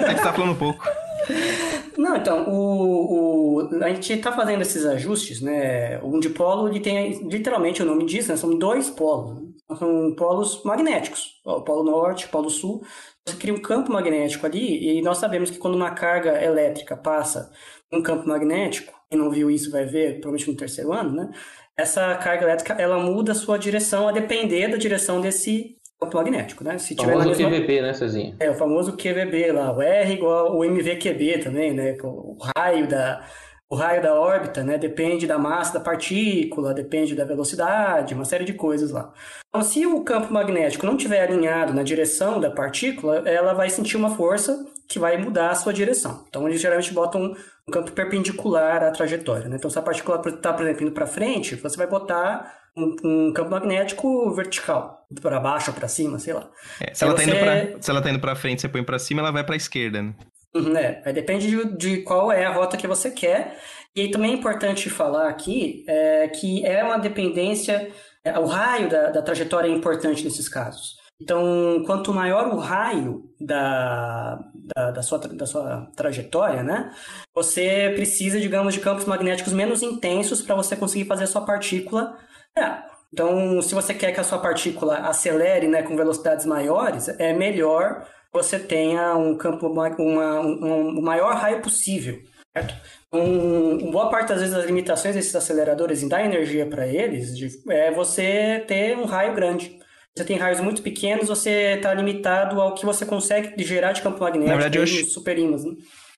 É 0.08 0.14
que 0.14 0.22
tá 0.22 0.32
falando 0.32 0.58
pouco. 0.58 0.84
Não, 1.96 2.16
então, 2.16 2.48
o, 2.48 3.58
o, 3.60 3.84
a 3.84 3.88
gente 3.88 4.12
está 4.12 4.32
fazendo 4.32 4.62
esses 4.62 4.84
ajustes, 4.84 5.40
né? 5.40 6.00
Um 6.02 6.18
dipolo, 6.18 6.68
ele 6.68 6.80
tem, 6.80 7.28
literalmente 7.28 7.82
o 7.82 7.86
nome 7.86 8.04
diz, 8.04 8.28
né? 8.28 8.36
São 8.36 8.58
dois 8.58 8.90
polos. 8.90 9.44
São 9.78 10.14
polos 10.16 10.62
magnéticos. 10.64 11.40
O 11.44 11.62
polo 11.62 11.84
norte, 11.84 12.26
o 12.26 12.28
polo 12.28 12.50
sul. 12.50 12.84
Você 13.26 13.36
cria 13.36 13.54
um 13.54 13.60
campo 13.60 13.92
magnético 13.92 14.44
ali 14.44 14.98
e 14.98 15.02
nós 15.02 15.18
sabemos 15.18 15.50
que 15.50 15.58
quando 15.58 15.76
uma 15.76 15.92
carga 15.92 16.42
elétrica 16.42 16.96
passa 16.96 17.50
um 17.92 18.02
campo 18.02 18.28
magnético, 18.28 18.92
quem 19.08 19.18
não 19.18 19.30
viu 19.30 19.50
isso 19.50 19.70
vai 19.70 19.84
ver, 19.86 20.20
provavelmente 20.20 20.50
no 20.50 20.56
terceiro 20.56 20.92
ano, 20.92 21.12
né? 21.12 21.30
Essa 21.76 22.14
carga 22.16 22.44
elétrica, 22.44 22.74
ela 22.74 22.98
muda 22.98 23.32
a 23.32 23.34
sua 23.34 23.58
direção 23.58 24.08
a 24.08 24.12
depender 24.12 24.68
da 24.68 24.76
direção 24.76 25.20
desse 25.20 25.76
campo 26.00 26.16
magnético, 26.16 26.64
né? 26.64 26.78
Se 26.78 26.94
o 26.94 26.96
famoso 26.96 27.28
mesma... 27.28 27.50
QVB, 27.50 27.82
né, 27.82 27.94
Cezinha? 27.94 28.36
É, 28.40 28.50
o 28.50 28.54
famoso 28.54 28.92
QVB 28.92 29.52
lá, 29.52 29.72
o 29.72 29.82
R 29.82 30.12
igual 30.12 30.48
ao 30.48 30.64
MVQB 30.64 31.38
também, 31.38 31.72
né? 31.72 31.96
O 32.02 32.36
raio 32.56 32.86
da, 32.86 33.24
o 33.70 33.76
raio 33.76 34.02
da 34.02 34.14
órbita, 34.14 34.62
né? 34.62 34.78
Depende 34.78 35.26
da 35.26 35.38
massa 35.38 35.74
da 35.74 35.80
partícula, 35.80 36.74
depende 36.74 37.14
da 37.14 37.24
velocidade, 37.24 38.14
uma 38.14 38.24
série 38.24 38.44
de 38.44 38.52
coisas 38.52 38.90
lá. 38.90 39.12
Então, 39.48 39.62
se 39.62 39.86
o 39.86 40.02
campo 40.02 40.32
magnético 40.32 40.86
não 40.86 40.96
estiver 40.96 41.22
alinhado 41.22 41.72
na 41.72 41.82
direção 41.82 42.40
da 42.40 42.50
partícula, 42.50 43.22
ela 43.28 43.54
vai 43.54 43.70
sentir 43.70 43.96
uma 43.96 44.10
força 44.10 44.66
que 44.88 44.98
vai 44.98 45.16
mudar 45.16 45.50
a 45.50 45.54
sua 45.54 45.72
direção. 45.72 46.24
Então, 46.28 46.46
eles 46.46 46.60
geralmente 46.60 46.92
botam 46.92 47.22
um, 47.22 47.34
um 47.66 47.72
campo 47.72 47.90
perpendicular 47.92 48.82
à 48.82 48.90
trajetória, 48.90 49.48
né? 49.48 49.56
Então, 49.56 49.70
se 49.70 49.78
a 49.78 49.82
partícula 49.82 50.20
está, 50.26 50.52
por 50.52 50.62
exemplo, 50.62 50.82
indo 50.82 50.92
para 50.92 51.06
frente, 51.06 51.56
você 51.56 51.76
vai 51.76 51.86
botar 51.86 52.63
um, 52.76 52.96
um 53.04 53.32
campo 53.32 53.50
magnético 53.50 54.30
vertical, 54.34 55.06
para 55.20 55.40
baixo 55.40 55.70
ou 55.70 55.76
para 55.76 55.88
cima, 55.88 56.18
sei 56.18 56.34
lá. 56.34 56.50
É, 56.80 56.92
se, 56.94 57.04
ela 57.04 57.14
tá 57.14 57.22
você... 57.22 57.32
tá 57.32 57.38
pra, 57.38 57.82
se 57.82 57.90
ela 57.90 58.02
tá 58.02 58.10
indo 58.10 58.20
para 58.20 58.34
frente, 58.36 58.60
você 58.60 58.68
põe 58.68 58.82
para 58.82 58.98
cima, 58.98 59.20
ela 59.20 59.30
vai 59.30 59.44
para 59.44 59.54
a 59.54 59.56
esquerda, 59.56 60.02
né? 60.02 60.14
Uhum, 60.54 60.76
é, 60.76 61.12
depende 61.12 61.48
de, 61.48 61.76
de, 61.76 62.02
qual 62.02 62.30
é 62.30 62.44
a 62.44 62.52
rota 62.52 62.76
que 62.76 62.86
você 62.86 63.10
quer. 63.10 63.58
E 63.94 64.02
aí 64.02 64.10
também 64.10 64.32
é 64.32 64.34
importante 64.34 64.88
falar 64.88 65.28
aqui 65.28 65.84
é, 65.88 66.28
que 66.28 66.64
é 66.64 66.82
uma 66.84 66.98
dependência, 66.98 67.90
é, 68.24 68.38
o 68.38 68.46
raio 68.46 68.88
da, 68.88 69.10
da 69.10 69.22
trajetória 69.22 69.68
é 69.68 69.72
importante 69.72 70.24
nesses 70.24 70.48
casos. 70.48 70.96
Então, 71.20 71.82
quanto 71.86 72.12
maior 72.12 72.48
o 72.48 72.58
raio 72.58 73.30
da, 73.40 74.38
da, 74.74 74.90
da, 74.90 75.02
sua, 75.02 75.18
da 75.18 75.46
sua 75.46 75.90
trajetória, 75.96 76.62
né? 76.62 76.92
Você 77.34 77.92
precisa, 77.94 78.40
digamos, 78.40 78.74
de 78.74 78.80
campos 78.80 79.04
magnéticos 79.04 79.52
menos 79.52 79.82
intensos 79.82 80.42
para 80.42 80.56
você 80.56 80.76
conseguir 80.76 81.04
fazer 81.04 81.24
a 81.24 81.28
sua 81.28 81.42
partícula. 81.42 82.18
É. 82.56 82.94
Então, 83.12 83.62
se 83.62 83.74
você 83.74 83.94
quer 83.94 84.12
que 84.12 84.20
a 84.20 84.24
sua 84.24 84.38
partícula 84.38 84.98
acelere 85.08 85.68
né, 85.68 85.82
com 85.82 85.96
velocidades 85.96 86.44
maiores, 86.44 87.08
é 87.08 87.32
melhor 87.32 88.06
você 88.32 88.58
tenha 88.58 89.14
um 89.14 89.36
campo, 89.36 89.68
uma, 89.68 89.88
um, 89.90 90.98
um 90.98 91.00
maior 91.00 91.36
raio 91.36 91.62
possível, 91.62 92.20
certo? 92.52 92.74
Um, 93.12 93.92
boa 93.92 94.10
parte 94.10 94.30
das 94.30 94.40
vezes 94.40 94.54
as 94.56 94.64
limitações 94.66 95.14
desses 95.14 95.34
aceleradores 95.36 96.02
em 96.02 96.08
dar 96.08 96.24
energia 96.24 96.66
para 96.66 96.84
eles 96.84 97.36
de, 97.36 97.48
é 97.70 97.92
você 97.92 98.64
ter 98.66 98.98
um 98.98 99.04
raio 99.04 99.34
grande. 99.34 99.78
Você 100.16 100.24
tem 100.24 100.36
raios 100.36 100.60
muito 100.60 100.82
pequenos, 100.82 101.28
você 101.28 101.74
está 101.76 101.94
limitado 101.94 102.60
ao 102.60 102.74
que 102.74 102.84
você 102.84 103.06
consegue 103.06 103.62
gerar 103.62 103.92
de 103.92 104.02
campo 104.02 104.20
magnético 104.20 104.50
Na 104.50 104.60
verdade, 104.60 104.78
eu... 104.78 105.06
super 105.06 105.38
ímãs, 105.38 105.64
né? 105.64 105.72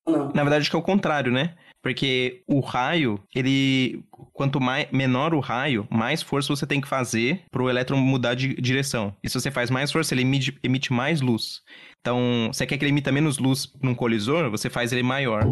Não. 0.06 0.28
Na 0.32 0.42
verdade, 0.42 0.62
acho 0.62 0.70
que 0.70 0.76
é 0.76 0.78
o 0.78 0.82
contrário, 0.82 1.32
né? 1.32 1.54
Porque 1.86 2.42
o 2.48 2.58
raio, 2.58 3.16
ele. 3.32 4.02
Quanto 4.32 4.60
mais, 4.60 4.88
menor 4.90 5.32
o 5.32 5.38
raio, 5.38 5.86
mais 5.88 6.20
força 6.20 6.48
você 6.48 6.66
tem 6.66 6.80
que 6.80 6.88
fazer 6.88 7.44
para 7.48 7.62
o 7.62 7.70
elétron 7.70 7.96
mudar 7.96 8.34
de 8.34 8.56
direção. 8.56 9.14
E 9.22 9.30
se 9.30 9.38
você 9.38 9.52
faz 9.52 9.70
mais 9.70 9.92
força, 9.92 10.12
ele 10.12 10.22
emite, 10.22 10.58
emite 10.64 10.92
mais 10.92 11.20
luz. 11.20 11.62
Então, 12.00 12.50
você 12.52 12.66
quer 12.66 12.76
que 12.76 12.84
ele 12.84 12.90
emita 12.90 13.12
menos 13.12 13.38
luz 13.38 13.72
num 13.80 13.94
colisor, 13.94 14.50
você 14.50 14.68
faz 14.68 14.92
ele 14.92 15.04
maior. 15.04 15.44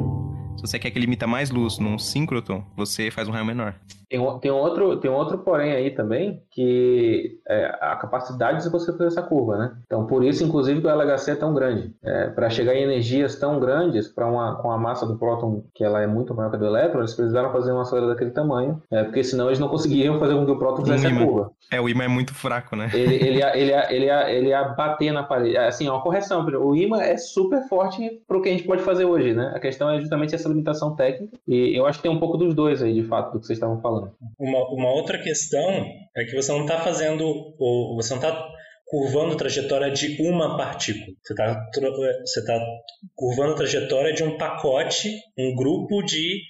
Você 0.64 0.78
quer 0.78 0.90
que 0.90 0.98
ele 0.98 1.06
mais 1.26 1.50
luz 1.50 1.78
num 1.78 1.98
síncroton, 1.98 2.64
você 2.74 3.10
faz 3.10 3.28
um 3.28 3.32
raio 3.32 3.44
menor. 3.44 3.74
Tem, 4.08 4.20
tem, 4.40 4.50
outro, 4.50 4.96
tem 4.96 5.10
outro 5.10 5.38
porém 5.38 5.72
aí 5.72 5.90
também, 5.90 6.40
que 6.50 7.38
é 7.48 7.66
a 7.80 7.96
capacidade 7.96 8.62
de 8.62 8.70
você 8.70 8.92
fazer 8.92 9.06
essa 9.06 9.22
curva, 9.22 9.58
né? 9.58 9.76
Então, 9.86 10.06
por 10.06 10.24
isso, 10.24 10.44
inclusive, 10.44 10.80
que 10.80 10.86
o 10.86 10.90
LHC 10.90 11.32
é 11.32 11.34
tão 11.34 11.52
grande. 11.52 11.92
É, 12.02 12.28
para 12.28 12.48
chegar 12.48 12.74
em 12.74 12.82
energias 12.82 13.36
tão 13.36 13.58
grandes, 13.58 14.08
para 14.08 14.26
uma 14.26 14.56
com 14.56 14.70
a 14.70 14.78
massa 14.78 15.04
do 15.04 15.18
próton, 15.18 15.64
que 15.74 15.82
ela 15.82 16.00
é 16.00 16.06
muito 16.06 16.34
maior 16.34 16.50
que 16.50 16.56
a 16.56 16.58
do 16.58 16.66
elétron, 16.66 17.00
eles 17.00 17.14
precisaram 17.14 17.50
fazer 17.50 17.72
uma 17.72 17.82
acelerador 17.82 18.14
daquele 18.14 18.30
tamanho, 18.30 18.80
é, 18.90 19.02
porque 19.04 19.24
senão 19.24 19.46
eles 19.46 19.58
não 19.58 19.68
conseguiriam 19.68 20.18
fazer 20.18 20.34
com 20.34 20.46
que 20.46 20.52
o 20.52 20.58
próton 20.58 20.82
fizesse 20.82 21.06
a 21.06 21.16
curva. 21.16 21.50
É, 21.70 21.80
o 21.80 21.88
imã 21.88 22.04
é 22.04 22.08
muito 22.08 22.34
fraco, 22.34 22.76
né? 22.76 22.90
Ele, 22.94 23.16
ele, 23.16 23.42
ele, 23.54 23.72
ele, 23.72 23.72
ele, 23.90 24.10
ele 24.10 24.48
ia 24.48 24.64
bater 24.64 25.12
na 25.12 25.22
parede. 25.22 25.56
Assim, 25.56 25.88
uma 25.88 26.00
correção, 26.00 26.46
o 26.46 26.76
imã 26.76 27.00
é 27.00 27.16
super 27.16 27.66
forte 27.68 28.22
para 28.28 28.36
o 28.36 28.42
que 28.42 28.48
a 28.48 28.52
gente 28.52 28.64
pode 28.64 28.82
fazer 28.82 29.04
hoje, 29.04 29.34
né? 29.34 29.52
A 29.54 29.60
questão 29.60 29.90
é 29.90 29.98
justamente 29.98 30.34
essa 30.34 30.48
limitação 30.54 30.96
técnica, 30.96 31.38
e 31.46 31.76
eu 31.76 31.86
acho 31.86 31.98
que 31.98 32.04
tem 32.04 32.10
um 32.10 32.20
pouco 32.20 32.38
dos 32.38 32.54
dois 32.54 32.82
aí, 32.82 32.94
de 32.94 33.06
fato, 33.06 33.32
do 33.32 33.40
que 33.40 33.46
vocês 33.46 33.56
estavam 33.56 33.80
falando. 33.80 34.12
Uma, 34.38 34.68
uma 34.70 34.90
outra 34.92 35.18
questão 35.18 35.86
é 36.16 36.24
que 36.24 36.34
você 36.34 36.52
não 36.52 36.62
está 36.62 36.80
fazendo, 36.80 37.24
ou 37.58 37.96
você 37.96 38.14
não 38.14 38.22
está 38.22 38.48
curvando 38.86 39.34
a 39.34 39.36
trajetória 39.36 39.90
de 39.90 40.20
uma 40.22 40.56
partícula. 40.56 41.16
Você 41.22 41.32
está 41.32 41.68
você 42.24 42.44
tá 42.44 42.60
curvando 43.14 43.52
a 43.52 43.56
trajetória 43.56 44.12
de 44.12 44.22
um 44.22 44.36
pacote, 44.36 45.10
um 45.38 45.54
grupo 45.54 46.02
de 46.02 46.40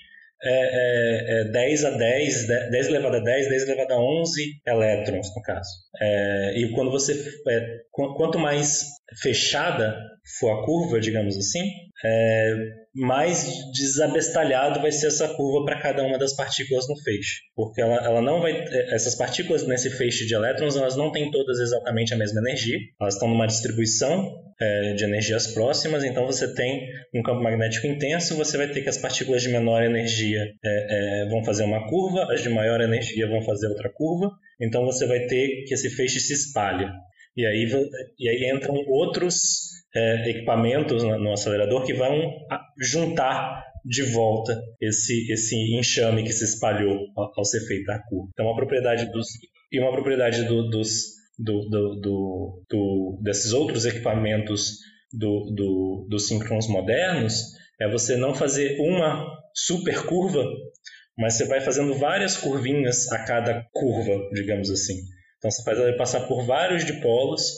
é, 0.43 1.41
é, 1.41 1.41
é 1.41 1.45
10 1.45 1.85
a 1.85 1.91
10, 1.91 2.47
10 2.71 2.87
elevado 2.89 3.17
a 3.17 3.21
10, 3.21 3.49
10 3.49 3.63
elevado 3.63 3.95
a 3.95 3.99
11 3.99 4.61
elétrons, 4.67 5.35
no 5.35 5.43
caso. 5.43 5.71
É, 6.01 6.59
e 6.59 6.71
quando 6.73 6.91
você, 6.91 7.15
é, 7.49 7.79
quanto 7.91 8.39
mais 8.39 8.85
fechada 9.23 9.97
for 10.39 10.51
a 10.51 10.65
curva, 10.67 11.01
digamos 11.01 11.37
assim, 11.37 11.63
é, 12.05 12.55
mais 12.95 13.49
desabestalhado 13.73 14.81
vai 14.81 14.93
ser 14.93 15.07
essa 15.07 15.29
curva 15.29 15.65
para 15.65 15.81
cada 15.81 16.03
uma 16.03 16.19
das 16.19 16.37
partículas 16.37 16.87
no 16.89 16.97
feixe. 17.03 17.41
Porque 17.57 17.81
ela, 17.81 17.97
ela 18.05 18.21
não 18.21 18.41
vai. 18.41 18.53
É, 18.53 18.95
essas 18.95 19.15
partículas 19.15 19.67
nesse 19.67 19.91
feixe 19.91 20.27
de 20.27 20.35
elétrons, 20.35 20.77
elas 20.77 20.97
não 20.97 21.11
têm 21.11 21.31
todas 21.31 21.59
exatamente 21.59 22.13
a 22.13 22.17
mesma 22.17 22.41
energia. 22.41 22.79
Elas 23.01 23.15
estão 23.15 23.29
numa 23.29 23.47
distribuição 23.47 24.45
é, 24.61 24.93
de 24.93 25.05
energias 25.05 25.49
próximas, 25.49 26.05
então 26.05 26.27
você 26.27 26.55
tem 26.55 26.89
um 27.15 27.23
campo 27.23 27.43
magnético 27.43 27.87
intenso, 27.87 28.37
você 28.37 28.57
vai 28.57 28.69
ter 28.69 28.83
que 28.83 28.89
as 28.89 28.99
partículas 28.99 29.43
de 29.43 29.49
menor 29.49 29.83
energia 29.83 30.53
é, 30.65 31.25
é 31.25 31.29
vão 31.29 31.43
fazer 31.43 31.65
uma 31.65 31.89
curva, 31.89 32.33
as 32.33 32.43
de 32.43 32.49
maior 32.49 32.81
energia 32.81 33.27
vão 33.27 33.43
fazer 33.43 33.67
outra 33.69 33.91
curva, 33.93 34.31
então 34.61 34.85
você 34.85 35.07
vai 35.07 35.27
ter 35.27 35.65
que 35.67 35.75
esse 35.75 35.91
feixe 35.91 36.21
se 36.21 36.35
espalha. 36.35 36.93
E 37.37 37.45
aí, 37.45 37.69
e 38.17 38.29
aí 38.29 38.49
entram 38.49 38.77
outros 38.87 39.64
é, 39.95 40.31
equipamentos 40.31 41.03
no 41.03 41.33
acelerador 41.33 41.85
que 41.85 41.95
vão 41.95 42.33
juntar 42.79 43.65
de 43.85 44.03
volta 44.03 44.61
esse, 44.81 45.31
esse 45.31 45.57
enxame 45.77 46.25
que 46.25 46.33
se 46.33 46.45
espalhou 46.45 47.07
ao, 47.17 47.45
ser 47.45 47.61
feita 47.67 47.95
a 47.95 47.99
curva. 47.99 48.31
Então, 48.33 48.47
uma 48.47 48.57
propriedade 48.57 49.11
dos 49.13 49.29
e 49.71 49.79
uma 49.79 49.93
propriedade 49.93 50.45
do, 50.45 50.69
dos 50.71 51.15
do, 51.39 51.69
do, 51.69 52.65
do, 52.71 53.21
desses 53.23 53.53
outros 53.53 53.85
equipamentos 53.85 54.79
do, 55.13 55.53
do, 55.55 56.07
dos 56.09 56.29
síncronos 56.29 56.69
modernos 56.69 57.43
é 57.81 57.89
você 57.89 58.17
não 58.17 58.35
fazer 58.35 58.79
uma 58.81 59.27
super 59.53 60.07
curva, 60.07 60.45
mas 61.19 61.35
você 61.35 61.45
vai 61.47 61.61
fazendo 61.61 61.95
várias 61.95 62.37
curvinhas 62.37 63.11
a 63.13 63.25
cada 63.25 63.67
curva, 63.73 64.29
digamos 64.33 64.71
assim. 64.71 64.95
Então 65.39 65.51
você 65.51 65.63
faz 65.63 65.97
passar 65.97 66.21
por 66.27 66.47
vários 66.47 66.85
dipolos 66.85 67.53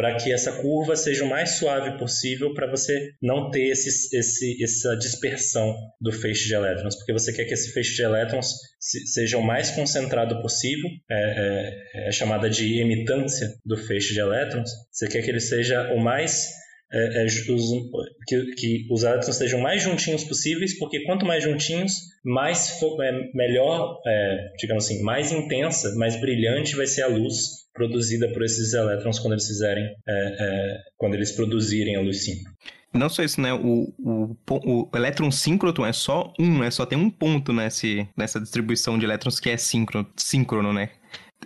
para 0.00 0.16
que 0.16 0.32
essa 0.32 0.50
curva 0.50 0.96
seja 0.96 1.26
o 1.26 1.28
mais 1.28 1.58
suave 1.58 1.98
possível 1.98 2.54
para 2.54 2.66
você 2.66 3.12
não 3.20 3.50
ter 3.50 3.66
esse, 3.66 4.16
esse, 4.16 4.64
essa 4.64 4.96
dispersão 4.96 5.76
do 6.00 6.10
feixe 6.10 6.48
de 6.48 6.54
elétrons, 6.54 6.96
porque 6.96 7.12
você 7.12 7.34
quer 7.34 7.44
que 7.44 7.52
esse 7.52 7.70
feixe 7.70 7.96
de 7.96 8.02
elétrons 8.02 8.46
seja 8.78 9.36
o 9.36 9.42
mais 9.42 9.70
concentrado 9.70 10.40
possível, 10.40 10.88
é, 11.10 11.74
é, 11.94 12.08
é 12.08 12.12
chamada 12.12 12.48
de 12.48 12.80
emitância 12.80 13.52
do 13.62 13.76
feixe 13.76 14.14
de 14.14 14.20
elétrons, 14.20 14.70
você 14.90 15.06
quer 15.06 15.20
que 15.20 15.28
ele 15.28 15.38
seja 15.38 15.92
o 15.92 16.00
mais 16.00 16.48
é, 16.90 17.22
é, 17.22 17.24
os, 17.26 17.70
que, 18.26 18.54
que, 18.54 18.86
os 18.90 19.02
elétrons 19.02 19.28
estejam 19.28 19.60
mais 19.60 19.82
juntinhos 19.82 20.24
possíveis, 20.24 20.78
porque 20.78 21.04
quanto 21.04 21.26
mais 21.26 21.44
juntinhos, 21.44 21.92
mais 22.24 22.80
é, 23.02 23.12
melhor, 23.34 24.00
é, 24.06 24.48
digamos 24.58 24.86
assim, 24.86 25.02
mais 25.02 25.30
intensa, 25.30 25.94
mais 25.96 26.18
brilhante 26.18 26.74
vai 26.74 26.86
ser 26.86 27.02
a 27.02 27.06
luz 27.06 27.59
produzida 27.72 28.28
por 28.32 28.42
esses 28.42 28.72
elétrons 28.72 29.18
quando 29.18 29.34
eles 29.34 29.46
fizerem, 29.46 29.84
é, 29.84 29.88
é, 30.08 30.78
quando 30.96 31.14
eles 31.14 31.32
produzirem 31.32 31.96
a 31.96 32.00
luz 32.00 32.24
síncrona. 32.24 32.56
Não 32.92 33.08
só 33.08 33.22
isso, 33.22 33.40
né? 33.40 33.52
O, 33.52 33.92
o, 33.98 34.36
o 34.48 34.90
elétron 34.96 35.30
síncrono 35.30 35.84
é 35.84 35.92
só 35.92 36.32
um, 36.38 36.58
né? 36.58 36.70
Só 36.70 36.84
tem 36.84 36.98
um 36.98 37.08
ponto 37.08 37.52
nesse, 37.52 38.08
nessa 38.16 38.40
distribuição 38.40 38.98
de 38.98 39.04
elétrons 39.04 39.38
que 39.38 39.48
é 39.48 39.56
síncrono, 39.56 40.08
síncrono 40.16 40.72
né? 40.72 40.90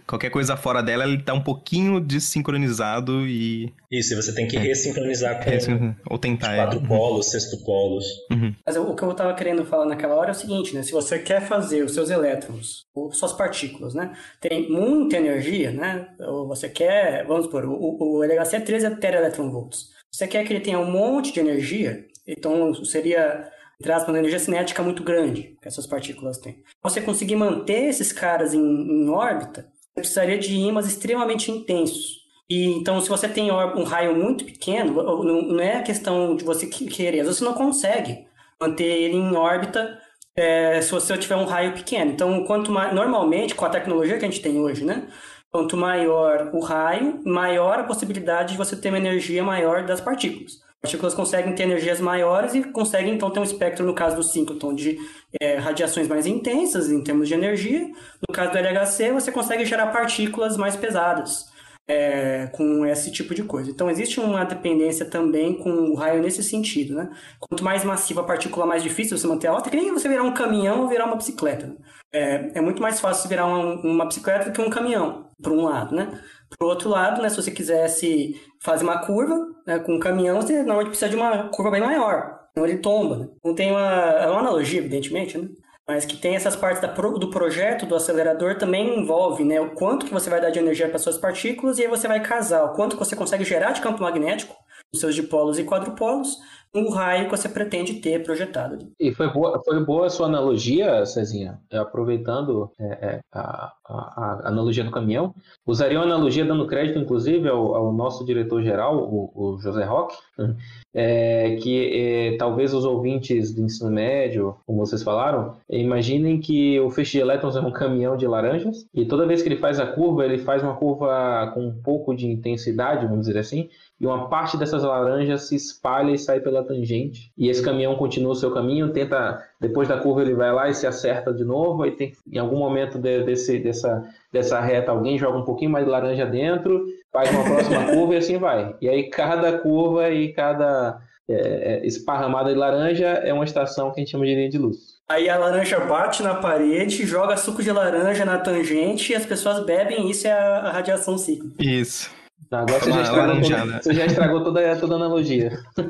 Qualquer 0.07 0.31
coisa 0.31 0.57
fora 0.57 0.83
dela, 0.83 1.05
ele 1.05 1.23
tá 1.23 1.33
um 1.33 1.43
pouquinho 1.43 1.99
desincronizado 1.99 3.27
e. 3.27 3.73
Isso, 3.91 4.13
e 4.13 4.17
você 4.17 4.35
tem 4.35 4.47
que 4.47 4.57
é. 4.57 4.61
ressincronizar 4.61 5.43
com. 5.43 5.95
Ou 6.11 6.19
tentar. 6.19 6.55
Quatro 6.55 6.81
é. 6.85 6.87
polos, 6.87 7.31
sexto 7.31 7.65
polos. 7.65 8.05
Uhum. 8.31 8.55
Mas 8.67 8.77
o 8.77 8.95
que 8.95 9.03
eu 9.03 9.15
tava 9.15 9.35
querendo 9.35 9.65
falar 9.65 9.87
naquela 9.87 10.15
hora 10.15 10.29
é 10.29 10.33
o 10.33 10.35
seguinte, 10.35 10.75
né? 10.75 10.83
Se 10.83 10.93
você 10.93 11.19
quer 11.19 11.41
fazer 11.41 11.83
os 11.83 11.95
seus 11.95 12.11
elétrons, 12.11 12.85
ou 12.95 13.11
suas 13.13 13.33
partículas, 13.33 13.95
né? 13.95 14.13
Tem 14.41 14.71
muita 14.71 15.17
energia, 15.17 15.71
né? 15.71 16.09
Ou 16.21 16.47
você 16.47 16.69
quer. 16.69 17.25
Vamos 17.27 17.47
supor, 17.47 17.65
o, 17.65 18.19
o 18.19 18.25
LHC 18.25 18.57
é 18.57 18.61
13 18.61 18.97
teraelectronvolts. 18.97 19.89
Você 20.13 20.29
quer 20.29 20.45
que 20.45 20.53
ele 20.53 20.61
tenha 20.61 20.79
um 20.79 20.91
monte 20.91 21.33
de 21.33 21.41
energia, 21.41 22.05
então 22.27 22.75
seria 22.85 23.51
traz 23.83 24.07
uma 24.07 24.19
energia 24.19 24.39
cinética 24.39 24.83
muito 24.83 25.03
grande 25.03 25.57
que 25.61 25.69
essas 25.69 25.87
partículas 25.87 26.39
têm. 26.39 26.63
Você 26.83 27.01
conseguir 27.01 27.37
manter 27.37 27.89
esses 27.89 28.13
caras 28.13 28.55
em, 28.55 28.61
em 28.61 29.09
órbita, 29.09 29.67
precisaria 29.95 30.39
de 30.39 30.55
ímãs 30.55 30.87
extremamente 30.87 31.51
intensos. 31.51 32.25
E 32.49 32.67
então, 32.67 33.01
se 33.01 33.09
você 33.09 33.29
tem 33.29 33.51
um 33.51 33.85
raio 33.85 34.15
muito 34.15 34.45
pequeno, 34.45 35.25
não 35.25 35.61
é 35.61 35.83
questão 35.83 36.37
de 36.37 36.45
você 36.45 36.67
querer, 36.67 37.25
você 37.25 37.43
não 37.45 37.55
consegue 37.55 38.27
manter 38.61 38.85
ele 38.85 39.17
em 39.17 39.35
órbita 39.35 39.99
é, 40.37 40.81
se 40.83 40.91
você 40.91 41.17
tiver 41.17 41.37
um 41.37 41.45
raio 41.45 41.73
pequeno. 41.73 42.11
Então, 42.13 42.45
quanto 42.45 42.71
mais, 42.71 42.95
normalmente, 42.95 43.55
com 43.55 43.65
a 43.65 43.71
tecnologia 43.71 44.19
que 44.19 44.25
a 44.25 44.29
gente 44.29 44.43
tem 44.43 44.59
hoje, 44.61 44.85
né? 44.85 45.09
Quanto 45.51 45.77
maior 45.77 46.51
o 46.53 46.61
raio, 46.61 47.21
maior 47.25 47.79
a 47.79 47.85
possibilidade 47.85 48.53
de 48.53 48.59
você 48.59 48.77
ter 48.77 48.89
uma 48.89 48.99
energia 48.99 49.43
maior 49.43 49.87
das 49.87 50.01
partículas 50.01 50.64
partículas 50.85 51.15
conseguem 51.15 51.55
ter 51.55 51.63
energias 51.63 51.99
maiores 51.99 52.55
e 52.55 52.63
conseguem 52.63 53.15
então 53.15 53.31
ter 53.31 53.41
um 53.41 53.43
espectro, 53.43 53.87
no 53.87 53.95
caso 53.95 54.17
do 54.17 54.23
síncroton, 54.23 54.75
de 54.75 54.99
é, 55.41 55.57
radiações 55.57 56.07
mais 56.07 56.27
intensas 56.27 56.91
em 56.91 57.03
termos 57.03 57.27
de 57.27 57.33
energia. 57.33 57.91
No 58.29 58.35
caso 58.35 58.53
do 58.53 58.59
LHC, 58.59 59.11
você 59.11 59.33
consegue 59.33 59.65
gerar 59.65 59.87
partículas 59.87 60.59
mais 60.59 60.77
pesadas 60.77 61.54
é, 61.87 62.47
com 62.53 62.85
esse 62.87 63.11
tipo 63.11 63.35
de 63.35 63.43
coisa. 63.43 63.71
Então, 63.71 63.91
existe 63.91 64.21
uma 64.21 64.45
dependência 64.45 65.05
também 65.05 65.55
com 65.55 65.71
o 65.71 65.95
raio 65.95 66.23
nesse 66.23 66.43
sentido. 66.43 66.95
Né? 66.95 67.11
Quanto 67.39 67.65
mais 67.65 67.85
massiva 67.85 68.23
a 68.23 68.25
partícula, 68.25 68.67
mais 68.67 68.83
difícil 68.83 69.17
você 69.19 69.27
manter 69.27 69.49
a 69.49 69.53
órbita, 69.53 69.71
que 69.71 69.77
nem 69.77 69.93
você 69.93 70.09
virar 70.09 70.23
um 70.23 70.35
caminhão 70.35 70.83
ou 70.83 70.89
virar 70.89 71.07
uma 71.07 71.17
bicicleta. 71.17 71.67
Né? 71.67 71.75
É, 72.13 72.59
é 72.59 72.61
muito 72.61 72.81
mais 72.81 73.01
fácil 73.01 73.29
virar 73.29 73.47
uma, 73.47 73.75
uma 73.83 74.07
bicicleta 74.07 74.47
do 74.47 74.53
que 74.53 74.61
um 74.61 74.71
caminhão, 74.71 75.31
por 75.43 75.53
um 75.53 75.65
lado. 75.65 75.95
Né? 75.95 76.21
Por 76.59 76.67
outro 76.67 76.89
lado, 76.89 77.21
né, 77.21 77.29
se 77.29 77.37
você 77.37 77.51
quisesse 77.51 78.41
fazer 78.63 78.85
uma 78.85 79.05
curva 79.05 79.37
né, 79.67 79.79
com 79.79 79.95
um 79.95 80.01
caminhão, 80.01 80.41
você 80.41 80.59
normalmente 80.59 80.89
precisa 80.89 81.11
de 81.11 81.17
uma 81.17 81.49
curva 81.49 81.71
bem 81.71 81.81
maior. 81.81 82.45
Senão 82.55 82.69
ele 82.69 82.79
tomba. 82.79 83.19
Né? 83.19 83.29
Não 83.45 83.55
tem 83.55 83.71
uma. 83.73 83.81
É 83.81 84.31
uma 84.31 84.39
analogia, 84.39 84.79
evidentemente, 84.79 85.37
né? 85.37 85.49
Mas 85.87 86.07
que 86.07 86.17
tem 86.17 86.35
essas 86.35 86.57
partes 86.57 86.83
pro, 86.93 87.19
do 87.19 87.31
projeto 87.31 87.85
do 87.85 87.95
acelerador 87.95 88.57
também 88.57 88.99
envolve, 88.99 89.45
né? 89.45 89.61
O 89.61 89.75
quanto 89.75 90.07
que 90.07 90.13
você 90.13 90.31
vai 90.31 90.41
dar 90.41 90.51
de 90.51 90.59
energia 90.59 90.89
para 90.89 90.99
suas 90.99 91.19
partículas 91.19 91.79
e 91.79 91.83
aí 91.83 91.89
você 91.89 92.09
vai 92.09 92.21
casar 92.21 92.65
o 92.65 92.73
quanto 92.75 92.97
que 92.97 93.05
você 93.05 93.15
consegue 93.15 93.45
gerar 93.45 93.73
de 93.73 93.81
campo 93.81 94.03
magnético 94.03 94.55
seus 94.95 95.15
dipolos 95.15 95.59
e 95.59 95.65
quadrupolos 95.65 96.39
no 96.75 96.91
raio 96.91 97.27
que 97.27 97.31
você 97.31 97.49
pretende 97.49 97.95
ter 97.95 98.23
projetado. 98.25 98.91
E 98.99 99.13
foi 99.13 99.31
boa, 99.31 99.63
foi 99.65 99.85
boa 99.85 100.07
a 100.07 100.11
sua 100.11 100.27
analogia, 100.27 101.07
Cezinha, 101.07 101.61
é, 101.71 101.79
aproveitando 101.79 102.71
é, 102.81 102.85
é, 102.85 103.21
a, 103.33 103.73
a, 103.87 103.95
a, 103.95 104.49
analogia 104.49 104.83
do 104.83 104.91
caminhão. 104.91 105.33
Usaria 105.65 105.99
uma 105.99 106.05
analogia 106.05 106.45
dando 106.45 106.67
crédito, 106.67 106.99
inclusive, 106.99 107.49
ao, 107.49 107.77
ao 107.77 107.93
nosso 107.93 108.25
diretor-geral, 108.25 108.99
o, 108.99 109.31
o, 109.35 109.59
José 109.61 109.85
Roque, 109.85 110.17
é, 110.93 111.57
que 111.63 112.33
é, 112.33 112.37
talvez 112.37 112.75
os 112.75 112.85
ouvintes 112.85 113.55
do 113.55 113.63
ensino 113.63 113.91
médio, 113.91 114.57
como 114.67 114.85
vocês 114.85 115.03
falaram, 115.03 115.55
imaginem 115.71 116.41
que 116.41 116.81
o 116.81 116.91
feixe 116.91 117.13
de 117.13 117.21
elétrons 117.21 117.55
é 117.55 117.61
um 117.61 117.71
caminhão 117.71 118.17
de 118.17 118.27
laranjas 118.27 118.85
e 118.93 119.05
toda 119.05 119.27
vez 119.27 119.43
que 119.43 119.49
ele 119.49 119.59
faz 119.59 119.79
a 119.79 119.87
curva, 119.87 120.25
ele 120.25 120.39
faz 120.39 120.61
uma 120.63 120.75
curva 120.75 121.53
com 121.55 121.69
um 121.69 121.83
pouco 121.83 122.15
de 122.17 122.27
intensidade, 122.27 123.07
vamos 123.07 123.27
dizer 123.27 123.39
assim, 123.39 123.69
e 124.05 124.07
uma 124.07 124.29
parte 124.29 124.59
dessas 124.59 124.83
laranjas 124.83 125.49
se 125.49 125.57
espalha 125.57 126.13
e 126.13 126.19
sai 126.19 126.39
pela 126.39 126.63
tangente. 126.63 127.33
E 127.39 127.49
esse 127.49 127.63
caminhão 127.63 127.97
continua 127.97 128.33
o 128.33 128.35
seu 128.35 128.53
caminho, 128.53 128.93
tenta, 128.93 129.43
depois 129.59 129.89
da 129.89 129.97
curva 129.97 130.21
ele 130.21 130.35
vai 130.35 130.53
lá 130.53 130.69
e 130.69 130.75
se 130.75 130.87
acerta 130.87 131.33
de 131.33 131.43
novo, 131.43 131.85
aí 131.85 131.93
tem 131.93 132.13
em 132.31 132.39
algum 132.39 132.59
momento 132.59 132.99
de, 132.99 133.23
desse, 133.23 133.59
dessa, 133.59 134.05
dessa 134.31 134.61
reta 134.61 134.91
alguém 134.91 135.17
joga 135.17 135.39
um 135.39 135.45
pouquinho 135.45 135.71
mais 135.71 135.87
de 135.87 135.91
laranja 135.91 136.27
dentro, 136.27 136.85
faz 137.11 137.31
uma 137.31 137.45
próxima 137.45 137.85
curva 137.97 138.13
e 138.13 138.17
assim 138.19 138.37
vai. 138.37 138.77
E 138.79 138.91
aí 138.91 139.09
cada 139.09 139.57
curva 139.57 140.11
e 140.11 140.35
cada 140.35 141.01
é, 141.27 141.33
é, 141.35 141.87
esparramada 141.87 142.53
de 142.53 142.59
laranja 142.59 143.07
é 143.07 143.33
uma 143.33 143.45
estação 143.45 143.91
que 143.91 144.01
a 144.01 144.05
gente 144.05 144.11
chama 144.11 144.27
de 144.27 144.35
linha 144.35 144.51
de 144.51 144.59
luz. 144.59 144.77
Aí 145.09 145.31
a 145.31 145.39
laranja 145.39 145.81
bate 145.81 146.23
na 146.23 146.35
parede, 146.35 147.07
joga 147.07 147.39
suco 147.39 147.63
de 147.63 147.73
laranja 147.73 148.27
na 148.27 148.37
tangente 148.37 149.13
e 149.13 149.17
as 149.17 149.25
pessoas 149.25 149.65
bebem, 149.65 150.11
isso 150.11 150.27
é 150.27 150.33
a, 150.33 150.59
a 150.59 150.73
radiação 150.73 151.17
cíclica. 151.17 151.55
Isso. 151.59 152.11
Tá, 152.51 152.61
agora 152.61 152.81
você 152.81 152.93
já, 152.93 153.03
estragou 153.03 153.41
toda, 153.41 153.83
você 153.83 153.95
já 153.95 154.07
estragou 154.07 154.45
toda, 154.45 154.77
toda 154.77 154.95
a 154.95 154.97
analogia. 154.97 155.59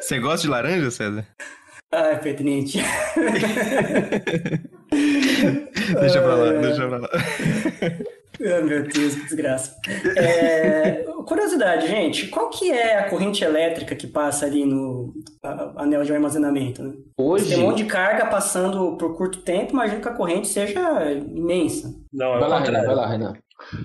Você 0.00 0.18
gosta 0.18 0.46
de 0.46 0.48
laranja, 0.48 0.90
César? 0.90 1.26
Ai, 1.92 2.14
é 2.14 2.16
pertinente. 2.16 2.78
deixa 6.00 6.20
pra 6.20 6.34
lá, 6.34 6.52
deixa 6.52 6.88
pra 6.88 6.98
lá. 6.98 7.08
Oh, 8.40 8.62
meu 8.64 8.82
Deus, 8.82 9.14
que 9.14 9.24
desgraça. 9.24 9.76
É, 10.16 11.04
curiosidade, 11.26 11.88
gente, 11.88 12.28
qual 12.28 12.50
que 12.50 12.70
é 12.70 12.98
a 12.98 13.10
corrente 13.10 13.44
elétrica 13.44 13.94
que 13.94 14.06
passa 14.06 14.46
ali 14.46 14.64
no 14.64 15.12
anel 15.76 16.02
de 16.02 16.12
armazenamento? 16.12 16.82
Né? 16.82 16.94
Hoje... 17.16 17.48
Tem 17.48 17.58
um 17.58 17.68
monte 17.68 17.82
de 17.82 17.88
carga 17.88 18.26
passando 18.26 18.96
por 18.96 19.16
curto 19.16 19.42
tempo, 19.42 19.72
imagino 19.72 20.00
que 20.00 20.08
a 20.08 20.14
corrente 20.14 20.48
seja 20.48 21.10
imensa. 21.12 21.94
Não, 22.12 22.36
é 22.36 22.40
vai, 22.40 22.48
lá, 22.48 22.60
Renan, 22.60 22.84
vai 22.84 22.94
lá, 22.94 23.08
Renan. 23.08 23.32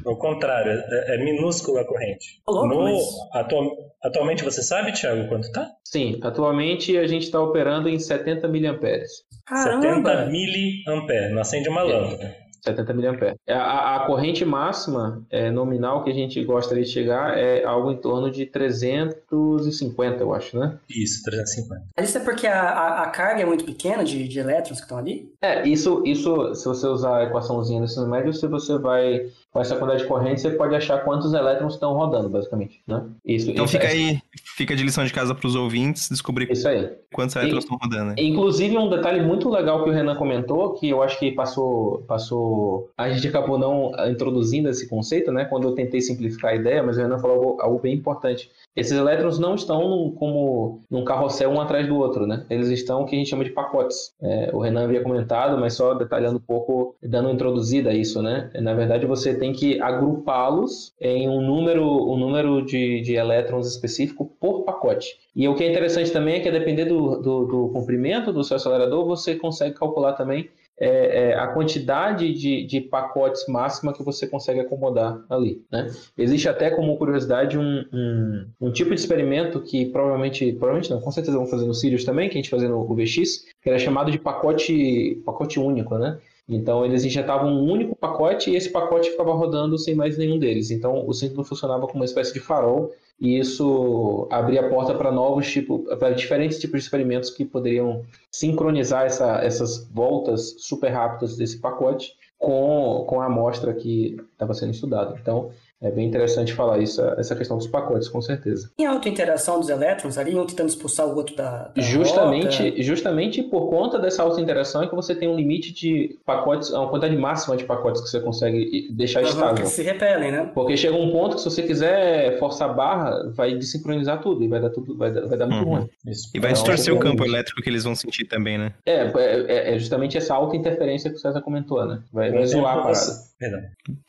Ao 0.05 0.17
contrário, 0.17 0.71
é, 0.71 1.15
é 1.15 1.23
minúscula 1.23 1.81
a 1.81 1.85
corrente. 1.85 2.41
Louco, 2.47 2.67
no, 2.67 2.83
mas... 2.83 3.03
atual, 3.33 3.71
atualmente 4.03 4.43
você 4.43 4.61
sabe, 4.61 4.91
Thiago, 4.91 5.27
quanto 5.29 5.51
tá? 5.51 5.69
Sim, 5.85 6.19
atualmente 6.21 6.97
a 6.97 7.07
gente 7.07 7.23
está 7.23 7.39
operando 7.39 7.87
em 7.87 7.97
70 7.97 8.47
miliamperes. 8.47 9.11
Caramba! 9.45 10.09
70 10.11 10.25
miliamperes, 10.29 11.31
não 11.31 11.41
acende 11.41 11.69
uma 11.69 11.83
lâmpada. 11.83 12.35
70 12.61 12.93
mA. 12.93 13.35
A, 13.49 13.95
a 13.95 14.05
corrente 14.05 14.45
máxima 14.45 15.23
é, 15.29 15.49
nominal 15.49 16.03
que 16.03 16.11
a 16.11 16.13
gente 16.13 16.43
gostaria 16.43 16.83
de 16.83 16.89
chegar 16.89 17.37
é 17.37 17.63
algo 17.63 17.91
em 17.91 17.97
torno 17.97 18.29
de 18.29 18.45
350, 18.45 20.23
eu 20.23 20.33
acho, 20.33 20.57
né? 20.57 20.77
Isso, 20.89 21.23
350. 21.23 21.85
Mas 21.97 22.09
isso 22.09 22.17
é 22.17 22.21
porque 22.21 22.47
a, 22.47 22.61
a, 22.61 23.03
a 23.03 23.09
carga 23.09 23.41
é 23.41 23.45
muito 23.45 23.65
pequena 23.65 24.03
de, 24.03 24.27
de 24.27 24.39
elétrons 24.39 24.77
que 24.77 24.85
estão 24.85 24.97
ali? 24.97 25.31
É, 25.41 25.67
isso, 25.67 26.03
isso, 26.05 26.53
se 26.55 26.65
você 26.65 26.87
usar 26.87 27.17
a 27.17 27.23
equaçãozinha 27.23 27.79
do 27.79 27.85
ensino 27.85 28.07
médio, 28.07 28.33
se 28.33 28.47
você 28.47 28.77
vai 28.77 29.27
com 29.51 29.59
essa 29.59 29.75
quantidade 29.75 30.03
de 30.03 30.07
corrente, 30.07 30.39
você 30.39 30.51
pode 30.51 30.73
achar 30.73 31.03
quantos 31.03 31.33
elétrons 31.33 31.73
estão 31.73 31.93
rodando, 31.93 32.29
basicamente, 32.29 32.81
né? 32.87 33.03
Isso, 33.25 33.51
então 33.51 33.65
isso 33.65 33.73
fica 33.73 33.87
é... 33.87 33.91
aí, 33.91 34.19
fica 34.55 34.75
de 34.75 34.83
lição 34.83 35.03
de 35.03 35.11
casa 35.11 35.35
para 35.35 35.45
os 35.45 35.55
ouvintes 35.55 36.07
descobrir 36.09 36.49
isso 36.49 36.67
aí. 36.67 36.89
quantos 37.13 37.35
elétrons 37.35 37.65
estão 37.65 37.77
rodando. 37.77 38.11
Né? 38.11 38.15
Inclusive, 38.17 38.77
um 38.77 38.89
detalhe 38.89 39.21
muito 39.21 39.49
legal 39.49 39.83
que 39.83 39.89
o 39.89 39.93
Renan 39.93 40.15
comentou, 40.15 40.73
que 40.73 40.89
eu 40.89 41.03
acho 41.03 41.19
que 41.19 41.31
passou, 41.31 42.03
passou... 42.07 42.89
A 42.97 43.09
gente 43.09 43.27
acabou 43.27 43.57
não 43.57 43.91
introduzindo 44.09 44.69
esse 44.69 44.87
conceito, 44.87 45.31
né? 45.31 45.43
Quando 45.43 45.67
eu 45.67 45.75
tentei 45.75 45.99
simplificar 45.99 46.51
a 46.51 46.55
ideia, 46.55 46.81
mas 46.81 46.97
o 46.97 47.01
Renan 47.01 47.19
falou 47.19 47.35
algo, 47.35 47.61
algo 47.61 47.79
bem 47.79 47.93
importante. 47.93 48.49
Esses 48.73 48.93
elétrons 48.93 49.37
não 49.37 49.55
estão 49.55 49.89
num, 49.89 50.11
como 50.11 50.79
num 50.89 51.03
carrossel 51.03 51.51
um 51.51 51.59
atrás 51.59 51.85
do 51.87 51.97
outro, 51.97 52.25
né? 52.25 52.45
Eles 52.49 52.69
estão 52.69 53.01
o 53.01 53.05
que 53.05 53.15
a 53.15 53.19
gente 53.19 53.29
chama 53.29 53.43
de 53.43 53.49
pacotes. 53.49 54.13
É, 54.21 54.49
o 54.53 54.59
Renan 54.59 54.85
havia 54.85 55.01
comentado, 55.01 55.59
mas 55.59 55.73
só 55.73 55.93
detalhando 55.93 56.37
um 56.37 56.41
pouco, 56.41 56.95
dando 57.03 57.25
uma 57.25 57.33
introduzida 57.33 57.89
a 57.89 57.93
isso, 57.93 58.21
né? 58.21 58.49
Na 58.55 58.73
verdade, 58.73 59.05
você 59.05 59.40
tem 59.41 59.53
que 59.53 59.81
agrupá-los 59.81 60.93
em 61.01 61.27
um 61.27 61.41
número, 61.41 61.83
um 61.83 62.15
número 62.15 62.63
de, 62.63 63.01
de 63.01 63.15
elétrons 63.15 63.67
específico 63.67 64.31
por 64.39 64.61
pacote. 64.65 65.17
E 65.35 65.47
o 65.47 65.55
que 65.55 65.63
é 65.63 65.69
interessante 65.71 66.11
também 66.11 66.35
é 66.35 66.39
que, 66.41 66.47
a 66.47 66.51
depender 66.51 66.85
do, 66.85 67.19
do, 67.19 67.45
do 67.45 67.69
comprimento 67.69 68.31
do 68.31 68.43
seu 68.43 68.57
acelerador, 68.57 69.03
você 69.03 69.33
consegue 69.33 69.73
calcular 69.73 70.13
também 70.13 70.47
é, 70.79 71.29
é, 71.29 71.33
a 71.33 71.47
quantidade 71.47 72.31
de, 72.33 72.67
de, 72.67 72.81
pacotes 72.81 73.47
máxima 73.47 73.91
que 73.93 74.03
você 74.03 74.27
consegue 74.27 74.59
acomodar 74.59 75.19
ali. 75.27 75.65
Né? 75.71 75.89
Existe 76.15 76.47
até 76.47 76.69
como 76.69 76.95
curiosidade 76.97 77.57
um, 77.57 77.83
um, 77.91 78.45
um, 78.61 78.71
tipo 78.71 78.91
de 78.91 79.01
experimento 79.01 79.59
que 79.61 79.87
provavelmente, 79.87 80.51
provavelmente 80.53 80.91
não, 80.91 81.01
com 81.01 81.11
certeza 81.11 81.35
vão 81.35 81.47
fazer 81.47 81.65
no 81.65 81.73
Sirius 81.73 82.03
também, 82.03 82.29
que 82.29 82.35
a 82.35 82.41
gente 82.41 82.49
fazia 82.49 82.69
no 82.69 82.79
UVX, 82.81 83.45
que 83.59 83.69
era 83.69 83.79
chamado 83.79 84.11
de 84.11 84.19
pacote, 84.19 85.19
pacote 85.25 85.59
único, 85.59 85.97
né? 85.97 86.19
Então 86.51 86.85
eles 86.85 87.05
injetavam 87.05 87.49
um 87.49 87.71
único 87.71 87.95
pacote 87.95 88.51
e 88.51 88.55
esse 88.55 88.69
pacote 88.69 89.09
ficava 89.09 89.31
rodando 89.33 89.77
sem 89.77 89.95
mais 89.95 90.17
nenhum 90.17 90.37
deles. 90.37 90.69
Então 90.69 91.07
o 91.07 91.13
símbolo 91.13 91.45
funcionava 91.45 91.87
como 91.87 91.99
uma 91.99 92.05
espécie 92.05 92.33
de 92.33 92.41
farol 92.41 92.91
e 93.19 93.39
isso 93.39 94.27
abria 94.29 94.61
a 94.61 94.69
porta 94.69 94.93
para 94.93 95.11
novos 95.11 95.49
tipos, 95.49 95.81
para 95.97 96.11
diferentes 96.11 96.59
tipos 96.59 96.79
de 96.79 96.85
experimentos 96.85 97.29
que 97.29 97.45
poderiam 97.45 98.03
sincronizar 98.29 99.05
essa, 99.05 99.37
essas 99.41 99.87
voltas 99.89 100.55
super 100.59 100.89
rápidas 100.89 101.37
desse 101.37 101.59
pacote 101.59 102.13
com, 102.37 103.05
com 103.07 103.21
a 103.21 103.27
amostra 103.27 103.73
que 103.73 104.17
estava 104.33 104.53
sendo 104.53 104.71
estudada. 104.71 105.17
Então 105.21 105.51
é 105.81 105.89
bem 105.89 106.07
interessante 106.07 106.53
falar 106.53 106.79
isso, 106.79 107.01
essa 107.17 107.35
questão 107.35 107.57
dos 107.57 107.67
pacotes, 107.67 108.07
com 108.07 108.21
certeza. 108.21 108.69
Tem 108.77 108.85
auto-interação 108.85 109.59
dos 109.59 109.69
elétrons 109.69 110.17
ali, 110.17 110.35
um 110.35 110.45
tentando 110.45 110.69
expulsar 110.69 111.07
o 111.07 111.15
outro 111.15 111.35
da, 111.35 111.69
da 111.69 111.81
justamente, 111.81 112.69
rota. 112.69 112.83
Justamente 112.83 113.41
por 113.41 113.69
conta 113.69 113.97
dessa 113.97 114.21
auto-interação 114.21 114.83
é 114.83 114.87
que 114.87 114.95
você 114.95 115.15
tem 115.15 115.27
um 115.27 115.35
limite 115.35 115.73
de 115.73 116.19
pacotes, 116.25 116.69
uma 116.69 116.87
quantidade 116.87 117.17
máxima 117.17 117.57
de 117.57 117.63
pacotes 117.63 118.01
que 118.01 118.09
você 118.09 118.19
consegue 118.19 118.89
deixar 118.91 119.21
uhum, 119.21 119.29
estável. 119.29 119.63
Que 119.63 119.69
se 119.69 119.81
repelem, 119.81 120.31
né? 120.31 120.51
Porque 120.53 120.77
chega 120.77 120.95
um 120.95 121.11
ponto 121.11 121.35
que 121.35 121.41
se 121.41 121.49
você 121.49 121.63
quiser 121.63 122.37
forçar 122.37 122.69
a 122.69 122.73
barra, 122.73 123.31
vai 123.33 123.55
desincronizar 123.55 124.21
tudo 124.21 124.43
e 124.43 124.47
vai 124.47 124.61
dar, 124.61 124.69
tudo, 124.69 124.95
vai 124.95 125.11
dar, 125.11 125.27
vai 125.27 125.37
dar 125.37 125.47
muito 125.47 125.67
uhum. 125.67 125.75
ruim. 125.77 125.89
Isso. 126.05 126.29
E 126.33 126.39
vai 126.39 126.51
então, 126.51 126.63
distorcer 126.63 126.93
o 126.93 126.99
campo 126.99 127.25
elétrico 127.25 127.61
que 127.61 127.69
eles 127.69 127.83
vão 127.83 127.95
sentir 127.95 128.25
também, 128.25 128.57
né? 128.57 128.73
É, 128.85 128.97
é, 128.97 129.11
é, 129.17 129.75
é 129.75 129.79
justamente 129.79 130.15
essa 130.15 130.35
auto-interferência 130.35 131.09
que 131.09 131.15
o 131.15 131.19
César 131.19 131.41
comentou, 131.41 131.83
né? 131.85 132.03
Vai, 132.13 132.31
vai 132.31 132.45
zoar 132.45 132.77
a 132.77 132.81
parada. 132.81 133.31
Perdão. 133.39 133.61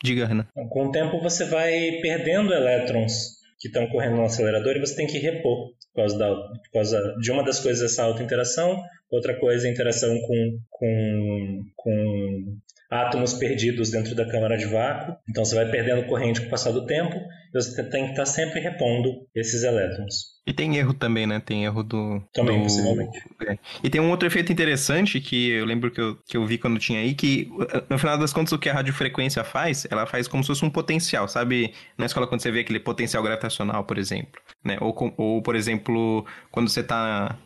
Diga, 0.03 0.27
Renan. 0.27 0.45
Com 0.69 0.87
o 0.87 0.91
tempo 0.91 1.19
você 1.19 1.45
vai 1.45 1.62
perdendo 2.01 2.53
elétrons 2.53 3.41
que 3.59 3.67
estão 3.67 3.87
correndo 3.87 4.17
no 4.17 4.25
acelerador 4.25 4.75
e 4.75 4.79
você 4.79 4.95
tem 4.95 5.07
que 5.07 5.17
repor 5.19 5.69
por 5.93 6.01
causa, 6.01 6.17
da, 6.17 6.35
por 6.35 6.71
causa 6.73 7.15
de 7.21 7.31
uma 7.31 7.43
das 7.43 7.59
coisas 7.59 7.91
essa 7.91 8.03
auto-interação, 8.03 8.81
outra 9.09 9.39
coisa 9.39 9.67
é 9.67 9.71
interação 9.71 10.19
com, 10.21 10.59
com, 10.69 11.61
com 11.75 12.57
átomos 12.93 13.33
perdidos 13.33 13.91
dentro 13.91 14.15
da 14.15 14.29
câmara 14.29 14.57
de 14.57 14.65
vácuo. 14.65 15.15
Então 15.29 15.43
você 15.43 15.55
vai 15.55 15.69
perdendo 15.69 16.05
corrente 16.05 16.41
com 16.41 16.47
o 16.47 16.49
passar 16.49 16.71
do 16.71 16.85
tempo 16.85 17.15
e 17.15 17.61
você 17.61 17.83
tem 17.89 18.05
que 18.05 18.11
estar 18.11 18.25
sempre 18.25 18.59
repondo 18.59 19.09
esses 19.35 19.63
elétrons. 19.63 20.33
E 20.45 20.51
tem 20.51 20.75
erro 20.75 20.93
também, 20.93 21.25
né? 21.25 21.39
Tem 21.39 21.63
erro 21.63 21.83
do. 21.83 22.21
Também, 22.33 22.57
do... 22.57 22.63
possivelmente. 22.63 23.17
É. 23.47 23.57
E 23.81 23.89
tem 23.89 24.01
um 24.01 24.09
outro 24.09 24.27
efeito 24.27 24.51
interessante 24.51 25.21
que 25.21 25.51
eu 25.51 25.65
lembro 25.65 25.89
que 25.89 26.01
eu, 26.01 26.17
que 26.27 26.35
eu 26.35 26.45
vi 26.45 26.57
quando 26.57 26.77
tinha 26.77 26.99
aí, 26.99 27.13
que 27.13 27.49
no 27.89 27.97
final 27.97 28.17
das 28.17 28.33
contas 28.33 28.51
o 28.51 28.59
que 28.59 28.67
a 28.67 28.73
radiofrequência 28.73 29.43
faz, 29.43 29.87
ela 29.89 30.05
faz 30.05 30.27
como 30.27 30.43
se 30.43 30.47
fosse 30.47 30.65
um 30.65 30.69
potencial, 30.69 31.29
sabe? 31.29 31.73
Na 31.97 32.05
escola 32.05 32.27
quando 32.27 32.41
você 32.41 32.51
vê 32.51 32.59
aquele 32.59 32.79
potencial 32.79 33.23
gravitacional, 33.23 33.85
por 33.85 33.97
exemplo. 33.97 34.41
Né? 34.63 34.77
Ou, 34.81 35.13
ou 35.17 35.41
por 35.41 35.55
exemplo, 35.55 36.25
quando 36.51 36.67
você 36.67 36.81
está 36.81 37.37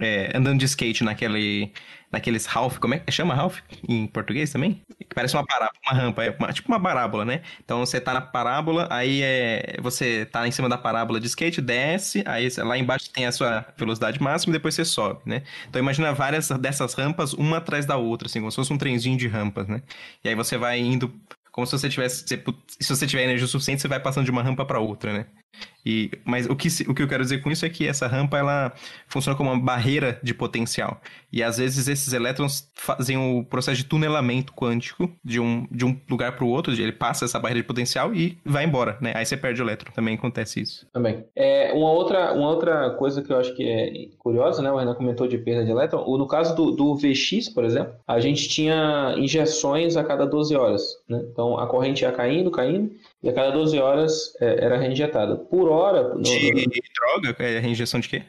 é, 0.00 0.36
andando 0.36 0.58
de 0.58 0.64
skate 0.66 1.04
naquele 1.04 1.72
naqueles 2.14 2.46
Ralph, 2.46 2.78
como 2.78 2.94
é 2.94 2.98
que 2.98 3.12
chama 3.12 3.34
Ralph 3.34 3.58
em 3.88 4.06
português 4.06 4.50
também? 4.50 4.80
Que 4.98 5.14
parece 5.14 5.34
uma 5.34 5.44
parábola, 5.44 5.78
uma 5.84 5.92
rampa, 5.92 6.24
é 6.24 6.30
uma, 6.30 6.52
tipo 6.52 6.68
uma 6.68 6.80
parábola, 6.80 7.24
né? 7.24 7.42
Então 7.64 7.80
você 7.80 8.00
tá 8.00 8.14
na 8.14 8.20
parábola, 8.20 8.86
aí 8.90 9.20
é, 9.22 9.76
você 9.82 10.24
tá 10.24 10.46
em 10.46 10.50
cima 10.50 10.68
da 10.68 10.78
parábola 10.78 11.20
de 11.20 11.26
skate, 11.26 11.60
desce, 11.60 12.22
aí 12.26 12.48
lá 12.58 12.78
embaixo 12.78 13.10
tem 13.10 13.26
a 13.26 13.32
sua 13.32 13.66
velocidade 13.76 14.22
máxima 14.22 14.52
e 14.52 14.56
depois 14.56 14.74
você 14.74 14.84
sobe, 14.84 15.20
né? 15.26 15.42
Então 15.68 15.80
imagina 15.80 16.12
várias 16.14 16.48
dessas 16.50 16.94
rampas, 16.94 17.32
uma 17.32 17.58
atrás 17.58 17.84
da 17.84 17.96
outra, 17.96 18.26
assim, 18.26 18.38
como 18.38 18.50
se 18.50 18.56
fosse 18.56 18.72
um 18.72 18.78
trenzinho 18.78 19.18
de 19.18 19.26
rampas, 19.26 19.66
né? 19.66 19.82
E 20.22 20.28
aí 20.28 20.34
você 20.34 20.56
vai 20.56 20.78
indo 20.78 21.12
como 21.50 21.66
se 21.66 21.72
você 21.72 21.88
tivesse. 21.88 22.24
Se 22.80 22.88
você 22.88 23.06
tiver 23.06 23.22
energia 23.24 23.46
suficiente, 23.46 23.80
você 23.80 23.88
vai 23.88 24.00
passando 24.00 24.24
de 24.24 24.30
uma 24.30 24.42
rampa 24.42 24.64
para 24.64 24.80
outra, 24.80 25.12
né? 25.12 25.26
E, 25.84 26.10
mas 26.24 26.46
o 26.48 26.56
que, 26.56 26.68
o 26.88 26.94
que 26.94 27.02
eu 27.02 27.08
quero 27.08 27.22
dizer 27.22 27.42
com 27.42 27.50
isso 27.50 27.66
é 27.66 27.68
que 27.68 27.86
essa 27.86 28.06
rampa 28.06 28.38
ela 28.38 28.72
funciona 29.06 29.36
como 29.36 29.50
uma 29.50 29.60
barreira 29.60 30.18
de 30.22 30.32
potencial. 30.32 31.00
E 31.30 31.42
às 31.42 31.58
vezes 31.58 31.88
esses 31.88 32.12
elétrons 32.12 32.70
fazem 32.74 33.16
o 33.16 33.44
processo 33.44 33.76
de 33.76 33.84
tunelamento 33.84 34.52
quântico 34.52 35.10
de 35.22 35.38
um, 35.38 35.66
de 35.70 35.84
um 35.84 36.00
lugar 36.08 36.36
para 36.36 36.44
o 36.44 36.48
outro, 36.48 36.72
ele 36.72 36.92
passa 36.92 37.24
essa 37.24 37.38
barreira 37.38 37.60
de 37.60 37.66
potencial 37.66 38.14
e 38.14 38.38
vai 38.44 38.64
embora, 38.64 38.96
né? 39.00 39.12
Aí 39.14 39.26
você 39.26 39.36
perde 39.36 39.60
o 39.60 39.64
elétron. 39.64 39.92
Também 39.92 40.14
acontece 40.14 40.60
isso. 40.60 40.86
Também. 40.92 41.24
É, 41.36 41.72
uma, 41.74 41.90
outra, 41.90 42.32
uma 42.32 42.48
outra 42.48 42.90
coisa 42.90 43.22
que 43.22 43.32
eu 43.32 43.38
acho 43.38 43.54
que 43.54 43.68
é 43.68 44.08
curiosa, 44.18 44.62
né? 44.62 44.70
O 44.70 44.78
Renan 44.78 44.94
comentou 44.94 45.26
de 45.26 45.36
perda 45.36 45.64
de 45.64 45.70
elétron. 45.70 46.04
No 46.16 46.26
caso 46.26 46.54
do, 46.56 46.70
do 46.70 46.94
VX, 46.94 47.48
por 47.50 47.64
exemplo, 47.64 47.94
a 48.06 48.18
gente 48.20 48.48
tinha 48.48 49.14
injeções 49.18 49.96
a 49.96 50.04
cada 50.04 50.26
12 50.26 50.56
horas. 50.56 50.82
Né? 51.08 51.22
Então 51.30 51.58
a 51.58 51.66
corrente 51.66 52.02
ia 52.02 52.12
caindo, 52.12 52.50
caindo, 52.50 52.90
e 53.24 53.28
a 53.30 53.32
cada 53.32 53.50
12 53.52 53.78
horas 53.78 54.36
é, 54.38 54.66
era 54.66 54.76
reinjetada. 54.76 55.34
Por 55.36 55.70
hora. 55.70 56.14
No, 56.14 56.22
de 56.22 56.52
no... 56.52 57.22
droga? 57.22 57.42
É 57.42 57.58
reinjeção 57.58 57.98
de 57.98 58.08
quê? 58.10 58.22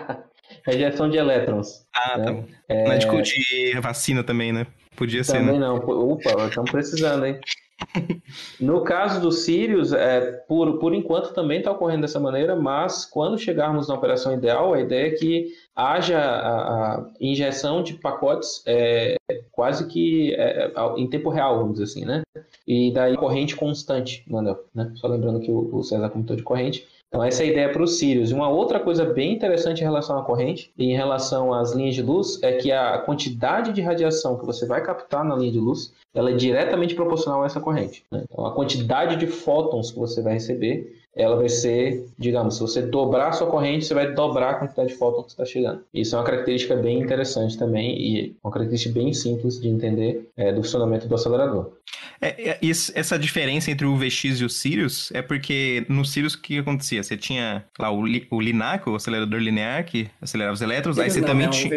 rejeição 0.64 1.10
de 1.10 1.18
elétrons. 1.18 1.86
Ah, 1.94 2.16
né? 2.16 2.24
tá 2.24 2.32
bom. 2.32 2.44
É... 2.66 2.96
É 2.96 2.98
de, 2.98 3.72
de 3.74 3.80
vacina 3.80 4.24
também, 4.24 4.50
né? 4.50 4.66
Podia 4.96 5.22
também 5.22 5.44
ser, 5.44 5.52
né? 5.52 5.58
não. 5.58 5.76
Opa, 5.76 6.46
estamos 6.48 6.70
precisando, 6.70 7.26
hein? 7.26 7.38
No 8.58 8.82
caso 8.82 9.20
do 9.20 9.30
Sirius, 9.30 9.92
é, 9.92 10.20
por, 10.48 10.78
por 10.78 10.94
enquanto 10.94 11.34
também 11.34 11.58
está 11.58 11.72
ocorrendo 11.72 12.02
dessa 12.02 12.20
maneira, 12.20 12.56
mas 12.56 13.04
quando 13.04 13.36
chegarmos 13.36 13.88
na 13.88 13.94
operação 13.94 14.32
ideal, 14.32 14.72
a 14.72 14.80
ideia 14.80 15.08
é 15.08 15.10
que 15.10 15.48
haja 15.74 16.18
a, 16.18 16.94
a 16.94 17.10
injeção 17.20 17.82
de 17.82 17.94
pacotes 17.94 18.62
é, 18.64 19.16
quase 19.52 19.86
que 19.88 20.32
é, 20.34 20.72
em 20.96 21.10
tempo 21.10 21.28
real, 21.28 21.58
vamos 21.58 21.74
dizer 21.74 21.84
assim, 21.84 22.04
né? 22.06 22.22
E 22.66 22.90
daí 22.92 23.16
corrente 23.16 23.56
constante, 23.56 24.24
Manuel, 24.26 24.64
né? 24.74 24.90
Só 24.94 25.06
lembrando 25.06 25.40
que 25.40 25.50
o, 25.50 25.82
César 25.82 26.08
comentou 26.08 26.34
de 26.34 26.42
corrente. 26.42 26.86
Então 27.08 27.22
essa 27.22 27.42
é 27.42 27.46
a 27.46 27.50
ideia 27.50 27.68
para 27.70 27.82
os 27.82 27.98
Sirius. 27.98 28.32
Uma 28.32 28.48
outra 28.48 28.80
coisa 28.80 29.04
bem 29.04 29.34
interessante 29.34 29.80
em 29.80 29.84
relação 29.84 30.18
à 30.18 30.24
corrente 30.24 30.72
e 30.76 30.86
em 30.86 30.96
relação 30.96 31.52
às 31.52 31.72
linhas 31.72 31.94
de 31.94 32.02
luz 32.02 32.42
é 32.42 32.52
que 32.52 32.72
a 32.72 32.98
quantidade 32.98 33.72
de 33.72 33.80
radiação 33.80 34.36
que 34.38 34.44
você 34.44 34.66
vai 34.66 34.82
captar 34.82 35.24
na 35.24 35.36
linha 35.36 35.52
de 35.52 35.60
luz 35.60 35.92
ela 36.12 36.30
é 36.30 36.34
diretamente 36.34 36.94
proporcional 36.94 37.42
a 37.42 37.46
essa 37.46 37.60
corrente. 37.60 38.04
Né? 38.10 38.24
Então 38.28 38.44
a 38.46 38.52
quantidade 38.52 39.16
de 39.16 39.26
fótons 39.26 39.92
que 39.92 39.98
você 39.98 40.22
vai 40.22 40.32
receber 40.32 41.03
ela 41.16 41.36
vai 41.36 41.48
ser, 41.48 42.06
digamos, 42.18 42.56
se 42.56 42.60
você 42.60 42.82
dobrar 42.82 43.28
a 43.28 43.32
sua 43.32 43.46
corrente, 43.46 43.84
você 43.84 43.94
vai 43.94 44.12
dobrar 44.12 44.50
a 44.50 44.54
quantidade 44.54 44.88
de 44.88 44.94
fótons 44.94 45.26
que 45.26 45.30
está 45.32 45.44
chegando. 45.44 45.82
Isso 45.92 46.14
é 46.14 46.18
uma 46.18 46.24
característica 46.24 46.74
bem 46.76 47.00
interessante 47.00 47.56
também 47.56 47.96
e 47.98 48.36
uma 48.42 48.52
característica 48.52 48.94
bem 48.94 49.12
simples 49.12 49.60
de 49.60 49.68
entender 49.68 50.28
é, 50.36 50.52
do 50.52 50.62
funcionamento 50.62 51.06
do 51.06 51.14
acelerador. 51.14 51.72
É, 52.20 52.50
é, 52.50 52.60
essa 52.62 53.18
diferença 53.18 53.70
entre 53.70 53.86
o 53.86 53.96
VX 53.96 54.40
e 54.40 54.44
o 54.44 54.48
Sirius 54.48 55.10
é 55.12 55.22
porque 55.22 55.84
no 55.88 56.04
Sirius 56.04 56.34
o 56.34 56.40
que 56.40 56.58
acontecia? 56.58 57.02
Você 57.02 57.16
tinha 57.16 57.64
lá 57.78 57.90
o, 57.90 58.02
o 58.02 58.40
LINAC, 58.40 58.88
o 58.88 58.94
acelerador 58.94 59.38
linear, 59.40 59.84
que 59.84 60.08
acelerava 60.20 60.54
os 60.54 60.62
elétrons, 60.62 60.98
aí 60.98 61.10
você 61.10 61.20
não, 61.20 61.28
também 61.28 61.50
tinha... 61.50 61.76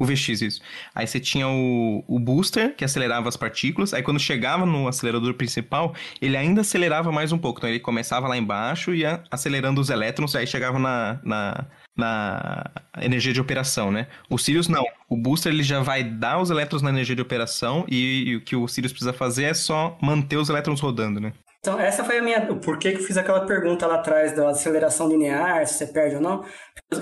O 0.00 0.06
VX, 0.06 0.40
isso. 0.40 0.62
Aí 0.94 1.06
você 1.06 1.20
tinha 1.20 1.46
o, 1.46 2.02
o 2.08 2.18
booster, 2.18 2.74
que 2.74 2.82
acelerava 2.82 3.28
as 3.28 3.36
partículas. 3.36 3.92
Aí 3.92 4.02
quando 4.02 4.18
chegava 4.18 4.64
no 4.64 4.88
acelerador 4.88 5.34
principal, 5.34 5.94
ele 6.22 6.38
ainda 6.38 6.62
acelerava 6.62 7.12
mais 7.12 7.32
um 7.32 7.38
pouco. 7.38 7.60
Então 7.60 7.68
ele 7.68 7.80
começava 7.80 8.26
lá 8.26 8.34
embaixo 8.34 8.94
e 8.94 9.00
ia 9.00 9.22
acelerando 9.30 9.78
os 9.78 9.90
elétrons, 9.90 10.34
aí 10.34 10.46
chegava 10.46 10.78
na, 10.78 11.20
na, 11.22 11.66
na 11.94 12.64
energia 13.02 13.34
de 13.34 13.42
operação, 13.42 13.92
né? 13.92 14.06
O 14.30 14.38
Sirius 14.38 14.68
não. 14.68 14.86
O 15.06 15.18
booster 15.18 15.52
ele 15.52 15.62
já 15.62 15.80
vai 15.82 16.02
dar 16.02 16.40
os 16.40 16.48
elétrons 16.48 16.80
na 16.80 16.88
energia 16.88 17.14
de 17.14 17.20
operação 17.20 17.84
e, 17.86 18.30
e 18.30 18.36
o 18.36 18.40
que 18.40 18.56
o 18.56 18.66
Sirius 18.66 18.92
precisa 18.92 19.12
fazer 19.12 19.44
é 19.44 19.54
só 19.54 19.98
manter 20.00 20.38
os 20.38 20.48
elétrons 20.48 20.80
rodando, 20.80 21.20
né? 21.20 21.34
Então, 21.60 21.78
essa 21.78 22.02
foi 22.02 22.18
a 22.18 22.22
minha. 22.22 22.46
Por 22.56 22.78
que 22.78 22.88
eu 22.88 23.00
fiz 23.00 23.18
aquela 23.18 23.44
pergunta 23.44 23.86
lá 23.86 23.96
atrás 23.96 24.34
da 24.34 24.48
aceleração 24.48 25.08
linear, 25.08 25.66
se 25.66 25.74
você 25.74 25.86
perde 25.86 26.16
ou 26.16 26.22
não? 26.22 26.42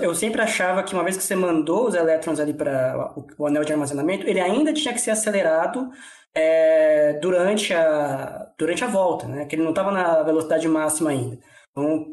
Eu 0.01 0.13
sempre 0.13 0.41
achava 0.41 0.83
que 0.83 0.93
uma 0.93 1.03
vez 1.03 1.15
que 1.15 1.23
você 1.23 1.35
mandou 1.35 1.87
os 1.87 1.95
elétrons 1.95 2.39
ali 2.39 2.53
para 2.53 3.13
o 3.37 3.47
anel 3.47 3.63
de 3.63 3.71
armazenamento, 3.71 4.27
ele 4.27 4.39
ainda 4.39 4.73
tinha 4.73 4.93
que 4.93 4.99
ser 4.99 5.11
acelerado 5.11 5.89
é, 6.35 7.13
durante, 7.21 7.73
a, 7.73 8.47
durante 8.57 8.83
a 8.83 8.87
volta, 8.87 9.27
né? 9.27 9.45
Que 9.45 9.55
ele 9.55 9.63
não 9.63 9.71
estava 9.71 9.91
na 9.91 10.23
velocidade 10.23 10.67
máxima 10.67 11.11
ainda. 11.11 11.39
Então, 11.71 12.05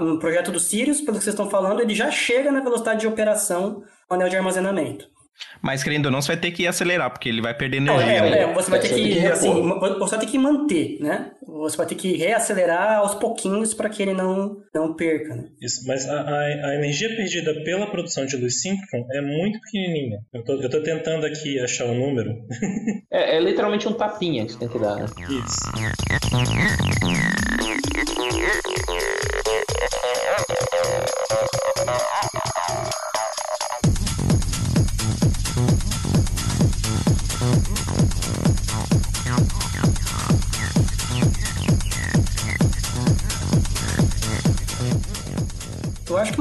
no 0.00 0.18
projeto 0.18 0.50
do 0.50 0.58
Sirius, 0.58 1.02
pelo 1.02 1.18
que 1.18 1.24
vocês 1.24 1.34
estão 1.34 1.50
falando, 1.50 1.80
ele 1.80 1.94
já 1.94 2.10
chega 2.10 2.50
na 2.50 2.60
velocidade 2.60 3.00
de 3.00 3.06
operação 3.06 3.80
do 4.08 4.14
anel 4.14 4.30
de 4.30 4.36
armazenamento. 4.36 5.10
Mas 5.60 5.82
querendo 5.82 6.06
ou 6.06 6.12
não, 6.12 6.20
você 6.20 6.28
vai 6.28 6.36
ter 6.36 6.50
que 6.50 6.66
acelerar, 6.66 7.10
porque 7.10 7.28
ele 7.28 7.40
vai 7.40 7.54
perder 7.54 7.78
energia. 7.78 8.06
É, 8.06 8.28
é, 8.28 8.42
é 8.42 8.52
você 8.52 8.70
vai 8.70 8.80
ter 8.80 8.88
que, 8.88 9.26
assim, 9.26 9.48
você 9.98 10.16
vai 10.16 10.20
ter 10.20 10.26
que 10.26 10.38
manter, 10.38 10.98
né? 11.00 11.30
Você 11.46 11.76
vai 11.76 11.86
ter 11.86 11.94
que 11.94 12.16
reacelerar 12.16 12.98
aos 12.98 13.14
pouquinhos 13.14 13.74
para 13.74 13.88
que 13.88 14.02
ele 14.02 14.14
não, 14.14 14.56
não 14.74 14.94
perca. 14.94 15.34
Né? 15.34 15.44
Isso, 15.60 15.86
mas 15.86 16.08
a, 16.08 16.20
a, 16.20 16.38
a, 16.40 16.74
energia 16.76 17.08
perdida 17.14 17.62
pela 17.64 17.86
produção 17.86 18.24
de 18.26 18.36
luz 18.36 18.60
síncron 18.60 19.06
é 19.12 19.20
muito 19.20 19.60
pequenininha. 19.60 20.18
Eu 20.32 20.44
tô, 20.44 20.54
eu 20.54 20.70
tô 20.70 20.82
tentando 20.82 21.26
aqui 21.26 21.60
achar 21.60 21.86
o 21.86 21.94
número. 21.94 22.30
é, 23.10 23.36
é 23.36 23.40
literalmente 23.40 23.86
um 23.88 23.92
tapinha 23.92 24.46
que 24.46 24.52
você 24.52 24.58
tem 24.58 24.68
que 24.68 24.78
dar, 24.78 24.96
né? 24.96 25.06
Isso. 25.28 25.60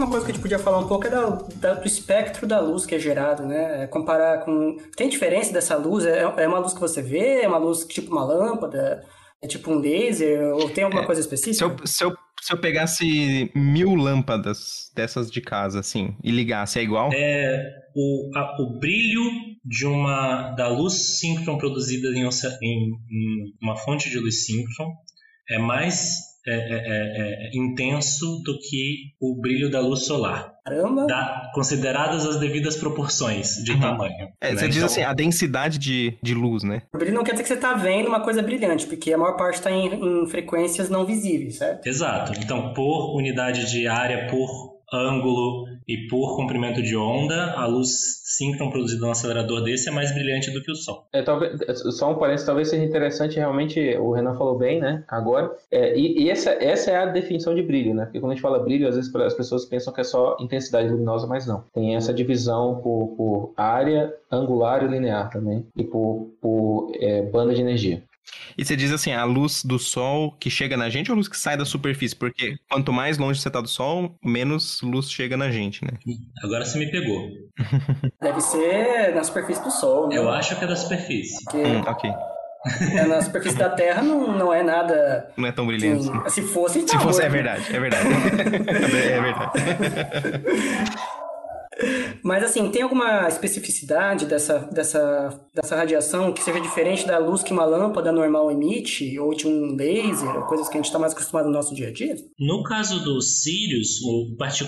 Uma 0.02 0.10
coisa 0.10 0.26
que 0.26 0.32
a 0.32 0.34
gente 0.34 0.42
podia 0.42 0.58
falar 0.58 0.80
um 0.80 0.88
pouco 0.88 1.06
é 1.06 1.12
da, 1.12 1.26
da, 1.58 1.74
do 1.76 1.86
espectro 1.86 2.48
da 2.48 2.60
luz 2.60 2.88
que 2.88 2.96
é 2.96 3.00
gerado, 3.00 3.46
né? 3.46 3.84
É 3.84 3.88
comparar 3.88 4.44
com. 4.44 4.76
Tem 4.98 5.08
diferença 5.08 5.54
dessa 5.54 5.76
luz? 5.76 6.08
É, 6.08 6.22
é 6.22 6.48
uma 6.48 6.58
luz 6.58 6.74
que 6.74 6.80
você 6.80 7.04
vê? 7.04 7.42
É 7.42 7.48
uma 7.48 7.60
luz 7.60 7.86
tipo 7.86 8.12
uma 8.12 8.26
lâmpada? 8.26 9.06
É 9.44 9.48
tipo 9.48 9.70
um 9.70 9.78
laser? 9.78 10.56
Ou 10.56 10.72
tem 10.72 10.84
alguma 10.84 11.04
é, 11.04 11.06
coisa 11.06 11.22
específica? 11.22 11.54
Se 11.54 11.64
eu, 11.64 11.88
se, 11.88 12.04
eu, 12.04 12.16
se 12.42 12.52
eu 12.52 12.58
pegasse 12.60 13.52
mil 13.54 13.94
lâmpadas 13.94 14.92
dessas 14.96 15.30
de 15.30 15.40
casa, 15.40 15.80
assim, 15.80 16.16
e 16.24 16.32
ligasse, 16.32 16.80
é 16.80 16.84
igual? 16.84 17.12
É. 17.14 17.64
O, 17.96 18.32
a, 18.36 18.60
o 18.60 18.80
brilho 18.80 19.22
de 19.64 19.86
uma 19.86 20.50
da 20.56 20.68
luz 20.68 21.20
síncron 21.20 21.60
produzida 21.60 22.08
em, 22.10 22.24
em, 22.24 22.28
em 22.64 23.54
uma 23.62 23.76
fonte 23.76 24.10
de 24.10 24.18
luz 24.18 24.46
síncron 24.46 24.92
é 25.48 25.60
mais 25.60 26.31
é, 26.48 26.54
é, 26.54 26.58
é, 26.58 27.48
é, 27.48 27.52
intenso 27.54 28.42
do 28.44 28.58
que 28.58 29.14
o 29.20 29.40
brilho 29.40 29.70
da 29.70 29.80
luz 29.80 30.06
solar. 30.06 30.52
Caramba! 30.66 31.06
Da, 31.06 31.52
consideradas 31.54 32.26
as 32.26 32.40
devidas 32.40 32.76
proporções 32.76 33.58
de 33.64 33.74
uhum. 33.74 33.80
tamanho. 33.80 34.30
É, 34.42 34.52
né? 34.52 34.58
Você 34.58 34.68
diz 34.68 34.78
então, 34.78 34.88
assim, 34.88 35.04
a 35.04 35.14
densidade 35.14 35.78
de, 35.78 36.18
de 36.22 36.34
luz, 36.34 36.64
né? 36.64 36.82
O 36.94 36.98
brilho 36.98 37.14
não 37.14 37.24
quer 37.24 37.34
dizer 37.34 37.44
que 37.44 37.50
você 37.50 37.56
está 37.56 37.74
vendo 37.74 38.08
uma 38.08 38.22
coisa 38.22 38.42
brilhante, 38.42 38.88
porque 38.88 39.14
a 39.14 39.18
maior 39.18 39.38
parte 39.38 39.56
está 39.56 39.72
em, 39.72 39.94
em 39.94 40.28
frequências 40.28 40.90
não 40.90 41.06
visíveis, 41.06 41.58
certo? 41.58 41.86
Exato. 41.86 42.34
Então, 42.40 42.74
por 42.74 43.16
unidade 43.16 43.70
de 43.72 43.88
área, 43.88 44.28
por 44.28 44.82
ângulo 44.94 45.66
e 45.88 46.08
por 46.08 46.36
comprimento 46.36 46.82
de 46.82 46.96
onda, 46.96 47.54
a 47.54 47.66
luz 47.66 48.22
síncron 48.24 48.70
produzida 48.70 49.02
num 49.02 49.12
acelerador 49.12 49.64
desse 49.64 49.90
é 49.90 49.92
mais 49.92 50.14
brilhante 50.14 50.52
do 50.52 50.62
que 50.62 50.72
o 50.72 50.76
Sol. 50.76 51.06
É, 51.12 51.22
talvez, 51.22 51.60
só 51.98 52.12
um 52.12 52.16
parênteses, 52.16 52.46
talvez 52.46 52.70
seja 52.70 52.84
interessante 52.84 53.38
realmente, 53.38 53.80
o 53.98 54.12
Renan 54.12 54.36
falou 54.36 54.58
bem, 54.58 54.80
né, 54.80 55.04
agora, 55.08 55.52
é, 55.70 55.98
e, 55.98 56.24
e, 56.24 56.30
essa, 56.30 56.52
essa 56.52 56.92
é 56.92 56.98
a 56.98 57.06
definição 57.06 57.54
de 57.54 57.62
brilho, 57.62 57.94
né, 57.94 58.06
porque 58.06 58.20
quando 58.20 58.32
a 58.32 58.36
gente 58.36 58.42
fala 58.42 58.60
brilho, 58.60 58.88
às 58.88 58.96
vezes 58.96 59.14
as 59.14 59.34
pessoas 59.34 59.66
pensam 59.66 59.94
que 59.94 60.02
é 60.02 60.04
só 60.04 60.38
intensidade 60.40 60.90
luminosa, 60.90 61.28
mas 61.28 61.46
não. 61.46 61.64
Tem 61.74 61.96
essa 61.96 62.14
divisão 62.14 62.80
por, 62.82 63.16
por 63.18 63.54
área, 63.58 64.14
angular 64.32 64.84
e 64.84 64.88
linear 64.88 65.30
também, 65.30 65.66
e 65.76 65.84
por, 65.84 66.32
por 66.42 66.92
é, 67.00 67.22
banda 67.22 67.54
de 67.54 67.62
energia. 67.62 68.04
E 68.58 68.66
você 68.66 68.76
diz 68.76 68.92
assim, 68.92 69.12
a 69.12 69.24
luz 69.24 69.64
do 69.64 69.80
sol 69.80 70.32
que 70.40 70.50
chega 70.50 70.76
na 70.78 70.90
gente 70.90 71.10
ou 71.10 71.16
a 71.16 71.18
luz 71.18 71.28
que 71.28 71.38
sai 71.38 71.58
da 71.58 71.66
superfície? 71.66 72.16
Porque 72.16 72.56
quanto 72.70 72.92
mais 72.92 73.18
longe 73.18 73.40
você 73.40 73.50
tá 73.50 73.62
do 73.62 73.68
sol, 73.68 74.16
menos 74.24 74.82
luz 74.82 75.10
chega 75.12 75.38
na 75.38 75.50
gente, 75.50 75.84
né? 75.84 75.92
Agora 76.44 76.66
você 76.66 76.78
me 76.78 76.90
pegou. 76.90 77.30
Deve 78.22 78.42
ser 78.42 79.16
na 79.16 79.24
superfície 79.24 79.64
do 79.64 79.72
sol, 79.72 80.08
né? 80.08 80.18
Eu 80.18 80.30
acho 80.30 80.58
que 80.58 80.64
é 80.64 80.68
da 80.68 80.76
superfície. 80.76 81.44
Porque... 81.46 81.58
Hum, 81.58 81.82
ok. 81.88 82.12
É, 82.96 83.06
na 83.08 83.22
superfície 83.22 83.58
da 83.58 83.70
Terra 83.70 84.04
não, 84.04 84.38
não 84.38 84.54
é 84.54 84.62
nada. 84.62 85.32
Não 85.36 85.48
é 85.48 85.52
tão 85.52 85.66
brilhante. 85.66 86.10
Assim, 86.26 86.42
se 86.42 86.48
fosse, 86.48 86.80
então. 86.80 87.00
Se 87.00 87.04
fosse, 87.04 87.24
é 87.24 87.30
verdade, 87.30 87.64
é 87.76 87.80
verdade. 87.80 88.08
é 88.70 89.22
verdade. 89.22 89.52
Mas 92.24 92.44
assim, 92.44 92.70
tem 92.70 92.82
alguma 92.82 93.28
especificidade 93.28 94.26
dessa, 94.26 94.60
dessa, 94.72 95.48
dessa 95.54 95.76
radiação 95.76 96.32
que 96.34 96.44
seja 96.44 96.60
diferente 96.60 97.06
da 97.06 97.18
luz 97.18 97.44
que 97.44 97.52
uma 97.52 97.66
lâmpada 97.66 98.12
normal 98.12 98.52
emite, 98.52 99.18
ou 99.20 99.34
de 99.34 99.48
um 99.48 99.76
laser, 99.76 100.36
ou 100.36 100.44
coisas 100.44 100.68
que 100.68 100.76
a 100.76 100.78
gente 100.78 100.86
está 100.86 101.00
mais 101.00 101.14
acostumado 101.14 101.46
no 101.46 101.54
nosso 101.54 101.74
dia 101.74 101.90
a 101.90 101.92
dia? 101.92 102.16
No 102.40 102.64
caso 102.64 103.04
do 103.04 103.22
Sirius, 103.22 104.00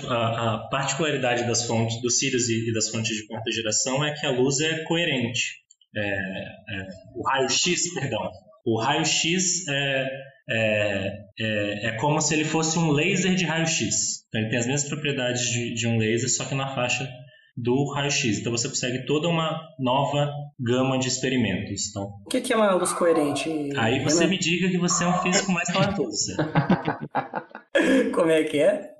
a, 0.08 0.68
particularidade 0.70 1.46
das 1.46 1.66
fontes, 1.66 2.00
do 2.00 2.10
Sirius 2.10 2.48
e 2.48 2.72
das 2.72 2.88
fontes 2.88 3.16
de 3.16 3.26
quarta 3.26 3.50
geração 3.50 4.04
é 4.04 4.12
que 4.12 4.26
a 4.26 4.30
luz 4.30 4.60
é 4.60 4.82
coerente. 4.84 5.64
É, 5.96 6.00
é, 6.00 6.88
o 7.14 7.22
raio-x, 7.22 7.94
perdão, 7.94 8.28
o 8.66 8.80
raio-x 8.80 9.68
é, 9.68 10.08
é, 10.50 11.23
é, 11.38 11.88
é 11.88 11.96
como 11.98 12.20
se 12.20 12.34
ele 12.34 12.44
fosse 12.44 12.78
um 12.78 12.90
laser 12.90 13.34
de 13.34 13.44
raio-x. 13.44 14.24
Então 14.28 14.40
ele 14.40 14.50
tem 14.50 14.58
as 14.58 14.66
mesmas 14.66 14.88
propriedades 14.88 15.42
de, 15.50 15.74
de 15.74 15.86
um 15.86 15.98
laser, 15.98 16.30
só 16.30 16.44
que 16.44 16.54
na 16.54 16.74
faixa 16.74 17.08
do 17.56 17.92
raio-x. 17.94 18.38
Então 18.38 18.52
você 18.52 18.68
consegue 18.68 19.04
toda 19.06 19.28
uma 19.28 19.60
nova 19.78 20.28
gama 20.58 20.98
de 20.98 21.08
experimentos. 21.08 21.88
Então, 21.90 22.04
O 22.26 22.28
que 22.28 22.40
que 22.40 22.52
é 22.52 22.56
uma 22.56 22.72
luz 22.74 22.92
coerente? 22.92 23.48
aí 23.76 24.02
você 24.02 24.20
Renan? 24.20 24.30
me 24.30 24.38
diga 24.38 24.68
que 24.68 24.78
você 24.78 25.04
é 25.04 25.06
um 25.08 25.22
físico 25.22 25.52
mais 25.52 25.68
talentoso. 25.68 26.36
Como 28.14 28.30
é 28.30 28.42
que 28.44 28.58
é? 28.58 28.90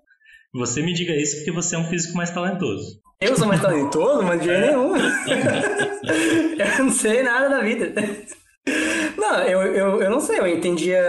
Você 0.54 0.82
me 0.82 0.92
diga 0.92 1.12
isso 1.14 1.36
porque 1.36 1.50
você 1.50 1.74
é 1.74 1.78
um 1.78 1.84
físico 1.84 2.16
mais 2.16 2.30
talentoso. 2.30 3.00
Eu 3.20 3.36
sou 3.36 3.46
mais 3.46 3.60
talentoso, 3.60 4.22
mas 4.22 4.40
de 4.40 4.46
jeito 4.46 4.66
nenhum. 4.66 4.94
eu 6.58 6.84
não 6.84 6.90
sei 6.90 7.22
nada 7.22 7.48
da 7.48 7.60
vida. 7.60 7.92
Não, 9.16 9.38
eu, 9.42 9.62
eu, 9.62 10.02
eu 10.02 10.10
não 10.10 10.20
sei, 10.20 10.38
eu 10.38 10.46
entendia. 10.46 11.00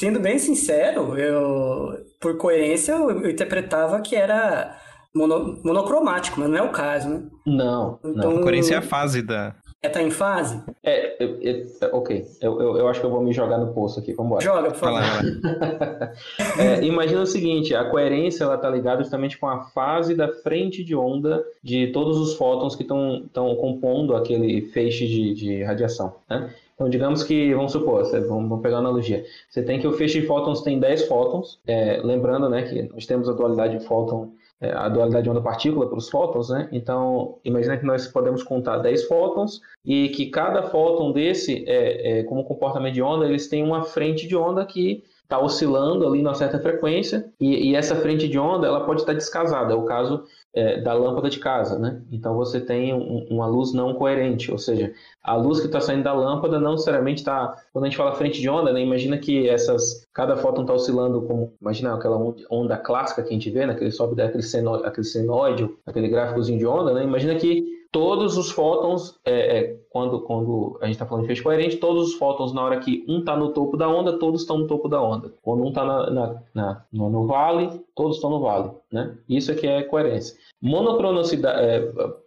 Sendo 0.00 0.18
bem 0.20 0.38
sincero, 0.38 1.16
eu, 1.16 1.98
por 2.20 2.36
coerência, 2.36 2.92
eu, 2.92 3.10
eu 3.10 3.30
interpretava 3.30 4.00
que 4.00 4.16
era 4.16 4.76
mono- 5.14 5.58
monocromático, 5.64 6.40
mas 6.40 6.48
não 6.50 6.56
é 6.58 6.62
o 6.62 6.70
caso, 6.72 7.08
né? 7.08 7.22
Não, 7.46 7.98
não. 8.02 8.10
Então, 8.12 8.36
A 8.38 8.42
coerência 8.42 8.74
é 8.74 8.78
a 8.78 8.82
fase 8.82 9.22
da. 9.22 9.54
é 9.82 9.88
tá 9.88 10.02
em 10.02 10.10
fase? 10.10 10.60
É, 10.82 11.22
é, 11.24 11.50
é, 11.50 11.66
ok, 11.92 12.24
eu, 12.42 12.60
eu, 12.60 12.76
eu 12.78 12.88
acho 12.88 12.98
que 13.00 13.06
eu 13.06 13.10
vou 13.10 13.22
me 13.22 13.32
jogar 13.32 13.58
no 13.58 13.72
poço 13.72 14.00
aqui, 14.00 14.12
vamos 14.12 14.30
embora. 14.32 14.44
Joga, 14.44 14.70
por 14.72 14.78
favor. 14.78 15.00
É, 16.58 16.82
imagina 16.84 17.22
o 17.22 17.26
seguinte, 17.26 17.74
a 17.74 17.84
coerência 17.84 18.42
ela 18.44 18.56
está 18.56 18.68
ligada 18.68 19.02
justamente 19.02 19.38
com 19.38 19.46
a 19.46 19.60
fase 19.70 20.14
da 20.14 20.28
frente 20.28 20.82
de 20.82 20.94
onda 20.96 21.44
de 21.62 21.86
todos 21.88 22.18
os 22.18 22.34
fótons 22.34 22.74
que 22.74 22.82
estão 22.82 23.28
compondo 23.56 24.16
aquele 24.16 24.62
feixe 24.72 25.06
de, 25.06 25.34
de 25.34 25.62
radiação. 25.62 26.16
Né? 26.28 26.52
Então, 26.78 26.88
digamos 26.88 27.24
que, 27.24 27.52
vamos 27.52 27.72
supor, 27.72 28.04
vamos, 28.28 28.62
pegar 28.62 28.76
a 28.76 28.78
analogia. 28.78 29.24
Você 29.50 29.64
tem 29.64 29.80
que 29.80 29.86
o 29.88 29.92
feixe 29.92 30.20
de 30.20 30.28
fótons 30.28 30.62
tem 30.62 30.78
10 30.78 31.08
fótons, 31.08 31.58
é, 31.66 32.00
lembrando 32.04 32.48
né, 32.48 32.62
que 32.62 32.82
nós 32.82 33.04
temos 33.04 33.28
a 33.28 33.32
dualidade 33.32 33.76
de 33.76 33.84
fóton, 33.84 34.30
é, 34.60 34.70
a 34.70 34.88
dualidade 34.88 35.28
onda-partícula 35.28 35.88
para 35.88 35.98
os 35.98 36.08
fótons, 36.08 36.50
né? 36.50 36.68
Então, 36.70 37.40
imagina 37.44 37.76
que 37.76 37.84
nós 37.84 38.06
podemos 38.06 38.44
contar 38.44 38.78
10 38.78 39.08
fótons 39.08 39.60
e 39.84 40.10
que 40.10 40.26
cada 40.26 40.62
fóton 40.70 41.10
desse, 41.10 41.64
é, 41.66 42.20
é, 42.20 42.22
como 42.22 42.44
comportamento 42.44 42.94
de 42.94 43.02
onda, 43.02 43.26
eles 43.26 43.48
têm 43.48 43.64
uma 43.64 43.82
frente 43.82 44.28
de 44.28 44.36
onda 44.36 44.64
que 44.64 45.02
está 45.28 45.38
oscilando 45.38 46.06
ali 46.06 46.22
numa 46.22 46.34
certa 46.34 46.60
frequência 46.60 47.28
e, 47.40 47.70
e 47.70 47.74
essa 47.74 47.96
frente 47.96 48.28
de 48.28 48.38
onda 48.38 48.68
ela 48.68 48.86
pode 48.86 49.00
estar 49.00 49.12
descasada. 49.12 49.72
É 49.72 49.76
o 49.76 49.84
caso 49.84 50.24
é, 50.54 50.80
da 50.80 50.92
lâmpada 50.94 51.28
de 51.28 51.38
casa, 51.38 51.78
né? 51.78 52.02
Então 52.10 52.34
você 52.34 52.60
tem 52.60 52.92
um- 52.94 53.26
uma 53.30 53.46
luz 53.46 53.72
não 53.72 53.94
coerente, 53.94 54.50
ou 54.50 54.58
seja, 54.58 54.92
a 55.22 55.36
luz 55.36 55.60
que 55.60 55.66
está 55.66 55.80
saindo 55.80 56.04
da 56.04 56.12
lâmpada 56.12 56.58
não 56.58 56.72
necessariamente 56.72 57.20
está. 57.20 57.56
Quando 57.72 57.84
a 57.84 57.88
gente 57.88 57.96
fala 57.96 58.12
frente 58.14 58.40
de 58.40 58.48
onda, 58.48 58.72
né? 58.72 58.80
Imagina 58.82 59.18
que 59.18 59.48
essas 59.48 60.06
cada 60.12 60.36
fóton 60.36 60.62
está 60.62 60.72
oscilando 60.74 61.22
como 61.22 61.52
imagina 61.60 61.94
aquela 61.94 62.16
on- 62.16 62.34
onda 62.50 62.76
clássica 62.76 63.22
que 63.22 63.28
a 63.28 63.32
gente 63.32 63.50
vê, 63.50 63.66
né? 63.66 63.74
Aquele 63.74 63.90
sobe 63.92 64.16
daquele 64.16 64.42
seno, 64.42 64.74
aquele 64.74 65.04
senoide, 65.06 65.68
aquele 65.86 66.08
gráficozinho 66.08 66.58
de 66.58 66.66
onda, 66.66 66.92
né? 66.94 67.04
Imagina 67.04 67.34
que 67.36 67.77
todos 67.90 68.36
os 68.36 68.50
fótons, 68.50 69.18
é, 69.24 69.58
é, 69.58 69.76
quando, 69.90 70.20
quando 70.20 70.78
a 70.80 70.84
gente 70.86 70.94
está 70.94 71.06
falando 71.06 71.22
de 71.22 71.28
feixe 71.28 71.42
coerente, 71.42 71.76
todos 71.78 72.08
os 72.08 72.14
fótons, 72.14 72.52
na 72.52 72.62
hora 72.62 72.78
que 72.78 73.04
um 73.08 73.20
está 73.20 73.36
no 73.36 73.52
topo 73.52 73.76
da 73.76 73.88
onda, 73.88 74.18
todos 74.18 74.42
estão 74.42 74.58
no 74.58 74.66
topo 74.66 74.88
da 74.88 75.02
onda. 75.02 75.32
Quando 75.42 75.64
um 75.64 75.68
está 75.68 75.84
na, 75.84 76.10
na, 76.10 76.42
na- 76.54 76.84
no, 76.92 77.26
vale, 77.26 77.80
todos 77.94 78.16
estão 78.16 78.30
no 78.30 78.40
vale. 78.40 78.70
Né? 78.92 79.16
Isso 79.28 79.50
aqui 79.50 79.66
é 79.66 79.82
coerência. 79.82 80.36
Monocronocidade. 80.60 81.60
É, 81.60 81.76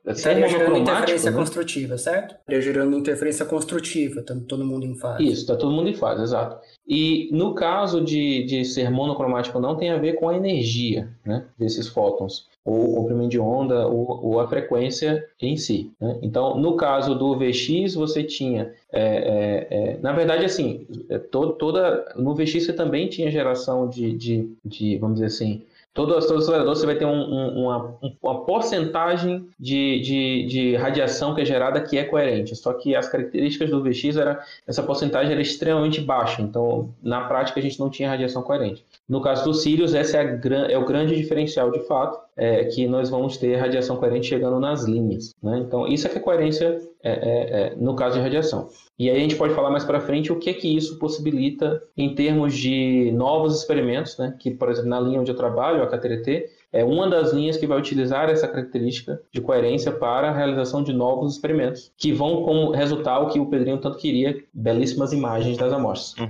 é, 0.05 0.13
ser 0.13 0.19
Estaria 0.31 0.47
gerando 0.47 0.71
monocromático. 0.71 0.81
interferência 0.81 1.31
né? 1.31 1.37
construtiva, 1.37 1.97
certo? 1.97 2.35
Estaria 2.39 2.61
gerando 2.61 2.97
interferência 2.97 3.45
construtiva, 3.45 4.19
estando 4.19 4.45
todo 4.45 4.65
mundo 4.65 4.85
em 4.85 4.95
fase. 4.95 5.23
Isso, 5.23 5.41
está 5.41 5.55
todo 5.55 5.71
mundo 5.71 5.89
em 5.89 5.93
fase, 5.93 6.23
exato. 6.23 6.57
E 6.87 7.29
no 7.31 7.53
caso 7.53 8.01
de, 8.01 8.43
de 8.45 8.65
ser 8.65 8.89
monocromático 8.89 9.59
não 9.59 9.75
tem 9.75 9.91
a 9.91 9.97
ver 9.97 10.13
com 10.13 10.27
a 10.29 10.35
energia 10.35 11.09
né, 11.25 11.45
desses 11.57 11.87
fótons, 11.87 12.49
ou 12.63 12.91
o 12.91 12.95
comprimento 12.95 13.29
de 13.29 13.39
onda, 13.39 13.87
ou, 13.87 14.23
ou 14.25 14.39
a 14.39 14.47
frequência 14.47 15.25
em 15.41 15.57
si. 15.57 15.91
né? 15.99 16.17
Então, 16.21 16.57
no 16.57 16.75
caso 16.75 17.15
do 17.15 17.35
VX, 17.37 17.95
você 17.95 18.23
tinha, 18.23 18.71
é, 18.91 19.01
é, 19.01 19.67
é, 19.93 19.97
na 20.01 20.13
verdade, 20.13 20.45
assim, 20.45 20.85
é, 21.09 21.17
to- 21.17 21.53
toda, 21.53 22.05
no 22.15 22.35
VX 22.35 22.65
você 22.65 22.73
também 22.73 23.07
tinha 23.07 23.31
geração 23.31 23.87
de, 23.89 24.13
de, 24.13 24.49
de 24.63 24.97
vamos 24.97 25.15
dizer 25.15 25.27
assim, 25.27 25.61
Todo, 25.93 26.13
todo 26.25 26.39
acelerador 26.39 26.73
você 26.73 26.85
vai 26.85 26.95
ter 26.95 27.03
um- 27.03 27.11
um- 27.11 27.63
uma, 27.65 27.95
um- 28.01 28.13
uma 28.23 28.45
porcentagem 28.45 29.45
de, 29.59 29.99
de, 29.99 30.45
de 30.45 30.75
radiação 30.77 31.35
que 31.35 31.41
é 31.41 31.45
gerada 31.45 31.81
que 31.81 31.97
é 31.97 32.05
coerente. 32.05 32.55
Só 32.55 32.71
que 32.71 32.95
as 32.95 33.09
características 33.09 33.69
do 33.69 33.83
VX 33.83 34.15
era 34.15 34.39
essa 34.65 34.81
porcentagem 34.81 35.33
era 35.33 35.41
extremamente 35.41 35.99
baixa. 35.99 36.41
Então, 36.41 36.89
na 37.03 37.21
prática, 37.27 37.59
a 37.59 37.63
gente 37.63 37.77
não 37.77 37.89
tinha 37.89 38.07
radiação 38.09 38.41
coerente. 38.41 38.85
No 39.07 39.19
caso 39.19 39.43
do 39.43 39.53
Sirius, 39.53 39.93
esse 39.93 40.15
é, 40.15 40.21
a 40.21 40.71
é 40.71 40.77
o 40.77 40.85
grande 40.85 41.13
diferencial 41.13 41.69
de 41.69 41.79
fato, 41.81 42.17
é 42.37 42.65
que 42.65 42.87
nós 42.87 43.09
vamos 43.09 43.37
ter 43.37 43.55
radiação 43.55 43.97
coerente 43.97 44.27
chegando 44.27 44.59
nas 44.59 44.83
linhas. 44.83 45.33
Né? 45.41 45.59
Então, 45.59 45.87
isso 45.87 46.07
é 46.07 46.09
que 46.09 46.17
é 46.17 46.21
coerência 46.21 46.79
é, 47.03 47.11
é, 47.11 47.75
no 47.75 47.95
caso 47.95 48.15
de 48.15 48.21
radiação. 48.21 48.69
E 48.97 49.09
aí 49.09 49.17
a 49.17 49.19
gente 49.19 49.35
pode 49.35 49.53
falar 49.53 49.69
mais 49.69 49.83
para 49.83 49.99
frente 49.99 50.31
o 50.31 50.39
que 50.39 50.53
que 50.53 50.75
isso 50.75 50.97
possibilita 50.99 51.81
em 51.97 52.13
termos 52.15 52.53
de 52.53 53.11
novos 53.13 53.57
experimentos, 53.57 54.17
né? 54.17 54.35
Que, 54.39 54.51
por 54.51 54.69
exemplo, 54.69 54.89
na 54.89 54.99
linha 54.99 55.19
onde 55.19 55.31
eu 55.31 55.35
trabalho, 55.35 55.83
a 55.83 55.87
KTRT, 55.87 56.45
é 56.73 56.83
uma 56.83 57.09
das 57.09 57.33
linhas 57.33 57.57
que 57.57 57.67
vai 57.67 57.77
utilizar 57.77 58.29
essa 58.29 58.47
característica 58.47 59.21
de 59.31 59.41
coerência 59.41 59.91
para 59.91 60.29
a 60.29 60.35
realização 60.35 60.83
de 60.83 60.93
novos 60.93 61.33
experimentos, 61.33 61.91
que 61.97 62.13
vão 62.13 62.43
como 62.43 62.71
resultar 62.71 63.19
o 63.19 63.29
que 63.29 63.39
o 63.39 63.45
Pedrinho 63.45 63.77
tanto 63.77 63.97
queria, 63.97 64.41
belíssimas 64.53 65.11
imagens 65.11 65.57
das 65.57 65.73
amostras. 65.73 66.27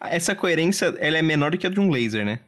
Essa 0.00 0.34
coerência, 0.34 0.94
ela 0.98 1.18
é 1.18 1.22
menor 1.22 1.50
do 1.50 1.58
que 1.58 1.66
a 1.66 1.70
de 1.70 1.80
um 1.80 1.90
laser, 1.90 2.24
né? 2.24 2.40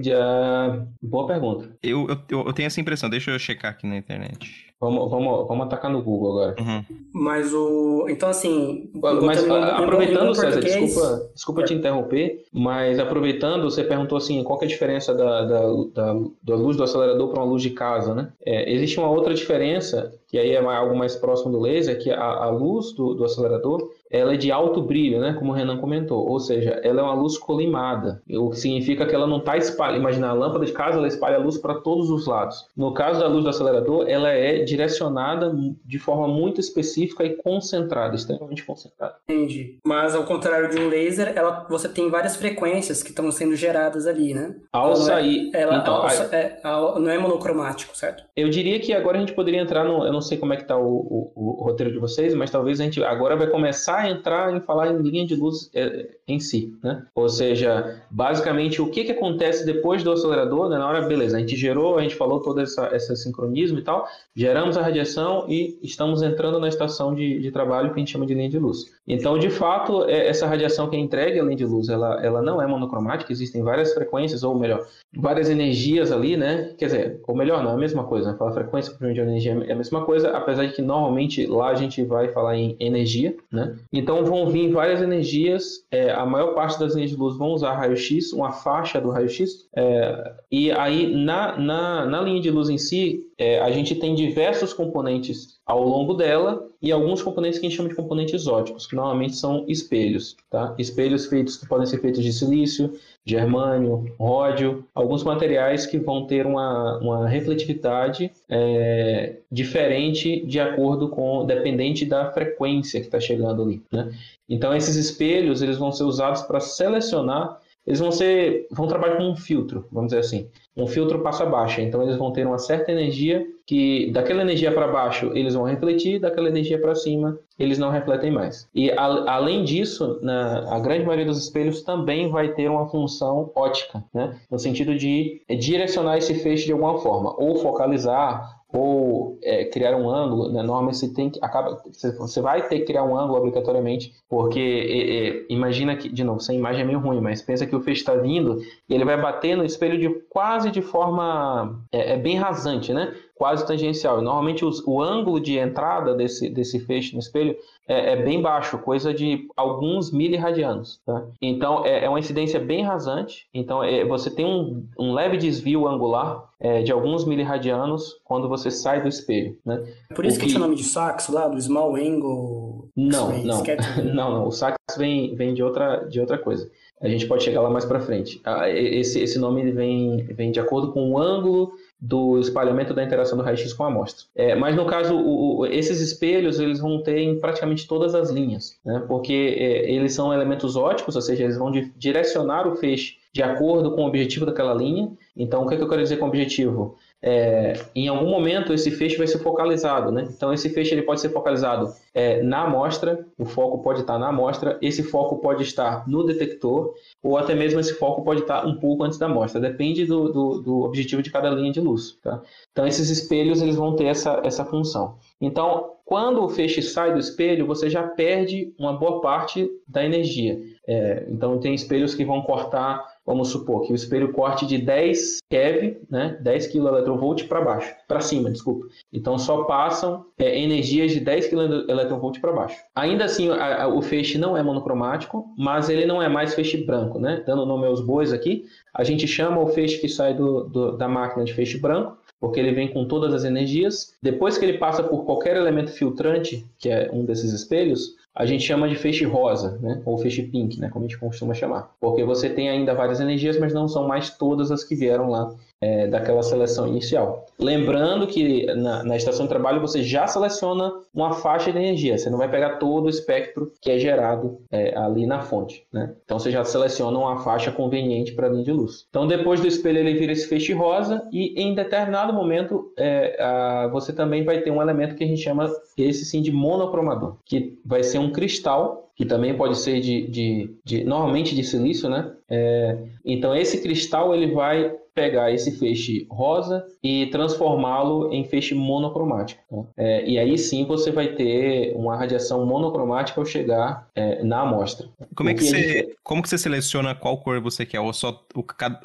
Já... 0.00 0.86
Boa 1.02 1.26
pergunta. 1.26 1.70
Eu, 1.82 2.06
eu, 2.08 2.46
eu 2.46 2.52
tenho 2.52 2.66
essa 2.66 2.80
impressão, 2.80 3.10
deixa 3.10 3.30
eu 3.30 3.38
checar 3.38 3.72
aqui 3.72 3.86
na 3.86 3.96
internet. 3.96 4.67
Vamos, 4.80 5.10
vamos, 5.10 5.48
vamos 5.48 5.66
atacar 5.66 5.90
no 5.90 6.00
Google 6.00 6.30
agora. 6.40 6.56
Uhum. 6.60 6.84
Mas 7.12 7.52
o. 7.52 8.06
Então, 8.08 8.28
assim. 8.28 8.88
Mas 8.94 9.44
aproveitando, 9.48 10.34
César, 10.34 10.52
português- 10.52 10.74
desculpa, 10.90 11.22
desculpa 11.34 11.62
te 11.64 11.74
interromper, 11.74 12.44
mas 12.52 12.98
aproveitando, 13.00 13.64
você 13.68 13.82
perguntou 13.82 14.16
assim, 14.18 14.42
qual 14.44 14.56
que 14.58 14.64
é 14.64 14.68
a 14.68 14.70
diferença 14.70 15.12
da, 15.12 15.44
da, 15.44 15.60
da, 15.94 16.16
da 16.44 16.54
luz 16.54 16.76
do 16.76 16.84
acelerador 16.84 17.28
para 17.28 17.42
uma 17.42 17.50
luz 17.50 17.60
de 17.60 17.70
casa, 17.70 18.14
né? 18.14 18.28
É, 18.46 18.72
existe 18.72 18.98
uma 19.00 19.10
outra 19.10 19.34
diferença, 19.34 20.12
que 20.28 20.38
aí 20.38 20.52
é 20.52 20.58
algo 20.58 20.96
mais 20.96 21.16
próximo 21.16 21.50
do 21.50 21.58
laser, 21.58 21.98
que 22.00 22.10
a, 22.12 22.22
a 22.22 22.50
luz 22.50 22.92
do, 22.92 23.14
do 23.14 23.24
acelerador, 23.24 23.90
ela 24.10 24.34
é 24.34 24.36
de 24.36 24.50
alto 24.50 24.80
brilho, 24.82 25.20
né? 25.20 25.34
Como 25.38 25.50
o 25.52 25.54
Renan 25.54 25.78
comentou, 25.78 26.26
ou 26.28 26.40
seja, 26.40 26.80
ela 26.82 27.00
é 27.00 27.02
uma 27.04 27.14
luz 27.14 27.36
colimada, 27.38 28.22
o 28.30 28.50
que 28.50 28.58
significa 28.58 29.06
que 29.06 29.14
ela 29.14 29.26
não 29.26 29.38
está 29.38 29.56
espalhada. 29.56 29.98
Imagina, 29.98 30.28
a 30.28 30.32
lâmpada 30.32 30.64
de 30.64 30.72
casa, 30.72 30.98
ela 30.98 31.06
espalha 31.08 31.36
a 31.36 31.40
luz 31.40 31.58
para 31.58 31.74
todos 31.74 32.10
os 32.10 32.26
lados. 32.26 32.66
No 32.76 32.92
caso 32.94 33.20
da 33.20 33.26
luz 33.28 33.44
do 33.44 33.50
acelerador, 33.50 34.06
ela 34.08 34.28
é 34.30 34.62
direcionada 34.64 35.54
de 35.84 35.98
forma 35.98 36.26
muito 36.28 36.60
específica 36.60 37.24
e 37.24 37.36
concentrada, 37.36 38.14
extremamente 38.14 38.64
concentrada. 38.64 39.14
Entendi. 39.28 39.78
Mas 39.84 40.14
ao 40.14 40.24
contrário 40.24 40.70
de 40.70 40.78
um 40.78 40.88
laser, 40.88 41.32
ela, 41.36 41.66
você 41.68 41.88
tem 41.88 42.08
várias 42.10 42.36
frequências 42.36 43.02
que 43.02 43.10
estão 43.10 43.30
sendo 43.30 43.54
geradas 43.56 44.06
ali, 44.06 44.34
né? 44.34 44.54
Ao 44.72 44.86
Ela 44.90 44.94
não 44.94 45.02
é- 45.02 45.06
sair. 45.06 45.50
Ela 45.54 45.76
então, 45.78 45.94
ao- 45.94 46.08
é- 46.10 46.60
ao- 46.62 47.00
não 47.00 47.10
é 47.10 47.18
monocromático, 47.18 47.96
certo? 47.96 48.24
eu 48.36 48.48
diria 48.48 48.78
que 48.78 48.92
agora 48.92 49.16
a 49.16 49.20
gente 49.20 49.32
poderia 49.32 49.60
entrar 49.60 49.84
no. 49.84 50.04
Eu 50.04 50.12
não 50.12 50.20
sei 50.20 50.38
como 50.38 50.52
é 50.52 50.56
que 50.56 50.62
está 50.62 50.76
o, 50.76 50.86
o- 50.86 51.32
o 51.34 51.64
roteiro 51.64 51.92
de 51.92 51.98
vocês, 51.98 52.34
mas 52.34 52.50
talvez 52.50 52.80
a 52.80 52.84
gente 52.84 53.02
agora 53.02 53.36
vai 53.36 53.48
começar 53.48 53.97
a 53.98 54.10
entrar 54.10 54.54
em 54.54 54.60
falar 54.60 54.92
em 54.92 54.98
linha 55.02 55.26
de 55.26 55.34
luz 55.34 55.70
é, 55.74 56.08
em 56.26 56.38
si, 56.38 56.76
né? 56.82 57.06
Ou 57.14 57.28
seja, 57.28 58.02
basicamente 58.10 58.80
o 58.80 58.90
que, 58.90 59.04
que 59.04 59.12
acontece 59.12 59.64
depois 59.64 60.02
do 60.02 60.12
acelerador, 60.12 60.68
né? 60.68 60.78
Na 60.78 60.88
hora, 60.88 61.02
beleza, 61.02 61.36
a 61.36 61.40
gente 61.40 61.56
gerou, 61.56 61.98
a 61.98 62.02
gente 62.02 62.14
falou 62.14 62.40
todo 62.40 62.60
essa, 62.60 62.94
esse 62.94 63.14
sincronismo 63.16 63.78
e 63.78 63.82
tal, 63.82 64.06
geramos 64.34 64.76
a 64.76 64.82
radiação 64.82 65.46
e 65.48 65.78
estamos 65.82 66.22
entrando 66.22 66.58
na 66.58 66.68
estação 66.68 67.14
de, 67.14 67.40
de 67.40 67.50
trabalho 67.50 67.88
que 67.88 67.96
a 67.96 67.98
gente 67.98 68.12
chama 68.12 68.26
de 68.26 68.34
linha 68.34 68.48
de 68.48 68.58
luz. 68.58 68.86
Então, 69.08 69.38
de 69.38 69.48
fato, 69.48 70.04
é- 70.04 70.28
essa 70.28 70.46
radiação 70.46 70.88
que 70.88 70.96
é 70.96 70.98
entregue 70.98 71.40
linha 71.40 71.56
de 71.56 71.64
luz, 71.64 71.88
ela, 71.88 72.22
ela 72.22 72.42
não 72.42 72.60
é 72.60 72.66
monocromática, 72.66 73.32
existem 73.32 73.62
várias 73.62 73.94
frequências, 73.94 74.42
ou 74.42 74.54
melhor, 74.58 74.86
várias 75.16 75.48
energias 75.48 76.12
ali, 76.12 76.36
né? 76.36 76.74
Quer 76.76 76.86
dizer, 76.86 77.20
ou 77.26 77.34
melhor, 77.34 77.62
não 77.62 77.70
é 77.70 77.74
a 77.74 77.78
mesma 77.78 78.04
coisa, 78.04 78.30
né? 78.30 78.38
Falar 78.38 78.52
frequência 78.52 78.92
com 78.92 79.12
de 79.12 79.20
energia 79.20 79.52
é 79.66 79.72
a 79.72 79.76
mesma 79.76 80.04
coisa, 80.04 80.30
apesar 80.30 80.66
de 80.66 80.74
que 80.74 80.82
normalmente 80.82 81.46
lá 81.46 81.70
a 81.70 81.74
gente 81.74 82.04
vai 82.04 82.28
falar 82.28 82.56
em 82.56 82.76
energia, 82.78 83.34
né? 83.50 83.76
Então 83.92 84.24
vão 84.24 84.48
vir 84.48 84.70
várias 84.70 85.00
energias, 85.00 85.84
é, 85.90 86.10
a 86.10 86.26
maior 86.26 86.54
parte 86.54 86.78
das 86.78 86.94
linhas 86.94 87.10
de 87.10 87.16
luz 87.16 87.36
vão 87.38 87.52
usar 87.52 87.72
raio-x, 87.72 88.32
uma 88.32 88.52
faixa 88.52 89.00
do 89.00 89.10
raio-x, 89.10 89.66
é, 89.74 90.32
e 90.50 90.70
aí 90.72 91.14
na, 91.14 91.56
na, 91.58 92.04
na 92.04 92.20
linha 92.20 92.40
de 92.40 92.50
luz 92.50 92.68
em 92.68 92.78
si, 92.78 93.22
é, 93.38 93.60
a 93.60 93.70
gente 93.70 93.94
tem 93.94 94.16
diversos 94.16 94.72
componentes 94.72 95.60
ao 95.64 95.80
longo 95.82 96.14
dela 96.14 96.66
e 96.82 96.90
alguns 96.90 97.22
componentes 97.22 97.60
que 97.60 97.66
a 97.66 97.68
gente 97.68 97.76
chama 97.76 97.88
de 97.88 97.94
componentes 97.94 98.48
óticos, 98.48 98.86
que 98.86 98.96
normalmente 98.96 99.36
são 99.36 99.64
espelhos, 99.68 100.36
tá? 100.50 100.74
Espelhos 100.76 101.26
feitos 101.26 101.56
que 101.56 101.68
podem 101.68 101.86
ser 101.86 102.00
feitos 102.00 102.24
de 102.24 102.32
silício, 102.32 102.98
germânio, 103.24 104.12
ródio, 104.18 104.84
alguns 104.92 105.22
materiais 105.22 105.86
que 105.86 105.98
vão 105.98 106.26
ter 106.26 106.46
uma, 106.46 106.98
uma 106.98 107.28
refletividade 107.28 108.32
é, 108.48 109.36
diferente 109.52 110.44
de 110.44 110.58
acordo 110.58 111.08
com, 111.08 111.46
dependente 111.46 112.04
da 112.04 112.32
frequência 112.32 112.98
que 113.00 113.06
está 113.06 113.20
chegando 113.20 113.62
ali, 113.62 113.82
né? 113.92 114.12
Então 114.48 114.74
esses 114.74 114.96
espelhos 114.96 115.62
eles 115.62 115.78
vão 115.78 115.92
ser 115.92 116.04
usados 116.04 116.42
para 116.42 116.58
selecionar 116.58 117.60
eles 117.88 118.00
vão 118.00 118.12
ser, 118.12 118.66
vão 118.70 118.86
trabalhar 118.86 119.16
com 119.16 119.30
um 119.30 119.34
filtro, 119.34 119.86
vamos 119.90 120.10
dizer 120.10 120.20
assim, 120.20 120.50
um 120.76 120.86
filtro 120.86 121.20
passa 121.20 121.46
baixa. 121.46 121.80
Então 121.80 122.02
eles 122.02 122.18
vão 122.18 122.30
ter 122.30 122.46
uma 122.46 122.58
certa 122.58 122.92
energia 122.92 123.46
que 123.64 124.10
daquela 124.12 124.42
energia 124.42 124.70
para 124.70 124.86
baixo 124.86 125.32
eles 125.34 125.54
vão 125.54 125.64
refletir, 125.64 126.20
daquela 126.20 126.48
energia 126.48 126.78
para 126.78 126.94
cima 126.94 127.38
eles 127.58 127.78
não 127.78 127.90
refletem 127.90 128.30
mais. 128.30 128.68
E 128.74 128.90
a, 128.90 129.04
além 129.32 129.64
disso, 129.64 130.18
na, 130.20 130.76
a 130.76 130.78
grande 130.78 131.06
maioria 131.06 131.24
dos 131.24 131.42
espelhos 131.42 131.82
também 131.82 132.30
vai 132.30 132.52
ter 132.52 132.70
uma 132.70 132.86
função 132.88 133.50
ótica, 133.56 134.04
né? 134.12 134.38
no 134.50 134.58
sentido 134.58 134.94
de 134.94 135.40
direcionar 135.58 136.18
esse 136.18 136.34
feixe 136.34 136.66
de 136.66 136.72
alguma 136.72 136.98
forma, 136.98 137.34
ou 137.42 137.56
focalizar, 137.56 138.57
ou 138.70 139.38
é, 139.42 139.64
criar 139.64 139.96
um 139.96 140.10
ângulo, 140.10 140.52
né? 140.52 140.62
normalmente 140.62 140.98
você 140.98 141.08
tem 141.08 141.30
que 141.30 141.38
acaba 141.42 141.82
você 142.18 142.40
vai 142.40 142.68
ter 142.68 142.80
que 142.80 142.84
criar 142.84 143.02
um 143.02 143.18
ângulo 143.18 143.38
obrigatoriamente, 143.38 144.12
porque 144.28 144.60
é, 144.60 145.28
é, 145.28 145.46
imagina 145.48 145.96
que 145.96 146.08
de 146.08 146.22
novo, 146.22 146.38
essa 146.38 146.52
imagem 146.52 146.82
é 146.82 146.84
meio 146.84 146.98
ruim, 146.98 147.20
mas 147.20 147.40
pensa 147.40 147.66
que 147.66 147.74
o 147.74 147.80
feixe 147.80 148.02
está 148.02 148.14
vindo 148.14 148.60
e 148.88 148.94
ele 148.94 149.04
vai 149.04 149.18
bater 149.20 149.56
no 149.56 149.64
espelho 149.64 149.98
de 149.98 150.10
quase 150.28 150.70
de 150.70 150.82
forma 150.82 151.80
é, 151.90 152.12
é 152.12 152.16
bem 152.18 152.36
rasante, 152.36 152.92
né? 152.92 153.14
Quase 153.38 153.64
tangencial. 153.64 154.20
Normalmente 154.20 154.64
os, 154.64 154.84
o 154.84 155.00
ângulo 155.00 155.40
de 155.40 155.56
entrada 155.56 156.12
desse, 156.14 156.50
desse 156.50 156.80
feixe 156.80 157.14
no 157.14 157.20
espelho 157.20 157.56
é, 157.86 158.12
é 158.12 158.16
bem 158.16 158.42
baixo, 158.42 158.76
coisa 158.78 159.14
de 159.14 159.46
alguns 159.56 160.12
miliradianos. 160.12 161.00
Tá? 161.06 161.24
Então 161.40 161.86
é, 161.86 162.04
é, 162.04 162.08
uma 162.08 162.18
incidência 162.18 162.58
bem 162.58 162.82
rasante. 162.82 163.46
Então 163.54 163.82
é, 163.82 164.04
você 164.04 164.28
tem 164.28 164.44
um, 164.44 164.86
um 164.98 165.14
leve 165.14 165.36
desvio 165.36 165.86
angular 165.86 166.44
é, 166.60 166.82
de 166.82 166.90
alguns 166.90 167.24
miliradianos 167.24 168.16
quando 168.24 168.48
você 168.48 168.70
sai 168.70 169.00
do 169.00 169.08
espelho. 169.08 169.56
Né? 169.64 169.82
Por 170.14 170.26
isso 170.26 170.36
o 170.36 170.40
que, 170.40 170.46
que 170.46 170.52
tinha 170.52 170.60
o 170.60 170.66
nome 170.66 170.76
de 170.76 170.84
sax 170.84 171.28
lá, 171.28 171.46
do 171.46 171.60
small 171.60 171.94
angle. 171.94 172.88
Não, 172.96 173.30
não. 173.44 173.62
não, 174.12 174.32
não. 174.32 174.46
O 174.48 174.50
sax 174.50 174.76
vem, 174.96 175.34
vem 175.36 175.54
de, 175.54 175.62
outra, 175.62 176.04
de 176.08 176.20
outra 176.20 176.36
coisa. 176.36 176.68
A 177.00 177.08
gente 177.08 177.26
pode 177.26 177.44
chegar 177.44 177.60
lá 177.60 177.70
mais 177.70 177.84
para 177.84 178.00
frente. 178.00 178.40
Ah, 178.44 178.68
esse, 178.68 179.20
esse 179.20 179.38
nome 179.38 179.70
vem, 179.70 180.16
vem 180.24 180.50
de 180.50 180.58
acordo 180.58 180.92
com 180.92 181.12
o 181.12 181.18
ângulo 181.18 181.72
do 182.00 182.38
espalhamento 182.38 182.94
da 182.94 183.02
interação 183.02 183.36
do 183.36 183.44
raio-x 183.44 183.72
com 183.72 183.84
a 183.84 183.88
amostra. 183.88 184.26
É, 184.34 184.54
mas 184.54 184.76
no 184.76 184.86
caso, 184.86 185.16
o, 185.16 185.58
o, 185.58 185.66
esses 185.66 186.00
espelhos 186.00 186.58
eles 186.60 186.80
vão 186.80 187.02
ter 187.02 187.18
em 187.18 187.38
praticamente 187.38 187.86
todas 187.86 188.14
as 188.14 188.30
linhas, 188.30 188.78
né? 188.84 189.02
porque 189.06 189.56
é, 189.58 189.90
eles 189.90 190.12
são 190.12 190.32
elementos 190.32 190.76
óticos, 190.76 191.16
ou 191.16 191.22
seja, 191.22 191.44
eles 191.44 191.56
vão 191.56 191.70
di 191.70 191.92
direcionar 191.96 192.66
o 192.66 192.76
feixe 192.76 193.16
de 193.32 193.42
acordo 193.42 193.92
com 193.92 194.02
o 194.02 194.06
objetivo 194.06 194.46
daquela 194.46 194.74
linha. 194.74 195.10
Então, 195.36 195.62
o 195.62 195.68
que, 195.68 195.74
é 195.74 195.76
que 195.76 195.82
eu 195.82 195.88
quero 195.88 196.02
dizer 196.02 196.16
com 196.16 196.26
objetivo? 196.26 196.96
É, 197.20 197.72
em 197.94 198.06
algum 198.06 198.30
momento 198.30 198.72
esse 198.72 198.90
feixe 198.92 199.16
vai 199.16 199.26
ser 199.26 199.38
focalizado, 199.38 200.12
né? 200.12 200.28
Então 200.30 200.52
esse 200.52 200.68
feixe 200.68 200.94
ele 200.94 201.02
pode 201.02 201.20
ser 201.20 201.30
focalizado 201.30 201.92
é, 202.14 202.42
na 202.42 202.62
amostra, 202.62 203.26
o 203.36 203.44
foco 203.44 203.82
pode 203.82 204.00
estar 204.00 204.18
na 204.18 204.28
amostra, 204.28 204.78
esse 204.80 205.02
foco 205.02 205.38
pode 205.38 205.62
estar 205.62 206.08
no 206.08 206.24
detector, 206.24 206.94
ou 207.22 207.36
até 207.36 207.54
mesmo 207.54 207.80
esse 207.80 207.94
foco 207.94 208.22
pode 208.22 208.42
estar 208.42 208.64
um 208.66 208.78
pouco 208.78 209.02
antes 209.02 209.18
da 209.18 209.26
amostra, 209.26 209.60
depende 209.60 210.04
do, 210.04 210.32
do, 210.32 210.62
do 210.62 210.80
objetivo 210.82 211.22
de 211.22 211.30
cada 211.30 211.50
linha 211.50 211.72
de 211.72 211.80
luz. 211.80 212.18
Tá? 212.22 212.40
Então 212.70 212.86
esses 212.86 213.10
espelhos 213.10 213.60
eles 213.60 213.74
vão 213.74 213.96
ter 213.96 214.04
essa, 214.04 214.40
essa 214.44 214.64
função. 214.64 215.16
Então, 215.40 215.94
quando 216.04 216.42
o 216.42 216.48
feixe 216.48 216.80
sai 216.80 217.12
do 217.12 217.18
espelho, 217.18 217.66
você 217.66 217.90
já 217.90 218.02
perde 218.02 218.72
uma 218.78 218.94
boa 218.94 219.20
parte 219.20 219.68
da 219.86 220.04
energia. 220.04 220.58
É, 220.86 221.26
então 221.28 221.58
tem 221.60 221.74
espelhos 221.74 222.14
que 222.14 222.24
vão 222.24 222.40
cortar 222.40 223.04
vamos 223.28 223.50
supor 223.50 223.82
que 223.82 223.92
o 223.92 223.94
espelho 223.94 224.32
corte 224.32 224.64
de 224.64 224.78
10 224.78 225.40
keV, 225.50 226.00
né, 226.10 226.38
10 226.40 226.68
kV 226.68 227.46
para 227.46 227.60
baixo, 227.60 227.94
para 228.08 228.22
cima, 228.22 228.50
desculpa. 228.50 228.86
Então 229.12 229.38
só 229.38 229.64
passam 229.64 230.24
é, 230.38 230.58
energias 230.58 231.12
de 231.12 231.20
10 231.20 231.48
kV 231.48 232.40
para 232.40 232.52
baixo. 232.52 232.78
Ainda 232.96 233.26
assim, 233.26 233.50
a, 233.50 233.84
a, 233.84 233.88
o 233.88 234.00
feixe 234.00 234.38
não 234.38 234.56
é 234.56 234.62
monocromático, 234.62 235.44
mas 235.58 235.90
ele 235.90 236.06
não 236.06 236.22
é 236.22 236.28
mais 236.28 236.54
feixe 236.54 236.78
branco, 236.78 237.18
né? 237.18 237.42
Dando 237.46 237.66
nome 237.66 237.86
aos 237.86 238.00
bois 238.00 238.32
aqui, 238.32 238.64
a 238.94 239.04
gente 239.04 239.28
chama 239.28 239.60
o 239.60 239.66
feixe 239.66 240.00
que 240.00 240.08
sai 240.08 240.32
do, 240.32 240.64
do, 240.64 240.96
da 240.96 241.06
máquina 241.06 241.44
de 241.44 241.52
feixe 241.52 241.76
branco, 241.76 242.16
porque 242.40 242.58
ele 242.58 242.72
vem 242.72 242.88
com 242.88 243.06
todas 243.06 243.34
as 243.34 243.44
energias. 243.44 244.14
Depois 244.22 244.56
que 244.56 244.64
ele 244.64 244.78
passa 244.78 245.02
por 245.02 245.26
qualquer 245.26 245.54
elemento 245.54 245.90
filtrante, 245.90 246.66
que 246.78 246.88
é 246.88 247.10
um 247.12 247.26
desses 247.26 247.52
espelhos, 247.52 248.16
a 248.38 248.46
gente 248.46 248.62
chama 248.62 248.88
de 248.88 248.94
feixe 248.94 249.24
rosa, 249.24 249.78
né? 249.82 250.00
ou 250.04 250.16
feixe 250.16 250.44
pink, 250.44 250.78
né? 250.78 250.88
como 250.88 251.04
a 251.04 251.08
gente 251.08 251.18
costuma 251.18 251.54
chamar. 251.54 251.90
Porque 252.00 252.22
você 252.22 252.48
tem 252.48 252.68
ainda 252.68 252.94
várias 252.94 253.18
energias, 253.18 253.58
mas 253.58 253.74
não 253.74 253.88
são 253.88 254.06
mais 254.06 254.30
todas 254.30 254.70
as 254.70 254.84
que 254.84 254.94
vieram 254.94 255.28
lá 255.28 255.52
é, 255.80 256.06
daquela 256.06 256.42
seleção 256.42 256.86
inicial. 256.86 257.46
Lembrando 257.58 258.26
que 258.26 258.66
na, 258.74 259.02
na, 259.02 259.16
estação 259.16 259.46
de 259.46 259.48
trabalho 259.48 259.80
você 259.80 260.02
já 260.02 260.26
seleciona 260.26 260.92
uma 261.14 261.32
faixa 261.32 261.72
de 261.72 261.78
energia, 261.78 262.16
você 262.16 262.30
não 262.30 262.38
vai 262.38 262.50
pegar 262.50 262.76
todo 262.76 263.06
o 263.06 263.08
espectro 263.08 263.72
que 263.80 263.90
é 263.90 263.98
gerado 263.98 264.58
é, 264.70 264.96
ali 264.96 265.26
na 265.26 265.40
fonte. 265.40 265.84
Né? 265.92 266.14
Então 266.24 266.38
você 266.38 266.50
já 266.50 266.64
seleciona 266.64 267.18
uma 267.18 267.38
faixa 267.38 267.70
conveniente 267.70 268.32
para 268.32 268.46
a 268.46 268.50
linha 268.50 268.64
de 268.64 268.72
luz. 268.72 269.06
Então 269.08 269.26
depois 269.26 269.60
do 269.60 269.66
espelho 269.66 269.98
ele 269.98 270.14
vira 270.14 270.32
esse 270.32 270.48
feixe 270.48 270.72
rosa 270.72 271.26
e 271.32 271.60
em 271.60 271.74
determinado 271.74 272.32
momento 272.32 272.92
é, 272.96 273.36
a, 273.40 273.88
você 273.88 274.12
também 274.12 274.44
vai 274.44 274.60
ter 274.60 274.70
um 274.70 274.82
elemento 274.82 275.14
que 275.14 275.24
a 275.24 275.26
gente 275.26 275.42
chama 275.42 275.70
esse 275.96 276.24
sim 276.24 276.42
de 276.42 276.52
monocromador, 276.52 277.36
que 277.44 277.78
vai 277.84 278.02
ser 278.02 278.18
um 278.18 278.30
cristal 278.30 279.08
que 279.18 279.24
também 279.24 279.52
pode 279.56 279.76
ser 279.76 280.00
de, 280.00 280.28
de, 280.28 280.70
de 280.84 281.02
normalmente 281.02 281.52
de 281.52 281.64
silício, 281.64 282.08
né? 282.08 282.30
É, 282.48 282.96
então 283.24 283.52
esse 283.52 283.82
cristal 283.82 284.32
ele 284.32 284.54
vai 284.54 284.94
pegar 285.18 285.50
esse 285.50 285.72
feixe 285.72 286.28
rosa 286.30 286.86
e 287.02 287.26
transformá-lo 287.26 288.32
em 288.32 288.44
feixe 288.44 288.72
monocromático. 288.72 289.60
Né? 289.68 289.84
É, 289.96 290.28
e 290.28 290.38
aí 290.38 290.56
sim 290.56 290.86
você 290.86 291.10
vai 291.10 291.28
ter 291.28 291.92
uma 291.96 292.16
radiação 292.16 292.64
monocromática 292.64 293.40
ao 293.40 293.44
chegar 293.44 294.08
é, 294.14 294.44
na 294.44 294.60
amostra. 294.60 295.08
Como 295.34 295.50
é 295.50 295.54
que, 295.54 295.64
você, 295.64 295.76
gente... 295.76 296.16
como 296.22 296.40
que 296.40 296.48
você 296.48 296.56
seleciona 296.56 297.16
qual 297.16 297.38
cor 297.38 297.60
você 297.60 297.84
quer? 297.84 297.98
Ou 297.98 298.12
só 298.12 298.44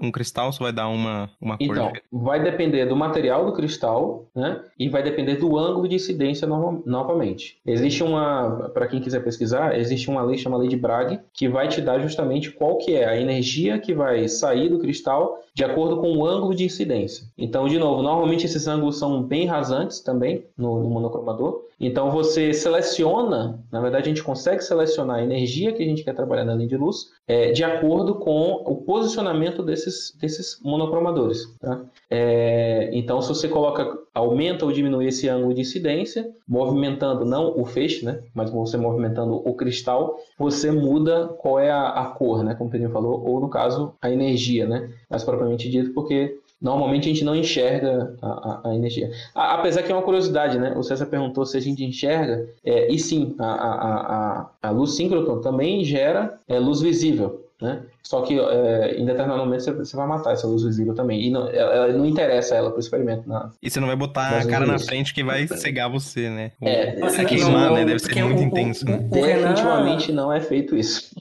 um 0.02 0.11
cristal 0.11 0.52
só 0.52 0.65
vai 0.65 0.73
dar 0.73 0.88
uma, 0.88 1.31
uma 1.41 1.57
cor? 1.57 1.65
Então, 1.65 1.91
vai 2.11 2.44
depender 2.44 2.85
do 2.85 2.95
material 2.95 3.44
do 3.45 3.53
cristal, 3.53 4.27
né? 4.35 4.61
E 4.77 4.88
vai 4.90 5.02
depender 5.02 5.38
do 5.38 5.57
ângulo 5.57 5.88
de 5.88 5.95
incidência 5.95 6.48
no, 6.48 6.84
novamente. 6.85 7.57
Existe 7.65 8.03
uma, 8.03 8.69
para 8.72 8.88
quem 8.88 9.02
quiser 9.02 9.23
pesquisar, 9.23 9.80
existe 9.80 10.10
uma 10.11 10.22
lei 10.22 10.38
chamada 10.38 10.61
lei 10.61 10.69
de 10.69 10.77
Bragg 10.77 11.19
que 11.34 11.49
vai 11.49 11.68
te 11.68 11.81
dar 11.81 11.99
justamente 11.99 12.52
qual 12.52 12.77
que 12.77 12.94
é 12.94 13.07
a 13.07 13.19
energia 13.19 13.80
que 13.80 13.95
vai 13.95 14.27
sair 14.27 14.69
do 14.69 14.77
cristal 14.77 15.40
de 15.56 15.64
acordo 15.64 15.98
com 15.98 16.03
o 16.12 16.26
ângulo 16.26 16.54
de 16.54 16.66
incidência. 16.66 17.26
Então, 17.38 17.68
de 17.68 17.80
novo, 17.80 18.02
normalmente 18.02 18.46
esses 18.46 18.68
ângulos 18.68 18.98
são 18.98 19.24
bem 19.24 19.46
rasantes 19.46 20.02
também 20.02 20.46
no, 20.58 20.82
no 20.84 20.90
monocromador. 20.90 21.62
Então, 21.86 22.10
você 22.10 22.54
seleciona, 22.54 23.60
na 23.72 23.82
verdade, 23.82 24.06
a 24.06 24.08
gente 24.08 24.24
consegue 24.24 24.64
selecionar 24.64 25.18
a 25.18 25.24
energia 25.24 25.74
que 25.74 25.84
a 25.84 25.86
gente 25.86 26.04
quer 26.04 26.16
trabalhar 26.16 26.46
na 26.46 26.56
linha 26.56 26.70
de 26.70 26.78
luz 26.78 27.12
é, 27.28 27.52
de 27.52 27.64
acordo 27.64 28.16
com 28.16 28.64
o 28.66 28.78
posicionamento 28.78 29.62
desses, 29.62 30.16
desses 30.20 30.60
monocromadores. 30.64 31.46
Tá? 31.60 31.82
É, 32.10 32.90
então, 32.94 33.22
se 33.22 33.30
você 33.30 33.50
coloca, 33.50 33.98
aumenta 34.14 34.66
ou 34.66 34.72
diminui 34.72 35.08
esse 35.08 35.28
ângulo 35.28 35.54
de 35.54 35.62
incidência, 35.62 36.30
movimentando 36.48 37.26
não 37.26 37.60
o 37.60 37.66
feixe, 37.66 38.06
né, 38.06 38.22
mas 38.34 38.50
você 38.50 38.78
movimentando 38.78 39.36
o 39.36 39.54
cristal, 39.54 40.18
você 40.38 40.72
muda 40.72 41.28
qual 41.40 41.60
é 41.60 41.70
a, 41.70 41.90
a 41.90 42.06
cor, 42.06 42.44
né, 42.44 42.56
como 42.56 42.70
o 42.70 42.72
Pedrinho 42.72 42.94
falou, 42.94 43.26
ou 43.26 43.42
no 43.42 43.50
caso, 43.50 43.94
a 44.02 44.10
energia, 44.10 44.66
né, 44.66 44.90
mais 45.10 45.24
propriamente 45.24 45.70
dito, 45.70 45.94
porque 45.94 46.38
normalmente 46.64 47.10
a 47.10 47.14
gente 47.14 47.26
não 47.26 47.35
enxerga 47.35 48.15
a, 48.22 48.27
a, 48.27 48.69
a 48.69 48.76
energia. 48.76 49.11
A, 49.35 49.56
apesar 49.56 49.84
que 49.84 49.91
é 49.91 49.95
uma 49.95 50.02
curiosidade, 50.02 50.57
né? 50.57 50.73
O 50.77 50.81
César 50.81 51.06
perguntou 51.06 51.45
se 51.45 51.57
a 51.57 51.60
gente 51.60 51.84
enxerga, 51.84 52.48
é, 52.65 52.90
e 52.90 52.98
sim, 52.98 53.35
a, 53.38 54.48
a, 54.61 54.69
luz 54.69 54.95
síncroton 54.95 55.41
também 55.41 55.84
gera 55.84 56.40
é, 56.48 56.57
luz 56.57 56.80
visível. 56.80 57.41
Né? 57.61 57.81
Só 58.02 58.22
que 58.22 58.38
é, 58.38 58.95
em 58.98 59.06
determinado 59.06 59.40
momento 59.40 59.64
você, 59.64 59.72
você, 59.72 59.95
vai 59.95 60.06
matar 60.07 60.34
essa 60.34 60.48
luz 60.48 60.64
visível 60.64 60.94
também. 60.94 61.22
E 61.27 61.30
não, 61.30 61.48
ela, 61.48 61.88
não 61.94 62.06
interessa 62.06 62.56
ela 62.56 62.69
para 62.69 62.77
o 62.77 62.81
experimento. 62.81 63.27
Na, 63.27 63.52
e 63.61 63.69
você 63.69 63.80
não 63.80 63.88
vai 63.88 63.95
botar 63.95 64.38
a 64.38 64.45
cara 64.45 64.65
na 64.65 64.80
frente 64.80 65.14
que 65.14 65.23
vai 65.23 65.48
cegar 65.48 65.90
você, 65.90 66.30
né? 66.30 66.52
É, 66.61 66.98
Nossa, 66.98 67.23
queimar, 67.23 67.72
né? 67.72 67.85
Deve 67.85 67.99
ser 67.99 68.22
muito 68.23 68.40
o, 68.40 68.44
intenso. 68.44 68.85
Né? 68.85 68.98
Definitivamente 68.98 70.11
não 70.11 70.31
é 70.31 70.41
feito 70.41 70.76
isso. 70.76 71.15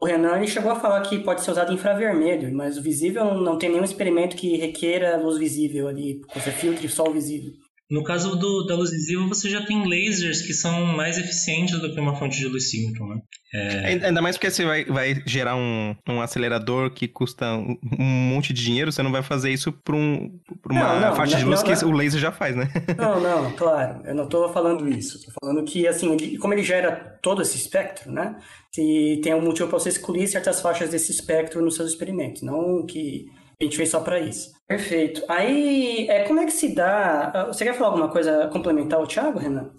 O 0.00 0.06
Renan 0.06 0.46
chegou 0.46 0.70
a 0.70 0.78
falar 0.78 1.00
que 1.02 1.18
pode 1.18 1.42
ser 1.42 1.50
usado 1.50 1.72
infravermelho, 1.72 2.54
mas 2.54 2.76
o 2.76 2.82
visível 2.82 3.34
não 3.34 3.58
tem 3.58 3.70
nenhum 3.70 3.84
experimento 3.84 4.36
que 4.36 4.56
requeira 4.56 5.16
luz 5.16 5.38
visível 5.38 5.88
ali, 5.88 6.20
você 6.34 6.50
filtre 6.50 6.88
só 6.88 7.04
o 7.04 7.12
visível. 7.12 7.52
No 7.88 8.02
caso 8.02 8.34
do, 8.34 8.66
da 8.66 8.74
luz 8.74 8.90
visível, 8.90 9.28
você 9.28 9.48
já 9.48 9.64
tem 9.64 9.88
lasers 9.88 10.42
que 10.42 10.52
são 10.52 10.84
mais 10.86 11.18
eficientes 11.18 11.78
do 11.80 11.92
que 11.94 12.00
uma 12.00 12.16
fonte 12.16 12.36
de 12.36 12.48
luz 12.48 12.68
síncron, 12.68 13.06
né? 13.06 13.20
É... 13.54 14.06
Ainda 14.06 14.20
mais 14.20 14.36
porque 14.36 14.50
você 14.50 14.64
vai, 14.64 14.84
vai 14.84 15.22
gerar 15.24 15.54
um, 15.54 15.94
um 16.08 16.20
acelerador 16.20 16.90
que 16.90 17.06
custa 17.06 17.54
um, 17.54 17.78
um 17.96 18.04
monte 18.04 18.52
de 18.52 18.64
dinheiro, 18.64 18.90
você 18.90 19.04
não 19.04 19.12
vai 19.12 19.22
fazer 19.22 19.52
isso 19.52 19.70
para 19.70 19.94
um, 19.94 20.36
uma 20.68 20.94
não, 20.94 21.00
não, 21.00 21.16
faixa 21.16 21.34
não, 21.34 21.38
de 21.38 21.44
luz 21.44 21.62
que 21.62 21.84
o 21.84 21.92
laser 21.92 22.20
já 22.20 22.32
faz, 22.32 22.56
né? 22.56 22.68
Não, 22.98 23.20
não, 23.20 23.52
claro. 23.52 24.00
Eu 24.04 24.14
não 24.14 24.24
estou 24.24 24.52
falando 24.52 24.88
isso. 24.88 25.18
Estou 25.18 25.34
falando 25.40 25.64
que, 25.64 25.86
assim, 25.86 26.12
ele, 26.12 26.38
como 26.38 26.54
ele 26.54 26.62
gera 26.62 27.18
todo 27.22 27.42
esse 27.42 27.56
espectro, 27.56 28.10
né? 28.10 28.36
Se 28.72 29.20
tem 29.22 29.34
um 29.34 29.42
motivo 29.42 29.68
para 29.68 29.78
você 29.78 29.90
excluir 29.90 30.26
certas 30.26 30.60
faixas 30.60 30.90
desse 30.90 31.12
espectro 31.12 31.62
nos 31.62 31.76
seus 31.76 31.90
experimentos, 31.90 32.42
não 32.42 32.84
que 32.84 33.26
a 33.60 33.64
gente 33.64 33.76
fez 33.76 33.90
só 33.90 34.00
para 34.00 34.20
isso. 34.20 34.52
Perfeito. 34.66 35.22
Aí, 35.28 36.08
é, 36.08 36.24
como 36.24 36.40
é 36.40 36.44
que 36.44 36.52
se 36.52 36.74
dá? 36.74 37.30
Ah, 37.34 37.46
você 37.46 37.64
quer 37.64 37.74
falar 37.74 37.88
alguma 37.90 38.10
coisa 38.10 38.48
complementar 38.48 38.98
ao 38.98 39.06
Thiago, 39.06 39.38
Renan? 39.38 39.70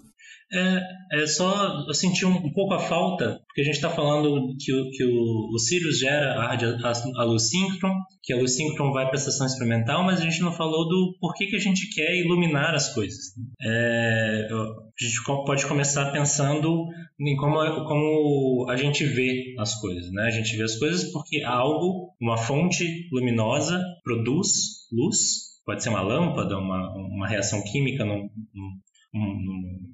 É, 0.50 0.80
é 1.20 1.26
só 1.26 1.84
eu 1.86 1.94
senti 1.94 2.24
um, 2.24 2.34
um 2.34 2.52
pouco 2.52 2.74
a 2.74 2.78
falta, 2.78 3.40
porque 3.46 3.60
a 3.60 3.64
gente 3.64 3.74
está 3.74 3.90
falando 3.90 4.54
que, 4.58 4.72
o, 4.72 4.90
que 4.90 5.04
o, 5.04 5.54
o 5.54 5.58
Sirius 5.58 5.98
gera 5.98 6.40
a, 6.40 6.54
a, 6.54 7.22
a 7.22 7.24
luz 7.24 7.50
síncron, 7.50 7.92
que 8.22 8.32
a 8.32 8.36
luz 8.36 8.56
síncron 8.56 8.92
vai 8.92 9.04
para 9.04 9.14
a 9.14 9.18
estação 9.18 9.46
experimental, 9.46 10.04
mas 10.04 10.20
a 10.20 10.24
gente 10.24 10.40
não 10.40 10.52
falou 10.52 10.88
do 10.88 11.16
porquê 11.20 11.46
que 11.46 11.56
a 11.56 11.60
gente 11.60 11.88
quer 11.94 12.16
iluminar 12.16 12.74
as 12.74 12.94
coisas. 12.94 13.34
É, 13.62 14.48
a 14.50 15.04
gente 15.04 15.22
pode 15.24 15.66
começar 15.66 16.10
pensando 16.12 16.86
em 17.20 17.36
como, 17.36 17.84
como 17.84 18.66
a 18.70 18.76
gente 18.76 19.04
vê 19.04 19.54
as 19.58 19.78
coisas. 19.80 20.10
Né? 20.12 20.24
A 20.24 20.30
gente 20.30 20.56
vê 20.56 20.62
as 20.62 20.76
coisas 20.76 21.12
porque 21.12 21.42
algo, 21.42 22.14
uma 22.20 22.36
fonte 22.36 23.08
luminosa, 23.12 23.82
produz 24.02 24.48
luz, 24.92 25.48
pode 25.64 25.82
ser 25.82 25.90
uma 25.90 26.00
lâmpada, 26.00 26.56
uma, 26.58 26.94
uma 26.96 27.28
reação 27.28 27.62
química 27.62 28.04
num, 28.04 28.30
num, 28.54 28.80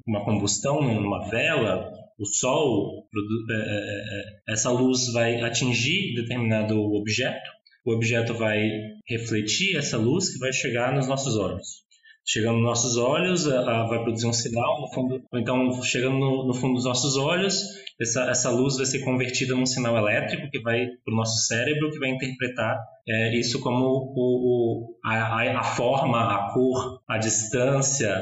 uma 0.06 0.24
combustão 0.24 0.82
numa 0.82 1.28
vela, 1.28 1.90
o 2.18 2.26
sol, 2.26 3.06
é, 3.50 3.54
é, 3.54 3.60
é, 3.60 4.52
essa 4.52 4.70
luz 4.70 5.12
vai 5.12 5.40
atingir 5.40 6.14
determinado 6.14 6.78
objeto, 6.94 7.50
o 7.84 7.92
objeto 7.92 8.34
vai 8.34 8.70
refletir 9.06 9.76
essa 9.76 9.98
luz 9.98 10.32
que 10.32 10.38
vai 10.38 10.52
chegar 10.52 10.94
nos 10.94 11.06
nossos 11.06 11.36
olhos. 11.36 11.84
Chegando 12.26 12.56
nos 12.56 12.64
nossos 12.64 12.96
olhos, 12.96 13.44
vai 13.44 14.02
produzir 14.02 14.26
um 14.26 14.32
sinal, 14.32 14.80
no 14.80 14.90
fundo, 14.94 15.22
então 15.34 15.82
chegando 15.82 16.18
no, 16.18 16.46
no, 16.46 16.54
fundo 16.54 16.74
dos 16.74 16.86
nossos 16.86 17.18
olhos, 17.18 17.62
essa, 18.00 18.30
essa 18.30 18.50
luz 18.50 18.78
vai 18.78 18.86
ser 18.86 19.04
convertida 19.04 19.54
num 19.54 19.66
sinal 19.66 19.94
elétrico 19.98 20.48
que 20.50 20.58
vai 20.60 20.86
para 21.04 21.12
o 21.12 21.16
nosso 21.16 21.46
cérebro, 21.46 21.90
que 21.90 21.98
vai 21.98 22.08
interpretar 22.08 22.78
é, 23.06 23.38
isso 23.38 23.60
como 23.60 23.84
o, 23.84 24.14
o 24.16 24.98
a, 25.04 25.58
a 25.58 25.62
forma, 25.62 26.34
a 26.34 26.54
cor, 26.54 27.02
a 27.06 27.18
distância, 27.18 28.16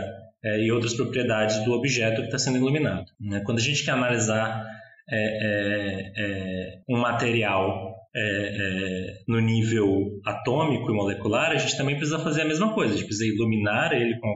é, 0.44 0.60
e 0.60 0.72
outras 0.72 0.94
propriedades 0.94 1.64
do 1.64 1.72
objeto 1.72 2.20
que 2.20 2.26
está 2.26 2.38
sendo 2.38 2.58
iluminado. 2.58 3.06
Né? 3.20 3.42
Quando 3.44 3.58
a 3.58 3.62
gente 3.62 3.84
quer 3.84 3.92
analisar 3.92 4.64
é, 5.10 5.16
é, 5.16 6.12
é 6.16 6.78
um 6.88 6.98
material 6.98 7.94
é, 8.14 9.14
no 9.28 9.40
nível 9.40 10.20
atômico 10.24 10.90
e 10.90 10.94
molecular, 10.94 11.50
a 11.50 11.56
gente 11.56 11.76
também 11.76 11.96
precisa 11.96 12.18
fazer 12.18 12.42
a 12.42 12.46
mesma 12.46 12.74
coisa. 12.74 12.94
A 12.94 12.96
gente 12.96 13.06
precisa 13.06 13.32
iluminar 13.32 13.92
ele 13.92 14.18
com, 14.18 14.34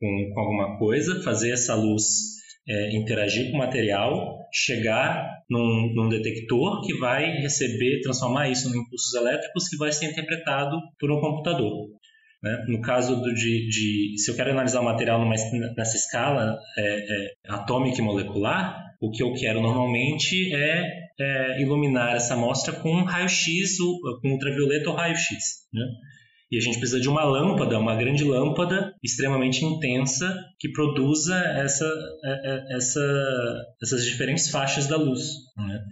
com, 0.00 0.30
com 0.34 0.40
alguma 0.40 0.78
coisa, 0.78 1.22
fazer 1.22 1.50
essa 1.50 1.74
luz 1.74 2.36
interagir 2.90 3.52
com 3.52 3.58
o 3.58 3.60
material, 3.60 4.40
chegar 4.52 5.24
num, 5.48 5.92
num, 5.94 6.08
detector 6.08 6.84
que 6.84 6.98
vai 6.98 7.36
receber, 7.36 8.00
transformar 8.00 8.48
isso 8.48 8.68
em 8.68 8.80
impulsos 8.80 9.14
elétricos 9.14 9.68
que 9.68 9.76
vai 9.76 9.92
ser 9.92 10.06
interpretado 10.06 10.76
por 10.98 11.12
um 11.12 11.20
computador. 11.20 11.86
Né? 12.42 12.64
No 12.68 12.80
caso 12.80 13.16
do, 13.16 13.34
de, 13.34 13.68
de, 13.68 14.14
se 14.18 14.30
eu 14.30 14.36
quero 14.36 14.50
analisar 14.50 14.80
o 14.80 14.84
material 14.84 15.20
numa, 15.20 15.34
nessa 15.76 15.96
escala 15.96 16.58
é, 16.78 16.82
é, 16.82 17.32
atômica 17.48 17.98
e 17.98 18.02
molecular, 18.02 18.84
o 19.00 19.10
que 19.10 19.22
eu 19.22 19.32
quero 19.34 19.60
normalmente 19.60 20.54
é, 20.54 21.06
é 21.18 21.62
iluminar 21.62 22.14
essa 22.14 22.34
amostra 22.34 22.72
com 22.72 23.02
raio-x, 23.02 23.78
com 24.22 24.30
ultravioleta 24.30 24.90
ou 24.90 24.96
raio-x. 24.96 25.66
Né? 25.72 25.82
E 26.50 26.56
a 26.56 26.60
gente 26.60 26.78
precisa 26.78 27.00
de 27.00 27.08
uma 27.08 27.24
lâmpada, 27.24 27.78
uma 27.78 27.96
grande 27.96 28.22
lâmpada 28.22 28.94
extremamente 29.02 29.64
intensa 29.64 30.32
que 30.60 30.70
produza 30.70 31.36
essa, 31.36 31.84
é, 32.24 32.30
é, 32.30 32.76
essa, 32.76 33.64
essas 33.82 34.04
diferentes 34.04 34.48
faixas 34.48 34.86
da 34.86 34.96
luz. 34.96 35.22
Né? 35.56 35.84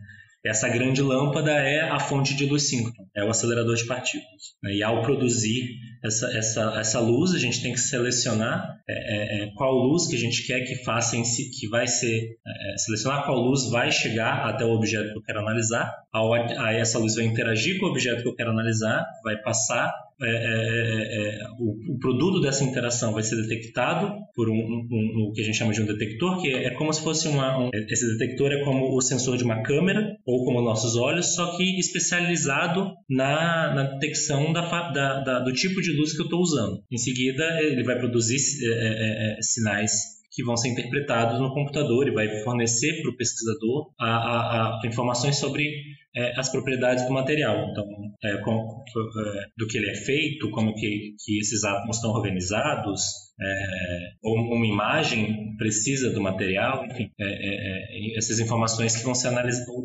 Essa 0.44 0.68
grande 0.68 1.00
lâmpada 1.00 1.52
é 1.52 1.80
a 1.80 1.98
fonte 1.98 2.36
de 2.36 2.44
luz 2.44 2.64
síncrona, 2.64 3.08
é 3.16 3.24
o 3.24 3.30
acelerador 3.30 3.74
de 3.76 3.86
partículas. 3.86 4.54
Né? 4.62 4.74
E 4.74 4.82
ao 4.82 5.00
produzir 5.00 5.70
essa, 6.04 6.30
essa, 6.36 6.74
essa 6.78 7.00
luz, 7.00 7.32
a 7.32 7.38
gente 7.38 7.62
tem 7.62 7.72
que 7.72 7.80
selecionar 7.80 8.78
é, 8.86 8.92
é, 8.92 9.44
é 9.44 9.50
qual 9.56 9.72
luz 9.72 10.06
que 10.06 10.14
a 10.14 10.18
gente 10.18 10.46
quer 10.46 10.60
que 10.60 10.84
faça 10.84 11.16
em 11.16 11.24
si, 11.24 11.50
que 11.50 11.66
vai 11.68 11.86
ser, 11.86 12.36
é, 12.46 12.74
é, 12.74 12.76
selecionar 12.76 13.24
qual 13.24 13.38
luz 13.38 13.70
vai 13.70 13.90
chegar 13.90 14.46
até 14.46 14.66
o 14.66 14.72
objeto 14.72 15.12
que 15.12 15.18
eu 15.18 15.22
quero 15.22 15.40
analisar. 15.40 15.90
Ao, 16.12 16.34
aí 16.34 16.76
essa 16.76 16.98
luz 16.98 17.14
vai 17.14 17.24
interagir 17.24 17.80
com 17.80 17.86
o 17.86 17.90
objeto 17.90 18.22
que 18.22 18.28
eu 18.28 18.34
quero 18.34 18.50
analisar, 18.50 19.02
vai 19.24 19.38
passar 19.38 19.94
é, 20.22 20.26
é, 20.26 20.30
é, 20.30 21.42
é, 21.42 21.44
o, 21.58 21.94
o, 21.94 21.98
produto 21.98 22.40
dessa 22.40 22.62
interação 22.62 23.12
vai 23.12 23.22
ser 23.22 23.34
detectado 23.36 24.12
por 24.34 24.48
um, 24.48 24.54
um, 24.54 24.88
um, 24.90 25.28
o 25.28 25.32
que 25.32 25.40
a 25.40 25.44
gente 25.44 25.56
chama 25.56 25.72
de 25.72 25.82
um 25.82 25.86
detector, 25.86 26.40
que 26.40 26.52
é, 26.52 26.70
como 26.70 26.92
se 26.92 27.02
fosse 27.02 27.26
uma. 27.26 27.58
Um, 27.58 27.70
esse 27.88 28.06
detector 28.16 28.52
é 28.52 28.62
como 28.64 28.96
o 28.96 29.00
sensor 29.00 29.36
de 29.36 29.44
uma 29.44 29.62
câmera 29.62 30.16
ou 30.24 30.44
como 30.44 30.62
nossos 30.62 30.96
olhos, 30.96 31.34
só 31.34 31.56
que 31.56 31.78
especializado 31.78 32.92
na, 33.10 33.74
na 33.74 33.82
detecção 33.94 34.52
da, 34.52 34.62
da, 34.92 35.20
da, 35.22 35.38
do 35.40 35.52
tipo 35.52 35.80
de 35.80 35.92
luz 35.92 36.14
que 36.14 36.20
eu 36.20 36.26
estou 36.26 36.40
usando. 36.40 36.80
Em 36.90 36.98
seguida, 36.98 37.44
ele 37.60 37.82
vai 37.82 37.98
produzir 37.98 38.36
é, 38.36 39.36
sinais 39.40 40.13
que 40.34 40.44
vão 40.44 40.56
ser 40.56 40.68
interpretados 40.68 41.38
no 41.40 41.54
computador 41.54 42.08
e 42.08 42.12
vai 42.12 42.28
fornecer 42.42 43.00
para 43.00 43.10
o 43.10 43.16
pesquisador 43.16 43.92
a, 43.98 44.06
a, 44.06 44.80
a, 44.80 44.86
informações 44.86 45.36
sobre 45.36 45.70
é, 46.16 46.38
as 46.38 46.50
propriedades 46.50 47.06
do 47.06 47.12
material. 47.12 47.70
Então, 47.70 47.84
é, 48.22 48.36
com, 48.38 48.52
é, 48.52 49.46
do 49.56 49.66
que 49.66 49.78
ele 49.78 49.90
é 49.90 49.94
feito, 49.94 50.50
como 50.50 50.74
que, 50.74 51.14
que 51.24 51.38
esses 51.38 51.64
átomos 51.64 51.96
estão 51.96 52.10
organizados, 52.10 53.02
é, 53.40 54.10
uma 54.22 54.66
imagem 54.66 55.56
precisa 55.56 56.10
do 56.10 56.20
material, 56.20 56.84
enfim, 56.86 57.10
é, 57.18 57.24
é, 57.24 58.18
essas 58.18 58.38
informações 58.40 58.96
que 58.96 59.04
vão 59.04 59.14
ser 59.14 59.32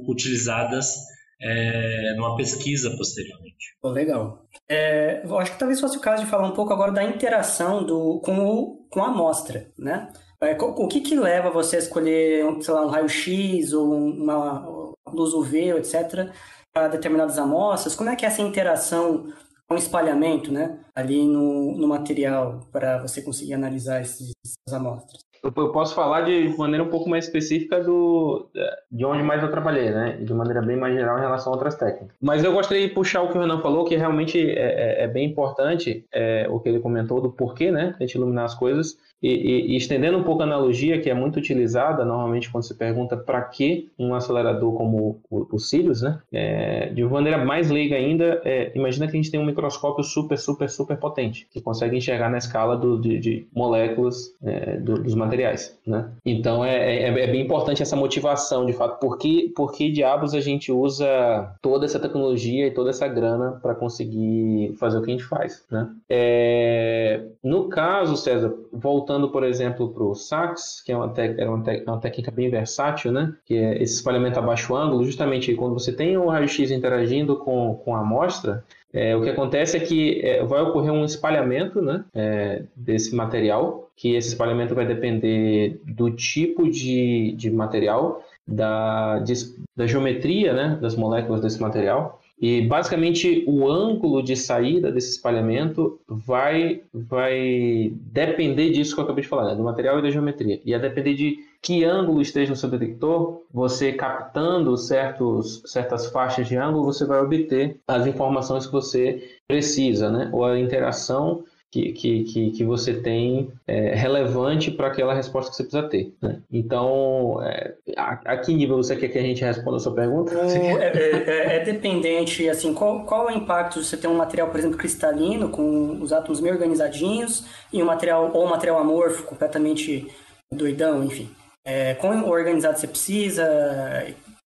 utilizadas 0.07 0.95
é, 1.41 2.13
numa 2.15 2.35
pesquisa 2.35 2.95
posteriormente. 2.97 3.75
Oh, 3.81 3.89
legal. 3.89 4.45
É, 4.67 5.21
eu 5.23 5.37
acho 5.37 5.53
que 5.53 5.59
talvez 5.59 5.79
fosse 5.79 5.97
o 5.97 6.01
caso 6.01 6.23
de 6.23 6.29
falar 6.29 6.47
um 6.47 6.53
pouco 6.53 6.73
agora 6.73 6.91
da 6.91 7.03
interação 7.03 7.83
do, 7.83 8.19
com, 8.23 8.39
o, 8.39 8.87
com 8.89 9.01
a 9.01 9.07
amostra, 9.07 9.71
né? 9.77 10.11
É, 10.41 10.55
o 10.61 10.87
que, 10.87 11.01
que 11.01 11.19
leva 11.19 11.49
você 11.49 11.75
a 11.75 11.79
escolher, 11.79 12.45
sei 12.61 12.73
lá, 12.73 12.85
um 12.85 12.89
raio-x 12.89 13.73
ou 13.73 13.93
uma 13.93 14.93
luz 15.07 15.33
UV, 15.33 15.77
etc., 15.77 16.31
para 16.73 16.87
determinadas 16.87 17.37
amostras? 17.37 17.95
Como 17.95 18.09
é 18.09 18.15
que 18.15 18.25
é 18.25 18.27
essa 18.29 18.41
interação 18.41 19.33
o 19.69 19.75
espalhamento, 19.75 20.51
né, 20.51 20.79
ali 20.95 21.27
no, 21.27 21.77
no 21.77 21.87
material 21.87 22.67
para 22.71 22.97
você 22.97 23.21
conseguir 23.21 23.53
analisar 23.53 24.01
esses, 24.01 24.31
essas 24.43 24.73
amostras? 24.73 25.21
Eu, 25.43 25.51
posso 25.51 25.95
falar 25.95 26.21
de 26.21 26.53
maneira 26.57 26.83
um 26.83 26.89
pouco 26.89 27.09
mais 27.09 27.25
específica 27.25 27.81
do, 27.81 28.49
de 28.91 29.05
onde 29.05 29.23
mais 29.23 29.41
eu 29.41 29.49
trabalhei, 29.49 29.89
né? 29.89 30.17
De 30.17 30.33
maneira 30.33 30.61
bem 30.61 30.75
mais 30.75 30.93
geral 30.93 31.17
em 31.17 31.21
relação 31.21 31.53
a 31.53 31.55
outras 31.55 31.75
técnicas. 31.75 32.17
Mas 32.21 32.43
eu 32.43 32.51
gostaria 32.51 32.87
de 32.87 32.93
puxar 32.93 33.21
o 33.21 33.31
que 33.31 33.37
o 33.37 33.41
Renan 33.41 33.61
falou, 33.61 33.85
que 33.85 33.95
realmente 33.95 34.37
é, 34.37 35.01
é, 35.01 35.03
é 35.03 35.07
bem 35.07 35.29
importante, 35.29 36.05
é, 36.11 36.45
o 36.49 36.59
que 36.59 36.67
ele 36.67 36.81
comentou 36.81 37.21
do 37.21 37.31
porquê, 37.31 37.71
né? 37.71 37.95
A 37.97 38.03
gente 38.03 38.15
iluminar 38.15 38.45
as 38.45 38.55
coisas. 38.55 38.97
E, 39.21 39.73
e, 39.73 39.77
estendendo 39.77 40.17
um 40.17 40.23
pouco 40.23 40.41
a 40.41 40.45
analogia, 40.45 40.99
que 40.99 41.09
é 41.09 41.13
muito 41.13 41.37
utilizada 41.37 42.05
normalmente 42.05 42.49
quando 42.49 42.63
se 42.63 42.75
pergunta 42.75 43.17
para 43.17 43.41
que 43.41 43.89
um 43.99 44.13
acelerador 44.13 44.73
como 44.73 45.19
o, 45.29 45.47
o 45.51 45.59
Sirius, 45.59 46.01
né? 46.01 46.19
É, 46.31 46.89
de 46.89 47.03
maneira 47.03 47.37
mais 47.37 47.69
leiga 47.69 47.95
ainda, 47.95 48.41
é, 48.45 48.71
imagina 48.75 49.07
que 49.07 49.13
a 49.13 49.15
gente 49.15 49.29
tem 49.29 49.39
um 49.39 49.45
microscópio 49.45 50.03
super, 50.03 50.37
super, 50.37 50.69
super 50.69 50.97
potente, 50.97 51.47
que 51.51 51.61
consegue 51.61 51.97
enxergar 51.97 52.29
na 52.29 52.37
escala 52.37 52.77
do, 52.77 52.99
de, 52.99 53.19
de, 53.19 53.47
moléculas 53.53 54.33
é, 54.43 54.77
do, 54.77 54.95
dos 55.03 55.15
materiais, 55.15 55.77
né? 55.85 56.09
Então 56.25 56.63
é, 56.63 56.77
é, 56.77 57.23
é, 57.23 57.27
bem 57.27 57.41
importante 57.41 57.83
essa 57.83 57.95
motivação, 57.95 58.65
de 58.65 58.73
fato, 58.73 58.99
por 58.99 59.17
que, 59.17 59.91
diabos 59.91 60.33
a 60.33 60.39
gente 60.39 60.71
usa 60.71 61.55
toda 61.61 61.85
essa 61.85 61.99
tecnologia 61.99 62.67
e 62.67 62.71
toda 62.71 62.89
essa 62.89 63.07
grana 63.07 63.59
para 63.61 63.75
conseguir 63.75 64.73
fazer 64.79 64.97
o 64.97 65.01
que 65.01 65.11
a 65.11 65.13
gente 65.13 65.25
faz, 65.25 65.65
né? 65.69 65.89
É, 66.09 67.21
no 67.43 67.67
caso, 67.67 68.15
César, 68.15 68.53
voltando 68.71 69.08
voltando, 69.09 69.29
por 69.29 69.43
exemplo, 69.43 69.89
para 69.89 70.03
o 70.03 70.13
SAX, 70.13 70.81
que 70.85 70.91
é 70.91 70.95
uma, 70.95 71.11
é 71.17 71.49
uma, 71.49 71.71
é 71.73 71.83
uma, 71.87 71.99
técnica 71.99 72.29
bem 72.29 72.47
versátil, 72.49 73.11
né? 73.11 73.33
que 73.43 73.55
é 73.55 73.81
esse 73.81 73.95
espalhamento 73.95 74.37
a 74.37 74.41
baixo 74.41 74.75
ângulo, 74.75 75.03
justamente 75.03 75.55
quando 75.55 75.73
você 75.73 75.91
tem 75.91 76.15
o 76.15 76.27
raio-x 76.27 76.69
interagindo 76.69 77.35
com, 77.35 77.81
com 77.83 77.95
a 77.95 78.01
amostra, 78.01 78.63
é, 78.93 79.15
o 79.15 79.21
que 79.21 79.29
acontece 79.29 79.77
é 79.77 79.79
que 79.79 80.21
é, 80.23 80.43
vai 80.43 80.61
ocorrer 80.61 80.91
um 80.91 81.03
espalhamento 81.03 81.81
né, 81.81 82.05
é, 82.13 82.63
desse 82.75 83.15
material, 83.15 83.89
que 83.95 84.15
esse 84.15 84.29
espalhamento 84.29 84.75
vai 84.75 84.85
depender 84.85 85.81
do 85.85 86.11
tipo 86.11 86.69
de, 86.69 87.33
de 87.35 87.49
material, 87.49 88.23
da, 88.47 89.19
de, 89.19 89.33
da 89.75 89.85
geometria 89.87 90.53
né, 90.53 90.77
das 90.81 90.95
moléculas 90.95 91.41
desse 91.41 91.61
material, 91.61 92.18
e 92.41 92.61
basicamente 92.61 93.43
o 93.45 93.69
ângulo 93.69 94.23
de 94.23 94.35
saída 94.35 94.91
desse 94.91 95.11
espalhamento 95.11 95.99
vai, 96.07 96.81
vai 96.93 97.91
depender 97.95 98.69
disso 98.69 98.95
que 98.95 99.01
eu 99.01 99.03
acabei 99.03 99.23
de 99.23 99.29
falar, 99.29 99.49
né? 99.49 99.55
do 99.55 99.63
material 99.63 99.99
e 99.99 100.01
da 100.01 100.09
geometria. 100.09 100.61
E 100.63 100.73
a 100.73 100.77
depender 100.77 101.15
de 101.15 101.37
que 101.61 101.83
ângulo 101.83 102.21
esteja 102.21 102.51
no 102.51 102.55
seu 102.55 102.69
detector, 102.69 103.41
você 103.53 103.91
captando 103.91 104.77
certos, 104.77 105.61
certas 105.65 106.07
faixas 106.07 106.47
de 106.47 106.55
ângulo, 106.55 106.85
você 106.85 107.05
vai 107.05 107.19
obter 107.19 107.77
as 107.85 108.07
informações 108.07 108.65
que 108.65 108.71
você 108.71 109.21
precisa, 109.45 110.09
né? 110.09 110.29
ou 110.31 110.45
a 110.45 110.57
interação 110.57 111.43
que, 111.71 111.91
que, 111.93 112.51
que, 112.51 112.63
você 112.63 112.95
tem 112.95 113.51
é, 113.67 113.93
relevante 113.93 114.71
para 114.71 114.87
aquela 114.87 115.13
resposta 115.13 115.51
que 115.51 115.57
você 115.57 115.63
precisa 115.63 115.87
ter. 115.87 116.13
Né? 116.19 116.39
Então, 116.51 117.39
é, 117.43 117.75
a, 117.95 118.19
a, 118.25 118.37
que 118.37 118.53
nível 118.53 118.77
você 118.77 118.95
quer 118.95 119.09
que 119.09 119.19
a 119.19 119.21
gente 119.21 119.43
responda 119.43 119.77
a 119.77 119.79
sua 119.79 119.93
pergunta? 119.93 120.35
O, 120.35 120.49
é, 120.49 120.87
é, 120.87 121.23
é, 121.27 121.55
é, 121.57 121.63
dependente, 121.63 122.49
assim, 122.49 122.73
qual, 122.73 123.03
qual 123.03 123.29
é 123.29 123.33
o 123.33 123.37
impacto 123.37 123.83
você 123.83 123.95
ter 123.95 124.07
um 124.07 124.15
material, 124.15 124.49
por 124.49 124.59
exemplo, 124.59 124.77
cristalino, 124.77 125.49
com 125.49 126.01
os 126.01 126.11
átomos 126.11 126.41
meio 126.41 126.55
organizadinhos, 126.55 127.45
e 127.71 127.83
um 127.83 127.85
material, 127.85 128.31
ou 128.33 128.45
um 128.45 128.49
material 128.49 128.79
amorfo, 128.79 129.23
completamente 129.23 130.07
doidão, 130.51 131.03
enfim. 131.03 131.29
É, 131.63 131.93
quão 131.93 132.27
organizado 132.27 132.79
você 132.79 132.87
precisa, 132.87 133.45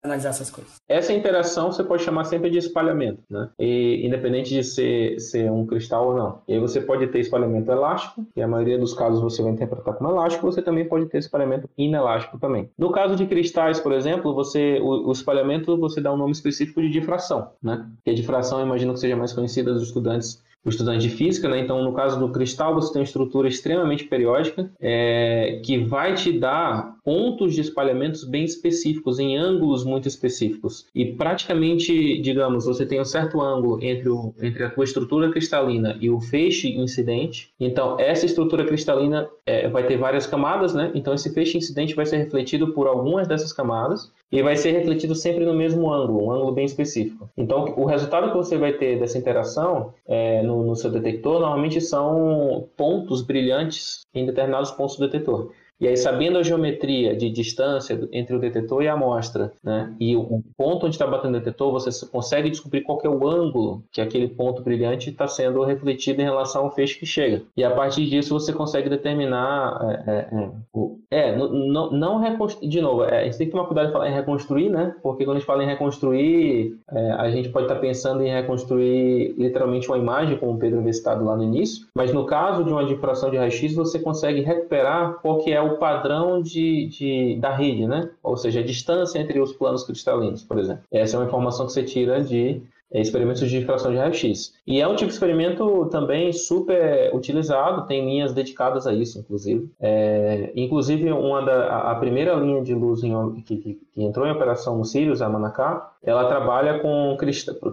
analisar 0.02 0.30
essas 0.30 0.50
coisas. 0.50 0.76
Essa 0.88 1.12
interação 1.12 1.70
você 1.70 1.84
pode 1.84 2.02
chamar 2.02 2.24
sempre 2.24 2.50
de 2.50 2.58
espalhamento, 2.58 3.22
né? 3.30 3.48
E, 3.58 4.04
independente 4.04 4.50
de 4.50 4.64
ser, 4.64 5.18
ser 5.20 5.50
um 5.50 5.64
cristal 5.64 6.08
ou 6.08 6.16
não. 6.16 6.42
E 6.48 6.54
aí 6.54 6.60
você 6.60 6.80
pode 6.80 7.06
ter 7.06 7.20
espalhamento 7.20 7.70
elástico, 7.70 8.26
e 8.34 8.42
a 8.42 8.48
maioria 8.48 8.78
dos 8.78 8.94
casos 8.94 9.20
você 9.20 9.42
vai 9.42 9.52
interpretar 9.52 9.94
como 9.94 10.10
elástico, 10.10 10.50
você 10.50 10.60
também 10.60 10.86
pode 10.88 11.06
ter 11.06 11.18
espalhamento 11.18 11.68
inelástico 11.78 12.38
também. 12.38 12.68
No 12.76 12.90
caso 12.90 13.14
de 13.14 13.26
cristais, 13.26 13.78
por 13.78 13.92
exemplo, 13.92 14.34
você 14.34 14.80
o, 14.80 15.08
o 15.08 15.12
espalhamento 15.12 15.76
você 15.76 16.00
dá 16.00 16.12
um 16.12 16.16
nome 16.16 16.32
específico 16.32 16.82
de 16.82 16.90
difração, 16.90 17.50
né? 17.62 17.88
Que 18.04 18.10
a 18.10 18.14
difração, 18.14 18.58
eu 18.58 18.66
imagino 18.66 18.92
que 18.94 19.00
seja 19.00 19.16
mais 19.16 19.32
conhecida 19.32 19.72
dos 19.72 19.84
estudantes 19.84 20.42
o 20.64 20.68
estudante 20.68 21.09
de 21.09 21.10
física, 21.10 21.48
né? 21.48 21.59
Então, 21.59 21.82
no 21.82 21.93
caso 21.93 22.18
do 22.18 22.28
cristal, 22.30 22.74
você 22.74 22.93
tem 22.93 23.01
uma 23.01 23.06
estrutura 23.06 23.48
extremamente 23.48 24.05
periódica 24.05 24.70
é, 24.80 25.60
que 25.64 25.78
vai 25.78 26.14
te 26.14 26.32
dar 26.32 26.97
pontos 27.05 27.55
de 27.55 27.60
espalhamentos 27.60 28.24
bem 28.24 28.44
específicos, 28.44 29.18
em 29.18 29.36
ângulos 29.36 29.84
muito 29.84 30.06
específicos. 30.06 30.86
E 30.94 31.05
praticamente, 31.05 32.20
digamos, 32.20 32.64
você 32.64 32.86
tem 32.86 33.01
um 33.01 33.05
certo 33.05 33.40
ângulo 33.40 33.82
entre, 33.82 34.09
o, 34.09 34.32
entre 34.40 34.62
a 34.62 34.70
tua 34.70 34.84
estrutura 34.84 35.30
cristalina 35.30 35.97
e 36.01 36.09
o 36.09 36.20
feixe 36.20 36.68
incidente. 36.68 37.51
Então, 37.59 37.98
essa 37.98 38.24
estrutura 38.24 38.64
cristalina 38.64 39.28
é, 39.44 39.68
vai 39.68 39.84
ter 39.84 39.97
várias 39.97 40.26
camadas, 40.26 40.74
né? 40.74 40.93
Então, 40.94 41.12
esse 41.12 41.32
feixe 41.34 41.59
incidente 41.59 41.94
vai 41.94 42.06
ser 42.06 42.18
refletido 42.18 42.72
por 42.72 42.86
algumas 42.86 43.26
dessas 43.26 43.52
camadas 43.52 44.12
e 44.32 44.42
vai 44.42 44.56
ser 44.56 44.72
refletido 44.72 45.14
sempre 45.14 45.44
no 45.44 45.52
mesmo 45.52 45.92
ângulo, 45.92 46.24
um 46.24 46.32
ângulo 46.32 46.52
bem 46.52 46.64
específico. 46.64 47.28
Então, 47.36 47.74
o 47.76 47.84
resultado 47.84 48.30
que 48.30 48.36
você 48.36 48.56
vai 48.56 48.72
ter 48.72 48.98
dessa 48.98 49.18
interação 49.18 49.92
é, 50.09 50.42
no, 50.42 50.64
no 50.64 50.74
seu 50.74 50.90
detector 50.90 51.38
normalmente 51.38 51.82
são 51.82 52.66
pontos 52.74 53.20
brilhantes 53.20 54.00
em 54.14 54.24
determinados 54.24 54.70
pontos 54.70 54.96
do 54.96 55.06
detector. 55.06 55.50
E 55.82 55.88
aí, 55.88 55.96
sabendo 55.96 56.38
a 56.38 56.44
geometria 56.44 57.16
de 57.16 57.28
distância 57.28 57.98
entre 58.12 58.36
o 58.36 58.38
detetor 58.38 58.84
e 58.84 58.88
a 58.88 58.92
amostra, 58.92 59.52
né, 59.64 59.92
e 59.98 60.14
o 60.14 60.40
ponto 60.56 60.86
onde 60.86 60.94
está 60.94 61.04
batendo 61.09 61.34
o 61.34 61.38
detetor, 61.40 61.72
você 61.72 62.06
consegue 62.06 62.48
descobrir 62.48 62.82
qual 62.82 63.00
é 63.02 63.09
o 63.09 63.26
ângulo 63.26 63.82
que 63.90 64.00
aquele 64.00 64.28
ponto 64.28 64.62
brilhante 64.62 65.10
está 65.10 65.26
sendo 65.26 65.64
refletido 65.64 66.22
em 66.22 66.24
relação 66.24 66.62
ao 66.62 66.70
feixe 66.70 66.96
que 67.00 67.04
chega. 67.04 67.42
E 67.56 67.64
a 67.64 67.70
partir 67.72 68.06
disso, 68.06 68.32
você 68.32 68.52
consegue 68.52 68.88
determinar. 68.88 70.04
É, 70.06 70.12
é, 70.12 70.18
é 70.30 70.50
o, 70.72 70.98
é 71.10 71.36
não, 71.36 71.90
não 71.90 72.20
reconstruir. 72.20 72.68
De 72.68 72.80
novo, 72.80 73.02
é, 73.02 73.22
a 73.22 73.24
gente 73.24 73.38
tem 73.38 73.46
que 73.48 73.52
tomar 73.52 73.66
cuidado 73.66 73.86
de 73.86 73.92
falar 73.92 74.09
em 74.09 74.14
reconstruir, 74.14 74.68
né? 74.68 74.94
Porque 75.02 75.24
quando 75.24 75.38
a 75.38 75.40
gente 75.40 75.46
fala 75.46 75.64
em 75.64 75.66
reconstruir, 75.66 76.78
é, 76.92 77.10
a 77.10 77.28
gente 77.28 77.48
pode 77.48 77.64
estar 77.64 77.74
tá 77.74 77.80
pensando 77.80 78.22
em 78.22 78.30
reconstruir 78.30 79.34
literalmente 79.36 79.88
uma 79.88 79.98
imagem, 79.98 80.38
como 80.38 80.52
o 80.52 80.59
Pedro 80.59 80.78
havia 80.78 80.92
citado 80.92 81.24
lá 81.24 81.34
no 81.34 81.42
início, 81.42 81.88
mas 81.92 82.12
no 82.12 82.24
caso 82.24 82.62
de 82.62 82.70
uma 82.70 82.84
difração 82.84 83.32
de 83.32 83.36
raio-x, 83.36 83.74
você 83.74 83.98
consegue 83.98 84.42
recuperar 84.42 85.14
qual 85.20 85.38
que 85.38 85.52
é 85.52 85.60
o 85.60 85.72
o 85.73 85.78
padrão 85.78 86.40
de, 86.40 86.86
de, 86.86 87.36
da 87.40 87.55
rede, 87.55 87.86
né? 87.86 88.11
Ou 88.23 88.36
seja, 88.36 88.61
a 88.61 88.65
distância 88.65 89.19
entre 89.19 89.40
os 89.40 89.53
planos 89.53 89.85
cristalinos, 89.85 90.43
por 90.43 90.59
exemplo. 90.59 90.85
Essa 90.90 91.16
é 91.16 91.19
uma 91.19 91.27
informação 91.27 91.66
que 91.66 91.73
você 91.73 91.82
tira 91.82 92.23
de 92.23 92.62
é, 92.93 93.01
experimentos 93.01 93.40
de 93.40 93.59
difração 93.59 93.90
de 93.90 93.97
raio-x. 93.97 94.53
E 94.66 94.81
é 94.81 94.86
um 94.86 94.94
tipo 94.94 95.09
de 95.09 95.15
experimento 95.15 95.86
também 95.86 96.32
super 96.32 97.15
utilizado, 97.15 97.86
tem 97.86 98.05
linhas 98.05 98.35
dedicadas 98.35 98.86
a 98.86 98.93
isso, 98.93 99.19
inclusive. 99.19 99.70
É, 99.81 100.53
inclusive, 100.55 101.11
uma 101.11 101.40
da, 101.40 101.90
a 101.90 101.94
primeira 101.94 102.35
linha 102.35 102.62
de 102.62 102.74
luz 102.74 103.03
em, 103.03 103.43
que, 103.43 103.57
que, 103.57 103.81
que, 103.94 104.03
entrou 104.03 104.27
em 104.27 104.31
operação 104.31 104.77
no 104.77 104.85
Sirius, 104.85 105.23
a 105.23 105.28
Manacá, 105.28 105.91
ela 106.04 106.26
trabalha 106.26 106.80
com 106.80 107.16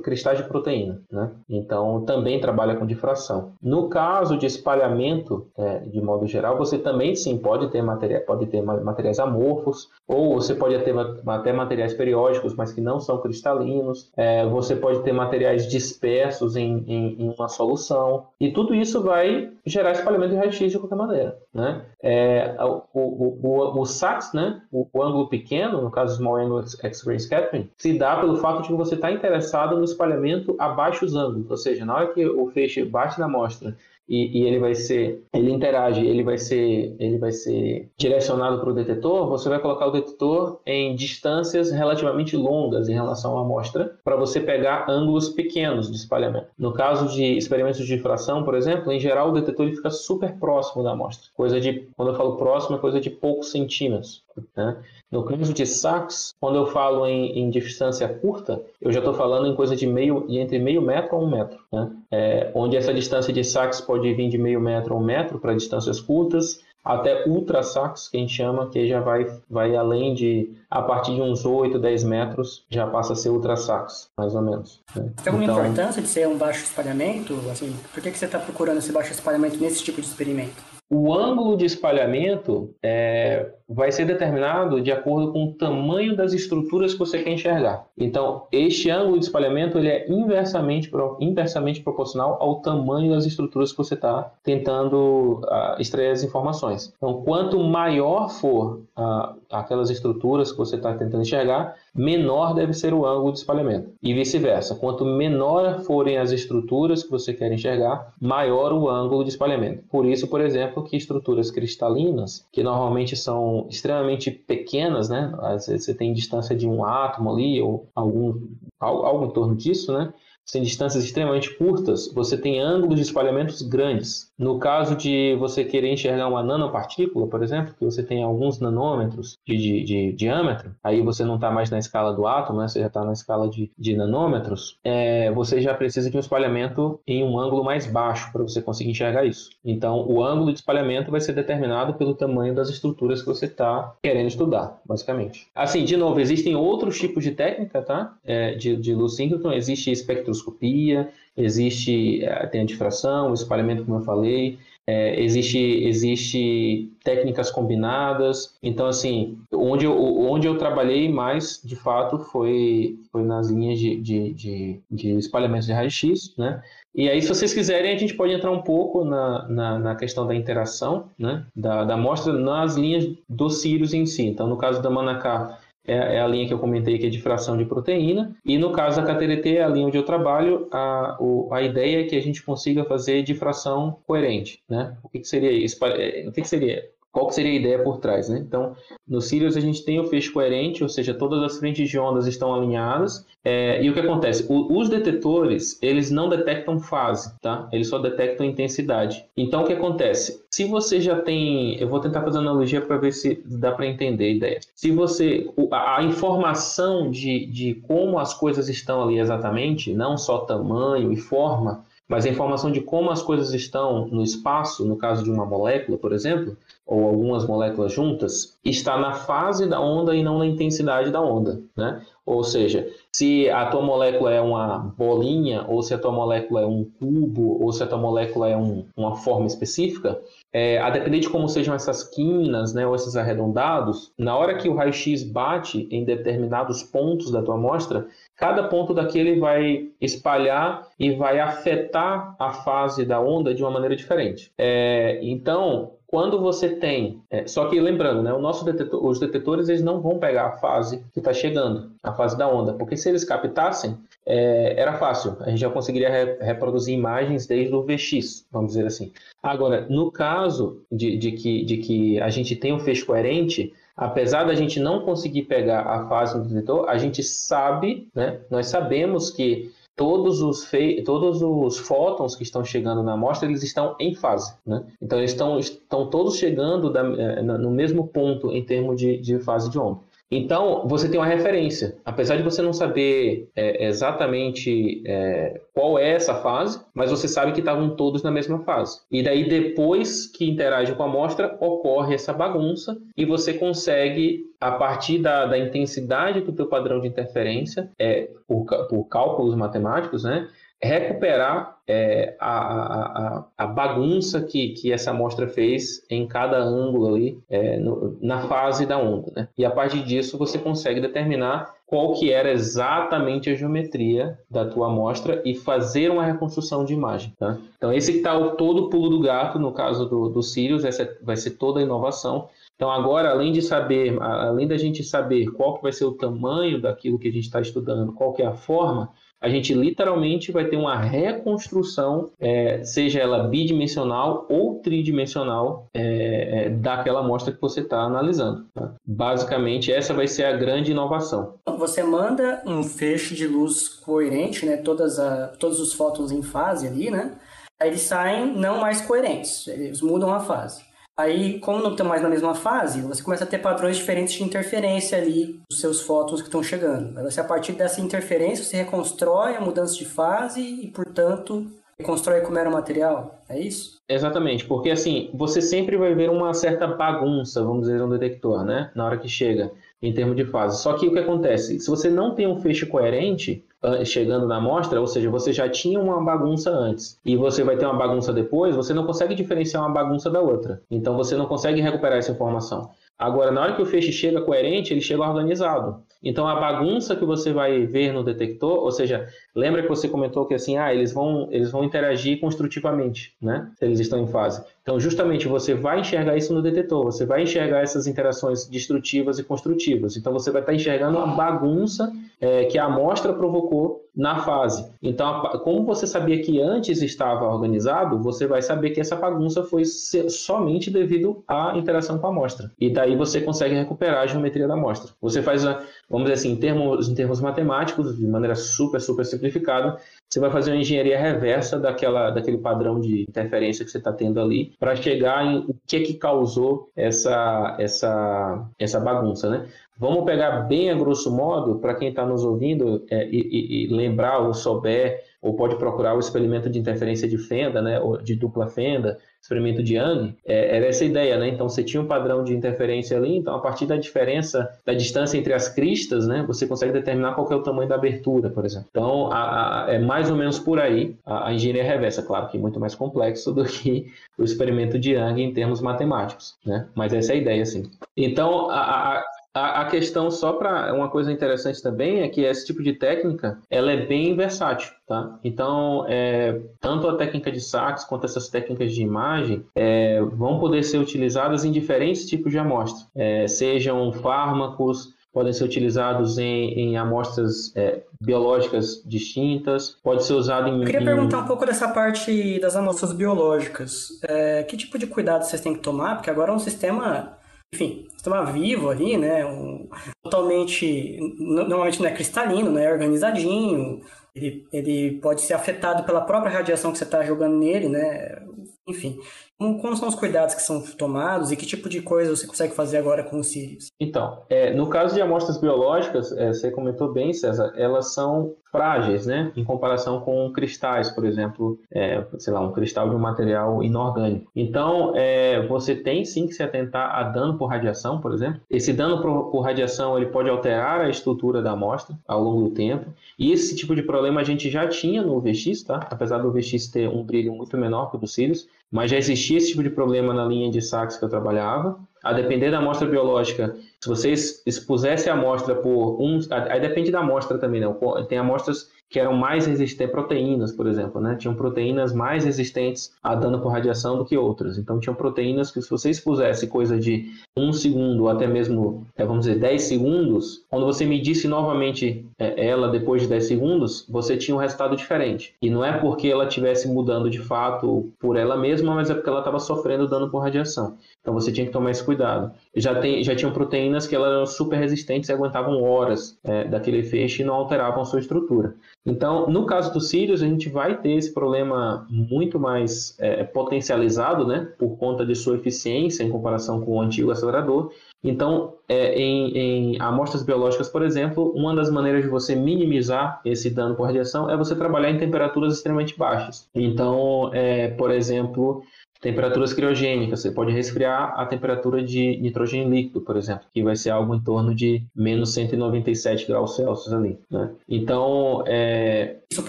cristais 0.04 0.38
de 0.38 0.44
proteína, 0.44 1.02
né? 1.12 1.32
Então, 1.50 2.02
também 2.06 2.40
trabalha 2.40 2.76
com 2.76 2.86
difração. 2.86 3.54
No 3.62 3.90
caso 3.90 4.38
de 4.38 4.46
espalhamento, 4.46 5.48
é, 5.58 5.80
de 5.80 6.02
modo 6.02 6.28
geral, 6.28 6.58
você 6.58 6.78
também, 6.78 7.16
sim, 7.16 7.38
pode 7.38 7.70
ter, 7.72 7.82
materia, 7.82 8.22
pode 8.22 8.46
ter 8.46 8.62
materiais 8.62 9.20
amorfos, 9.20 9.90
ou 10.08 10.36
você 10.36 10.54
pode 10.54 10.78
ter 10.80 10.96
até 11.28 11.54
materiais 11.54 11.94
periódicos, 11.94 12.56
mas 12.56 12.72
que 12.72 12.82
não 12.82 13.00
são 13.00 13.18
cristalinos. 13.20 14.12
É, 14.16 14.46
você 14.46 14.76
pode 14.76 15.02
ter 15.02 15.12
materiais 15.12 15.68
dispersos 15.68 16.56
em, 16.56 16.84
em, 16.88 17.24
em, 17.24 17.34
uma 17.38 17.48
solução. 17.48 18.28
E 18.40 18.52
tudo 18.52 18.76
isso 18.76 19.02
vai 19.02 19.52
gerar 19.66 19.92
espalhamento 19.92 20.32
de 20.32 20.38
raio-x 20.38 20.72
de 20.72 20.80
qualquer 20.80 20.96
maneira. 20.96 21.38
Né? 21.54 21.86
É, 22.02 22.56
o, 22.60 22.82
o, 22.94 23.40
o, 23.42 23.82
o 23.82 23.86
SAX, 23.86 24.34
né? 24.34 24.62
O, 24.72 24.88
o, 24.92 25.04
ângulo 25.04 25.30
pequeno, 25.30 25.82
no 25.82 25.92
caso 25.92 26.18
Small 26.18 26.38
Angle 26.38 26.64
X-Ray 26.68 27.20
Scattering, 27.20 27.70
se 27.78 27.98
dá 27.98 28.19
pelo 28.20 28.38
fato 28.38 28.62
de 28.62 28.68
que 28.70 28.74
você 28.74 28.96
está 28.96 29.12
interessado 29.12 29.78
no 29.78 29.84
espalhamento 29.84 30.56
a 30.60 30.70
baixos 30.70 31.16
ângulos. 31.16 31.50
Ou 31.50 31.58
seja, 31.58 31.86
na 31.86 31.96
hora 31.96 32.14
que 32.14 32.26
o 32.26 32.48
feixe 32.48 32.84
bate 32.84 33.20
na 33.20 33.26
amostra 33.26 33.76
e, 34.10 34.40
e, 34.40 34.44
ele 34.44 34.58
vai 34.58 34.74
ser, 34.74 35.24
ele 35.32 35.52
interage, 35.52 36.04
ele 36.04 36.24
vai 36.24 36.38
ser, 36.38 36.96
ele 37.00 37.20
vai 37.20 37.32
ser 37.32 37.88
direcionado 37.96 38.60
para 38.60 38.72
o 38.72 38.74
detetor, 38.74 39.30
você 39.30 39.48
vai 39.48 39.60
colocar 39.60 39.86
o 39.86 39.92
detetor 39.92 40.60
em 40.66 40.96
distâncias 40.96 41.70
relativamente 41.70 42.36
longas 42.36 42.90
em 42.90 42.94
relação 42.94 43.38
à 43.38 43.42
amostra, 43.42 44.00
para 44.04 44.16
você 44.16 44.40
pegar 44.40 44.90
ângulos 44.90 45.30
pequenos 45.30 45.92
de 45.92 45.96
espalhamento. 45.96 46.48
No 46.58 46.74
caso 46.74 47.14
de 47.14 47.38
experimentos 47.38 47.80
de 47.80 47.86
difração, 47.86 48.44
por 48.44 48.56
exemplo, 48.56 48.92
em 48.92 49.00
geral 49.00 49.30
o 49.30 49.34
detetor 49.34 49.68
ele 49.68 49.76
fica 49.76 49.92
super 49.92 50.34
próximo 50.40 50.84
da 50.84 50.94
amostra, 50.94 51.30
coisa 51.36 51.60
de, 51.62 51.88
quando 51.96 52.10
eu 52.10 52.16
falo 52.16 52.36
próximo, 52.36 52.78
é 52.78 52.80
coisa 52.80 53.00
de 53.00 53.12
poucos 53.12 53.52
centímetros. 53.52 54.24
Né? 54.58 54.76
No 55.12 55.24
caso 55.24 55.54
de 55.54 55.66
sax, 55.66 56.36
quando 56.40 56.58
eu 56.58 56.68
falo 56.68 57.06
em, 57.06 57.40
em 57.40 57.50
distância 57.50 58.08
curta, 58.08 58.62
eu 58.80 58.92
já 58.92 59.00
estou 59.00 59.14
falando 59.14 59.48
em 59.48 59.56
coisa 59.56 59.76
de 59.76 59.88
meio, 59.88 60.26
entre 60.30 60.60
meio 60.60 60.82
metro 60.82 61.16
a 61.16 61.20
um 61.20 61.30
metro, 61.30 61.58
né? 61.72 61.92
É, 62.12 62.52
onde 62.54 62.78
essa 62.78 62.94
distância 62.94 63.34
de 63.34 63.44
sax 63.44 63.82
pode 63.82 64.14
vir 64.14 64.30
de 64.30 64.38
meio 64.38 64.62
metro 64.62 64.94
a 64.94 64.98
um 64.98 65.04
metro 65.04 65.40
para 65.40 65.56
distâncias 65.56 66.00
curtas, 66.00 66.64
até 66.84 67.28
ultra 67.28 67.62
sax, 67.62 68.08
que 68.08 68.18
a 68.18 68.20
gente 68.20 68.34
chama, 68.34 68.70
que 68.70 68.88
já 68.88 69.00
vai, 69.00 69.26
vai 69.50 69.76
além 69.76 70.14
de, 70.14 70.52
a 70.70 70.82
partir 70.82 71.16
de 71.16 71.22
uns 71.22 71.46
8, 71.46 71.78
10 71.78 72.04
metros, 72.04 72.66
já 72.70 72.88
passa 72.88 73.14
a 73.14 73.16
ser 73.16 73.30
ultra 73.30 73.56
sax, 73.56 74.10
mais 74.18 74.34
ou 74.34 74.42
menos. 74.42 74.82
Né? 74.96 75.12
Tem 75.24 75.34
alguma 75.34 75.44
então, 75.44 75.60
importância 75.60 76.02
de 76.02 76.08
ser 76.08 76.28
um 76.28 76.38
baixo 76.38 76.64
espalhamento? 76.64 77.34
Assim, 77.52 77.76
por 77.94 78.02
que, 78.02 78.12
que 78.12 78.18
você 78.18 78.26
está 78.26 78.40
procurando 78.40 78.78
esse 78.78 78.92
baixo 78.92 79.12
espalhamento 79.12 79.58
nesse 79.58 79.84
tipo 79.84 80.02
de 80.02 80.08
experimento? 80.08 80.64
O 80.90 81.14
ângulo 81.14 81.56
de 81.56 81.66
espalhamento 81.66 82.74
é, 82.82 83.52
vai 83.70 83.92
ser 83.92 84.06
determinado 84.06 84.82
de 84.82 84.92
acordo 84.92 85.32
com 85.32 85.46
o 85.46 85.54
tamanho 85.54 86.16
das 86.16 86.34
estruturas 86.34 86.94
que 86.94 87.00
você 87.00 87.22
quer 87.22 87.32
enxergar. 87.32 87.86
Então, 87.96 88.48
este 88.52 88.90
ângulo 88.90 89.20
de 89.20 89.26
espalhamento 89.26 89.78
ele 89.78 89.90
é 89.90 90.10
inversamente, 90.10 90.90
inversamente 91.20 91.82
proporcional 91.82 92.38
ao 92.40 92.62
tamanho 92.62 93.12
das 93.12 93.26
estruturas 93.26 93.72
que 93.72 93.78
você 93.78 93.94
está 93.94 94.32
tentando 94.44 95.42
uh, 95.44 95.80
extrair 95.80 96.10
as 96.10 96.24
informações. 96.24 96.94
Então, 96.98 97.22
quanto 97.22 97.60
maior 97.60 98.30
for 98.30 98.82
uh, 98.98 99.36
aquelas 99.52 99.90
estruturas 99.90 100.52
que 100.52 100.58
você 100.58 100.76
está 100.76 100.94
tentando 100.94 101.22
enxergar, 101.22 101.76
menor 101.94 102.54
deve 102.56 102.74
ser 102.74 102.94
o 102.94 103.06
ângulo 103.06 103.34
de 103.34 103.40
espalhamento. 103.40 103.92
E 104.02 104.14
vice-versa. 104.14 104.76
Quanto 104.76 105.06
menor 105.06 105.82
forem 105.82 106.18
as 106.18 106.32
estruturas 106.32 107.04
que 107.04 107.12
você 107.12 107.34
quer 107.34 107.52
enxergar, 107.52 108.14
maior 108.20 108.72
o 108.74 108.90
ângulo 108.90 109.24
de 109.24 109.30
espalhamento. 109.30 109.84
Por 109.92 110.06
isso, 110.06 110.28
por 110.28 110.42
exemplo, 110.42 110.84
que 110.84 110.98
estruturas 110.98 111.52
cristalinas, 111.52 112.48
que 112.52 112.64
normalmente 112.64 113.16
são 113.16 113.59
extremamente 113.70 114.30
pequenas, 114.32 115.10
né? 115.10 115.34
Você 115.58 115.94
tem 115.94 116.14
distância 116.14 116.56
de 116.56 116.68
um 116.68 116.84
átomo 116.84 117.32
ali, 117.32 117.62
ou 117.62 117.90
algum, 117.96 118.48
algo 118.80 119.26
em 119.26 119.34
torno 119.34 119.56
disso, 119.56 119.92
né? 119.92 120.14
em 120.58 120.64
distâncias 120.64 121.04
extremamente 121.04 121.56
curtas, 121.58 122.12
você 122.12 122.36
tem 122.36 122.60
ângulos 122.60 122.96
de 122.96 123.04
espalhamentos 123.04 123.62
grandes. 123.62 124.29
No 124.40 124.58
caso 124.58 124.96
de 124.96 125.36
você 125.36 125.66
querer 125.66 125.92
enxergar 125.92 126.30
uma 126.30 126.42
nanopartícula, 126.42 127.28
por 127.28 127.44
exemplo, 127.44 127.76
que 127.78 127.84
você 127.84 128.02
tem 128.02 128.24
alguns 128.24 128.58
nanômetros 128.58 129.38
de, 129.46 129.58
de, 129.58 129.84
de 129.84 130.14
diâmetro, 130.14 130.74
aí 130.82 131.02
você 131.02 131.26
não 131.26 131.36
está 131.36 131.52
mais 131.52 131.70
na 131.70 131.78
escala 131.78 132.14
do 132.14 132.26
átomo, 132.26 132.62
né? 132.62 132.68
você 132.70 132.80
já 132.80 132.88
está 132.88 133.04
na 133.04 133.12
escala 133.12 133.50
de, 133.50 133.70
de 133.78 133.98
nanômetros, 133.98 134.80
é, 134.82 135.30
você 135.32 135.60
já 135.60 135.74
precisa 135.74 136.10
de 136.10 136.16
um 136.16 136.22
espalhamento 136.22 137.02
em 137.06 137.22
um 137.22 137.38
ângulo 137.38 137.66
mais 137.66 137.86
baixo 137.86 138.32
para 138.32 138.42
você 138.42 138.62
conseguir 138.62 138.92
enxergar 138.92 139.26
isso. 139.26 139.50
Então, 139.64 140.08
o 140.08 140.24
ângulo 140.24 140.54
de 140.54 140.60
espalhamento 140.60 141.12
vai 141.12 141.20
ser 141.20 141.34
determinado 141.34 141.96
pelo 141.96 142.16
tamanho 142.16 142.56
das 142.56 142.70
estruturas 142.70 143.22
que 143.22 143.28
você 143.28 143.46
está 143.46 143.94
querendo 144.02 144.28
estudar, 144.28 144.80
basicamente. 144.86 145.48
Assim, 145.54 145.84
de 145.84 145.98
novo, 145.98 146.18
existem 146.18 146.56
outros 146.56 146.98
tipos 146.98 147.26
de 147.26 147.32
técnica, 147.32 147.82
tá? 147.82 148.14
É, 148.24 148.54
de, 148.56 148.78
de 148.78 148.96
luz 148.96 149.18
síncrona, 149.18 149.56
existe 149.56 149.92
espectroscopia 149.92 151.10
existe 151.42 152.24
eh, 152.24 152.48
tem 152.48 152.62
a 152.62 152.66
difração, 152.66 153.32
o 153.32 153.34
espalhamento, 153.34 153.86
como 153.86 153.98
eu 153.98 154.04
falei, 154.04 154.60
é, 154.90 155.22
existe, 155.22 155.60
existe 155.60 156.92
técnicas 157.04 157.52
combinadas. 157.52 158.56
Então, 158.64 158.88
assim, 158.88 159.38
onde 159.54 159.86
eu, 159.86 159.96
onde 159.96 160.48
eu 160.48 160.58
trabalhei 160.58 161.08
mais, 161.08 161.62
de 161.64 161.76
fato, 161.76 162.18
foi, 162.18 162.98
foi 163.12 163.22
nas 163.22 163.52
linhas 163.52 163.80
de, 163.80 164.02
de, 164.02 164.34
de, 164.34 164.80
de 164.90 165.10
espalhamento 165.12 165.68
de 165.68 165.74
raio-x, 165.74 166.34
né? 166.36 166.60
E 166.96 167.08
aí, 167.08 167.22
se 167.22 167.30
vocês 167.30 167.54
quiserem, 167.54 167.94
a 167.94 167.98
gente 168.00 168.16
pode 168.16 168.34
entrar 168.34 168.50
um 168.50 168.64
pouco 168.64 169.06
na, 169.06 169.48
na, 169.48 169.78
na 169.78 169.96
questão 169.96 170.26
da 170.26 170.34
interação, 170.34 171.12
né? 171.20 171.46
Da, 171.56 171.84
da 171.84 171.94
amostra 171.94 172.34
nas 172.34 172.76
linhas 172.76 173.08
dos 173.30 173.62
Sirius 173.62 173.94
em 173.94 174.08
si. 174.08 174.26
Então, 174.26 174.48
no 174.48 174.58
caso 174.58 174.82
da 174.82 174.90
Manacá, 174.90 175.60
é, 175.86 176.18
é, 176.18 176.22
a 176.22 176.28
linha 176.28 176.48
que 176.48 176.54
eu 176.54 176.60
comentei 176.60 176.98
que 176.98 177.08
é 177.08 177.10
de 177.10 177.22
fração 177.22 177.58
de 177.58 177.66
proteína. 177.66 178.36
E 178.46 178.58
no 178.58 178.72
caso 178.72 179.02
da 179.02 179.14
KTRT, 179.14 179.58
é 179.58 179.64
a 179.64 179.68
linha 179.68 179.88
onde 179.88 179.98
eu 179.98 180.04
trabalho, 180.04 180.68
a, 180.72 181.18
o, 181.20 181.54
a 181.54 181.62
ideia 181.62 182.02
é 182.02 182.04
que 182.04 182.16
a 182.16 182.22
gente 182.22 182.44
consiga 182.44 182.84
fazer 182.86 183.24
difração 183.24 183.98
coerente. 184.06 184.62
Né? 184.70 184.96
O 185.04 185.10
que, 185.10 185.20
que 185.20 185.28
seria 185.28 185.52
isso? 185.52 185.84
É, 185.86 186.26
o 186.28 186.32
que, 186.32 186.42
que 186.42 186.48
seria? 186.48 186.90
Qual 187.12 187.28
que 187.28 187.36
seria 187.36 187.52
a 187.52 187.56
ideia 187.56 187.80
por 187.80 187.98
trás, 187.98 188.30
né? 188.30 188.38
Então, 188.40 188.76
no 189.08 189.20
Sirius 189.20 189.58
a 189.58 189.60
gente 189.60 189.84
tem 189.84 190.00
o 190.00 190.06
feixe 190.06 190.32
coerente, 190.32 190.84
ou 190.84 190.90
seja, 190.90 191.14
todas 191.14 191.42
as 191.42 191.58
frentes 191.58 191.90
de 191.90 191.98
ondas 191.98 192.28
estão 192.28 192.54
alinhadas. 192.54 193.26
É, 193.44 193.82
e 193.84 193.90
o 193.90 193.94
que 193.94 194.00
acontece? 194.00 194.46
O, 194.50 194.78
os 194.78 194.90
detetores, 194.90 195.80
eles 195.82 196.12
não 196.12 196.30
detectam 196.30 196.80
fase, 196.80 197.34
tá? 197.42 197.68
Eles 197.72 197.88
só 197.88 197.98
detectam 197.98 198.46
intensidade. 198.46 199.26
Então, 199.36 199.64
o 199.64 199.66
que 199.66 199.74
acontece? 199.74 200.44
Se 200.52 200.66
você 200.66 201.02
já 201.02 201.20
tem... 201.20 201.80
Eu 201.80 201.88
vou 201.88 202.00
tentar 202.00 202.22
fazer 202.22 202.38
analogia 202.38 202.82
para 202.82 202.98
ver 202.98 203.12
se 203.12 203.42
dá 203.46 203.72
para 203.72 203.88
entender 203.88 204.26
a 204.26 204.30
ideia. 204.30 204.60
Se 204.76 204.92
você... 204.92 205.50
A, 205.72 205.98
a 205.98 206.04
informação 206.04 207.10
de, 207.10 207.46
de 207.48 207.76
como 207.88 208.20
as 208.20 208.34
coisas 208.34 208.70
estão 208.70 209.02
ali 209.02 209.20
exatamente, 209.20 209.94
não 209.94 210.18
só 210.18 210.40
tamanho 210.40 211.12
e 211.12 211.18
forma, 211.18 211.84
mas 212.10 212.26
a 212.26 212.30
informação 212.30 212.72
de 212.72 212.82
como 212.82 213.12
as 213.12 213.22
coisas 213.22 213.54
estão 213.54 214.08
no 214.08 214.24
espaço, 214.24 214.84
no 214.84 214.98
caso 214.98 215.24
de 215.24 215.30
uma 215.30 215.46
molécula, 215.46 215.96
por 215.96 216.12
exemplo, 216.12 216.58
ou 216.86 217.08
algumas 217.08 217.46
moléculas 217.46 217.94
juntas, 217.94 218.58
está 218.66 218.98
na 218.98 219.14
fase 219.14 219.68
da 219.68 219.80
onda 219.80 220.16
e 220.16 220.24
não 220.24 220.40
na 220.40 220.48
intensidade 220.48 221.12
da 221.12 221.22
onda, 221.22 221.62
né? 221.78 222.04
Ou 222.26 222.44
seja, 222.44 222.88
se 223.12 223.48
a 223.50 223.68
tua 223.68 223.82
molécula 223.82 224.32
é 224.32 224.42
uma 224.42 224.94
bolinha, 224.98 225.66
ou 225.68 225.84
se 225.84 225.94
a 225.94 226.00
tua 226.00 226.12
molécula 226.12 226.62
é 226.62 226.66
um 226.66 226.84
cubo, 226.84 227.64
ou 227.64 227.72
se 227.72 227.84
a 227.84 227.88
tua 227.88 227.98
molécula 228.00 228.50
é 228.50 228.58
um, 228.58 228.86
uma 228.98 229.16
forma 229.16 229.46
específica, 229.46 230.20
é, 230.52 230.80
a 230.80 230.90
depender 230.90 231.20
de 231.20 231.30
como 231.30 231.48
sejam 231.48 231.76
essas 231.76 232.04
quinas, 232.04 232.74
né, 232.74 232.86
ou 232.86 232.96
esses 232.96 233.16
arredondados, 233.16 234.12
na 234.18 234.36
hora 234.36 234.56
que 234.56 234.68
o 234.68 234.76
raio-x 234.76 235.24
bate 235.24 235.88
em 235.92 236.04
determinados 236.04 236.82
pontos 236.84 237.32
da 237.32 237.42
tua 237.42 237.56
amostra, 237.56 238.08
cada 238.36 238.64
ponto 238.64 238.94
daquele 238.94 239.40
vai 239.40 239.90
espalhar 240.02 240.88
e 241.00 241.12
vai 241.12 241.40
afetar 241.40 242.36
a 242.40 242.52
fase 242.52 243.06
da 243.06 243.20
onda 243.20 243.54
de 243.54 243.64
uma 243.64 243.72
maneira 243.72 243.96
diferente. 243.96 244.52
É, 244.58 245.20
então, 245.22 245.92
quando 246.10 246.40
você 246.40 246.70
tem, 246.70 247.22
é, 247.30 247.46
só 247.46 247.68
que 247.68 247.80
lembrando, 247.80 248.24
né, 248.24 248.34
o 248.34 248.40
nosso 248.40 248.66
detetor, 248.66 249.06
os 249.06 249.20
detetores 249.20 249.70
eles 249.70 249.84
não 249.84 250.02
vão 250.02 250.18
pegar 250.18 250.48
a 250.48 250.52
fase 250.54 251.06
que 251.14 251.20
está 251.20 251.32
chegando, 251.32 251.92
a 252.02 252.12
fase 252.12 252.36
da 252.36 252.48
onda, 252.48 252.74
porque 252.74 252.98
se 252.98 253.08
eles 253.08 253.24
captassem, 253.24 253.96
é, 254.26 254.74
era 254.76 254.94
fácil, 254.94 255.38
a 255.42 255.50
gente 255.52 255.60
já 255.60 255.70
conseguiria 255.70 256.10
re, 256.10 256.38
reproduzir 256.42 256.96
imagens 256.96 257.46
desde 257.46 257.76
o 257.76 257.84
VX, 257.84 258.48
vamos 258.52 258.70
dizer 258.70 258.88
assim. 258.88 259.12
Agora, 259.42 259.86
no 259.88 260.12
caso 260.12 260.82
de, 260.92 261.16
de, 261.16 261.32
que, 261.34 261.64
de 261.64 261.78
que 261.78 262.20
a 262.20 262.30
gente 262.30 262.56
tem 262.56 262.74
um 262.74 262.80
feixe 262.80 263.06
coerente, 263.06 263.72
apesar 263.96 264.46
da 264.46 264.56
gente 264.56 264.80
não 264.80 265.02
conseguir 265.02 265.44
pegar 265.44 265.82
a 265.82 266.08
fase 266.08 266.42
do 266.42 266.50
detetor, 266.50 266.90
a 266.90 266.98
gente 266.98 267.22
sabe, 267.22 268.08
né, 268.16 268.40
nós 268.50 268.66
sabemos 268.66 269.30
que 269.30 269.72
todos 270.00 270.42
os, 270.42 270.64
fe... 270.64 271.04
todos 271.04 271.42
os 271.42 271.78
fótons 271.78 272.34
que 272.34 272.44
estão 272.44 272.64
chegando 272.64 273.04
na 273.04 273.16
amostra, 273.16 273.50
eles 273.50 273.64
estão 273.64 273.98
em 274.00 274.16
fase. 274.16 274.56
Né? 274.66 274.82
Então, 275.02 275.18
eles 275.18 275.32
estão, 275.32 275.60
estão 275.60 276.10
todos 276.10 276.38
chegando 276.38 276.90
da, 276.90 277.02
eh, 277.02 277.42
no 277.42 277.70
mesmo 277.70 278.08
ponto 278.08 278.50
em 278.50 278.64
termos 278.64 278.96
de, 278.96 279.18
de 279.18 279.40
fase 279.40 279.70
de 279.70 279.78
onda. 279.78 280.00
Então, 280.32 280.88
você 280.88 281.10
tem 281.10 281.20
uma 281.20 281.26
referência. 281.26 281.98
Apesar 282.06 282.36
de 282.36 282.44
você 282.44 282.62
não 282.62 282.72
saber 282.72 283.50
é, 283.56 283.88
exatamente 283.88 285.02
é, 285.06 285.60
qual 285.74 285.98
é 285.98 286.12
essa 286.12 286.36
fase, 286.36 286.80
mas 286.94 287.10
você 287.10 287.28
sabe 287.28 287.52
que 287.52 287.60
estavam 287.60 287.96
todos 287.96 288.22
na 288.22 288.30
mesma 288.30 288.60
fase. 288.60 289.02
E 289.12 289.24
daí, 289.24 289.50
depois 289.50 290.28
que 290.28 290.48
interage 290.48 290.94
com 290.94 291.04
a 291.04 291.08
amostra, 291.08 291.58
ocorre 291.60 292.14
essa 292.14 292.32
bagunça 292.32 292.98
e 293.18 293.26
você 293.26 293.54
consegue, 293.54 294.46
a 294.62 294.72
partir 294.72 295.18
da, 295.18 295.46
da 295.46 295.58
intensidade 295.58 296.42
do 296.42 296.52
teu 296.52 296.68
padrão 296.68 297.02
de 297.02 297.08
interferência, 297.08 297.90
é, 297.98 298.30
por, 298.48 298.66
por 298.88 299.06
cálculos 299.06 299.56
matemáticos, 299.56 300.24
né, 300.24 300.48
recuperar 300.82 301.78
é, 301.88 302.36
a, 302.40 302.58
a, 302.58 303.46
a, 303.58 303.68
bagunça 303.68 304.42
que, 304.42 304.70
que 304.70 304.94
essa 304.94 305.12
amostra 305.12 305.48
fez 305.48 306.06
em 306.10 306.26
cada 306.26 306.58
ângulo 306.58 307.14
ali 307.14 307.40
é, 307.50 307.78
no, 307.78 308.18
na 308.22 308.42
fase 308.48 308.86
da 308.86 308.98
onda. 308.98 309.32
Né? 309.36 309.48
E 309.58 309.66
a 309.66 309.72
partir 309.72 310.04
disso 310.04 310.38
você 310.38 310.58
consegue 310.58 311.02
determinar 311.02 311.74
qual 311.86 312.14
que 312.14 312.32
era 312.32 312.52
exatamente 312.52 313.50
a 313.50 313.56
geometria 313.56 314.40
da 314.50 314.66
tua 314.66 314.88
amostra 314.88 315.42
e 315.44 315.56
fazer 315.56 316.12
uma 316.12 316.24
reconstrução 316.24 316.86
de 316.86 316.94
imagem. 316.94 317.34
Tá? 317.38 317.58
Então 317.78 317.92
esse 317.92 318.12
que 318.14 318.18
está 318.20 318.38
o 318.38 318.52
todo 318.52 318.90
pulo 318.90 319.10
do 319.10 319.20
gato, 319.20 319.60
no 319.60 319.74
caso 319.74 320.06
do, 320.06 320.30
do 320.30 320.42
Sirius, 320.42 320.86
essa 320.86 321.18
vai 321.22 321.36
ser 321.36 321.52
toda 321.52 321.80
a 321.80 321.84
inovação. 321.84 322.48
Então 322.76 322.90
agora, 322.90 323.32
além 323.32 323.52
de 323.52 323.62
saber, 323.62 324.18
além 324.22 324.68
da 324.68 324.78
gente 324.78 325.04
saber 325.04 325.52
qual 325.52 325.76
que 325.76 325.84
vai 325.84 325.92
ser 325.92 326.06
o 326.06 326.14
tamanho 326.14 326.80
daquilo 326.80 327.20
que 327.20 327.28
a 327.28 327.32
gente 327.32 327.46
está 327.46 327.60
estudando, 327.60 328.14
qual 328.14 328.32
que 328.32 328.42
é 328.42 328.46
a 328.46 328.54
forma, 328.54 329.10
a 329.42 329.48
gente 329.48 329.74
literalmente 329.74 330.52
vai 330.52 330.66
ter 330.66 330.76
uma 330.76 330.98
reconstrução, 330.98 332.30
é, 332.40 332.84
seja 332.84 333.20
ela 333.20 333.48
bidimensional 333.48 334.46
ou 334.50 334.80
tridimensional, 334.80 335.88
é, 335.94 336.66
é, 336.66 336.70
daquela 336.70 337.22
amostra 337.22 337.54
que 337.54 337.62
você 337.62 337.82
está 337.82 338.02
analisando. 338.02 338.66
Tá? 338.74 338.94
Basicamente, 339.06 339.92
essa 339.92 340.14
vai 340.14 340.28
ser 340.28 340.44
a 340.44 340.58
grande 340.58 340.92
inovação. 340.92 341.56
Você 341.78 342.04
manda 342.04 342.62
um 342.66 342.84
feixe 342.84 343.34
de 343.34 343.48
luz 343.48 343.88
coerente, 343.88 344.66
né? 344.66 344.78
Todas 344.78 345.20
a, 345.20 345.48
todos 345.60 345.80
os 345.80 345.94
fótons 345.94 346.32
em 346.32 346.42
fase 346.42 346.88
ali, 346.88 347.10
né? 347.10 347.36
Aí 347.80 347.90
eles 347.90 348.02
saem 348.02 348.54
não 348.58 348.80
mais 348.82 349.00
coerentes, 349.00 349.66
eles 349.68 350.02
mudam 350.02 350.34
a 350.34 350.42
fase. 350.42 350.89
Aí, 351.20 351.60
como 351.60 351.84
não 351.84 351.92
estão 351.92 352.08
mais 352.08 352.22
na 352.22 352.30
mesma 352.30 352.56
fase, 352.56 353.02
você 353.02 353.22
começa 353.22 353.44
a 353.44 353.48
ter 353.48 353.58
padrões 353.58 353.98
diferentes 353.98 354.36
de 354.36 354.42
interferência 354.42 355.18
ali 355.18 355.60
dos 355.70 355.82
seus 355.82 356.00
fótons 356.00 356.40
que 356.40 356.48
estão 356.48 356.64
chegando. 356.64 357.14
Você, 357.24 357.42
a 357.42 357.44
partir 357.44 357.74
dessa 357.74 358.00
interferência, 358.00 358.64
você 358.64 358.78
reconstrói 358.78 359.58
a 359.58 359.60
mudança 359.60 359.96
de 359.96 360.06
fase 360.06 360.62
e, 360.62 360.88
portanto, 360.88 361.68
reconstrói 362.00 362.40
como 362.40 362.58
era 362.58 362.70
o 362.70 362.72
material. 362.72 363.44
É 363.50 363.60
isso? 363.60 363.98
Exatamente, 364.08 364.64
porque 364.64 364.92
assim, 364.92 365.30
você 365.34 365.62
sempre 365.62 365.98
vai 365.98 366.16
ver 366.16 366.30
uma 366.30 366.54
certa 366.54 366.88
bagunça, 366.88 367.62
vamos 367.62 367.82
dizer, 367.82 368.00
no 368.00 368.18
detector, 368.18 368.64
né? 368.64 368.90
Na 368.96 369.06
hora 369.06 369.18
que 369.18 369.28
chega, 369.28 369.74
em 370.02 370.14
termos 370.14 370.38
de 370.38 370.46
fase. 370.46 370.82
Só 370.82 370.94
que 370.94 371.06
o 371.06 371.12
que 371.12 371.20
acontece? 371.20 371.82
Se 371.82 371.90
você 371.90 372.10
não 372.10 372.34
tem 372.34 372.48
um 372.48 372.62
feixe 372.62 372.86
coerente, 372.86 373.66
chegando 374.06 374.48
na 374.48 374.58
amostra, 374.58 375.00
ou 375.00 375.08
seja, 375.08 375.30
você 375.30 375.54
já 375.54 375.70
tinha 375.70 376.00
uma 376.00 376.24
bagunça 376.24 376.70
antes 376.70 377.20
e 377.24 377.36
você 377.36 377.64
vai 377.64 377.78
ter 377.78 377.86
uma 377.86 377.98
bagunça 377.98 378.34
depois, 378.34 378.76
você 378.76 378.94
não 378.94 379.06
consegue 379.06 379.34
diferenciar 379.36 379.84
uma 379.84 379.94
bagunça 379.94 380.30
da 380.30 380.42
outra. 380.42 380.82
Então 380.92 381.16
você 381.16 381.36
não 381.36 381.46
consegue 381.46 381.82
recuperar 381.82 382.18
essa 382.18 382.32
informação. 382.32 382.90
Agora, 383.20 383.52
na 383.52 383.62
hora 383.62 383.76
que 383.76 383.82
o 383.82 383.86
feixe 383.86 384.14
chega 384.14 384.40
coerente, 384.40 384.94
ele 384.94 385.02
chega 385.02 385.22
organizado. 385.22 386.02
Então, 386.24 386.48
a 386.48 386.56
bagunça 386.56 387.18
que 387.18 387.26
você 387.26 387.52
vai 387.52 387.86
ver 387.86 388.14
no 388.14 388.24
detector, 388.24 388.80
ou 388.80 388.92
seja, 388.92 389.28
lembra 389.54 389.82
que 389.82 389.90
você 389.90 390.08
comentou 390.08 390.46
que 390.46 390.54
assim, 390.54 390.78
ah, 390.78 390.94
eles 390.94 391.12
vão, 391.14 391.50
eles 391.52 391.70
vão 391.70 391.84
interagir 391.84 392.40
construtivamente, 392.40 393.36
né? 393.42 393.70
Se 393.78 393.86
eles 393.86 394.00
estão 394.00 394.20
em 394.20 394.28
fase. 394.28 394.64
Então, 394.82 394.98
justamente, 395.00 395.48
você 395.50 395.74
vai 395.74 396.00
enxergar 396.00 396.38
isso 396.38 396.54
no 396.54 396.62
detetor, 396.62 397.04
você 397.04 397.26
vai 397.26 397.44
enxergar 397.44 397.82
essas 397.82 398.08
interações 398.08 398.66
destrutivas 398.68 399.38
e 399.38 399.44
construtivas. 399.44 400.16
Então, 400.16 400.32
você 400.32 400.50
vai 400.50 400.62
estar 400.62 400.74
enxergando 400.74 401.18
a 401.20 401.28
bagunça 401.28 402.12
é, 402.40 402.66
que 402.66 402.78
a 402.78 402.86
amostra 402.86 403.34
provocou 403.34 404.09
na 404.20 404.40
fase. 404.40 404.86
Então, 405.02 405.42
como 405.64 405.86
você 405.86 406.06
sabia 406.06 406.42
que 406.44 406.62
antes 406.62 407.02
estava 407.02 407.46
organizado, 407.46 408.22
você 408.22 408.46
vai 408.46 408.62
saber 408.62 408.90
que 408.90 409.00
essa 409.00 409.16
bagunça 409.16 409.64
foi 409.64 409.86
somente 409.86 410.92
devido 410.92 411.42
à 411.48 411.78
interação 411.78 412.20
com 412.20 412.28
a 412.28 412.30
amostra. 412.30 412.70
E 412.78 412.90
daí 412.90 413.16
você 413.16 413.40
consegue 413.40 413.76
recuperar 413.76 414.24
a 414.24 414.28
geometria 414.28 414.68
da 414.68 414.74
amostra. 414.74 415.14
Você 415.22 415.42
faz, 415.42 415.64
vamos 415.64 416.24
dizer 416.24 416.34
assim, 416.34 416.52
em 416.52 416.58
termos, 416.58 417.08
em 417.08 417.16
termos 417.16 417.40
matemáticos, 417.40 418.18
de 418.18 418.28
maneira 418.28 418.56
super, 418.56 419.00
super 419.00 419.26
simplificada, 419.26 419.98
você 420.30 420.40
vai 420.40 420.52
fazer 420.52 420.72
uma 420.72 420.80
engenharia 420.80 421.20
reversa 421.20 421.80
daquela, 421.80 422.30
daquele 422.30 422.60
padrão 422.60 423.00
de 423.00 423.24
interferência 423.24 423.84
que 423.84 423.90
você 423.90 423.98
está 423.98 424.14
tendo 424.14 424.40
ali 424.40 424.76
para 424.80 424.96
chegar 424.96 425.44
em 425.44 425.60
o 425.60 425.76
que 425.88 425.96
é 425.96 426.00
que 426.02 426.14
causou 426.14 426.92
essa, 426.96 427.76
essa, 427.80 428.70
essa 428.78 429.00
bagunça, 429.00 429.50
né? 429.50 429.68
Vamos 429.98 430.24
pegar 430.24 430.62
bem 430.62 430.90
a 430.90 430.96
grosso 430.96 431.30
modo, 431.30 431.80
para 431.80 431.94
quem 431.94 432.10
está 432.10 432.26
nos 432.26 432.46
ouvindo 432.46 433.06
é, 433.10 433.28
e, 433.28 433.86
e, 433.86 433.88
lembrar 433.88 434.40
ou 434.40 434.54
souber, 434.54 435.26
ou 435.42 435.56
pode 435.56 435.76
procurar 435.76 436.16
o 436.16 436.20
experimento 436.20 436.70
de 436.70 436.80
interferência 436.80 437.28
de 437.28 437.38
fenda, 437.38 437.82
né, 437.82 438.00
ou 438.00 438.18
de 438.18 438.34
dupla 438.34 438.68
fenda, 438.68 439.18
experimento 439.42 439.82
de 439.82 439.96
Young, 439.98 440.36
é, 440.46 440.78
era 440.78 440.86
essa 440.88 441.06
ideia, 441.06 441.38
né? 441.38 441.48
Então 441.48 441.68
você 441.68 441.84
tinha 441.84 442.02
um 442.02 442.06
padrão 442.06 442.44
de 442.44 442.54
interferência 442.54 443.18
ali, 443.18 443.38
então 443.38 443.56
a 443.56 443.60
partir 443.60 443.86
da 443.86 443.98
diferença 443.98 444.70
da 444.86 444.94
distância 444.94 445.38
entre 445.38 445.54
as 445.54 445.70
cristas, 445.70 446.28
né, 446.28 446.44
você 446.46 446.68
consegue 446.68 446.92
determinar 446.92 447.34
qual 447.34 447.50
é 447.52 447.56
o 447.56 447.64
tamanho 447.64 447.88
da 447.88 447.96
abertura, 447.96 448.50
por 448.50 448.66
exemplo. 448.66 448.88
Então 448.92 449.32
a, 449.32 449.86
a, 449.86 449.94
é 449.94 450.00
mais 450.00 450.30
ou 450.30 450.38
menos 450.38 450.60
por 450.60 450.80
aí 450.80 451.16
a, 451.26 451.48
a, 451.48 451.54
engenharia 451.54 451.84
reversa, 451.84 452.22
claro 452.22 452.48
que 452.48 452.58
é 452.58 452.60
muito 452.60 452.80
mais 452.80 452.96
complexo 452.96 453.52
do 453.52 453.64
que 453.66 454.12
o 454.38 454.44
experimento 454.44 455.00
de 455.00 455.14
Young 455.14 455.42
em 455.42 455.54
termos 455.54 455.82
matemáticos, 455.82 456.56
né? 456.66 456.88
Mas 456.94 457.14
essa 457.14 457.34
é 457.34 457.36
a 457.36 457.40
ideia, 457.40 457.64
assim. 457.64 457.90
Então 458.16 458.70
a, 458.70 459.24
a, 459.60 459.82
a 459.82 459.86
questão, 459.86 460.32
só 460.32 460.54
para 460.54 460.94
uma 460.94 461.10
coisa 461.10 461.32
interessante 461.32 461.82
também, 461.82 462.22
é 462.22 462.30
que 462.30 462.42
esse 462.42 462.66
tipo 462.66 462.82
de 462.82 462.94
técnica 462.94 463.60
ela 463.70 463.92
é 463.92 464.06
bem 464.06 464.36
versátil. 464.36 464.92
Tá? 465.08 465.40
Então, 465.44 466.06
é, 466.08 466.60
tanto 466.80 467.08
a 467.08 467.16
técnica 467.16 467.52
de 467.52 467.60
sax 467.60 468.04
quanto 468.06 468.26
essas 468.26 468.48
técnicas 468.48 468.94
de 468.94 469.02
imagem 469.02 469.66
é, 469.76 470.22
vão 470.22 470.60
poder 470.60 470.84
ser 470.84 471.00
utilizadas 471.00 471.66
em 471.66 471.72
diferentes 471.72 472.28
tipos 472.28 472.52
de 472.52 472.60
amostra, 472.60 473.08
é, 473.16 473.48
sejam 473.48 474.12
fármacos, 474.14 475.18
podem 475.34 475.54
ser 475.54 475.64
utilizados 475.64 476.38
em, 476.38 476.74
em 476.74 476.98
amostras 476.98 477.76
é, 477.76 478.02
biológicas 478.22 479.02
distintas, 479.06 479.96
pode 480.04 480.24
ser 480.24 480.34
usado 480.34 480.68
em... 480.68 480.80
Eu 480.80 480.86
queria 480.86 481.02
em... 481.02 481.06
perguntar 481.06 481.40
um 481.40 481.46
pouco 481.46 481.66
dessa 481.66 481.88
parte 481.88 482.60
das 482.60 482.76
amostras 482.76 483.14
biológicas. 483.14 484.20
É, 484.24 484.64
que 484.64 484.76
tipo 484.76 484.98
de 484.98 485.08
cuidado 485.08 485.44
vocês 485.44 485.62
têm 485.62 485.74
que 485.74 485.82
tomar? 485.82 486.16
Porque 486.16 486.30
agora 486.30 486.52
é 486.52 486.56
um 486.56 486.60
sistema 486.60 487.39
enfim, 487.74 488.08
sistema 488.12 488.44
vivo 488.52 488.90
ali, 488.90 489.18
né? 489.18 489.46
Um, 489.46 489.88
totalmente, 490.24 491.18
normalmente 491.40 492.00
não 492.00 492.08
é 492.08 492.14
cristalino, 492.14 492.72
né? 492.72 492.86
É 492.86 492.92
organizadinho. 492.92 494.02
Ele, 494.36 494.68
ele 494.72 495.20
pode 495.22 495.42
ser 495.42 495.54
afetado 495.54 496.04
pela 496.04 496.22
própria 496.22 496.52
radiação 496.52 496.92
que 496.92 496.98
você 496.98 497.04
está 497.04 497.24
jogando 497.24 497.58
nele, 497.58 497.90
né? 497.90 498.42
Enfim, 498.88 499.20
como 499.60 499.96
são 499.98 500.08
os 500.08 500.16
cuidados 500.16 500.56
que 500.56 500.62
são 500.62 500.82
tomados 500.82 501.52
e 501.52 501.58
que 501.58 501.66
tipo 501.66 501.90
de 501.90 502.02
coisa 502.02 502.34
você 502.34 502.48
consegue 502.48 502.74
fazer 502.74 502.98
agora 502.98 503.24
com 503.24 503.40
os 503.40 503.48
Sirius? 503.48 503.92
Então, 504.00 504.44
é, 504.50 504.74
no 504.74 504.88
caso 504.88 505.14
de 505.14 505.22
amostras 505.22 505.58
biológicas, 505.58 506.32
é, 506.32 506.54
você 506.54 506.72
comentou 506.72 507.12
bem, 507.12 507.34
César, 507.34 507.74
elas 507.76 508.14
são 508.14 508.56
frágeis, 508.72 509.26
né? 509.26 509.52
Em 509.56 509.64
comparação 509.64 510.22
com 510.22 510.52
cristais, 510.54 511.10
por 511.10 511.26
exemplo, 511.26 511.80
é, 511.92 512.24
sei 512.38 512.54
lá, 512.54 512.62
um 512.62 512.72
cristal 512.72 513.10
de 513.10 513.16
um 513.16 513.20
material 513.20 513.84
inorgânico. 513.84 514.50
Então, 514.56 515.14
é, 515.16 515.66
você 515.68 515.96
tem 515.96 516.24
sim 516.24 516.48
que 516.48 516.54
se 516.54 516.64
atentar 516.64 517.16
a 517.16 517.24
dano 517.24 517.58
por 517.58 517.66
radiação, 517.66 518.22
por 518.22 518.34
exemplo. 518.34 518.62
Esse 518.70 518.94
dano 518.94 519.22
por, 519.22 519.52
por 519.52 519.62
radiação 519.62 520.16
ele 520.18 520.28
pode 520.28 520.50
alterar 520.50 521.02
a 521.02 521.10
estrutura 521.10 521.62
da 521.62 521.72
amostra 521.72 522.16
ao 522.28 522.42
longo 522.42 522.70
do 522.70 522.76
tempo. 522.76 523.08
E 523.38 523.52
esse 523.52 523.76
tipo 523.76 523.96
de 523.96 524.04
problema 524.04 524.42
a 524.42 524.44
gente 524.44 524.70
já 524.70 524.88
tinha 524.88 525.22
no 525.22 525.40
VX, 525.42 525.84
tá? 525.84 526.08
Apesar 526.10 526.38
do 526.38 526.52
VX 526.52 526.88
ter 526.88 527.10
um 527.10 527.24
brilho 527.24 527.54
muito 527.54 527.76
menor 527.78 528.10
que 528.10 528.18
o 528.18 528.20
do 528.20 528.28
Sirius, 528.28 528.68
mas 528.92 529.12
já 529.12 529.18
existia 529.18 529.58
esse 529.58 529.70
tipo 529.70 529.84
de 529.84 529.90
problema 529.90 530.34
na 530.34 530.46
linha 530.46 530.72
de 530.72 530.82
saques 530.82 531.18
que 531.18 531.24
eu 531.24 531.30
trabalhava. 531.30 532.00
A 532.24 532.34
depender 532.34 532.72
da 532.72 532.80
amostra 532.80 533.08
biológica, 533.08 533.76
se 534.02 534.10
vocês 534.10 534.62
expusessem 534.66 535.32
a 535.32 535.36
amostra 535.36 535.76
por 535.76 536.22
um. 536.22 536.40
Aí 536.70 536.80
depende 536.82 537.12
da 537.12 537.20
amostra 537.20 537.58
também, 537.58 537.80
né? 537.80 537.88
Tem 538.28 538.38
amostras 538.38 538.90
que 539.10 539.20
eram 539.20 539.34
mais 539.34 539.66
resistentes, 539.66 540.12
proteínas, 540.12 540.72
por 540.72 540.86
exemplo, 540.86 541.20
né? 541.20 541.36
Tinham 541.36 541.56
proteínas 541.56 542.14
mais 542.14 542.46
resistentes 542.46 543.12
a 543.24 543.34
dano 543.34 543.60
por 543.60 543.70
radiação 543.70 544.18
do 544.18 544.24
que 544.24 544.38
outras. 544.38 544.78
Então, 544.78 545.00
tinham 545.00 545.16
proteínas 545.16 545.72
que, 545.72 545.82
se 545.82 545.90
você 545.90 546.12
expusesse 546.12 546.68
coisa 546.68 547.00
de 547.00 547.32
um 547.58 547.74
segundo, 547.74 548.30
até 548.30 548.46
mesmo, 548.46 549.08
é, 549.18 549.26
vamos 549.26 549.46
dizer, 549.46 549.60
10 549.60 549.82
segundos, 549.82 550.64
quando 550.70 550.86
você 550.86 551.06
medisse 551.06 551.48
novamente 551.48 552.24
é, 552.38 552.68
ela 552.68 552.88
depois 552.88 553.24
de 553.24 553.28
10 553.28 553.46
segundos, 553.46 554.06
você 554.08 554.38
tinha 554.38 554.56
um 554.56 554.60
resultado 554.60 554.96
diferente. 554.96 555.56
E 555.60 555.70
não 555.72 555.84
é 555.84 555.98
porque 555.98 556.28
ela 556.28 556.46
estivesse 556.46 556.88
mudando 556.88 557.30
de 557.30 557.40
fato 557.40 558.12
por 558.20 558.38
ela 558.38 558.56
mesma, 558.56 558.94
mas 558.94 559.10
é 559.10 559.16
porque 559.16 559.30
ela 559.30 559.40
estava 559.40 559.60
sofrendo 559.60 560.08
dano 560.08 560.30
por 560.30 560.40
radiação. 560.40 560.98
Então, 561.20 561.34
você 561.34 561.52
tinha 561.52 561.66
que 561.66 561.74
tomar 561.74 561.90
esse 561.90 562.04
cuidado. 562.04 562.52
Já, 562.76 563.00
tem, 563.00 563.24
já 563.24 563.36
tinham 563.36 563.52
proteínas 563.52 564.06
que 564.06 564.16
elas 564.16 564.32
eram 564.32 564.46
super 564.46 564.78
resistentes 564.78 565.30
e 565.30 565.34
aguentavam 565.34 565.82
horas 565.82 566.38
é, 566.44 566.66
daquele 566.66 567.02
feixe 567.02 567.42
e 567.42 567.46
não 567.46 567.56
alteravam 567.56 568.06
sua 568.06 568.20
estrutura. 568.20 568.76
Então, 569.06 569.50
no 569.50 569.66
caso 569.66 569.94
do 569.94 570.02
Sirius, 570.02 570.42
a 570.44 570.46
gente 570.46 570.70
vai 570.70 571.02
ter 571.02 571.14
esse 571.14 571.34
problema 571.34 572.06
muito 572.10 572.60
mais 572.60 573.16
é, 573.20 573.44
potencializado, 573.44 574.46
né, 574.46 574.68
por 574.78 574.98
conta 574.98 575.26
de 575.26 575.36
sua 575.36 575.56
eficiência 575.56 576.24
em 576.24 576.30
comparação 576.30 576.82
com 576.82 576.98
o 576.98 577.02
antigo 577.02 577.32
acelerador. 577.32 577.92
Então, 578.22 578.74
é, 578.88 579.16
em, 579.16 579.58
em, 579.58 580.02
amostras 580.02 580.44
biológicas, 580.44 580.90
por 580.90 581.04
exemplo, 581.04 581.54
uma 581.56 581.74
das 581.74 581.90
maneiras 581.90 582.24
de 582.24 582.30
você 582.30 582.54
minimizar 582.54 583.40
esse 583.46 583.70
dano 583.70 583.96
por 583.96 584.08
radiação 584.08 584.50
é 584.50 584.58
você 584.58 584.76
trabalhar 584.76 585.10
em 585.10 585.18
temperaturas 585.18 585.76
extremamente 585.76 586.18
baixas. 586.18 586.68
Então, 586.76 587.50
é, 587.54 587.90
por 587.90 588.12
exemplo, 588.12 588.84
Temperaturas 589.22 589.74
criogênicas, 589.74 590.42
você 590.42 590.50
pode 590.50 590.72
resfriar 590.72 591.34
a 591.38 591.46
temperatura 591.46 592.02
de 592.02 592.38
nitrogênio 592.38 592.90
líquido, 592.90 593.20
por 593.20 593.36
exemplo, 593.36 593.66
que 593.74 593.84
vai 593.84 593.94
ser 593.94 594.12
algo 594.12 594.34
em 594.34 594.40
torno 594.40 594.74
de 594.74 595.04
menos 595.14 595.54
197 595.54 596.48
graus 596.48 596.78
Celsius 596.78 597.12
ali. 597.12 597.38
Né? 597.52 597.70
Então, 597.88 598.64
é... 598.66 599.40
Isso, 599.52 599.66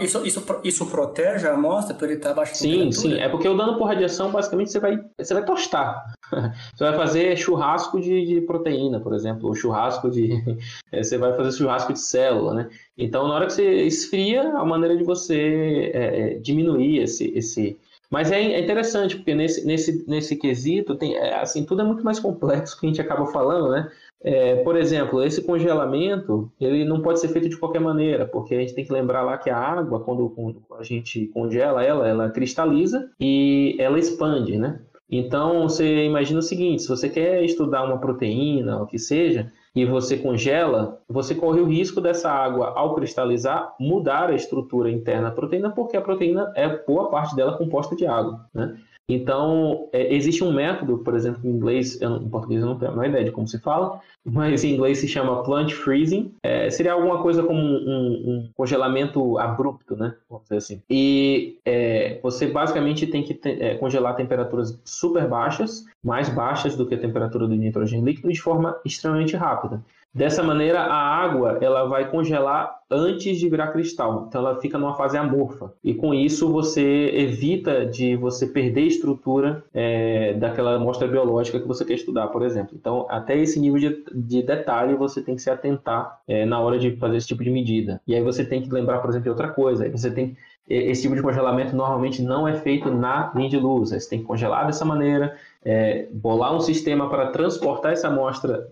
isso, 0.00 0.26
isso, 0.26 0.60
isso 0.64 0.86
protege 0.86 1.46
a 1.46 1.54
amostra 1.54 1.94
por 1.94 2.06
ele 2.06 2.14
estar 2.14 2.30
abaixo 2.30 2.54
de 2.54 2.58
Sim, 2.58 2.90
sim. 2.90 3.18
É 3.18 3.28
porque 3.28 3.48
o 3.48 3.56
dano 3.56 3.78
por 3.78 3.84
radiação, 3.84 4.32
basicamente, 4.32 4.72
você 4.72 4.80
vai, 4.80 4.98
você 5.16 5.32
vai 5.32 5.44
tostar. 5.44 6.12
Você 6.76 6.84
vai 6.84 6.96
fazer 6.96 7.36
churrasco 7.36 8.00
de, 8.00 8.24
de 8.24 8.40
proteína, 8.42 9.00
por 9.00 9.12
exemplo, 9.14 9.48
ou 9.48 9.54
churrasco 9.54 10.08
de... 10.08 10.30
É, 10.92 11.04
você 11.04 11.16
vai 11.16 11.36
fazer 11.36 11.56
churrasco 11.56 11.92
de 11.92 12.00
célula, 12.00 12.52
né? 12.52 12.68
Então, 12.98 13.28
na 13.28 13.34
hora 13.34 13.46
que 13.46 13.52
você 13.52 13.82
esfria, 13.82 14.42
a 14.56 14.64
maneira 14.64 14.96
de 14.96 15.04
você 15.04 15.90
é, 15.94 16.20
é 16.20 16.34
diminuir 16.34 16.98
esse, 16.98 17.32
esse 17.36 17.78
mas 18.10 18.32
é, 18.32 18.42
é 18.42 18.60
interessante, 18.60 19.16
porque 19.16 19.34
nesse, 19.34 19.64
nesse, 19.64 20.04
nesse 20.08 20.36
quesito, 20.36 20.96
tem, 20.96 21.14
é, 21.14 21.40
assim, 21.40 21.64
tudo 21.64 21.82
é 21.82 21.84
muito 21.84 22.04
mais 22.04 22.18
complexo 22.18 22.78
que 22.78 22.86
a 22.86 22.88
gente 22.88 23.00
acaba 23.00 23.26
falando, 23.26 23.70
né? 23.70 23.88
É, 24.22 24.56
por 24.56 24.76
exemplo, 24.76 25.22
esse 25.22 25.40
congelamento, 25.42 26.50
ele 26.60 26.84
não 26.84 27.00
pode 27.00 27.20
ser 27.20 27.28
feito 27.28 27.48
de 27.48 27.56
qualquer 27.56 27.80
maneira, 27.80 28.26
porque 28.26 28.54
a 28.54 28.60
gente 28.60 28.74
tem 28.74 28.84
que 28.84 28.92
lembrar 28.92 29.22
lá 29.22 29.38
que 29.38 29.48
a 29.48 29.56
água, 29.56 30.00
quando, 30.00 30.28
quando 30.30 30.60
a 30.78 30.82
gente 30.82 31.28
congela 31.28 31.84
ela, 31.84 32.06
ela 32.06 32.30
cristaliza 32.30 33.08
e 33.18 33.76
ela 33.78 33.98
expande, 33.98 34.58
né? 34.58 34.80
Então, 35.08 35.62
você 35.62 36.04
imagina 36.04 36.40
o 36.40 36.42
seguinte, 36.42 36.82
se 36.82 36.88
você 36.88 37.08
quer 37.08 37.42
estudar 37.44 37.84
uma 37.84 37.98
proteína, 37.98 38.82
o 38.82 38.86
que 38.86 38.98
seja, 38.98 39.50
e 39.74 39.84
você 39.84 40.16
congela, 40.16 41.00
você 41.08 41.34
corre 41.34 41.60
o 41.60 41.66
risco 41.66 42.00
dessa 42.00 42.30
água, 42.30 42.72
ao 42.76 42.94
cristalizar, 42.94 43.74
mudar 43.78 44.30
a 44.30 44.34
estrutura 44.34 44.90
interna 44.90 45.28
da 45.28 45.34
proteína, 45.34 45.70
porque 45.70 45.96
a 45.96 46.00
proteína 46.00 46.52
é 46.56 46.84
boa 46.84 47.08
parte 47.08 47.36
dela 47.36 47.56
composta 47.56 47.94
de 47.94 48.06
água. 48.06 48.46
Né? 48.52 48.76
Então, 49.14 49.88
é, 49.92 50.14
existe 50.14 50.44
um 50.44 50.52
método, 50.52 50.98
por 50.98 51.14
exemplo, 51.14 51.40
em 51.44 51.50
inglês, 51.50 52.00
eu, 52.00 52.16
em 52.16 52.28
português 52.28 52.60
eu 52.60 52.66
não 52.66 52.78
tenho 52.78 52.98
a 52.98 53.06
ideia 53.06 53.24
de 53.24 53.30
como 53.30 53.48
se 53.48 53.58
fala, 53.58 54.00
mas 54.24 54.64
em 54.64 54.74
inglês 54.74 54.98
se 54.98 55.08
chama 55.08 55.42
plant 55.42 55.72
freezing. 55.72 56.34
É, 56.42 56.70
seria 56.70 56.92
alguma 56.92 57.22
coisa 57.22 57.42
como 57.42 57.60
um, 57.60 58.12
um, 58.44 58.50
congelamento 58.54 59.38
abrupto, 59.38 59.96
né? 59.96 60.14
Vamos 60.28 60.44
dizer 60.44 60.56
assim. 60.56 60.82
E 60.88 61.58
é, 61.64 62.18
você 62.22 62.46
basicamente 62.46 63.06
tem 63.06 63.22
que 63.22 63.34
te, 63.34 63.50
é, 63.50 63.74
congelar 63.76 64.16
temperaturas 64.16 64.78
super 64.84 65.26
baixas, 65.28 65.84
mais 66.02 66.28
baixas 66.28 66.76
do 66.76 66.86
que 66.86 66.94
a 66.94 66.98
temperatura 66.98 67.46
do 67.46 67.54
nitrogênio 67.54 68.04
líquido, 68.04 68.32
de 68.32 68.40
forma 68.40 68.76
extremamente 68.84 69.36
rápida. 69.36 69.82
Dessa 70.12 70.42
maneira, 70.42 70.80
a 70.80 70.96
água 70.96 71.58
ela 71.60 71.84
vai 71.84 72.10
congelar 72.10 72.80
antes 72.90 73.38
de 73.38 73.48
virar 73.48 73.68
cristal. 73.68 74.26
Então, 74.28 74.40
ela 74.40 74.60
fica 74.60 74.76
numa 74.76 74.94
fase 74.94 75.16
amorfa. 75.16 75.72
E 75.84 75.94
com 75.94 76.12
isso, 76.12 76.50
você 76.50 77.10
evita 77.14 77.86
de 77.86 78.16
você 78.16 78.48
perder 78.48 78.82
estrutura 78.82 79.64
é, 79.72 80.34
daquela 80.34 80.74
amostra 80.74 81.06
biológica 81.06 81.60
que 81.60 81.68
você 81.68 81.84
quer 81.84 81.94
estudar, 81.94 82.26
por 82.28 82.42
exemplo. 82.42 82.76
Então, 82.78 83.06
até 83.08 83.38
esse 83.38 83.60
nível 83.60 83.78
de, 83.78 84.04
de 84.12 84.42
detalhe 84.42 84.94
você 84.96 85.22
tem 85.22 85.36
que 85.36 85.42
se 85.42 85.50
atentar 85.50 86.18
é, 86.26 86.44
na 86.44 86.58
hora 86.58 86.76
de 86.78 86.96
fazer 86.96 87.16
esse 87.16 87.28
tipo 87.28 87.44
de 87.44 87.50
medida. 87.50 88.00
E 88.04 88.14
aí 88.14 88.22
você 88.22 88.44
tem 88.44 88.60
que 88.60 88.72
lembrar, 88.72 88.98
por 88.98 89.10
exemplo, 89.10 89.24
de 89.24 89.30
outra 89.30 89.48
coisa. 89.48 89.88
Você 89.90 90.10
tem 90.10 90.36
esse 90.70 91.02
tipo 91.02 91.16
de 91.16 91.22
congelamento 91.22 91.74
normalmente 91.74 92.22
não 92.22 92.46
é 92.46 92.54
feito 92.54 92.92
na 92.92 93.32
linha 93.34 93.48
de 93.48 93.56
luz. 93.56 93.90
Você 93.90 94.08
tem 94.08 94.20
que 94.20 94.24
congelar 94.24 94.66
dessa 94.66 94.84
maneira, 94.84 95.36
é, 95.64 96.08
bolar 96.12 96.54
um 96.54 96.60
sistema 96.60 97.08
para 97.08 97.28
transportar 97.28 97.92
essa 97.92 98.08
amostra 98.08 98.68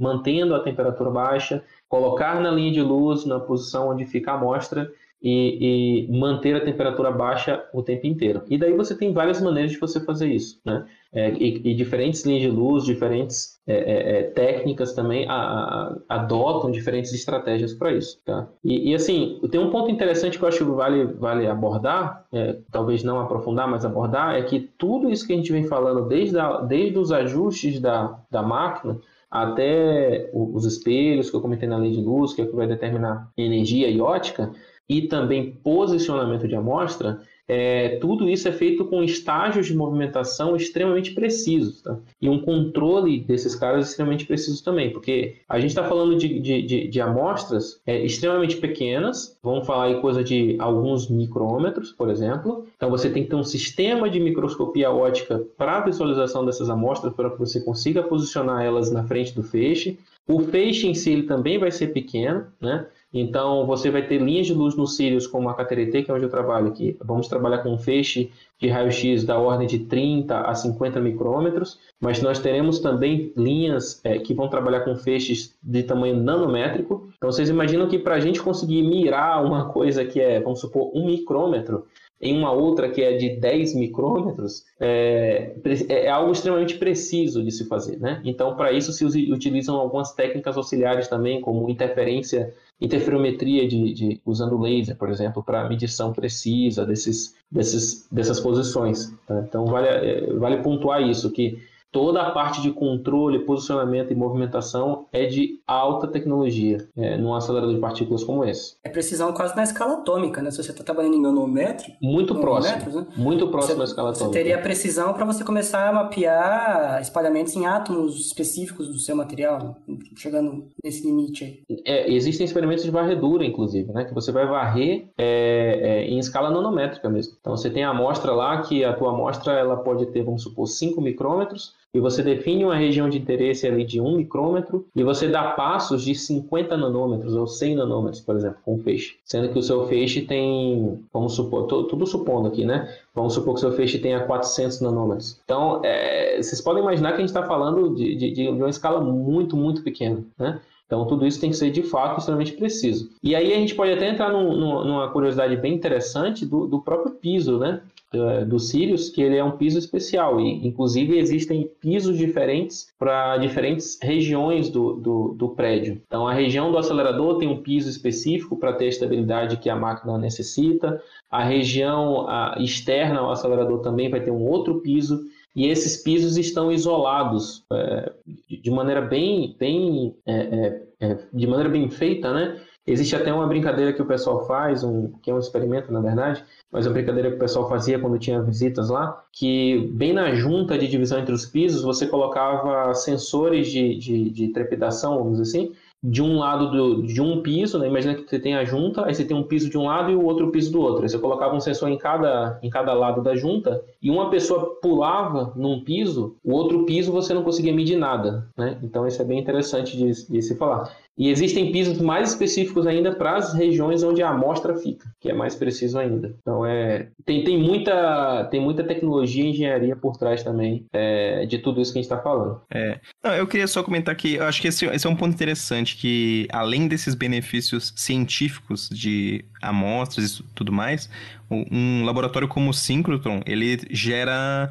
mantendo 0.00 0.54
a 0.54 0.60
temperatura 0.60 1.10
baixa, 1.10 1.62
colocar 1.88 2.40
na 2.40 2.50
linha 2.50 2.72
de 2.72 2.80
luz, 2.80 3.24
na 3.26 3.38
posição 3.38 3.90
onde 3.90 4.06
fica 4.06 4.32
a 4.32 4.34
amostra 4.34 4.90
e, 5.22 6.06
e, 6.08 6.18
manter 6.18 6.56
a 6.56 6.64
temperatura 6.64 7.10
baixa 7.10 7.64
o 7.72 7.82
tempo 7.82 8.06
inteiro. 8.06 8.42
E 8.48 8.58
daí 8.58 8.72
você 8.72 8.96
tem 8.96 9.12
várias 9.12 9.40
maneiras 9.40 9.70
de 9.70 9.78
você 9.78 10.00
fazer 10.00 10.28
isso, 10.28 10.60
né? 10.64 10.84
É, 11.12 11.30
e, 11.30 11.60
e, 11.64 11.74
diferentes 11.74 12.24
linhas 12.24 12.42
de 12.42 12.48
luz, 12.48 12.84
diferentes 12.84 13.51
é, 13.66 13.74
é, 13.74 14.18
é 14.18 14.22
técnicas 14.24 14.92
também 14.92 15.28
a, 15.28 15.34
a, 15.34 15.96
adotam 16.08 16.70
diferentes 16.70 17.12
estratégias 17.12 17.72
para 17.72 17.92
isso, 17.92 18.20
tá? 18.24 18.48
E, 18.64 18.90
e, 18.90 18.94
assim, 18.94 19.40
tem 19.50 19.60
um 19.60 19.70
ponto 19.70 19.90
interessante 19.90 20.38
que 20.38 20.44
eu 20.44 20.48
acho 20.48 20.64
que 20.64 20.70
vale, 20.70 21.04
vale 21.04 21.46
abordar, 21.46 22.26
é, 22.32 22.58
talvez 22.70 23.02
não 23.04 23.20
aprofundar, 23.20 23.68
mas 23.68 23.84
abordar, 23.84 24.34
é 24.34 24.42
que 24.42 24.60
tudo 24.60 25.10
isso 25.10 25.26
que 25.26 25.32
a 25.32 25.36
gente 25.36 25.52
vem 25.52 25.64
falando 25.64 26.08
desde, 26.08 26.38
a, 26.38 26.60
desde 26.60 26.98
os 26.98 27.12
ajustes 27.12 27.80
da, 27.80 28.18
da 28.30 28.42
máquina 28.42 28.98
até 29.30 30.28
os 30.34 30.66
espelhos 30.66 31.30
que 31.30 31.36
eu 31.36 31.40
comentei 31.40 31.66
na 31.66 31.78
lei 31.78 31.90
de 31.90 32.02
luz, 32.02 32.34
que 32.34 32.42
é 32.42 32.44
o 32.44 32.48
que 32.48 32.54
vai 32.54 32.66
determinar 32.66 33.30
energia 33.34 33.88
e 33.88 33.98
ótica, 33.98 34.52
e 34.86 35.08
também 35.08 35.52
posicionamento 35.52 36.46
de 36.46 36.54
amostra, 36.54 37.20
é, 37.48 37.96
tudo 37.96 38.28
isso 38.28 38.48
é 38.48 38.52
feito 38.52 38.84
com 38.84 39.02
estágios 39.02 39.66
de 39.66 39.76
movimentação 39.76 40.54
extremamente 40.56 41.12
precisos, 41.12 41.82
tá? 41.82 41.98
E 42.20 42.28
um 42.28 42.40
controle 42.40 43.20
desses 43.20 43.54
caras 43.54 43.88
extremamente 43.88 44.26
preciso 44.26 44.62
também, 44.62 44.90
porque 44.90 45.36
a 45.48 45.58
gente 45.58 45.70
está 45.70 45.84
falando 45.84 46.16
de, 46.16 46.40
de, 46.40 46.62
de, 46.62 46.88
de 46.88 47.00
amostras 47.00 47.80
é, 47.86 48.04
extremamente 48.04 48.56
pequenas, 48.56 49.36
vamos 49.42 49.66
falar 49.66 49.84
aí 49.84 50.00
coisa 50.00 50.22
de 50.22 50.56
alguns 50.58 51.10
micrômetros, 51.10 51.92
por 51.92 52.08
exemplo. 52.10 52.66
Então 52.76 52.90
você 52.90 53.10
tem 53.10 53.24
que 53.24 53.30
ter 53.30 53.36
um 53.36 53.44
sistema 53.44 54.08
de 54.08 54.20
microscopia 54.20 54.90
ótica 54.90 55.44
para 55.56 55.80
visualização 55.80 56.44
dessas 56.44 56.70
amostras, 56.70 57.12
para 57.12 57.30
que 57.30 57.38
você 57.38 57.60
consiga 57.60 58.02
posicionar 58.02 58.62
elas 58.62 58.90
na 58.90 59.04
frente 59.04 59.34
do 59.34 59.42
feixe. 59.42 59.98
O 60.28 60.40
feixe 60.40 60.86
em 60.86 60.94
si 60.94 61.10
ele 61.10 61.24
também 61.24 61.58
vai 61.58 61.72
ser 61.72 61.88
pequeno, 61.88 62.46
né? 62.60 62.86
Então, 63.12 63.66
você 63.66 63.90
vai 63.90 64.06
ter 64.06 64.18
linhas 64.18 64.46
de 64.46 64.54
luz 64.54 64.74
nos 64.74 64.96
cílios, 64.96 65.26
como 65.26 65.48
a 65.48 65.54
KTRT, 65.54 66.02
que 66.02 66.10
é 66.10 66.14
onde 66.14 66.24
eu 66.24 66.30
trabalho 66.30 66.68
aqui. 66.68 66.96
Vamos 67.04 67.28
trabalhar 67.28 67.58
com 67.58 67.70
um 67.70 67.78
feixe 67.78 68.30
de 68.58 68.68
raio-x 68.68 69.24
da 69.24 69.38
ordem 69.38 69.66
de 69.66 69.80
30 69.80 70.40
a 70.40 70.54
50 70.54 71.00
micrômetros, 71.00 71.78
mas 72.00 72.22
nós 72.22 72.38
teremos 72.38 72.78
também 72.78 73.32
linhas 73.36 74.00
é, 74.04 74.18
que 74.18 74.32
vão 74.32 74.48
trabalhar 74.48 74.80
com 74.80 74.96
feixes 74.96 75.54
de 75.62 75.82
tamanho 75.82 76.16
nanométrico. 76.16 77.08
Então, 77.16 77.30
vocês 77.30 77.50
imaginam 77.50 77.88
que 77.88 77.98
para 77.98 78.14
a 78.14 78.20
gente 78.20 78.40
conseguir 78.40 78.82
mirar 78.82 79.44
uma 79.44 79.68
coisa 79.68 80.04
que 80.04 80.20
é, 80.20 80.40
vamos 80.40 80.60
supor, 80.60 80.90
um 80.94 81.06
micrômetro, 81.06 81.84
em 82.22 82.38
uma 82.38 82.52
outra 82.52 82.88
que 82.88 83.02
é 83.02 83.16
de 83.16 83.30
10 83.30 83.74
micrômetros, 83.74 84.64
é, 84.78 85.56
é, 85.88 86.08
algo 86.08 86.30
extremamente 86.30 86.76
preciso 86.78 87.42
de 87.42 87.50
se 87.50 87.66
fazer. 87.66 87.98
Né? 87.98 88.22
Então, 88.24 88.54
para 88.54 88.70
isso, 88.70 88.92
se 88.92 89.04
utilizam 89.04 89.74
algumas 89.74 90.12
técnicas 90.12 90.56
auxiliares 90.56 91.08
também, 91.08 91.40
como 91.40 91.68
interferência 91.68 92.54
interferometria 92.84 93.66
de, 93.68 93.94
de, 93.94 94.20
usando 94.26 94.60
laser, 94.60 94.96
por 94.96 95.08
exemplo, 95.08 95.42
para 95.42 95.68
medição 95.68 96.12
precisa 96.12 96.84
desses, 96.84 97.34
desses, 97.50 98.06
dessas 98.10 98.40
posições. 98.40 99.14
Tá? 99.26 99.40
Então 99.46 99.66
vale, 99.66 99.88
é, 99.88 100.32
vale 100.34 100.62
pontuar 100.62 101.00
isso, 101.00 101.30
que 101.30 101.58
toda 101.92 102.22
a 102.22 102.30
parte 102.30 102.62
de 102.62 102.70
controle, 102.70 103.40
posicionamento 103.40 104.10
e 104.10 104.16
movimentação 104.16 105.06
é 105.12 105.26
de 105.26 105.60
alta 105.66 106.08
tecnologia 106.08 106.88
é, 106.96 107.18
num 107.18 107.34
acelerador 107.34 107.74
de 107.74 107.80
partículas 107.80 108.24
como 108.24 108.44
esse. 108.44 108.76
É 108.82 108.88
precisão 108.88 109.32
quase 109.32 109.54
na 109.54 109.62
escala 109.62 109.98
atômica, 109.98 110.40
né? 110.40 110.50
Se 110.50 110.62
você 110.62 110.70
está 110.70 110.82
trabalhando 110.82 111.14
em 111.16 111.20
nanômetro, 111.20 111.92
muito 112.00 112.34
próximo, 112.34 113.00
né? 113.00 113.06
muito 113.14 113.46
próximo 113.48 113.78
da 113.78 113.84
escala 113.84 114.10
atômica. 114.10 114.32
Você 114.32 114.38
teria 114.38 114.58
precisão 114.60 115.12
para 115.12 115.26
você 115.26 115.44
começar 115.44 115.90
a 115.90 115.92
mapear 115.92 117.00
espalhamentos 117.02 117.54
em 117.54 117.66
átomos 117.66 118.18
específicos 118.18 118.88
do 118.88 118.98
seu 118.98 119.14
material, 119.14 119.58
né? 119.86 119.98
chegando 120.16 120.68
nesse 120.82 121.06
limite 121.06 121.44
aí. 121.44 121.82
É, 121.84 122.10
existem 122.10 122.46
experimentos 122.46 122.84
de 122.84 122.90
varredura, 122.90 123.44
inclusive, 123.44 123.92
né? 123.92 124.04
Que 124.06 124.14
você 124.14 124.32
vai 124.32 124.46
varrer 124.46 125.08
é, 125.18 125.78
é, 125.82 126.04
em 126.04 126.18
escala 126.18 126.50
nanométrica 126.50 127.10
mesmo. 127.10 127.36
Então 127.38 127.54
você 127.54 127.68
tem 127.68 127.84
a 127.84 127.90
amostra 127.90 128.32
lá 128.32 128.62
que 128.62 128.82
a 128.82 128.94
tua 128.94 129.10
amostra 129.10 129.52
ela 129.52 129.76
pode 129.76 130.06
ter, 130.06 130.22
vamos 130.22 130.42
supor, 130.42 130.66
5 130.66 130.98
micrômetros 131.02 131.74
e 131.94 132.00
você 132.00 132.22
define 132.22 132.64
uma 132.64 132.76
região 132.76 133.08
de 133.08 133.18
interesse 133.18 133.66
ali 133.66 133.84
de 133.84 134.00
1 134.00 134.16
micrômetro 134.16 134.86
e 134.96 135.02
você 135.02 135.28
dá 135.28 135.52
passos 135.52 136.02
de 136.02 136.14
50 136.14 136.76
nanômetros 136.76 137.34
ou 137.34 137.46
100 137.46 137.76
nanômetros, 137.76 138.20
por 138.22 138.34
exemplo, 138.34 138.58
com 138.64 138.74
o 138.74 138.78
feixe. 138.78 139.16
Sendo 139.24 139.50
que 139.50 139.58
o 139.58 139.62
seu 139.62 139.86
feixe 139.86 140.22
tem, 140.22 140.98
vamos 141.12 141.34
supor, 141.34 141.66
tô, 141.66 141.84
tudo 141.84 142.06
supondo 142.06 142.48
aqui, 142.48 142.64
né? 142.64 142.96
Vamos 143.14 143.34
supor 143.34 143.54
que 143.54 143.58
o 143.58 143.60
seu 143.60 143.72
feixe 143.72 143.98
tenha 143.98 144.20
400 144.20 144.80
nanômetros. 144.80 145.38
Então, 145.44 145.82
é, 145.84 146.40
vocês 146.40 146.60
podem 146.60 146.82
imaginar 146.82 147.10
que 147.10 147.16
a 147.16 147.20
gente 147.20 147.28
está 147.28 147.42
falando 147.42 147.94
de, 147.94 148.14
de, 148.14 148.30
de 148.30 148.48
uma 148.48 148.70
escala 148.70 149.00
muito, 149.00 149.56
muito 149.56 149.82
pequena, 149.82 150.24
né? 150.38 150.60
Então, 150.86 151.06
tudo 151.06 151.26
isso 151.26 151.40
tem 151.40 151.48
que 151.48 151.56
ser 151.56 151.70
de 151.70 151.82
fato 151.82 152.18
extremamente 152.18 152.52
preciso. 152.52 153.08
E 153.22 153.34
aí 153.34 153.52
a 153.52 153.56
gente 153.56 153.74
pode 153.74 153.92
até 153.92 154.10
entrar 154.10 154.30
num, 154.30 154.54
numa 154.84 155.08
curiosidade 155.08 155.56
bem 155.56 155.74
interessante 155.74 156.44
do, 156.44 156.66
do 156.66 156.80
próprio 156.82 157.12
piso, 157.14 157.58
né? 157.58 157.80
Eh, 158.14 158.44
do 158.44 158.58
Sirius, 158.58 159.08
que 159.08 159.22
ele 159.22 159.36
é 159.36 159.44
um 159.44 159.56
piso 159.56 159.78
especial 159.78 160.38
e, 160.38 160.66
inclusive, 160.66 161.16
existem 161.16 161.70
pisos 161.80 162.18
diferentes 162.18 162.92
para 162.98 163.38
diferentes 163.38 163.98
regiões 164.02 164.68
do, 164.68 164.94
do, 164.94 165.28
do, 165.34 165.48
prédio. 165.50 166.02
Então, 166.06 166.28
a 166.28 166.34
região 166.34 166.70
do 166.70 166.76
acelerador 166.76 167.38
tem 167.38 167.48
um 167.48 167.62
piso 167.62 167.88
específico 167.88 168.58
para 168.58 168.74
ter 168.74 168.84
a 168.84 168.88
estabilidade 168.88 169.56
que 169.56 169.70
a 169.70 169.76
máquina 169.76 170.18
necessita. 170.18 171.02
A 171.30 171.42
região 171.42 172.28
a 172.28 172.56
externa 172.60 173.20
ao 173.20 173.30
acelerador 173.30 173.80
também 173.80 174.10
vai 174.10 174.20
ter 174.20 174.30
um 174.30 174.46
outro 174.46 174.80
piso 174.80 175.24
e 175.56 175.66
esses 175.66 176.02
pisos 176.02 176.36
estão 176.36 176.70
isolados 176.70 177.64
é, 177.72 178.12
de 178.48 178.70
maneira 178.70 179.00
bem, 179.00 179.56
bem 179.58 180.14
é, 180.26 180.82
é, 181.00 181.18
de 181.32 181.46
maneira 181.46 181.70
bem 181.70 181.88
feita, 181.90 182.32
né? 182.32 182.60
Existe 182.86 183.14
até 183.14 183.32
uma 183.32 183.46
brincadeira 183.46 183.92
que 183.92 184.02
o 184.02 184.06
pessoal 184.06 184.44
faz, 184.46 184.82
um, 184.82 185.12
que 185.22 185.30
é 185.30 185.34
um 185.34 185.38
experimento, 185.38 185.92
na 185.92 186.00
verdade, 186.00 186.44
mas 186.70 186.84
uma 186.84 186.92
brincadeira 186.92 187.30
que 187.30 187.36
o 187.36 187.38
pessoal 187.38 187.68
fazia 187.68 187.98
quando 187.98 188.18
tinha 188.18 188.42
visitas 188.42 188.88
lá, 188.88 189.22
que 189.32 189.88
bem 189.92 190.12
na 190.12 190.34
junta 190.34 190.76
de 190.76 190.88
divisão 190.88 191.20
entre 191.20 191.32
os 191.32 191.46
pisos, 191.46 191.82
você 191.82 192.06
colocava 192.06 192.92
sensores 192.94 193.68
de, 193.68 193.96
de, 193.98 194.30
de 194.30 194.48
trepidação, 194.48 195.16
vamos 195.16 195.38
dizer 195.38 195.58
assim, 195.58 195.72
de 196.02 196.20
um 196.20 196.38
lado 196.38 196.70
do, 196.70 197.02
de 197.06 197.22
um 197.22 197.42
piso, 197.42 197.78
né? 197.78 197.86
imagina 197.86 198.14
que 198.14 198.28
você 198.28 198.38
tem 198.38 198.56
a 198.56 198.64
junta, 198.64 199.06
aí 199.06 199.14
você 199.14 199.24
tem 199.24 199.36
um 199.36 199.44
piso 199.44 199.70
de 199.70 199.78
um 199.78 199.84
lado 199.84 200.10
e 200.10 200.16
o 200.16 200.24
outro 200.24 200.50
piso 200.50 200.72
do 200.72 200.80
outro. 200.80 201.04
Aí 201.04 201.08
você 201.08 201.18
colocava 201.18 201.54
um 201.54 201.60
sensor 201.60 201.88
em 201.88 201.96
cada, 201.96 202.58
em 202.60 202.68
cada 202.68 202.92
lado 202.92 203.22
da 203.22 203.36
junta 203.36 203.80
e 204.02 204.10
uma 204.10 204.28
pessoa 204.28 204.80
pulava 204.82 205.52
num 205.54 205.80
piso, 205.84 206.34
o 206.42 206.52
outro 206.52 206.84
piso 206.84 207.12
você 207.12 207.32
não 207.32 207.44
conseguia 207.44 207.72
medir 207.72 207.96
nada. 207.96 208.48
Né? 208.56 208.76
Então 208.82 209.06
isso 209.06 209.22
é 209.22 209.24
bem 209.24 209.38
interessante 209.38 209.96
de, 209.96 210.10
de 210.28 210.42
se 210.42 210.56
falar. 210.56 210.92
E 211.16 211.28
existem 211.28 211.70
pisos 211.70 212.00
mais 212.00 212.30
específicos 212.30 212.86
ainda 212.86 213.14
para 213.14 213.36
as 213.36 213.52
regiões 213.52 214.02
onde 214.02 214.22
a 214.22 214.30
amostra 214.30 214.74
fica, 214.76 215.04
que 215.20 215.28
é 215.28 215.34
mais 215.34 215.54
preciso 215.54 215.98
ainda. 215.98 216.34
Então 216.40 216.64
é 216.64 217.08
tem, 217.24 217.44
tem, 217.44 217.58
muita, 217.58 218.44
tem 218.50 218.60
muita 218.60 218.82
tecnologia 218.82 219.44
e 219.44 219.50
engenharia 219.50 219.94
por 219.94 220.16
trás 220.16 220.42
também 220.42 220.86
é, 220.92 221.44
de 221.46 221.58
tudo 221.58 221.80
isso 221.80 221.92
que 221.92 221.98
a 221.98 222.02
gente 222.02 222.10
está 222.10 222.22
falando. 222.22 222.60
É. 222.72 222.98
Não, 223.22 223.32
eu 223.32 223.46
queria 223.46 223.66
só 223.66 223.82
comentar 223.82 224.14
que 224.16 224.36
eu 224.36 224.44
acho 224.44 224.60
que 224.60 224.68
esse, 224.68 224.86
esse 224.86 225.06
é 225.06 225.10
um 225.10 225.16
ponto 225.16 225.34
interessante, 225.34 225.96
que 225.96 226.48
além 226.50 226.88
desses 226.88 227.14
benefícios 227.14 227.92
científicos 227.96 228.88
de 228.88 229.44
amostras 229.60 230.38
e 230.38 230.42
tudo 230.54 230.72
mais, 230.72 231.10
um 231.50 232.04
laboratório 232.04 232.48
como 232.48 232.70
o 232.70 232.74
Synchrotron, 232.74 233.42
ele 233.46 233.78
gera 233.90 234.70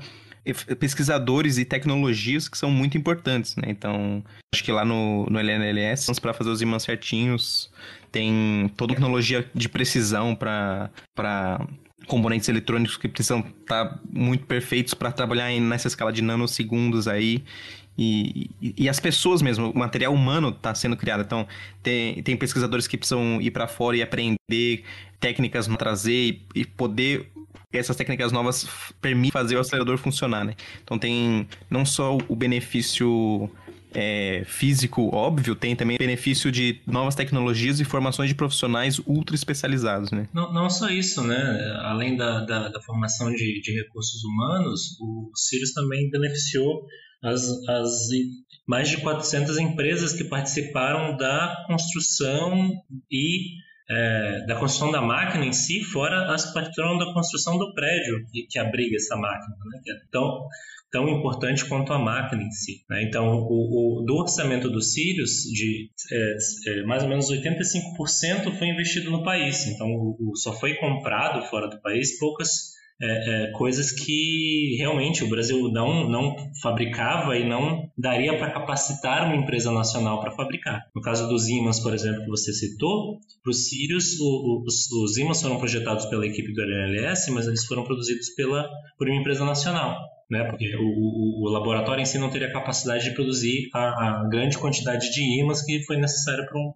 pesquisadores 0.80 1.58
e 1.58 1.66
tecnologias 1.66 2.50
que 2.50 2.58
são 2.58 2.72
muito 2.72 2.98
importantes, 2.98 3.56
né? 3.56 3.66
Então, 3.68 4.24
acho 4.54 4.64
que 4.64 4.72
lá 4.72 4.84
no, 4.84 5.26
no 5.28 5.40
LNLS, 5.40 6.20
para 6.20 6.34
fazer 6.34 6.50
os 6.50 6.62
imãs 6.62 6.84
certinhos, 6.84 7.72
tem 8.12 8.72
toda 8.76 8.94
tecnologia 8.94 9.48
de 9.54 9.70
precisão 9.70 10.36
para 10.36 10.90
componentes 12.08 12.50
eletrônicos 12.50 12.98
que 12.98 13.08
precisam 13.08 13.40
estar 13.40 13.86
tá 13.86 14.00
muito 14.12 14.46
perfeitos 14.46 14.94
para 14.94 15.12
trabalhar 15.12 15.52
nessa 15.60 15.88
escala 15.88 16.12
de 16.12 16.22
nanosegundos 16.22 17.08
aí. 17.08 17.44
E, 17.98 18.50
e, 18.62 18.90
as 18.90 19.00
pessoas 19.00 19.42
mesmo, 19.42 19.70
o 19.70 19.78
material 19.78 20.14
humano 20.14 20.50
está 20.50 20.74
sendo 20.74 20.96
criado. 20.96 21.22
Então, 21.22 21.48
tem, 21.84 22.24
tem 22.24 22.36
pesquisadores 22.36 22.88
que 22.88 22.98
precisam 22.98 23.40
ir 23.42 23.52
para 23.52 23.68
fora 23.68 23.98
e 23.98 24.02
aprender 24.02 24.84
técnicas, 25.20 25.68
trazer 25.68 26.12
e, 26.12 26.42
e 26.56 26.66
poder 26.66 27.32
essas 27.74 27.96
técnicas 27.96 28.32
novas 28.32 28.68
permitem 29.00 29.32
fazer 29.32 29.56
o 29.56 29.60
acelerador 29.60 29.98
funcionar, 29.98 30.44
né? 30.44 30.56
Então 30.84 31.00
tem 31.00 31.48
não 31.70 31.86
só 31.86 32.18
o 32.28 32.36
benefício 32.36 33.50
é, 33.94 34.44
físico 34.46 35.14
óbvio, 35.14 35.56
tem 35.56 35.76
também 35.76 35.98
benefício 35.98 36.52
de 36.52 36.82
novas 36.88 37.16
tecnologias 37.16 37.80
e 37.80 37.86
formações 37.86 38.30
de 38.30 38.36
profissionais 38.36 39.00
ultra 39.06 39.36
especializados, 39.36 40.12
né? 40.12 40.28
Não, 40.34 40.52
não 40.54 40.70
só 40.70 40.90
isso, 40.90 41.24
né? 41.24 41.80
Além 41.84 42.16
da, 42.16 42.42
da, 42.46 42.70
da 42.70 42.82
formação 42.82 43.32
de, 43.32 43.62
de, 43.62 43.72
recursos 43.74 44.24
humanos, 44.24 44.98
o 45.00 45.32
Sirius 45.36 45.74
também 45.74 46.10
beneficiou 46.10 46.86
as, 47.24 47.44
as 47.68 48.10
mais 48.68 48.90
de 48.90 48.98
400 48.98 49.58
empresas 49.58 50.14
que 50.14 50.24
participaram 50.24 51.18
da 51.18 51.64
construção 51.68 52.72
e 53.12 53.60
é, 53.90 54.46
da 54.46 54.56
construção 54.56 54.92
da 54.92 55.02
máquina 55.02 55.46
em 55.46 55.52
si, 55.52 55.84
fora 55.84 56.34
as 56.34 56.46
que 56.46 56.54
participaram 56.54 56.98
da 56.98 57.14
construção 57.14 57.58
do 57.58 57.74
prédio 57.74 58.26
que, 58.32 58.48
que 58.50 58.58
abriga 58.60 58.96
essa 58.96 59.18
máquina, 59.18 59.56
né? 59.66 59.82
que 59.84 59.92
é 59.92 59.96
tão, 60.10 60.48
tão 60.90 61.10
importante 61.10 61.66
quanto 61.66 61.92
a 61.92 62.00
máquina 62.00 62.42
em 62.42 62.52
si. 62.52 62.86
Né? 62.90 63.04
Então, 63.04 63.28
o, 63.28 64.00
o, 64.00 64.06
do 64.06 64.16
orçamento 64.16 64.70
do 64.70 64.82
Sirius, 64.82 65.42
de 65.44 65.90
é, 66.10 66.38
é, 66.68 66.84
mais 66.84 67.04
ou 67.04 67.10
menos 67.10 67.30
85% 67.30 68.58
foi 68.58 68.68
investido 68.68 69.12
no 69.12 69.24
país. 69.24 69.68
Então, 69.68 69.88
o, 69.88 70.32
só 70.36 70.54
foi 70.54 70.76
comprado 70.76 71.46
fora 71.50 71.68
do 71.68 71.82
país 71.82 72.18
poucas 72.18 72.71
é, 73.02 73.46
é, 73.48 73.52
coisas 73.52 73.92
que 73.92 74.76
realmente 74.78 75.24
o 75.24 75.30
Brasil 75.30 75.70
não, 75.72 76.08
não 76.08 76.36
fabricava 76.62 77.36
e 77.36 77.48
não 77.48 77.90
daria 77.98 78.38
para 78.38 78.52
capacitar 78.52 79.26
uma 79.26 79.36
empresa 79.36 79.72
nacional 79.72 80.20
para 80.22 80.32
fabricar. 80.32 80.84
No 80.96 81.02
caso 81.02 81.28
dos 81.28 81.48
ímãs, 81.48 81.80
por 81.80 81.94
exemplo, 81.94 82.24
que 82.24 82.30
você 82.30 82.54
citou, 82.54 83.20
para 83.44 83.50
os 83.50 83.70
Sirius, 83.70 84.20
os, 84.20 85.18
ímãs 85.18 85.42
foram 85.42 85.58
projetados 85.58 86.06
pela 86.06 86.26
equipe 86.26 86.54
do 86.54 86.62
LNLS, 86.62 87.32
mas 87.32 87.48
eles 87.48 87.66
foram 87.66 87.84
produzidos 87.84 88.30
pela, 88.36 88.70
por 88.98 89.08
uma 89.08 89.20
empresa 89.20 89.44
nacional 89.44 89.98
né? 90.32 90.46
Porque 90.46 90.74
o, 90.78 90.80
o, 90.80 91.46
o, 91.46 91.50
laboratório 91.52 92.02
em 92.02 92.06
si 92.06 92.18
não 92.18 92.30
teria 92.30 92.52
capacidade 92.52 93.04
de 93.04 93.14
produzir 93.14 93.70
a, 93.74 93.80
a 93.80 94.30
grande 94.30 94.58
quantidade 94.58 95.12
de 95.12 95.42
ímãs 95.42 95.62
que 95.62 95.84
foi 95.84 95.98
necessária 95.98 96.46
para 96.46 96.58
um, 96.58 96.72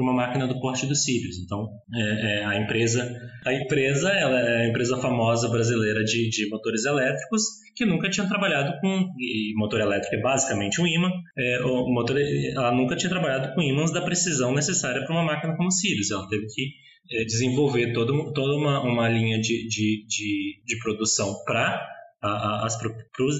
uma 0.00 0.14
máquina 0.14 0.48
do 0.48 0.58
porte 0.58 0.86
do 0.86 0.94
Sirius. 0.94 1.36
Então, 1.44 1.68
é, 1.94 2.00
é, 2.40 2.44
a 2.46 2.56
empresa, 2.56 3.14
a 3.44 3.52
empresa, 3.52 4.10
ela 4.10 4.40
é 4.40 4.62
a 4.62 4.68
empresa 4.68 4.96
famosa 4.96 5.50
brasileira 5.50 6.02
de, 6.02 6.30
de 6.30 6.48
motores 6.48 6.86
elétricos 6.86 7.42
que 7.76 7.84
nunca 7.84 8.08
tinha 8.08 8.26
trabalhado 8.26 8.80
com 8.80 9.08
motor 9.56 9.80
elétrico 9.80 10.14
é 10.14 10.20
basicamente 10.20 10.80
um 10.80 10.86
ímã. 10.86 11.10
É, 11.36 11.60
o 11.62 11.92
motor, 11.92 12.16
ela 12.18 12.72
nunca 12.72 12.96
tinha 12.96 13.10
trabalhado 13.10 13.54
com 13.54 13.60
ímãs 13.60 13.92
da 13.92 14.00
precisão 14.00 14.54
necessária 14.54 15.04
para 15.04 15.14
uma 15.14 15.24
máquina 15.24 15.54
como 15.56 15.68
o 15.68 15.72
Sirius. 15.72 16.10
Ela 16.10 16.26
teve 16.28 16.46
que 16.46 16.70
é, 17.10 17.24
desenvolver 17.24 17.92
todo, 17.92 18.32
toda 18.32 18.56
uma, 18.56 18.80
uma 18.80 19.08
linha 19.08 19.38
de, 19.38 19.68
de, 19.68 20.06
de, 20.06 20.62
de 20.64 20.78
produção 20.78 21.34
para 21.44 21.93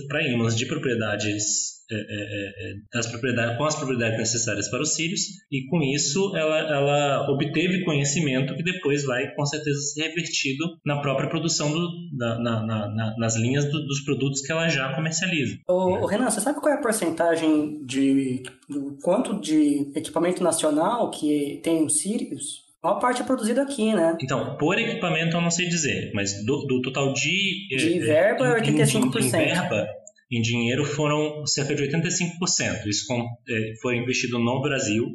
para 0.08 0.28
ímãs 0.28 0.56
de 0.56 0.66
propriedades 0.66 1.74
é, 1.90 1.96
é, 1.96 2.70
é, 2.70 2.74
das 2.94 3.06
propriedades, 3.06 3.58
com 3.58 3.64
as 3.64 3.74
propriedades 3.74 4.18
necessárias 4.18 4.70
para 4.70 4.80
os 4.80 4.94
cílios, 4.94 5.20
e 5.52 5.66
com 5.68 5.82
isso 5.82 6.34
ela, 6.34 6.58
ela 6.58 7.30
obteve 7.30 7.84
conhecimento 7.84 8.56
que 8.56 8.62
depois 8.62 9.04
vai 9.04 9.34
com 9.34 9.44
certeza 9.44 9.78
ser 9.80 10.08
revertido 10.08 10.64
na 10.84 11.02
própria 11.02 11.28
produção 11.28 11.70
do, 11.70 11.90
na, 12.16 12.38
na, 12.38 12.66
na, 12.66 13.14
nas 13.18 13.36
linhas 13.36 13.66
do, 13.70 13.86
dos 13.86 14.00
produtos 14.00 14.40
que 14.40 14.50
ela 14.50 14.66
já 14.68 14.94
comercializa. 14.94 15.58
O, 15.68 16.06
Renan, 16.06 16.30
você 16.30 16.40
sabe 16.40 16.58
qual 16.58 16.72
é 16.72 16.78
a 16.78 16.80
porcentagem 16.80 17.84
de 17.84 18.42
quanto 19.02 19.38
de 19.38 19.92
equipamento 19.94 20.42
nacional 20.42 21.10
que 21.10 21.60
tem 21.62 21.84
os 21.84 21.98
cílios? 21.98 22.63
A 22.84 22.88
maior 22.88 23.00
parte 23.00 23.22
é 23.22 23.24
produzida 23.24 23.62
aqui, 23.62 23.94
né? 23.94 24.14
Então, 24.20 24.58
por 24.58 24.78
equipamento 24.78 25.34
eu 25.34 25.40
não 25.40 25.50
sei 25.50 25.66
dizer, 25.66 26.10
mas 26.12 26.44
do, 26.44 26.66
do 26.66 26.82
total 26.82 27.14
de... 27.14 27.66
De 27.70 27.98
verba 27.98 28.46
é 28.46 28.60
85%. 28.60 29.16
Em, 29.16 29.26
em 29.26 29.30
verba, 29.30 29.86
em 30.30 30.42
dinheiro 30.42 30.84
foram 30.84 31.46
cerca 31.46 31.74
de 31.74 31.82
85%. 31.82 32.86
Isso 32.86 33.06
é, 33.48 33.72
foi 33.80 33.96
investido 33.96 34.38
no 34.38 34.60
Brasil 34.60 35.06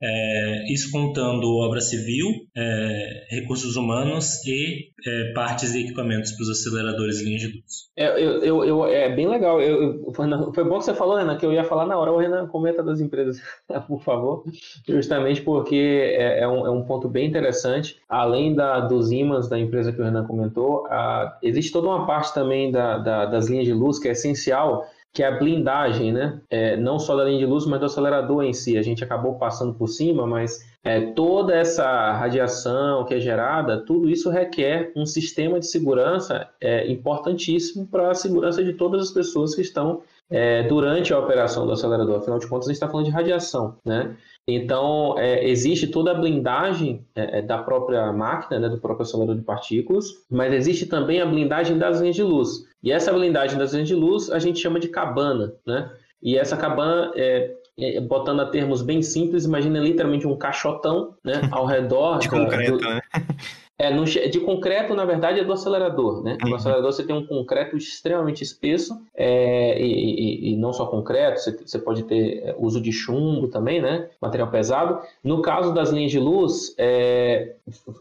é, 0.00 0.72
isso 0.72 0.92
contando 0.92 1.56
obra 1.56 1.80
civil, 1.80 2.26
é, 2.56 3.26
recursos 3.30 3.76
humanos 3.76 4.44
e 4.46 4.90
é, 5.06 5.32
partes 5.32 5.74
e 5.74 5.80
equipamentos 5.80 6.32
para 6.32 6.42
os 6.42 6.50
aceleradores 6.50 7.20
e 7.20 7.24
linhas 7.24 7.42
de 7.42 7.48
luz. 7.48 7.90
É, 7.96 8.08
eu, 8.22 8.42
eu, 8.42 8.64
eu, 8.64 8.86
é 8.86 9.08
bem 9.08 9.28
legal. 9.28 9.60
Eu, 9.60 10.12
foi 10.12 10.64
bom 10.64 10.78
que 10.78 10.84
você 10.84 10.94
falou, 10.94 11.16
Renan, 11.16 11.36
que 11.36 11.44
eu 11.44 11.52
ia 11.52 11.64
falar 11.64 11.86
na 11.86 11.98
hora. 11.98 12.12
O 12.12 12.18
Renan 12.18 12.46
comenta 12.46 12.82
das 12.82 13.00
empresas, 13.00 13.40
por 13.88 14.00
favor. 14.02 14.44
Justamente 14.86 15.42
porque 15.42 16.14
é, 16.16 16.40
é, 16.40 16.48
um, 16.48 16.66
é 16.66 16.70
um 16.70 16.84
ponto 16.84 17.08
bem 17.08 17.26
interessante. 17.26 17.96
Além 18.08 18.54
da, 18.54 18.80
dos 18.80 19.10
ímãs 19.10 19.48
da 19.48 19.58
empresa 19.58 19.92
que 19.92 20.00
o 20.00 20.04
Renan 20.04 20.26
comentou, 20.26 20.86
a, 20.86 21.38
existe 21.42 21.72
toda 21.72 21.88
uma 21.88 22.06
parte 22.06 22.32
também 22.32 22.70
da, 22.70 22.98
da, 22.98 23.26
das 23.26 23.48
linhas 23.48 23.64
de 23.64 23.72
luz 23.72 23.98
que 23.98 24.08
é 24.08 24.12
essencial 24.12 24.86
que 25.12 25.22
é 25.22 25.26
a 25.26 25.38
blindagem, 25.38 26.12
né? 26.12 26.40
É, 26.50 26.76
não 26.76 26.98
só 26.98 27.16
da 27.16 27.24
linha 27.24 27.38
de 27.38 27.46
luz, 27.46 27.66
mas 27.66 27.80
do 27.80 27.86
acelerador 27.86 28.44
em 28.44 28.52
si. 28.52 28.76
A 28.76 28.82
gente 28.82 29.02
acabou 29.02 29.36
passando 29.36 29.74
por 29.74 29.88
cima, 29.88 30.26
mas 30.26 30.60
é, 30.84 31.12
toda 31.12 31.54
essa 31.54 32.12
radiação 32.12 33.04
que 33.04 33.14
é 33.14 33.20
gerada, 33.20 33.84
tudo 33.84 34.08
isso 34.08 34.30
requer 34.30 34.92
um 34.94 35.04
sistema 35.04 35.58
de 35.58 35.66
segurança 35.66 36.48
é, 36.60 36.90
importantíssimo 36.90 37.86
para 37.86 38.10
a 38.10 38.14
segurança 38.14 38.62
de 38.62 38.72
todas 38.74 39.02
as 39.02 39.10
pessoas 39.10 39.54
que 39.54 39.62
estão 39.62 40.02
é, 40.30 40.62
durante 40.64 41.12
a 41.12 41.18
operação 41.18 41.66
do 41.66 41.72
acelerador. 41.72 42.18
Afinal 42.18 42.38
de 42.38 42.46
contas, 42.46 42.68
a 42.68 42.70
gente 42.70 42.76
está 42.76 42.88
falando 42.88 43.06
de 43.06 43.12
radiação, 43.12 43.76
né? 43.84 44.16
Então, 44.46 45.14
é, 45.18 45.46
existe 45.46 45.86
toda 45.86 46.12
a 46.12 46.14
blindagem 46.14 47.04
é, 47.14 47.38
é, 47.38 47.42
da 47.42 47.58
própria 47.58 48.10
máquina, 48.12 48.58
né, 48.58 48.68
do 48.68 48.78
próprio 48.78 49.02
acelerador 49.02 49.36
de 49.36 49.42
partículas, 49.42 50.06
mas 50.30 50.54
existe 50.54 50.86
também 50.86 51.20
a 51.20 51.26
blindagem 51.26 51.76
das 51.76 52.00
linhas 52.00 52.16
de 52.16 52.22
luz. 52.22 52.64
E 52.82 52.90
essa 52.90 53.12
blindagem 53.12 53.58
das 53.58 53.72
linhas 53.72 53.88
de 53.88 53.94
luz 53.94 54.30
a 54.30 54.38
gente 54.38 54.58
chama 54.58 54.80
de 54.80 54.88
cabana, 54.88 55.52
né? 55.66 55.90
E 56.22 56.36
essa 56.36 56.56
cabana, 56.56 57.12
é, 57.14 57.54
é, 57.78 58.00
botando 58.00 58.40
a 58.40 58.46
termos 58.46 58.82
bem 58.82 59.02
simples, 59.02 59.44
imagina 59.44 59.78
literalmente 59.78 60.26
um 60.26 60.36
caixotão 60.36 61.14
né, 61.22 61.34
ao 61.52 61.66
redor. 61.66 62.18
de 62.18 62.28
concreto, 62.28 62.78
do, 62.78 62.84
né? 62.84 63.00
É, 63.80 63.94
no, 63.94 64.04
de 64.04 64.40
concreto, 64.40 64.92
na 64.92 65.04
verdade, 65.04 65.38
é 65.38 65.44
do 65.44 65.52
acelerador, 65.52 66.20
né? 66.24 66.36
Uhum. 66.42 66.50
No 66.50 66.56
acelerador 66.56 66.92
você 66.92 67.04
tem 67.04 67.14
um 67.14 67.24
concreto 67.24 67.76
extremamente 67.76 68.42
espesso, 68.42 69.00
é, 69.14 69.80
e, 69.80 69.86
e, 69.86 70.52
e, 70.52 70.56
não 70.56 70.72
só 70.72 70.84
concreto, 70.86 71.38
você, 71.38 71.52
você, 71.52 71.78
pode 71.78 72.02
ter 72.02 72.42
é, 72.42 72.56
uso 72.58 72.80
de 72.80 72.90
chumbo 72.90 73.46
também, 73.46 73.80
né? 73.80 74.10
Material 74.20 74.50
pesado. 74.50 75.00
No 75.22 75.40
caso 75.42 75.72
das 75.72 75.90
linhas 75.90 76.10
de 76.10 76.18
luz, 76.18 76.74
é, 76.76 77.54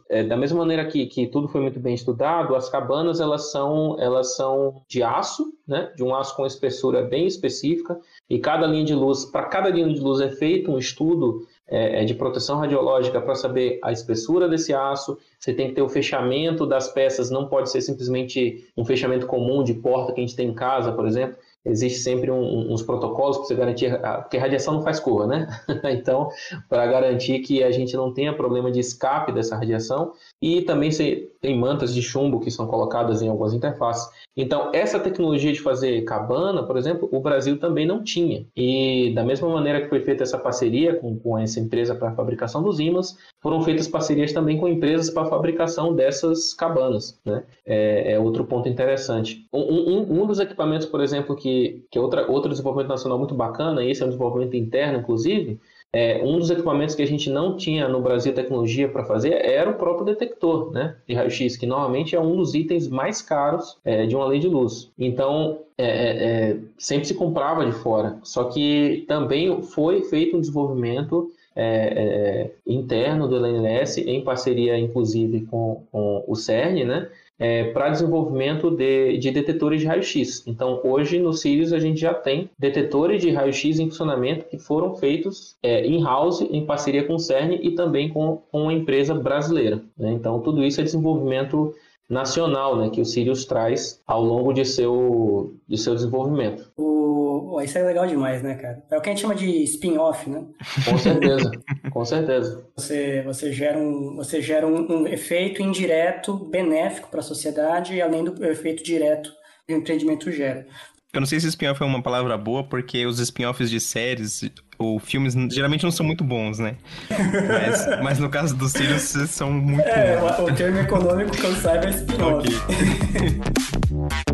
é, 0.09 0.23
da 0.23 0.35
mesma 0.35 0.57
maneira 0.57 0.83
que, 0.83 1.05
que 1.05 1.27
tudo 1.27 1.47
foi 1.47 1.61
muito 1.61 1.79
bem 1.79 1.93
estudado, 1.93 2.55
as 2.55 2.69
cabanas 2.69 3.19
elas 3.19 3.51
são, 3.51 3.97
elas 3.99 4.35
são 4.35 4.81
de 4.87 5.03
aço, 5.03 5.53
né? 5.67 5.91
De 5.95 6.03
um 6.03 6.15
aço 6.15 6.35
com 6.35 6.43
espessura 6.43 7.03
bem 7.03 7.27
específica, 7.27 7.99
e 8.27 8.39
cada 8.39 8.65
linha 8.65 8.83
de 8.83 8.95
luz, 8.95 9.25
para 9.25 9.43
cada 9.43 9.69
linha 9.69 9.93
de 9.93 9.99
luz 9.99 10.21
é 10.21 10.29
feito 10.29 10.71
um 10.71 10.79
estudo 10.79 11.45
é, 11.69 12.01
é, 12.01 12.05
de 12.05 12.13
proteção 12.13 12.59
radiológica 12.59 13.19
para 13.19 13.35
saber 13.35 13.79
a 13.83 13.91
espessura 13.91 14.47
desse 14.47 14.73
aço. 14.73 15.17
Você 15.37 15.53
tem 15.53 15.67
que 15.67 15.73
ter 15.73 15.81
o 15.81 15.89
fechamento 15.89 16.65
das 16.65 16.87
peças, 16.87 17.29
não 17.29 17.47
pode 17.47 17.69
ser 17.69 17.81
simplesmente 17.81 18.65
um 18.77 18.85
fechamento 18.85 19.27
comum 19.27 19.63
de 19.63 19.73
porta 19.73 20.13
que 20.13 20.21
a 20.21 20.23
gente 20.25 20.35
tem 20.35 20.49
em 20.49 20.53
casa, 20.53 20.91
por 20.91 21.05
exemplo. 21.05 21.37
Existe 21.65 21.99
sempre 21.99 22.31
um, 22.31 22.71
uns 22.71 22.81
protocolos 22.81 23.37
para 23.37 23.45
você 23.47 23.55
garantir, 23.55 23.99
porque 24.21 24.37
radiação 24.37 24.75
não 24.75 24.81
faz 24.81 24.99
curva, 25.01 25.27
né? 25.27 25.47
então, 25.91 26.29
para 26.69 26.87
garantir 26.87 27.39
que 27.39 27.61
a 27.61 27.71
gente 27.71 27.95
não 27.97 28.13
tenha 28.13 28.33
problema 28.33 28.71
de 28.71 28.79
escape 28.79 29.33
dessa 29.33 29.57
radiação, 29.57 30.13
e 30.41 30.61
também 30.61 30.91
você 30.91 31.29
tem 31.41 31.57
mantas 31.57 31.93
de 31.93 32.01
chumbo 32.01 32.39
que 32.39 32.51
são 32.51 32.67
colocadas 32.67 33.21
em 33.21 33.29
algumas 33.29 33.53
interfaces. 33.53 34.09
Então, 34.35 34.71
essa 34.73 34.99
tecnologia 34.99 35.51
de 35.51 35.61
fazer 35.61 36.03
cabana, 36.03 36.63
por 36.63 36.77
exemplo, 36.77 37.07
o 37.11 37.19
Brasil 37.19 37.59
também 37.59 37.85
não 37.85 38.03
tinha. 38.03 38.45
E 38.55 39.11
da 39.15 39.23
mesma 39.23 39.49
maneira 39.49 39.81
que 39.81 39.89
foi 39.89 40.01
feita 40.01 40.23
essa 40.23 40.37
parceria 40.37 40.95
com, 40.95 41.17
com 41.17 41.37
essa 41.37 41.59
empresa 41.59 41.95
para 41.95 42.09
a 42.09 42.15
fabricação 42.15 42.61
dos 42.61 42.79
ímãs, 42.79 43.17
foram 43.41 43.61
feitas 43.61 43.87
parcerias 43.87 44.33
também 44.33 44.57
com 44.57 44.67
empresas 44.67 45.09
para 45.09 45.23
a 45.23 45.29
fabricação 45.29 45.95
dessas 45.95 46.53
cabanas. 46.53 47.19
Né? 47.25 47.43
É, 47.65 48.13
é 48.13 48.19
outro 48.19 48.45
ponto 48.45 48.69
interessante. 48.69 49.47
Um, 49.51 49.61
um, 49.61 50.21
um, 50.21 50.27
dos 50.27 50.39
equipamentos, 50.39 50.85
por 50.85 51.01
exemplo, 51.01 51.35
que, 51.35 51.83
que 51.89 51.97
é 51.97 52.01
outra, 52.01 52.29
outro 52.29 52.49
desenvolvimento 52.49 52.89
nacional 52.89 53.17
muito 53.17 53.33
bacana, 53.33 53.83
e 53.83 53.91
esse 53.91 54.01
é 54.01 54.05
um 54.05 54.09
desenvolvimento 54.09 54.55
interno, 54.55 54.99
inclusive, 54.99 55.59
é, 55.93 56.21
um 56.23 56.37
dos 56.37 56.49
equipamentos 56.49 56.95
que 56.95 57.01
a 57.01 57.07
gente 57.07 57.29
não 57.29 57.55
tinha 57.55 57.87
no 57.87 58.01
Brasil 58.01 58.33
tecnologia 58.33 58.89
para 58.89 59.05
fazer 59.05 59.33
era 59.33 59.69
o 59.69 59.75
próprio 59.75 60.05
detector 60.05 60.71
né, 60.71 60.95
de 61.07 61.15
raio-x, 61.15 61.55
que 61.55 61.65
normalmente 61.65 62.15
é 62.15 62.19
um 62.19 62.35
dos 62.35 62.53
itens 62.53 62.87
mais 62.87 63.21
caros 63.21 63.77
é, 63.85 64.05
de 64.05 64.15
uma 64.15 64.25
lei 64.25 64.39
de 64.39 64.47
luz. 64.47 64.91
Então, 64.99 65.59
é, 65.77 65.85
é, 65.85 66.49
é 66.51 66.57
sempre 66.77 67.07
se 67.07 67.13
comprava 67.13 67.65
de 67.65 67.71
fora. 67.71 68.17
Só 68.21 68.45
que 68.45 69.05
também 69.07 69.61
foi 69.61 70.03
feito 70.03 70.35
um 70.35 70.41
desenvolvimento 70.41 71.31
é, 71.55 72.51
interno 72.65 73.27
do 73.27 73.37
LNS, 73.37 73.97
em 73.97 74.23
parceria, 74.23 74.77
inclusive, 74.77 75.45
com, 75.45 75.83
com 75.91 76.23
o 76.27 76.35
CERN, 76.35 76.85
né? 76.85 77.09
É, 77.39 77.65
para 77.65 77.89
desenvolvimento 77.89 78.71
de, 78.71 79.17
de, 79.17 79.31
detetores 79.31 79.81
de 79.81 79.87
raio-x. 79.87 80.43
Então, 80.47 80.81
hoje 80.83 81.19
no 81.19 81.33
Sirius 81.33 81.71
a 81.71 81.79
gente 81.79 81.99
já 81.99 82.13
tem 82.13 82.49
detetores 82.57 83.21
de 83.21 83.29
raio-x 83.29 83.79
em 83.79 83.89
funcionamento 83.89 84.45
que 84.45 84.57
foram 84.57 84.95
feitos 84.95 85.55
é, 85.61 85.85
in-house, 85.85 86.41
em 86.41 86.65
parceria 86.65 87.03
com 87.03 87.15
o 87.15 87.19
CERN 87.19 87.59
e 87.61 87.71
também 87.71 88.09
com, 88.09 88.41
com 88.51 88.63
uma 88.63 88.73
empresa 88.73 89.13
brasileira. 89.13 89.81
Né? 89.97 90.11
Então, 90.13 90.39
tudo 90.39 90.63
isso 90.63 90.81
é 90.81 90.83
desenvolvimento 90.83 91.73
nacional 92.09 92.77
né, 92.77 92.89
que 92.89 93.01
o 93.01 93.05
Sirius 93.05 93.45
traz 93.45 94.01
ao 94.07 94.21
longo 94.21 94.53
de 94.53 94.65
seu, 94.65 95.55
de 95.67 95.77
seu 95.77 95.93
desenvolvimento. 95.93 96.71
O, 96.77 97.61
isso 97.61 97.77
é 97.77 97.83
legal 97.83 98.07
demais, 98.07 98.41
né, 98.41 98.55
cara? 98.55 98.83
É 98.89 98.97
o 98.97 99.01
que 99.01 99.09
a 99.09 99.11
gente 99.11 99.21
chama 99.21 99.35
de 99.35 99.63
spin-off, 99.63 100.29
né? 100.29 100.45
Com 100.85 100.97
certeza, 100.97 101.51
com 101.91 102.05
certeza. 102.05 102.65
Você, 102.75 103.21
você 103.23 103.51
gera, 103.51 103.77
um, 103.77 104.15
você 104.15 104.41
gera 104.41 104.67
um, 104.67 105.01
um 105.01 105.07
efeito 105.07 105.61
indireto 105.61 106.33
benéfico 106.33 107.09
para 107.09 107.19
a 107.19 107.23
sociedade, 107.23 108.01
além 108.01 108.23
do 108.23 108.45
efeito 108.45 108.83
direto 108.83 109.31
que 109.65 109.73
o 109.73 109.77
empreendimento 109.77 110.31
gera. 110.31 110.65
Eu 111.13 111.21
não 111.21 111.25
sei 111.25 111.39
se 111.39 111.47
spin-off 111.47 111.81
é 111.81 111.85
uma 111.85 112.01
palavra 112.01 112.37
boa, 112.37 112.63
porque 112.63 113.05
os 113.05 113.19
spin-offs 113.19 113.69
de 113.69 113.79
séries 113.79 114.43
ou 114.77 114.99
filmes 114.99 115.33
geralmente 115.51 115.83
não 115.83 115.91
são 115.91 116.05
muito 116.05 116.23
bons, 116.23 116.59
né? 116.59 116.75
Mas, 117.09 117.87
mas 118.03 118.19
no 118.19 118.29
caso 118.29 118.55
dos 118.55 118.71
Sirius, 118.71 119.01
são 119.29 119.51
muito 119.51 119.81
é, 119.81 120.17
bons. 120.17 120.37
É, 120.37 120.41
o 120.41 120.55
termo 120.55 120.79
econômico 120.79 121.31
que 121.31 121.43
eu 121.43 121.55
saiba 121.55 121.85
é 121.85 121.89
spin-off. 121.89 122.47
Okay. 122.47 124.17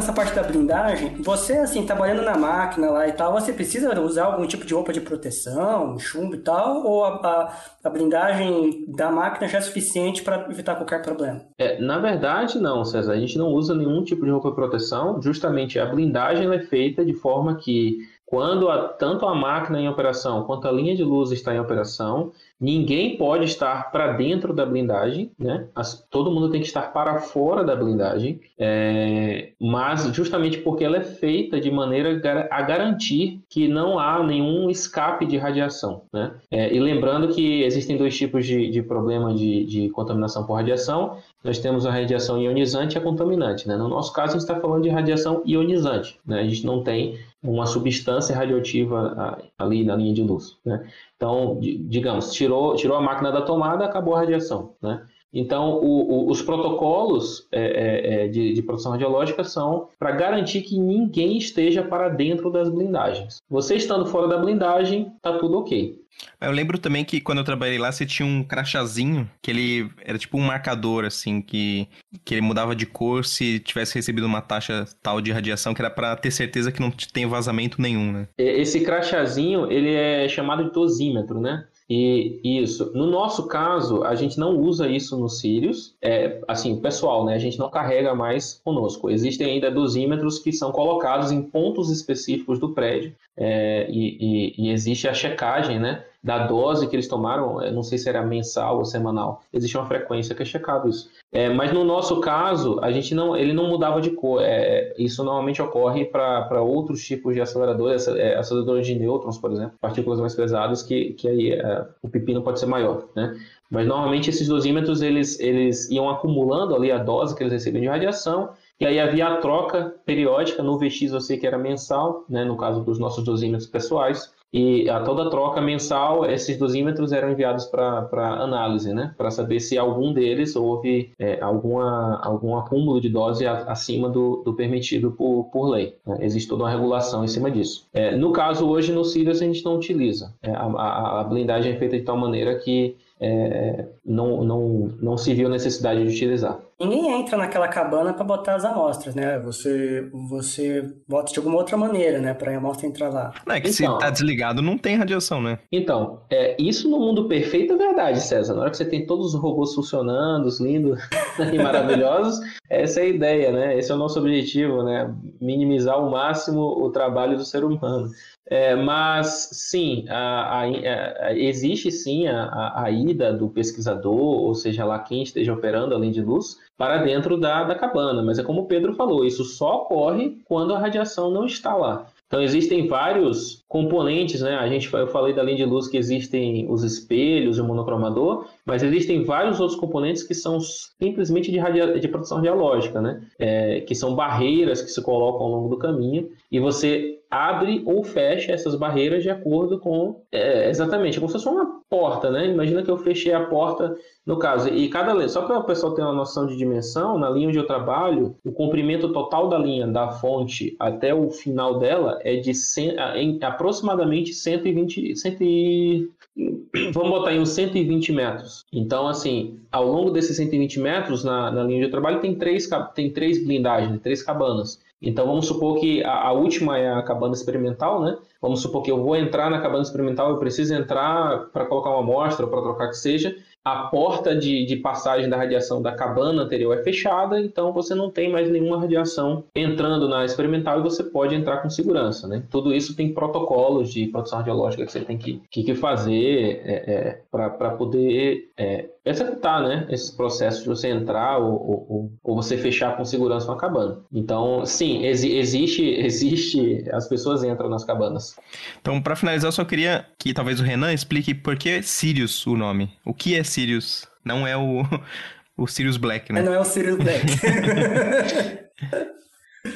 nessa 0.00 0.14
parte 0.14 0.34
da 0.34 0.42
blindagem. 0.42 1.16
Você, 1.22 1.58
assim, 1.58 1.84
trabalhando 1.84 2.22
na 2.22 2.36
máquina 2.36 2.90
lá 2.90 3.06
e 3.06 3.12
tal, 3.12 3.32
você 3.32 3.52
precisa 3.52 4.00
usar 4.00 4.24
algum 4.24 4.46
tipo 4.46 4.64
de 4.64 4.72
roupa 4.72 4.94
de 4.94 5.00
proteção, 5.00 5.98
chumbo 5.98 6.34
e 6.34 6.38
tal? 6.38 6.86
Ou 6.86 7.04
a, 7.04 7.16
a, 7.16 7.52
a 7.84 7.90
blindagem 7.90 8.86
da 8.88 9.12
máquina 9.12 9.46
já 9.46 9.58
é 9.58 9.60
suficiente 9.60 10.22
para 10.22 10.46
evitar 10.50 10.76
qualquer 10.76 11.02
problema? 11.02 11.42
É, 11.58 11.78
na 11.78 11.98
verdade, 11.98 12.58
não, 12.58 12.82
César. 12.82 13.12
A 13.12 13.20
gente 13.20 13.36
não 13.36 13.48
usa 13.48 13.74
nenhum 13.74 14.02
tipo 14.02 14.24
de 14.24 14.30
roupa 14.30 14.48
de 14.48 14.54
proteção. 14.54 15.20
Justamente 15.20 15.78
a 15.78 15.84
blindagem 15.84 16.50
é 16.50 16.60
feita 16.60 17.04
de 17.04 17.12
forma 17.12 17.56
que 17.56 17.98
quando 18.24 18.70
a, 18.70 18.88
tanto 18.88 19.26
a 19.26 19.34
máquina 19.34 19.78
em 19.80 19.88
operação 19.88 20.44
quanto 20.44 20.66
a 20.66 20.72
linha 20.72 20.96
de 20.96 21.04
luz 21.04 21.30
está 21.30 21.54
em 21.54 21.60
operação, 21.60 22.32
ninguém 22.60 23.16
pode 23.16 23.44
estar 23.44 23.90
para 23.90 24.12
dentro 24.12 24.52
da 24.52 24.66
blindagem, 24.66 25.30
né? 25.38 25.66
Todo 26.10 26.30
mundo 26.30 26.50
tem 26.50 26.60
que 26.60 26.66
estar 26.66 26.92
para 26.92 27.18
fora 27.18 27.64
da 27.64 27.74
blindagem, 27.74 28.40
é, 28.58 29.52
mas 29.58 30.04
justamente 30.14 30.58
porque 30.58 30.84
ela 30.84 30.98
é 30.98 31.02
feita 31.02 31.58
de 31.58 31.70
maneira 31.70 32.20
a 32.50 32.62
garantir 32.62 33.40
que 33.48 33.66
não 33.66 33.98
há 33.98 34.22
nenhum 34.22 34.68
escape 34.68 35.24
de 35.24 35.38
radiação, 35.38 36.02
né? 36.12 36.32
É, 36.50 36.74
e 36.74 36.78
lembrando 36.78 37.28
que 37.28 37.62
existem 37.62 37.96
dois 37.96 38.16
tipos 38.16 38.44
de, 38.44 38.70
de 38.70 38.82
problema 38.82 39.32
de, 39.32 39.64
de 39.64 39.88
contaminação 39.90 40.44
por 40.44 40.54
radiação. 40.54 41.16
Nós 41.42 41.58
temos 41.58 41.86
a 41.86 41.90
radiação 41.90 42.40
ionizante 42.40 42.96
e 42.96 42.98
a 42.98 43.00
contaminante, 43.00 43.66
né? 43.66 43.76
No 43.76 43.88
nosso 43.88 44.12
caso, 44.12 44.30
a 44.30 44.38
gente 44.38 44.42
está 44.42 44.60
falando 44.60 44.82
de 44.82 44.90
radiação 44.90 45.42
ionizante, 45.46 46.18
né? 46.26 46.40
A 46.40 46.44
gente 46.44 46.66
não 46.66 46.82
tem 46.82 47.18
uma 47.42 47.66
substância 47.66 48.36
radioativa 48.36 49.38
ali 49.58 49.84
na 49.84 49.96
linha 49.96 50.12
de 50.12 50.22
luz. 50.22 50.58
Né? 50.64 50.86
Então, 51.16 51.58
digamos, 51.60 52.32
tirou, 52.32 52.74
tirou 52.76 52.96
a 52.96 53.00
máquina 53.00 53.32
da 53.32 53.42
tomada, 53.42 53.84
acabou 53.84 54.14
a 54.14 54.20
radiação. 54.20 54.74
Né? 54.82 55.04
Então, 55.32 55.78
o, 55.78 56.26
o, 56.26 56.30
os 56.30 56.42
protocolos 56.42 57.46
é, 57.52 57.60
é, 57.60 58.24
é 58.24 58.28
de, 58.28 58.52
de, 58.52 58.62
produção 58.62 58.92
radiológica 58.92 59.44
são 59.44 59.88
para 59.98 60.10
garantir 60.12 60.62
que 60.62 60.78
ninguém 60.78 61.38
esteja 61.38 61.82
para 61.82 62.08
dentro 62.08 62.50
das 62.50 62.68
blindagens. 62.68 63.38
Você 63.48 63.76
estando 63.76 64.06
fora 64.06 64.26
da 64.26 64.38
blindagem, 64.38 65.12
está 65.16 65.38
tudo 65.38 65.58
ok. 65.58 66.00
Eu 66.40 66.50
lembro 66.50 66.78
também 66.78 67.04
que 67.04 67.20
quando 67.20 67.38
eu 67.38 67.44
trabalhei 67.44 67.78
lá, 67.78 67.90
você 67.92 68.04
tinha 68.04 68.26
um 68.26 68.42
crachazinho, 68.42 69.30
que 69.40 69.50
ele 69.50 69.90
era 70.04 70.18
tipo 70.18 70.36
um 70.36 70.42
marcador, 70.42 71.04
assim, 71.04 71.40
que, 71.40 71.88
que 72.24 72.34
ele 72.34 72.40
mudava 72.40 72.74
de 72.74 72.86
cor 72.86 73.24
se 73.24 73.58
tivesse 73.60 73.94
recebido 73.94 74.26
uma 74.26 74.40
taxa 74.40 74.86
tal 75.02 75.20
de 75.20 75.32
radiação, 75.32 75.72
que 75.72 75.80
era 75.80 75.90
para 75.90 76.16
ter 76.16 76.30
certeza 76.30 76.72
que 76.72 76.80
não 76.80 76.90
tem 76.90 77.26
vazamento 77.26 77.80
nenhum, 77.80 78.12
né? 78.12 78.28
Esse 78.36 78.80
crachazinho, 78.80 79.70
ele 79.70 79.94
é 79.94 80.28
chamado 80.28 80.64
de 80.64 80.72
dosímetro, 80.72 81.40
né? 81.40 81.66
E 81.92 82.40
isso. 82.44 82.92
No 82.94 83.04
nosso 83.04 83.48
caso, 83.48 84.04
a 84.04 84.14
gente 84.14 84.38
não 84.38 84.56
usa 84.56 84.88
isso 84.88 85.18
no 85.18 85.28
Sirius. 85.28 85.96
É, 86.00 86.40
assim, 86.46 86.80
pessoal, 86.80 87.24
né? 87.24 87.34
A 87.34 87.38
gente 87.38 87.58
não 87.58 87.68
carrega 87.68 88.14
mais 88.14 88.60
conosco. 88.64 89.10
Existem 89.10 89.54
ainda 89.54 89.72
dosímetros 89.72 90.38
que 90.38 90.52
são 90.52 90.70
colocados 90.70 91.32
em 91.32 91.42
pontos 91.42 91.90
específicos 91.90 92.60
do 92.60 92.72
prédio. 92.72 93.12
É, 93.36 93.88
e, 93.90 94.16
e, 94.20 94.66
e 94.66 94.70
existe 94.70 95.08
a 95.08 95.14
checagem, 95.14 95.80
né? 95.80 96.04
Da 96.22 96.46
dose 96.46 96.86
que 96.86 96.94
eles 96.94 97.08
tomaram, 97.08 97.60
não 97.72 97.82
sei 97.82 97.96
se 97.96 98.08
era 98.08 98.22
mensal 98.22 98.78
ou 98.78 98.84
semanal. 98.84 99.42
Existe 99.52 99.76
uma 99.76 99.86
frequência 99.86 100.34
que 100.34 100.42
é 100.42 100.44
checado 100.44 100.88
isso. 100.88 101.10
É, 101.32 101.48
mas 101.48 101.72
no 101.72 101.82
nosso 101.82 102.20
caso, 102.20 102.78
a 102.82 102.90
gente 102.90 103.14
não, 103.14 103.36
ele 103.36 103.52
não 103.52 103.68
mudava 103.68 104.00
de 104.00 104.10
cor. 104.10 104.42
É, 104.42 104.92
isso 104.98 105.24
normalmente 105.24 105.62
ocorre 105.62 106.04
para 106.04 106.60
outros 106.60 107.02
tipos 107.04 107.34
de 107.34 107.40
aceleradores, 107.40 108.06
é, 108.08 108.36
aceleradores 108.36 108.86
de 108.86 108.94
nêutrons, 108.96 109.38
por 109.38 109.50
exemplo, 109.50 109.72
partículas 109.80 110.20
mais 110.20 110.34
pesadas, 110.34 110.82
que, 110.82 111.14
que 111.14 111.28
aí 111.28 111.52
é, 111.52 111.86
o 112.02 112.08
pepino 112.08 112.42
pode 112.42 112.60
ser 112.60 112.66
maior, 112.66 113.06
né? 113.16 113.34
Mas 113.70 113.86
normalmente 113.86 114.28
esses 114.28 114.48
dosímetros 114.48 115.00
eles, 115.00 115.38
eles 115.38 115.88
iam 115.90 116.10
acumulando 116.10 116.74
ali 116.74 116.90
a 116.90 116.98
dose 116.98 117.36
que 117.36 117.42
eles 117.42 117.52
recebiam 117.52 117.82
de 117.82 117.88
radiação 117.88 118.50
e 118.80 118.84
aí 118.84 118.98
havia 118.98 119.28
a 119.28 119.36
troca 119.36 119.94
periódica 120.04 120.62
no 120.62 120.76
VX, 120.76 121.12
eu 121.12 121.20
sei 121.20 121.38
que 121.38 121.46
era 121.46 121.56
mensal, 121.56 122.24
né, 122.28 122.44
no 122.44 122.56
caso 122.56 122.82
dos 122.82 122.98
nossos 122.98 123.22
dosímetros 123.22 123.68
pessoais, 123.68 124.32
e 124.52 124.88
a 124.90 125.00
toda 125.00 125.30
troca 125.30 125.60
mensal, 125.60 126.26
esses 126.26 126.58
dosímetros 126.58 127.12
eram 127.12 127.30
enviados 127.30 127.66
para 127.66 128.42
análise, 128.42 128.92
né? 128.92 129.14
Para 129.16 129.30
saber 129.30 129.60
se 129.60 129.78
algum 129.78 130.12
deles 130.12 130.56
houve 130.56 131.12
é, 131.18 131.40
alguma, 131.40 132.20
algum 132.22 132.56
acúmulo 132.56 133.00
de 133.00 133.08
dose 133.08 133.46
acima 133.46 134.08
do, 134.08 134.42
do 134.44 134.54
permitido 134.54 135.12
por, 135.12 135.44
por 135.52 135.68
lei. 135.68 135.96
Né? 136.04 136.18
Existe 136.22 136.48
toda 136.48 136.64
uma 136.64 136.70
regulação 136.70 137.24
em 137.24 137.28
cima 137.28 137.50
disso. 137.50 137.86
É, 137.92 138.16
no 138.16 138.32
caso, 138.32 138.68
hoje 138.68 138.92
no 138.92 139.04
Sirius 139.04 139.40
a 139.40 139.44
gente 139.44 139.64
não 139.64 139.76
utiliza. 139.76 140.34
É, 140.42 140.50
a, 140.50 140.64
a, 140.64 141.20
a 141.20 141.24
blindagem 141.24 141.72
é 141.72 141.76
feita 141.76 141.96
de 141.96 142.04
tal 142.04 142.16
maneira 142.16 142.56
que 142.56 142.96
é, 143.20 143.86
não, 144.04 144.42
não, 144.42 144.88
não 145.00 145.16
se 145.18 145.34
viu 145.34 145.48
necessidade 145.48 146.02
de 146.02 146.08
utilizar. 146.08 146.58
Ninguém 146.80 147.20
entra 147.20 147.36
naquela 147.36 147.68
cabana 147.68 148.14
para 148.14 148.24
botar 148.24 148.54
as 148.54 148.64
amostras, 148.64 149.14
né? 149.14 149.38
Você, 149.40 150.08
você 150.30 150.90
bota 151.06 151.30
de 151.30 151.38
alguma 151.38 151.58
outra 151.58 151.76
maneira, 151.76 152.18
né? 152.18 152.32
Para 152.32 152.54
a 152.54 152.56
amostra 152.56 152.86
entrar 152.86 153.10
lá. 153.10 153.34
Não, 153.46 153.54
é 153.54 153.60
que 153.60 153.68
então, 153.68 153.98
se 153.98 154.00
tá 154.00 154.08
desligado 154.08 154.62
não 154.62 154.78
tem 154.78 154.96
radiação, 154.96 155.42
né? 155.42 155.58
Então, 155.70 156.22
é, 156.30 156.56
isso 156.58 156.88
no 156.88 156.98
mundo 156.98 157.28
perfeito 157.28 157.74
é 157.74 157.76
verdade, 157.76 158.20
César. 158.22 158.54
Na 158.54 158.62
hora 158.62 158.70
que 158.70 158.78
você 158.78 158.86
tem 158.86 159.04
todos 159.04 159.34
os 159.34 159.40
robôs 159.40 159.74
funcionando, 159.74 160.46
os 160.46 160.58
lindos 160.58 160.98
e 161.52 161.58
maravilhosos, 161.58 162.40
essa 162.70 163.00
é 163.00 163.02
a 163.02 163.08
ideia, 163.08 163.52
né? 163.52 163.78
Esse 163.78 163.92
é 163.92 163.94
o 163.94 163.98
nosso 163.98 164.18
objetivo, 164.18 164.82
né? 164.82 165.14
Minimizar 165.38 165.96
ao 165.96 166.10
máximo 166.10 166.62
o 166.62 166.88
trabalho 166.90 167.36
do 167.36 167.44
ser 167.44 167.62
humano. 167.62 168.08
É, 168.50 168.74
mas 168.74 169.48
sim, 169.52 170.04
a, 170.08 170.16
a, 170.16 170.62
a, 170.62 171.38
existe 171.38 171.88
sim 171.92 172.26
a, 172.26 172.90
ida 172.90 173.32
do 173.32 173.48
pesquisador, 173.48 174.12
ou 174.20 174.52
seja 174.56 174.84
lá 174.84 174.98
quem 174.98 175.22
esteja 175.22 175.54
operando 175.54 175.94
além 175.94 176.10
de 176.10 176.20
luz, 176.20 176.58
para 176.76 176.98
dentro 176.98 177.38
da, 177.38 177.62
da 177.62 177.76
cabana. 177.76 178.24
Mas 178.24 178.40
é 178.40 178.42
como 178.42 178.62
o 178.62 178.66
Pedro 178.66 178.94
falou, 178.94 179.24
isso 179.24 179.44
só 179.44 179.82
ocorre 179.82 180.38
quando 180.46 180.74
a 180.74 180.80
radiação 180.80 181.30
não 181.30 181.46
está 181.46 181.76
lá. 181.76 182.06
Então 182.26 182.42
existem 182.42 182.86
vários 182.88 183.64
componentes, 183.68 184.40
né? 184.40 184.54
A 184.56 184.68
gente, 184.68 184.92
eu 184.92 185.06
falei 185.08 185.32
da 185.32 185.42
linha 185.42 185.56
de 185.56 185.64
luz 185.64 185.86
que 185.86 185.96
existem 185.96 186.64
os 186.68 186.82
espelhos 186.82 187.58
o 187.58 187.64
monocromador, 187.64 188.46
mas 188.64 188.82
existem 188.82 189.24
vários 189.24 189.60
outros 189.60 189.78
componentes 189.78 190.22
que 190.22 190.34
são 190.34 190.60
simplesmente 190.60 191.50
de, 191.52 191.58
radia, 191.58 191.98
de 191.98 192.08
produção 192.08 192.38
radiológica, 192.38 193.00
né? 193.00 193.20
É, 193.38 193.80
que 193.80 193.94
são 193.94 194.14
barreiras 194.14 194.82
que 194.82 194.90
se 194.90 195.02
colocam 195.02 195.42
ao 195.42 195.50
longo 195.50 195.68
do 195.68 195.76
caminho 195.76 196.30
e 196.50 196.58
você 196.58 197.19
abre 197.30 197.82
ou 197.86 198.02
fecha 198.02 198.52
essas 198.52 198.74
barreiras 198.74 199.22
de 199.22 199.30
acordo 199.30 199.78
com 199.78 200.22
é, 200.32 200.68
exatamente 200.68 201.18
como 201.18 201.28
se 201.28 201.34
fosse 201.34 201.48
uma 201.48 201.80
porta, 201.88 202.30
né? 202.30 202.46
Imagina 202.46 202.82
que 202.82 202.90
eu 202.90 202.96
fechei 202.96 203.32
a 203.32 203.46
porta 203.46 203.96
no 204.26 204.38
caso 204.38 204.68
e 204.68 204.88
cada 204.88 205.28
só 205.28 205.42
para 205.42 205.58
o 205.58 205.64
pessoal 205.64 205.94
ter 205.94 206.02
uma 206.02 206.12
noção 206.12 206.46
de 206.46 206.56
dimensão, 206.56 207.18
na 207.18 207.30
linha 207.30 207.48
onde 207.48 207.58
eu 207.58 207.66
trabalho, 207.66 208.36
o 208.44 208.52
comprimento 208.52 209.12
total 209.12 209.48
da 209.48 209.58
linha 209.58 209.86
da 209.86 210.10
fonte 210.10 210.76
até 210.78 211.14
o 211.14 211.30
final 211.30 211.78
dela 211.78 212.18
é 212.22 212.36
de 212.36 212.52
100, 212.52 212.96
em 213.16 213.38
aproximadamente 213.42 214.32
120, 214.34 215.16
100, 215.16 216.08
vamos 216.92 217.10
botar 217.10 217.32
em 217.32 217.40
uns 217.40 217.50
120 217.50 218.12
metros. 218.12 218.64
Então, 218.72 219.06
assim, 219.06 219.58
ao 219.70 219.86
longo 219.86 220.10
desses 220.10 220.36
120 220.36 220.80
metros 220.80 221.24
na, 221.24 221.50
na 221.50 221.62
linha 221.62 221.84
eu 221.84 221.90
trabalho 221.90 222.20
tem 222.20 222.34
três 222.34 222.68
tem 222.94 223.10
três 223.10 223.44
blindagens, 223.44 224.00
três 224.00 224.22
cabanas. 224.22 224.80
Então 225.02 225.26
vamos 225.26 225.46
supor 225.46 225.78
que 225.78 226.02
a, 226.04 226.28
a, 226.28 226.32
última 226.32 226.78
é 226.78 226.92
a 226.92 227.02
cabana 227.02 227.34
experimental, 227.34 228.02
né? 228.02 228.16
Vamos 228.40 228.60
supor 228.60 228.82
que 228.82 228.90
eu 228.90 229.02
vou 229.02 229.16
entrar 229.16 229.50
na 229.50 229.60
cabana 229.60 229.82
experimental, 229.82 230.30
eu 230.30 230.38
preciso 230.38 230.74
entrar 230.74 231.50
para 231.52 231.66
colocar 231.66 231.90
uma 231.90 232.00
amostra, 232.00 232.46
para 232.46 232.60
trocar 232.60 232.88
que 232.88 232.96
seja 232.96 233.34
a 233.64 233.84
porta 233.84 234.34
de, 234.34 234.64
de, 234.64 234.76
passagem 234.76 235.28
da 235.28 235.36
radiação 235.36 235.82
da 235.82 235.92
cabana 235.92 236.42
anterior 236.42 236.78
é 236.78 236.82
fechada, 236.82 237.38
então 237.38 237.72
você 237.72 237.94
não 237.94 238.10
tem 238.10 238.30
mais 238.30 238.50
nenhuma 238.50 238.80
radiação 238.80 239.44
entrando 239.54 240.08
na 240.08 240.24
experimental 240.24 240.80
e 240.80 240.82
você 240.82 241.04
pode 241.04 241.34
entrar 241.34 241.58
com 241.58 241.68
segurança. 241.68 242.26
Né? 242.26 242.42
Tudo 242.50 242.74
isso 242.74 242.96
tem 242.96 243.12
protocolos 243.12 243.92
de 243.92 244.06
produção 244.06 244.38
radiológica 244.38 244.86
que 244.86 244.92
você 244.92 245.00
tem 245.00 245.18
que, 245.18 245.42
que, 245.50 245.62
que 245.62 245.74
fazer 245.74 246.62
é, 246.64 246.72
é, 246.72 247.22
para 247.30 247.70
poder 247.70 248.50
é, 248.56 248.88
executar 249.04 249.62
né, 249.62 249.86
esse 249.90 250.16
processo 250.16 250.62
de 250.62 250.68
você 250.68 250.88
entrar 250.88 251.38
ou, 251.38 251.52
ou, 251.52 252.12
ou, 252.22 252.36
você 252.36 252.58
fechar 252.58 252.96
com 252.96 253.04
segurança 253.04 253.46
uma 253.46 253.56
cabana. 253.56 254.02
Então, 254.12 254.64
sim, 254.66 255.04
ex 255.04 255.24
existe, 255.24 255.82
existe, 256.00 256.84
as 256.92 257.08
pessoas 257.08 257.42
entram 257.42 257.68
nas 257.68 257.84
cabanas. 257.84 258.36
Então, 258.80 259.00
para 259.00 259.16
finalizar, 259.16 259.48
eu 259.48 259.52
só 259.52 259.64
queria 259.64 260.06
que 260.18 260.34
talvez 260.34 260.60
o 260.60 260.64
Renan 260.64 260.92
explique 260.92 261.34
por 261.34 261.56
que 261.56 261.82
Sirius 261.82 262.46
o 262.46 262.56
nome. 262.56 262.92
O 263.04 263.14
que 263.14 263.36
é 263.36 263.42
Sirius? 263.42 264.06
Não 264.24 264.46
é 264.46 264.56
o, 264.56 264.82
o 265.56 265.66
Sirius 265.66 265.96
Black, 265.96 266.32
né? 266.32 266.42
Não 266.42 266.52
é 266.52 266.60
o 266.60 266.64
Sirius 266.64 266.98
Black. 266.98 267.26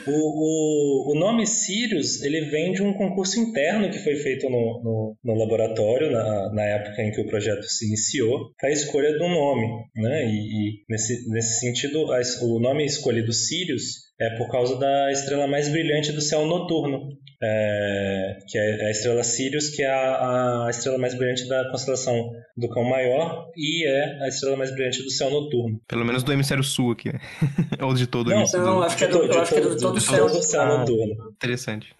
O, 0.07 0.11
o, 0.11 1.13
o, 1.13 1.15
nome 1.19 1.47
Sirius 1.47 2.23
ele 2.23 2.43
vem 2.47 2.73
de 2.73 2.83
um 2.83 2.95
concurso 2.95 3.39
interno 3.39 3.91
que 3.91 3.99
foi 3.99 4.17
feito 4.17 4.49
no, 4.49 4.83
no, 4.83 5.17
no 5.23 5.35
laboratório 5.35 6.11
na, 6.11 6.53
na, 6.55 6.63
época 6.63 7.03
em 7.03 7.11
que 7.11 7.21
o 7.21 7.27
projeto 7.27 7.65
se 7.65 7.87
iniciou 7.87 8.51
para 8.59 8.71
a 8.71 8.73
escolha 8.73 9.13
do 9.13 9.29
nome, 9.29 9.67
né? 9.97 10.25
E, 10.25 10.37
e, 10.37 10.85
nesse, 10.89 11.29
nesse 11.29 11.61
sentido 11.61 12.11
a, 12.13 12.21
o 12.43 12.59
nome 12.59 12.85
escolhido 12.87 13.33
Sirius 13.33 14.05
é 14.19 14.31
por 14.39 14.51
causa 14.51 14.79
da 14.79 15.13
estrela 15.13 15.47
mais 15.47 15.69
brilhante 15.69 16.13
do 16.13 16.23
céu 16.23 16.47
noturno, 16.47 17.09
é, 17.45 18.39
que 18.49 18.57
é 18.57 18.87
a 18.87 18.91
estrela 18.91 19.23
Sirius, 19.23 19.69
que 19.69 19.83
é 19.83 19.91
a, 19.91 20.67
a, 20.67 20.71
estrela 20.71 20.99
mais 20.99 21.15
brilhante 21.15 21.47
da 21.47 21.71
constelação 21.71 22.31
do 22.57 22.69
Cão 22.69 22.85
Maior 22.85 23.51
e 23.57 23.87
é 23.87 24.23
a 24.23 24.29
estrela 24.29 24.57
mais 24.57 24.73
brilhante 24.73 25.03
do 25.03 25.11
céu 25.11 25.31
noturno. 25.31 25.81
Pelo 25.87 26.05
menos 26.05 26.23
do 26.23 26.33
hemisfério 26.33 26.65
sul 26.65 26.93
aqui, 26.93 27.11
Ou 27.81 27.95
de 27.95 28.07
todo 28.07 28.29
o 28.29 28.33
hemisfério 28.33 28.67
Não, 28.67 28.83
acho 28.83 28.97
que 28.97 29.05
é 29.05 29.09
do, 29.09 29.29
do, 29.29 29.39
acho 29.39 29.53
que 29.53 29.59
é 29.59 29.63
do, 29.63 29.71
do 29.71 29.81
todo 29.81 29.97
o 29.97 30.01
céu. 30.01 30.29
céu 30.29 30.79
noturno. 30.79 31.33
Interessante. 31.33 31.95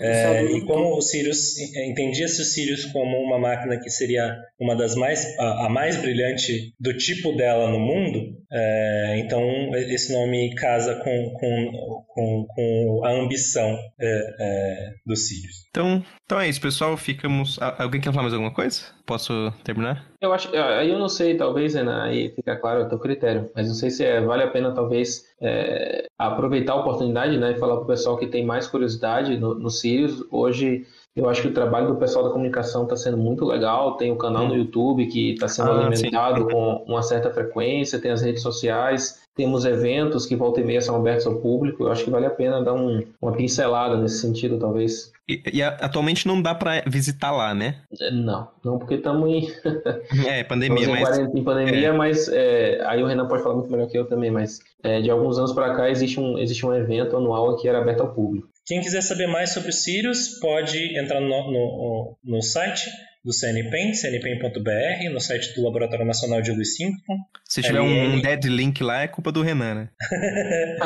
É, 0.00 0.44
e 0.44 0.64
como 0.64 0.96
o 0.96 1.00
Sirius 1.02 1.58
entendia-se 1.58 2.40
o 2.40 2.44
Sirius 2.44 2.84
como 2.86 3.16
uma 3.18 3.38
máquina 3.38 3.78
que 3.78 3.90
seria 3.90 4.36
uma 4.60 4.76
das 4.76 4.94
mais 4.94 5.38
a, 5.38 5.66
a 5.66 5.68
mais 5.68 5.96
brilhante 5.96 6.74
do 6.78 6.96
tipo 6.96 7.32
dela 7.32 7.68
no 7.68 7.78
mundo, 7.78 8.36
é, 8.50 9.18
então 9.18 9.42
esse 9.74 10.12
nome 10.12 10.54
casa 10.54 10.96
com, 10.96 11.30
com, 11.34 12.04
com, 12.08 12.46
com 12.48 13.00
a 13.04 13.10
ambição 13.10 13.76
é, 14.00 14.34
é 14.40 14.90
do 15.04 15.16
Sirius. 15.16 15.66
Então, 15.70 16.04
então 16.24 16.40
é 16.40 16.48
isso, 16.48 16.60
pessoal. 16.60 16.96
Ficamos. 16.96 17.58
Alguém 17.78 18.00
quer 18.00 18.10
falar 18.10 18.22
mais 18.22 18.34
alguma 18.34 18.52
coisa? 18.52 18.82
Posso 19.06 19.52
terminar? 19.64 20.06
Eu 20.20 20.32
acho, 20.32 20.54
aí 20.54 20.90
eu 20.90 20.98
não 20.98 21.08
sei, 21.08 21.36
talvez, 21.36 21.74
Renan, 21.74 22.04
aí 22.04 22.30
fica 22.34 22.56
claro 22.56 22.82
o 22.82 22.88
teu 22.88 22.98
critério, 22.98 23.50
mas 23.54 23.68
não 23.68 23.74
sei 23.74 23.90
se 23.90 24.04
é, 24.04 24.20
vale 24.20 24.42
a 24.42 24.50
pena, 24.50 24.74
talvez, 24.74 25.22
é, 25.40 26.06
aproveitar 26.18 26.72
a 26.72 26.80
oportunidade, 26.80 27.38
né, 27.38 27.52
e 27.52 27.58
falar 27.58 27.76
para 27.76 27.84
o 27.84 27.86
pessoal 27.86 28.16
que 28.16 28.26
tem 28.26 28.44
mais 28.44 28.66
curiosidade 28.66 29.36
no, 29.38 29.54
no 29.54 29.70
Sirius. 29.70 30.24
Hoje, 30.30 30.86
eu 31.18 31.28
acho 31.28 31.42
que 31.42 31.48
o 31.48 31.52
trabalho 31.52 31.88
do 31.88 31.96
pessoal 31.96 32.24
da 32.24 32.30
comunicação 32.30 32.84
está 32.84 32.96
sendo 32.96 33.16
muito 33.16 33.44
legal. 33.44 33.96
Tem 33.96 34.12
o 34.12 34.16
canal 34.16 34.46
no. 34.46 34.54
YouTube 34.54 35.06
que 35.06 35.32
está 35.32 35.48
sendo 35.48 35.70
ah, 35.72 35.86
alimentado 35.86 36.42
sim. 36.42 36.48
com 36.48 36.84
uma 36.86 37.02
certa 37.02 37.30
frequência, 37.30 38.00
tem 38.00 38.10
as 38.10 38.22
redes 38.22 38.40
sociais. 38.40 39.20
Temos 39.34 39.64
eventos 39.64 40.26
que 40.26 40.36
volta 40.36 40.60
e 40.60 40.64
meia 40.64 40.80
são 40.80 40.96
abertos 40.96 41.26
ao 41.26 41.36
público. 41.36 41.84
Eu 41.84 41.92
acho 41.92 42.04
que 42.04 42.10
vale 42.10 42.26
a 42.26 42.30
pena 42.30 42.62
dar 42.62 42.74
um, 42.74 43.04
uma 43.20 43.32
pincelada 43.32 43.96
nesse 43.96 44.20
sentido, 44.20 44.58
talvez. 44.58 45.12
E, 45.28 45.42
e 45.52 45.62
atualmente 45.62 46.26
não 46.26 46.40
dá 46.40 46.54
para 46.54 46.82
visitar 46.86 47.30
lá, 47.30 47.54
né? 47.54 47.76
É, 48.00 48.10
não, 48.10 48.48
não 48.64 48.78
porque 48.78 48.94
estamos 48.94 49.28
em. 49.28 49.48
é, 50.26 50.42
pandemia, 50.42 50.86
em 50.86 51.00
mas. 51.00 51.18
Em 51.18 51.44
pandemia, 51.44 51.88
é. 51.88 51.92
mas 51.92 52.28
é, 52.28 52.82
aí 52.86 53.02
o 53.02 53.06
Renan 53.06 53.28
pode 53.28 53.42
falar 53.42 53.56
muito 53.56 53.70
melhor 53.70 53.88
que 53.88 53.98
eu 53.98 54.06
também, 54.06 54.30
mas 54.30 54.60
é, 54.82 55.00
de 55.00 55.10
alguns 55.10 55.38
anos 55.38 55.52
para 55.52 55.74
cá 55.74 55.90
existe 55.90 56.18
um, 56.18 56.38
existe 56.38 56.64
um 56.64 56.74
evento 56.74 57.16
anual 57.16 57.56
que 57.56 57.68
era 57.68 57.78
aberto 57.78 58.00
ao 58.00 58.12
público. 58.12 58.48
Quem 58.68 58.82
quiser 58.82 59.00
saber 59.00 59.26
mais 59.26 59.54
sobre 59.54 59.70
o 59.70 59.72
Sirius 59.72 60.38
pode 60.40 60.98
entrar 60.98 61.22
no, 61.22 61.28
no, 61.28 62.18
no 62.22 62.42
site 62.42 62.84
do 63.24 63.32
CNPEM, 63.32 63.94
cnpem.br, 63.94 65.10
no 65.10 65.18
site 65.18 65.54
do 65.54 65.64
Laboratório 65.64 66.04
Nacional 66.04 66.42
de 66.42 66.52
Luz 66.52 66.76
Síncron. 66.76 67.16
Se 67.48 67.62
tiver 67.62 67.80
um, 67.80 68.14
um 68.14 68.20
dead 68.20 68.44
link 68.44 68.82
lá, 68.82 69.00
é 69.02 69.08
culpa 69.08 69.32
do 69.32 69.40
Renan, 69.40 69.74
né? 69.74 69.88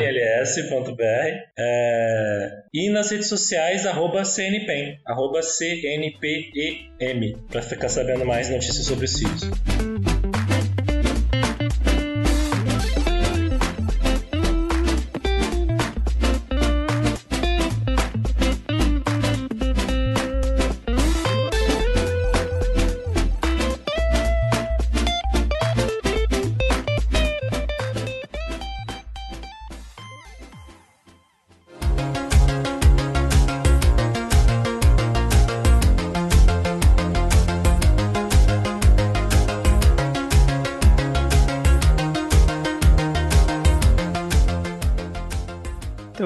lnls.br 0.00 1.02
é... 1.58 2.48
E 2.72 2.88
nas 2.88 3.10
redes 3.10 3.28
sociais, 3.28 3.84
arroba 3.84 4.24
CNPEM, 4.24 4.98
arroba 5.06 5.42
CNPEM, 5.42 7.34
para 7.50 7.60
ficar 7.60 7.90
sabendo 7.90 8.24
mais 8.24 8.48
notícias 8.48 8.86
sobre 8.86 9.04
o 9.04 9.08
Sirius. 9.08 9.42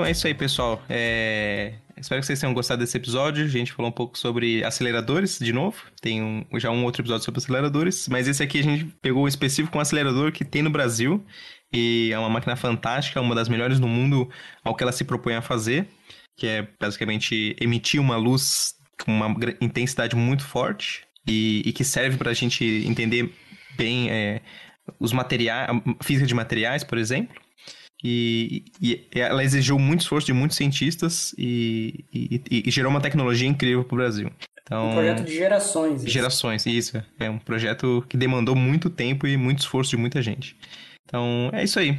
É 0.08 0.12
isso 0.12 0.26
aí, 0.26 0.34
pessoal. 0.34 0.82
É... 0.88 1.74
Espero 1.96 2.20
que 2.20 2.26
vocês 2.26 2.40
tenham 2.40 2.54
gostado 2.54 2.80
desse 2.80 2.96
episódio. 2.96 3.44
A 3.44 3.48
gente 3.48 3.72
falou 3.72 3.90
um 3.90 3.94
pouco 3.94 4.16
sobre 4.16 4.64
aceleradores, 4.64 5.38
de 5.38 5.52
novo. 5.52 5.76
Tem 6.00 6.22
um, 6.22 6.44
já 6.58 6.70
um 6.70 6.84
outro 6.84 7.02
episódio 7.02 7.24
sobre 7.24 7.40
aceleradores. 7.40 8.08
Mas 8.08 8.26
esse 8.26 8.42
aqui 8.42 8.60
a 8.60 8.62
gente 8.62 8.86
pegou 9.02 9.24
o 9.24 9.28
específico 9.28 9.76
um 9.76 9.80
acelerador 9.80 10.32
que 10.32 10.44
tem 10.44 10.62
no 10.62 10.70
Brasil. 10.70 11.24
E 11.72 12.10
é 12.12 12.18
uma 12.18 12.30
máquina 12.30 12.56
fantástica, 12.56 13.20
uma 13.20 13.34
das 13.34 13.48
melhores 13.48 13.78
no 13.78 13.88
mundo 13.88 14.30
ao 14.64 14.74
que 14.74 14.82
ela 14.82 14.92
se 14.92 15.04
propõe 15.04 15.34
a 15.34 15.42
fazer. 15.42 15.86
Que 16.36 16.46
é 16.46 16.68
basicamente 16.80 17.54
emitir 17.60 18.00
uma 18.00 18.16
luz 18.16 18.74
com 19.04 19.12
uma 19.12 19.36
intensidade 19.60 20.16
muito 20.16 20.44
forte. 20.44 21.04
E, 21.26 21.62
e 21.66 21.72
que 21.72 21.84
serve 21.84 22.16
para 22.16 22.30
a 22.30 22.34
gente 22.34 22.64
entender 22.86 23.30
bem 23.76 24.10
é, 24.10 24.40
os 24.98 25.12
materiais, 25.12 25.68
física 26.02 26.26
de 26.26 26.34
materiais, 26.34 26.82
por 26.82 26.96
exemplo. 26.96 27.36
E, 28.02 28.64
e, 28.80 29.06
ela 29.12 29.42
exigiu 29.42 29.78
muito 29.78 30.02
esforço 30.02 30.26
de 30.26 30.32
muitos 30.32 30.56
cientistas 30.56 31.34
e, 31.36 32.04
e, 32.12 32.62
e 32.66 32.70
gerou 32.70 32.90
uma 32.90 33.00
tecnologia 33.00 33.48
incrível 33.48 33.84
para 33.84 33.94
o 33.94 33.98
Brasil. 33.98 34.30
Então, 34.62 34.90
um 34.90 34.92
projeto 34.92 35.24
de 35.24 35.34
gerações. 35.34 36.02
Isso. 36.02 36.12
Gerações, 36.12 36.66
isso. 36.66 37.02
É 37.18 37.30
um 37.30 37.38
projeto 37.38 38.04
que 38.08 38.16
demandou 38.16 38.54
muito 38.54 38.90
tempo 38.90 39.26
e 39.26 39.36
muito 39.36 39.60
esforço 39.60 39.90
de 39.90 39.96
muita 39.96 40.20
gente. 40.20 40.54
Então, 41.04 41.50
é 41.54 41.64
isso 41.64 41.78
aí. 41.78 41.98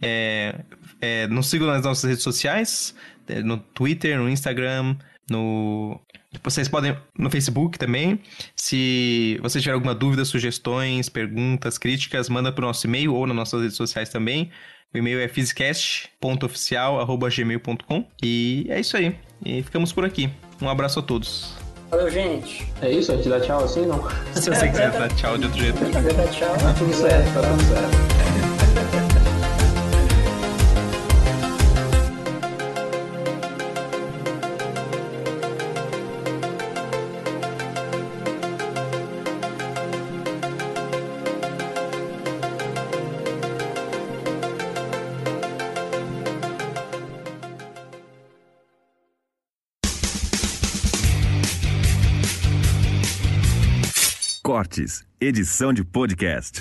É, 0.00 0.54
é, 1.00 1.26
nos 1.26 1.48
sigam 1.48 1.66
nas 1.66 1.84
nossas 1.84 2.08
redes 2.08 2.24
sociais, 2.24 2.94
é, 3.28 3.42
no 3.42 3.58
Twitter, 3.58 4.18
no 4.18 4.28
Instagram, 4.28 4.96
no... 5.30 6.00
Vocês 6.42 6.68
podem 6.68 6.96
no 7.18 7.30
Facebook 7.30 7.78
também. 7.78 8.20
Se 8.54 9.38
você 9.42 9.58
tiver 9.60 9.72
alguma 9.72 9.94
dúvida, 9.94 10.24
sugestões, 10.24 11.08
perguntas, 11.08 11.78
críticas, 11.78 12.28
manda 12.28 12.52
para 12.52 12.64
o 12.64 12.66
nosso 12.66 12.86
e-mail 12.86 13.14
ou 13.14 13.26
nas 13.26 13.36
nossas 13.36 13.62
redes 13.62 13.76
sociais 13.76 14.08
também. 14.08 14.50
O 14.96 14.98
e-mail 14.98 15.20
é 15.20 15.28
physicast.oficial.gmail.com. 15.28 18.04
E 18.22 18.66
é 18.70 18.80
isso 18.80 18.96
aí. 18.96 19.14
E 19.44 19.62
ficamos 19.62 19.92
por 19.92 20.06
aqui. 20.06 20.30
Um 20.62 20.70
abraço 20.70 21.00
a 21.00 21.02
todos. 21.02 21.52
Valeu, 21.90 22.10
gente. 22.10 22.66
É 22.80 22.90
isso? 22.90 23.12
A 23.12 23.16
gente 23.16 23.28
dá 23.28 23.38
tchau 23.38 23.62
assim, 23.62 23.84
não? 23.84 24.02
Se 24.32 24.48
você 24.48 24.68
quiser 24.68 24.90
dar 24.92 25.10
tchau 25.10 25.36
de 25.36 25.44
outro 25.44 25.60
jeito. 25.60 25.78
Dar 25.84 26.28
tchau, 26.28 26.56
tá 26.56 26.72
tudo 26.72 26.94
certo, 26.94 27.34
tá 27.34 27.42
tudo 27.42 27.62
certo. 27.68 27.94
edição 55.20 55.72
de 55.72 55.82
podcast. 55.82 56.60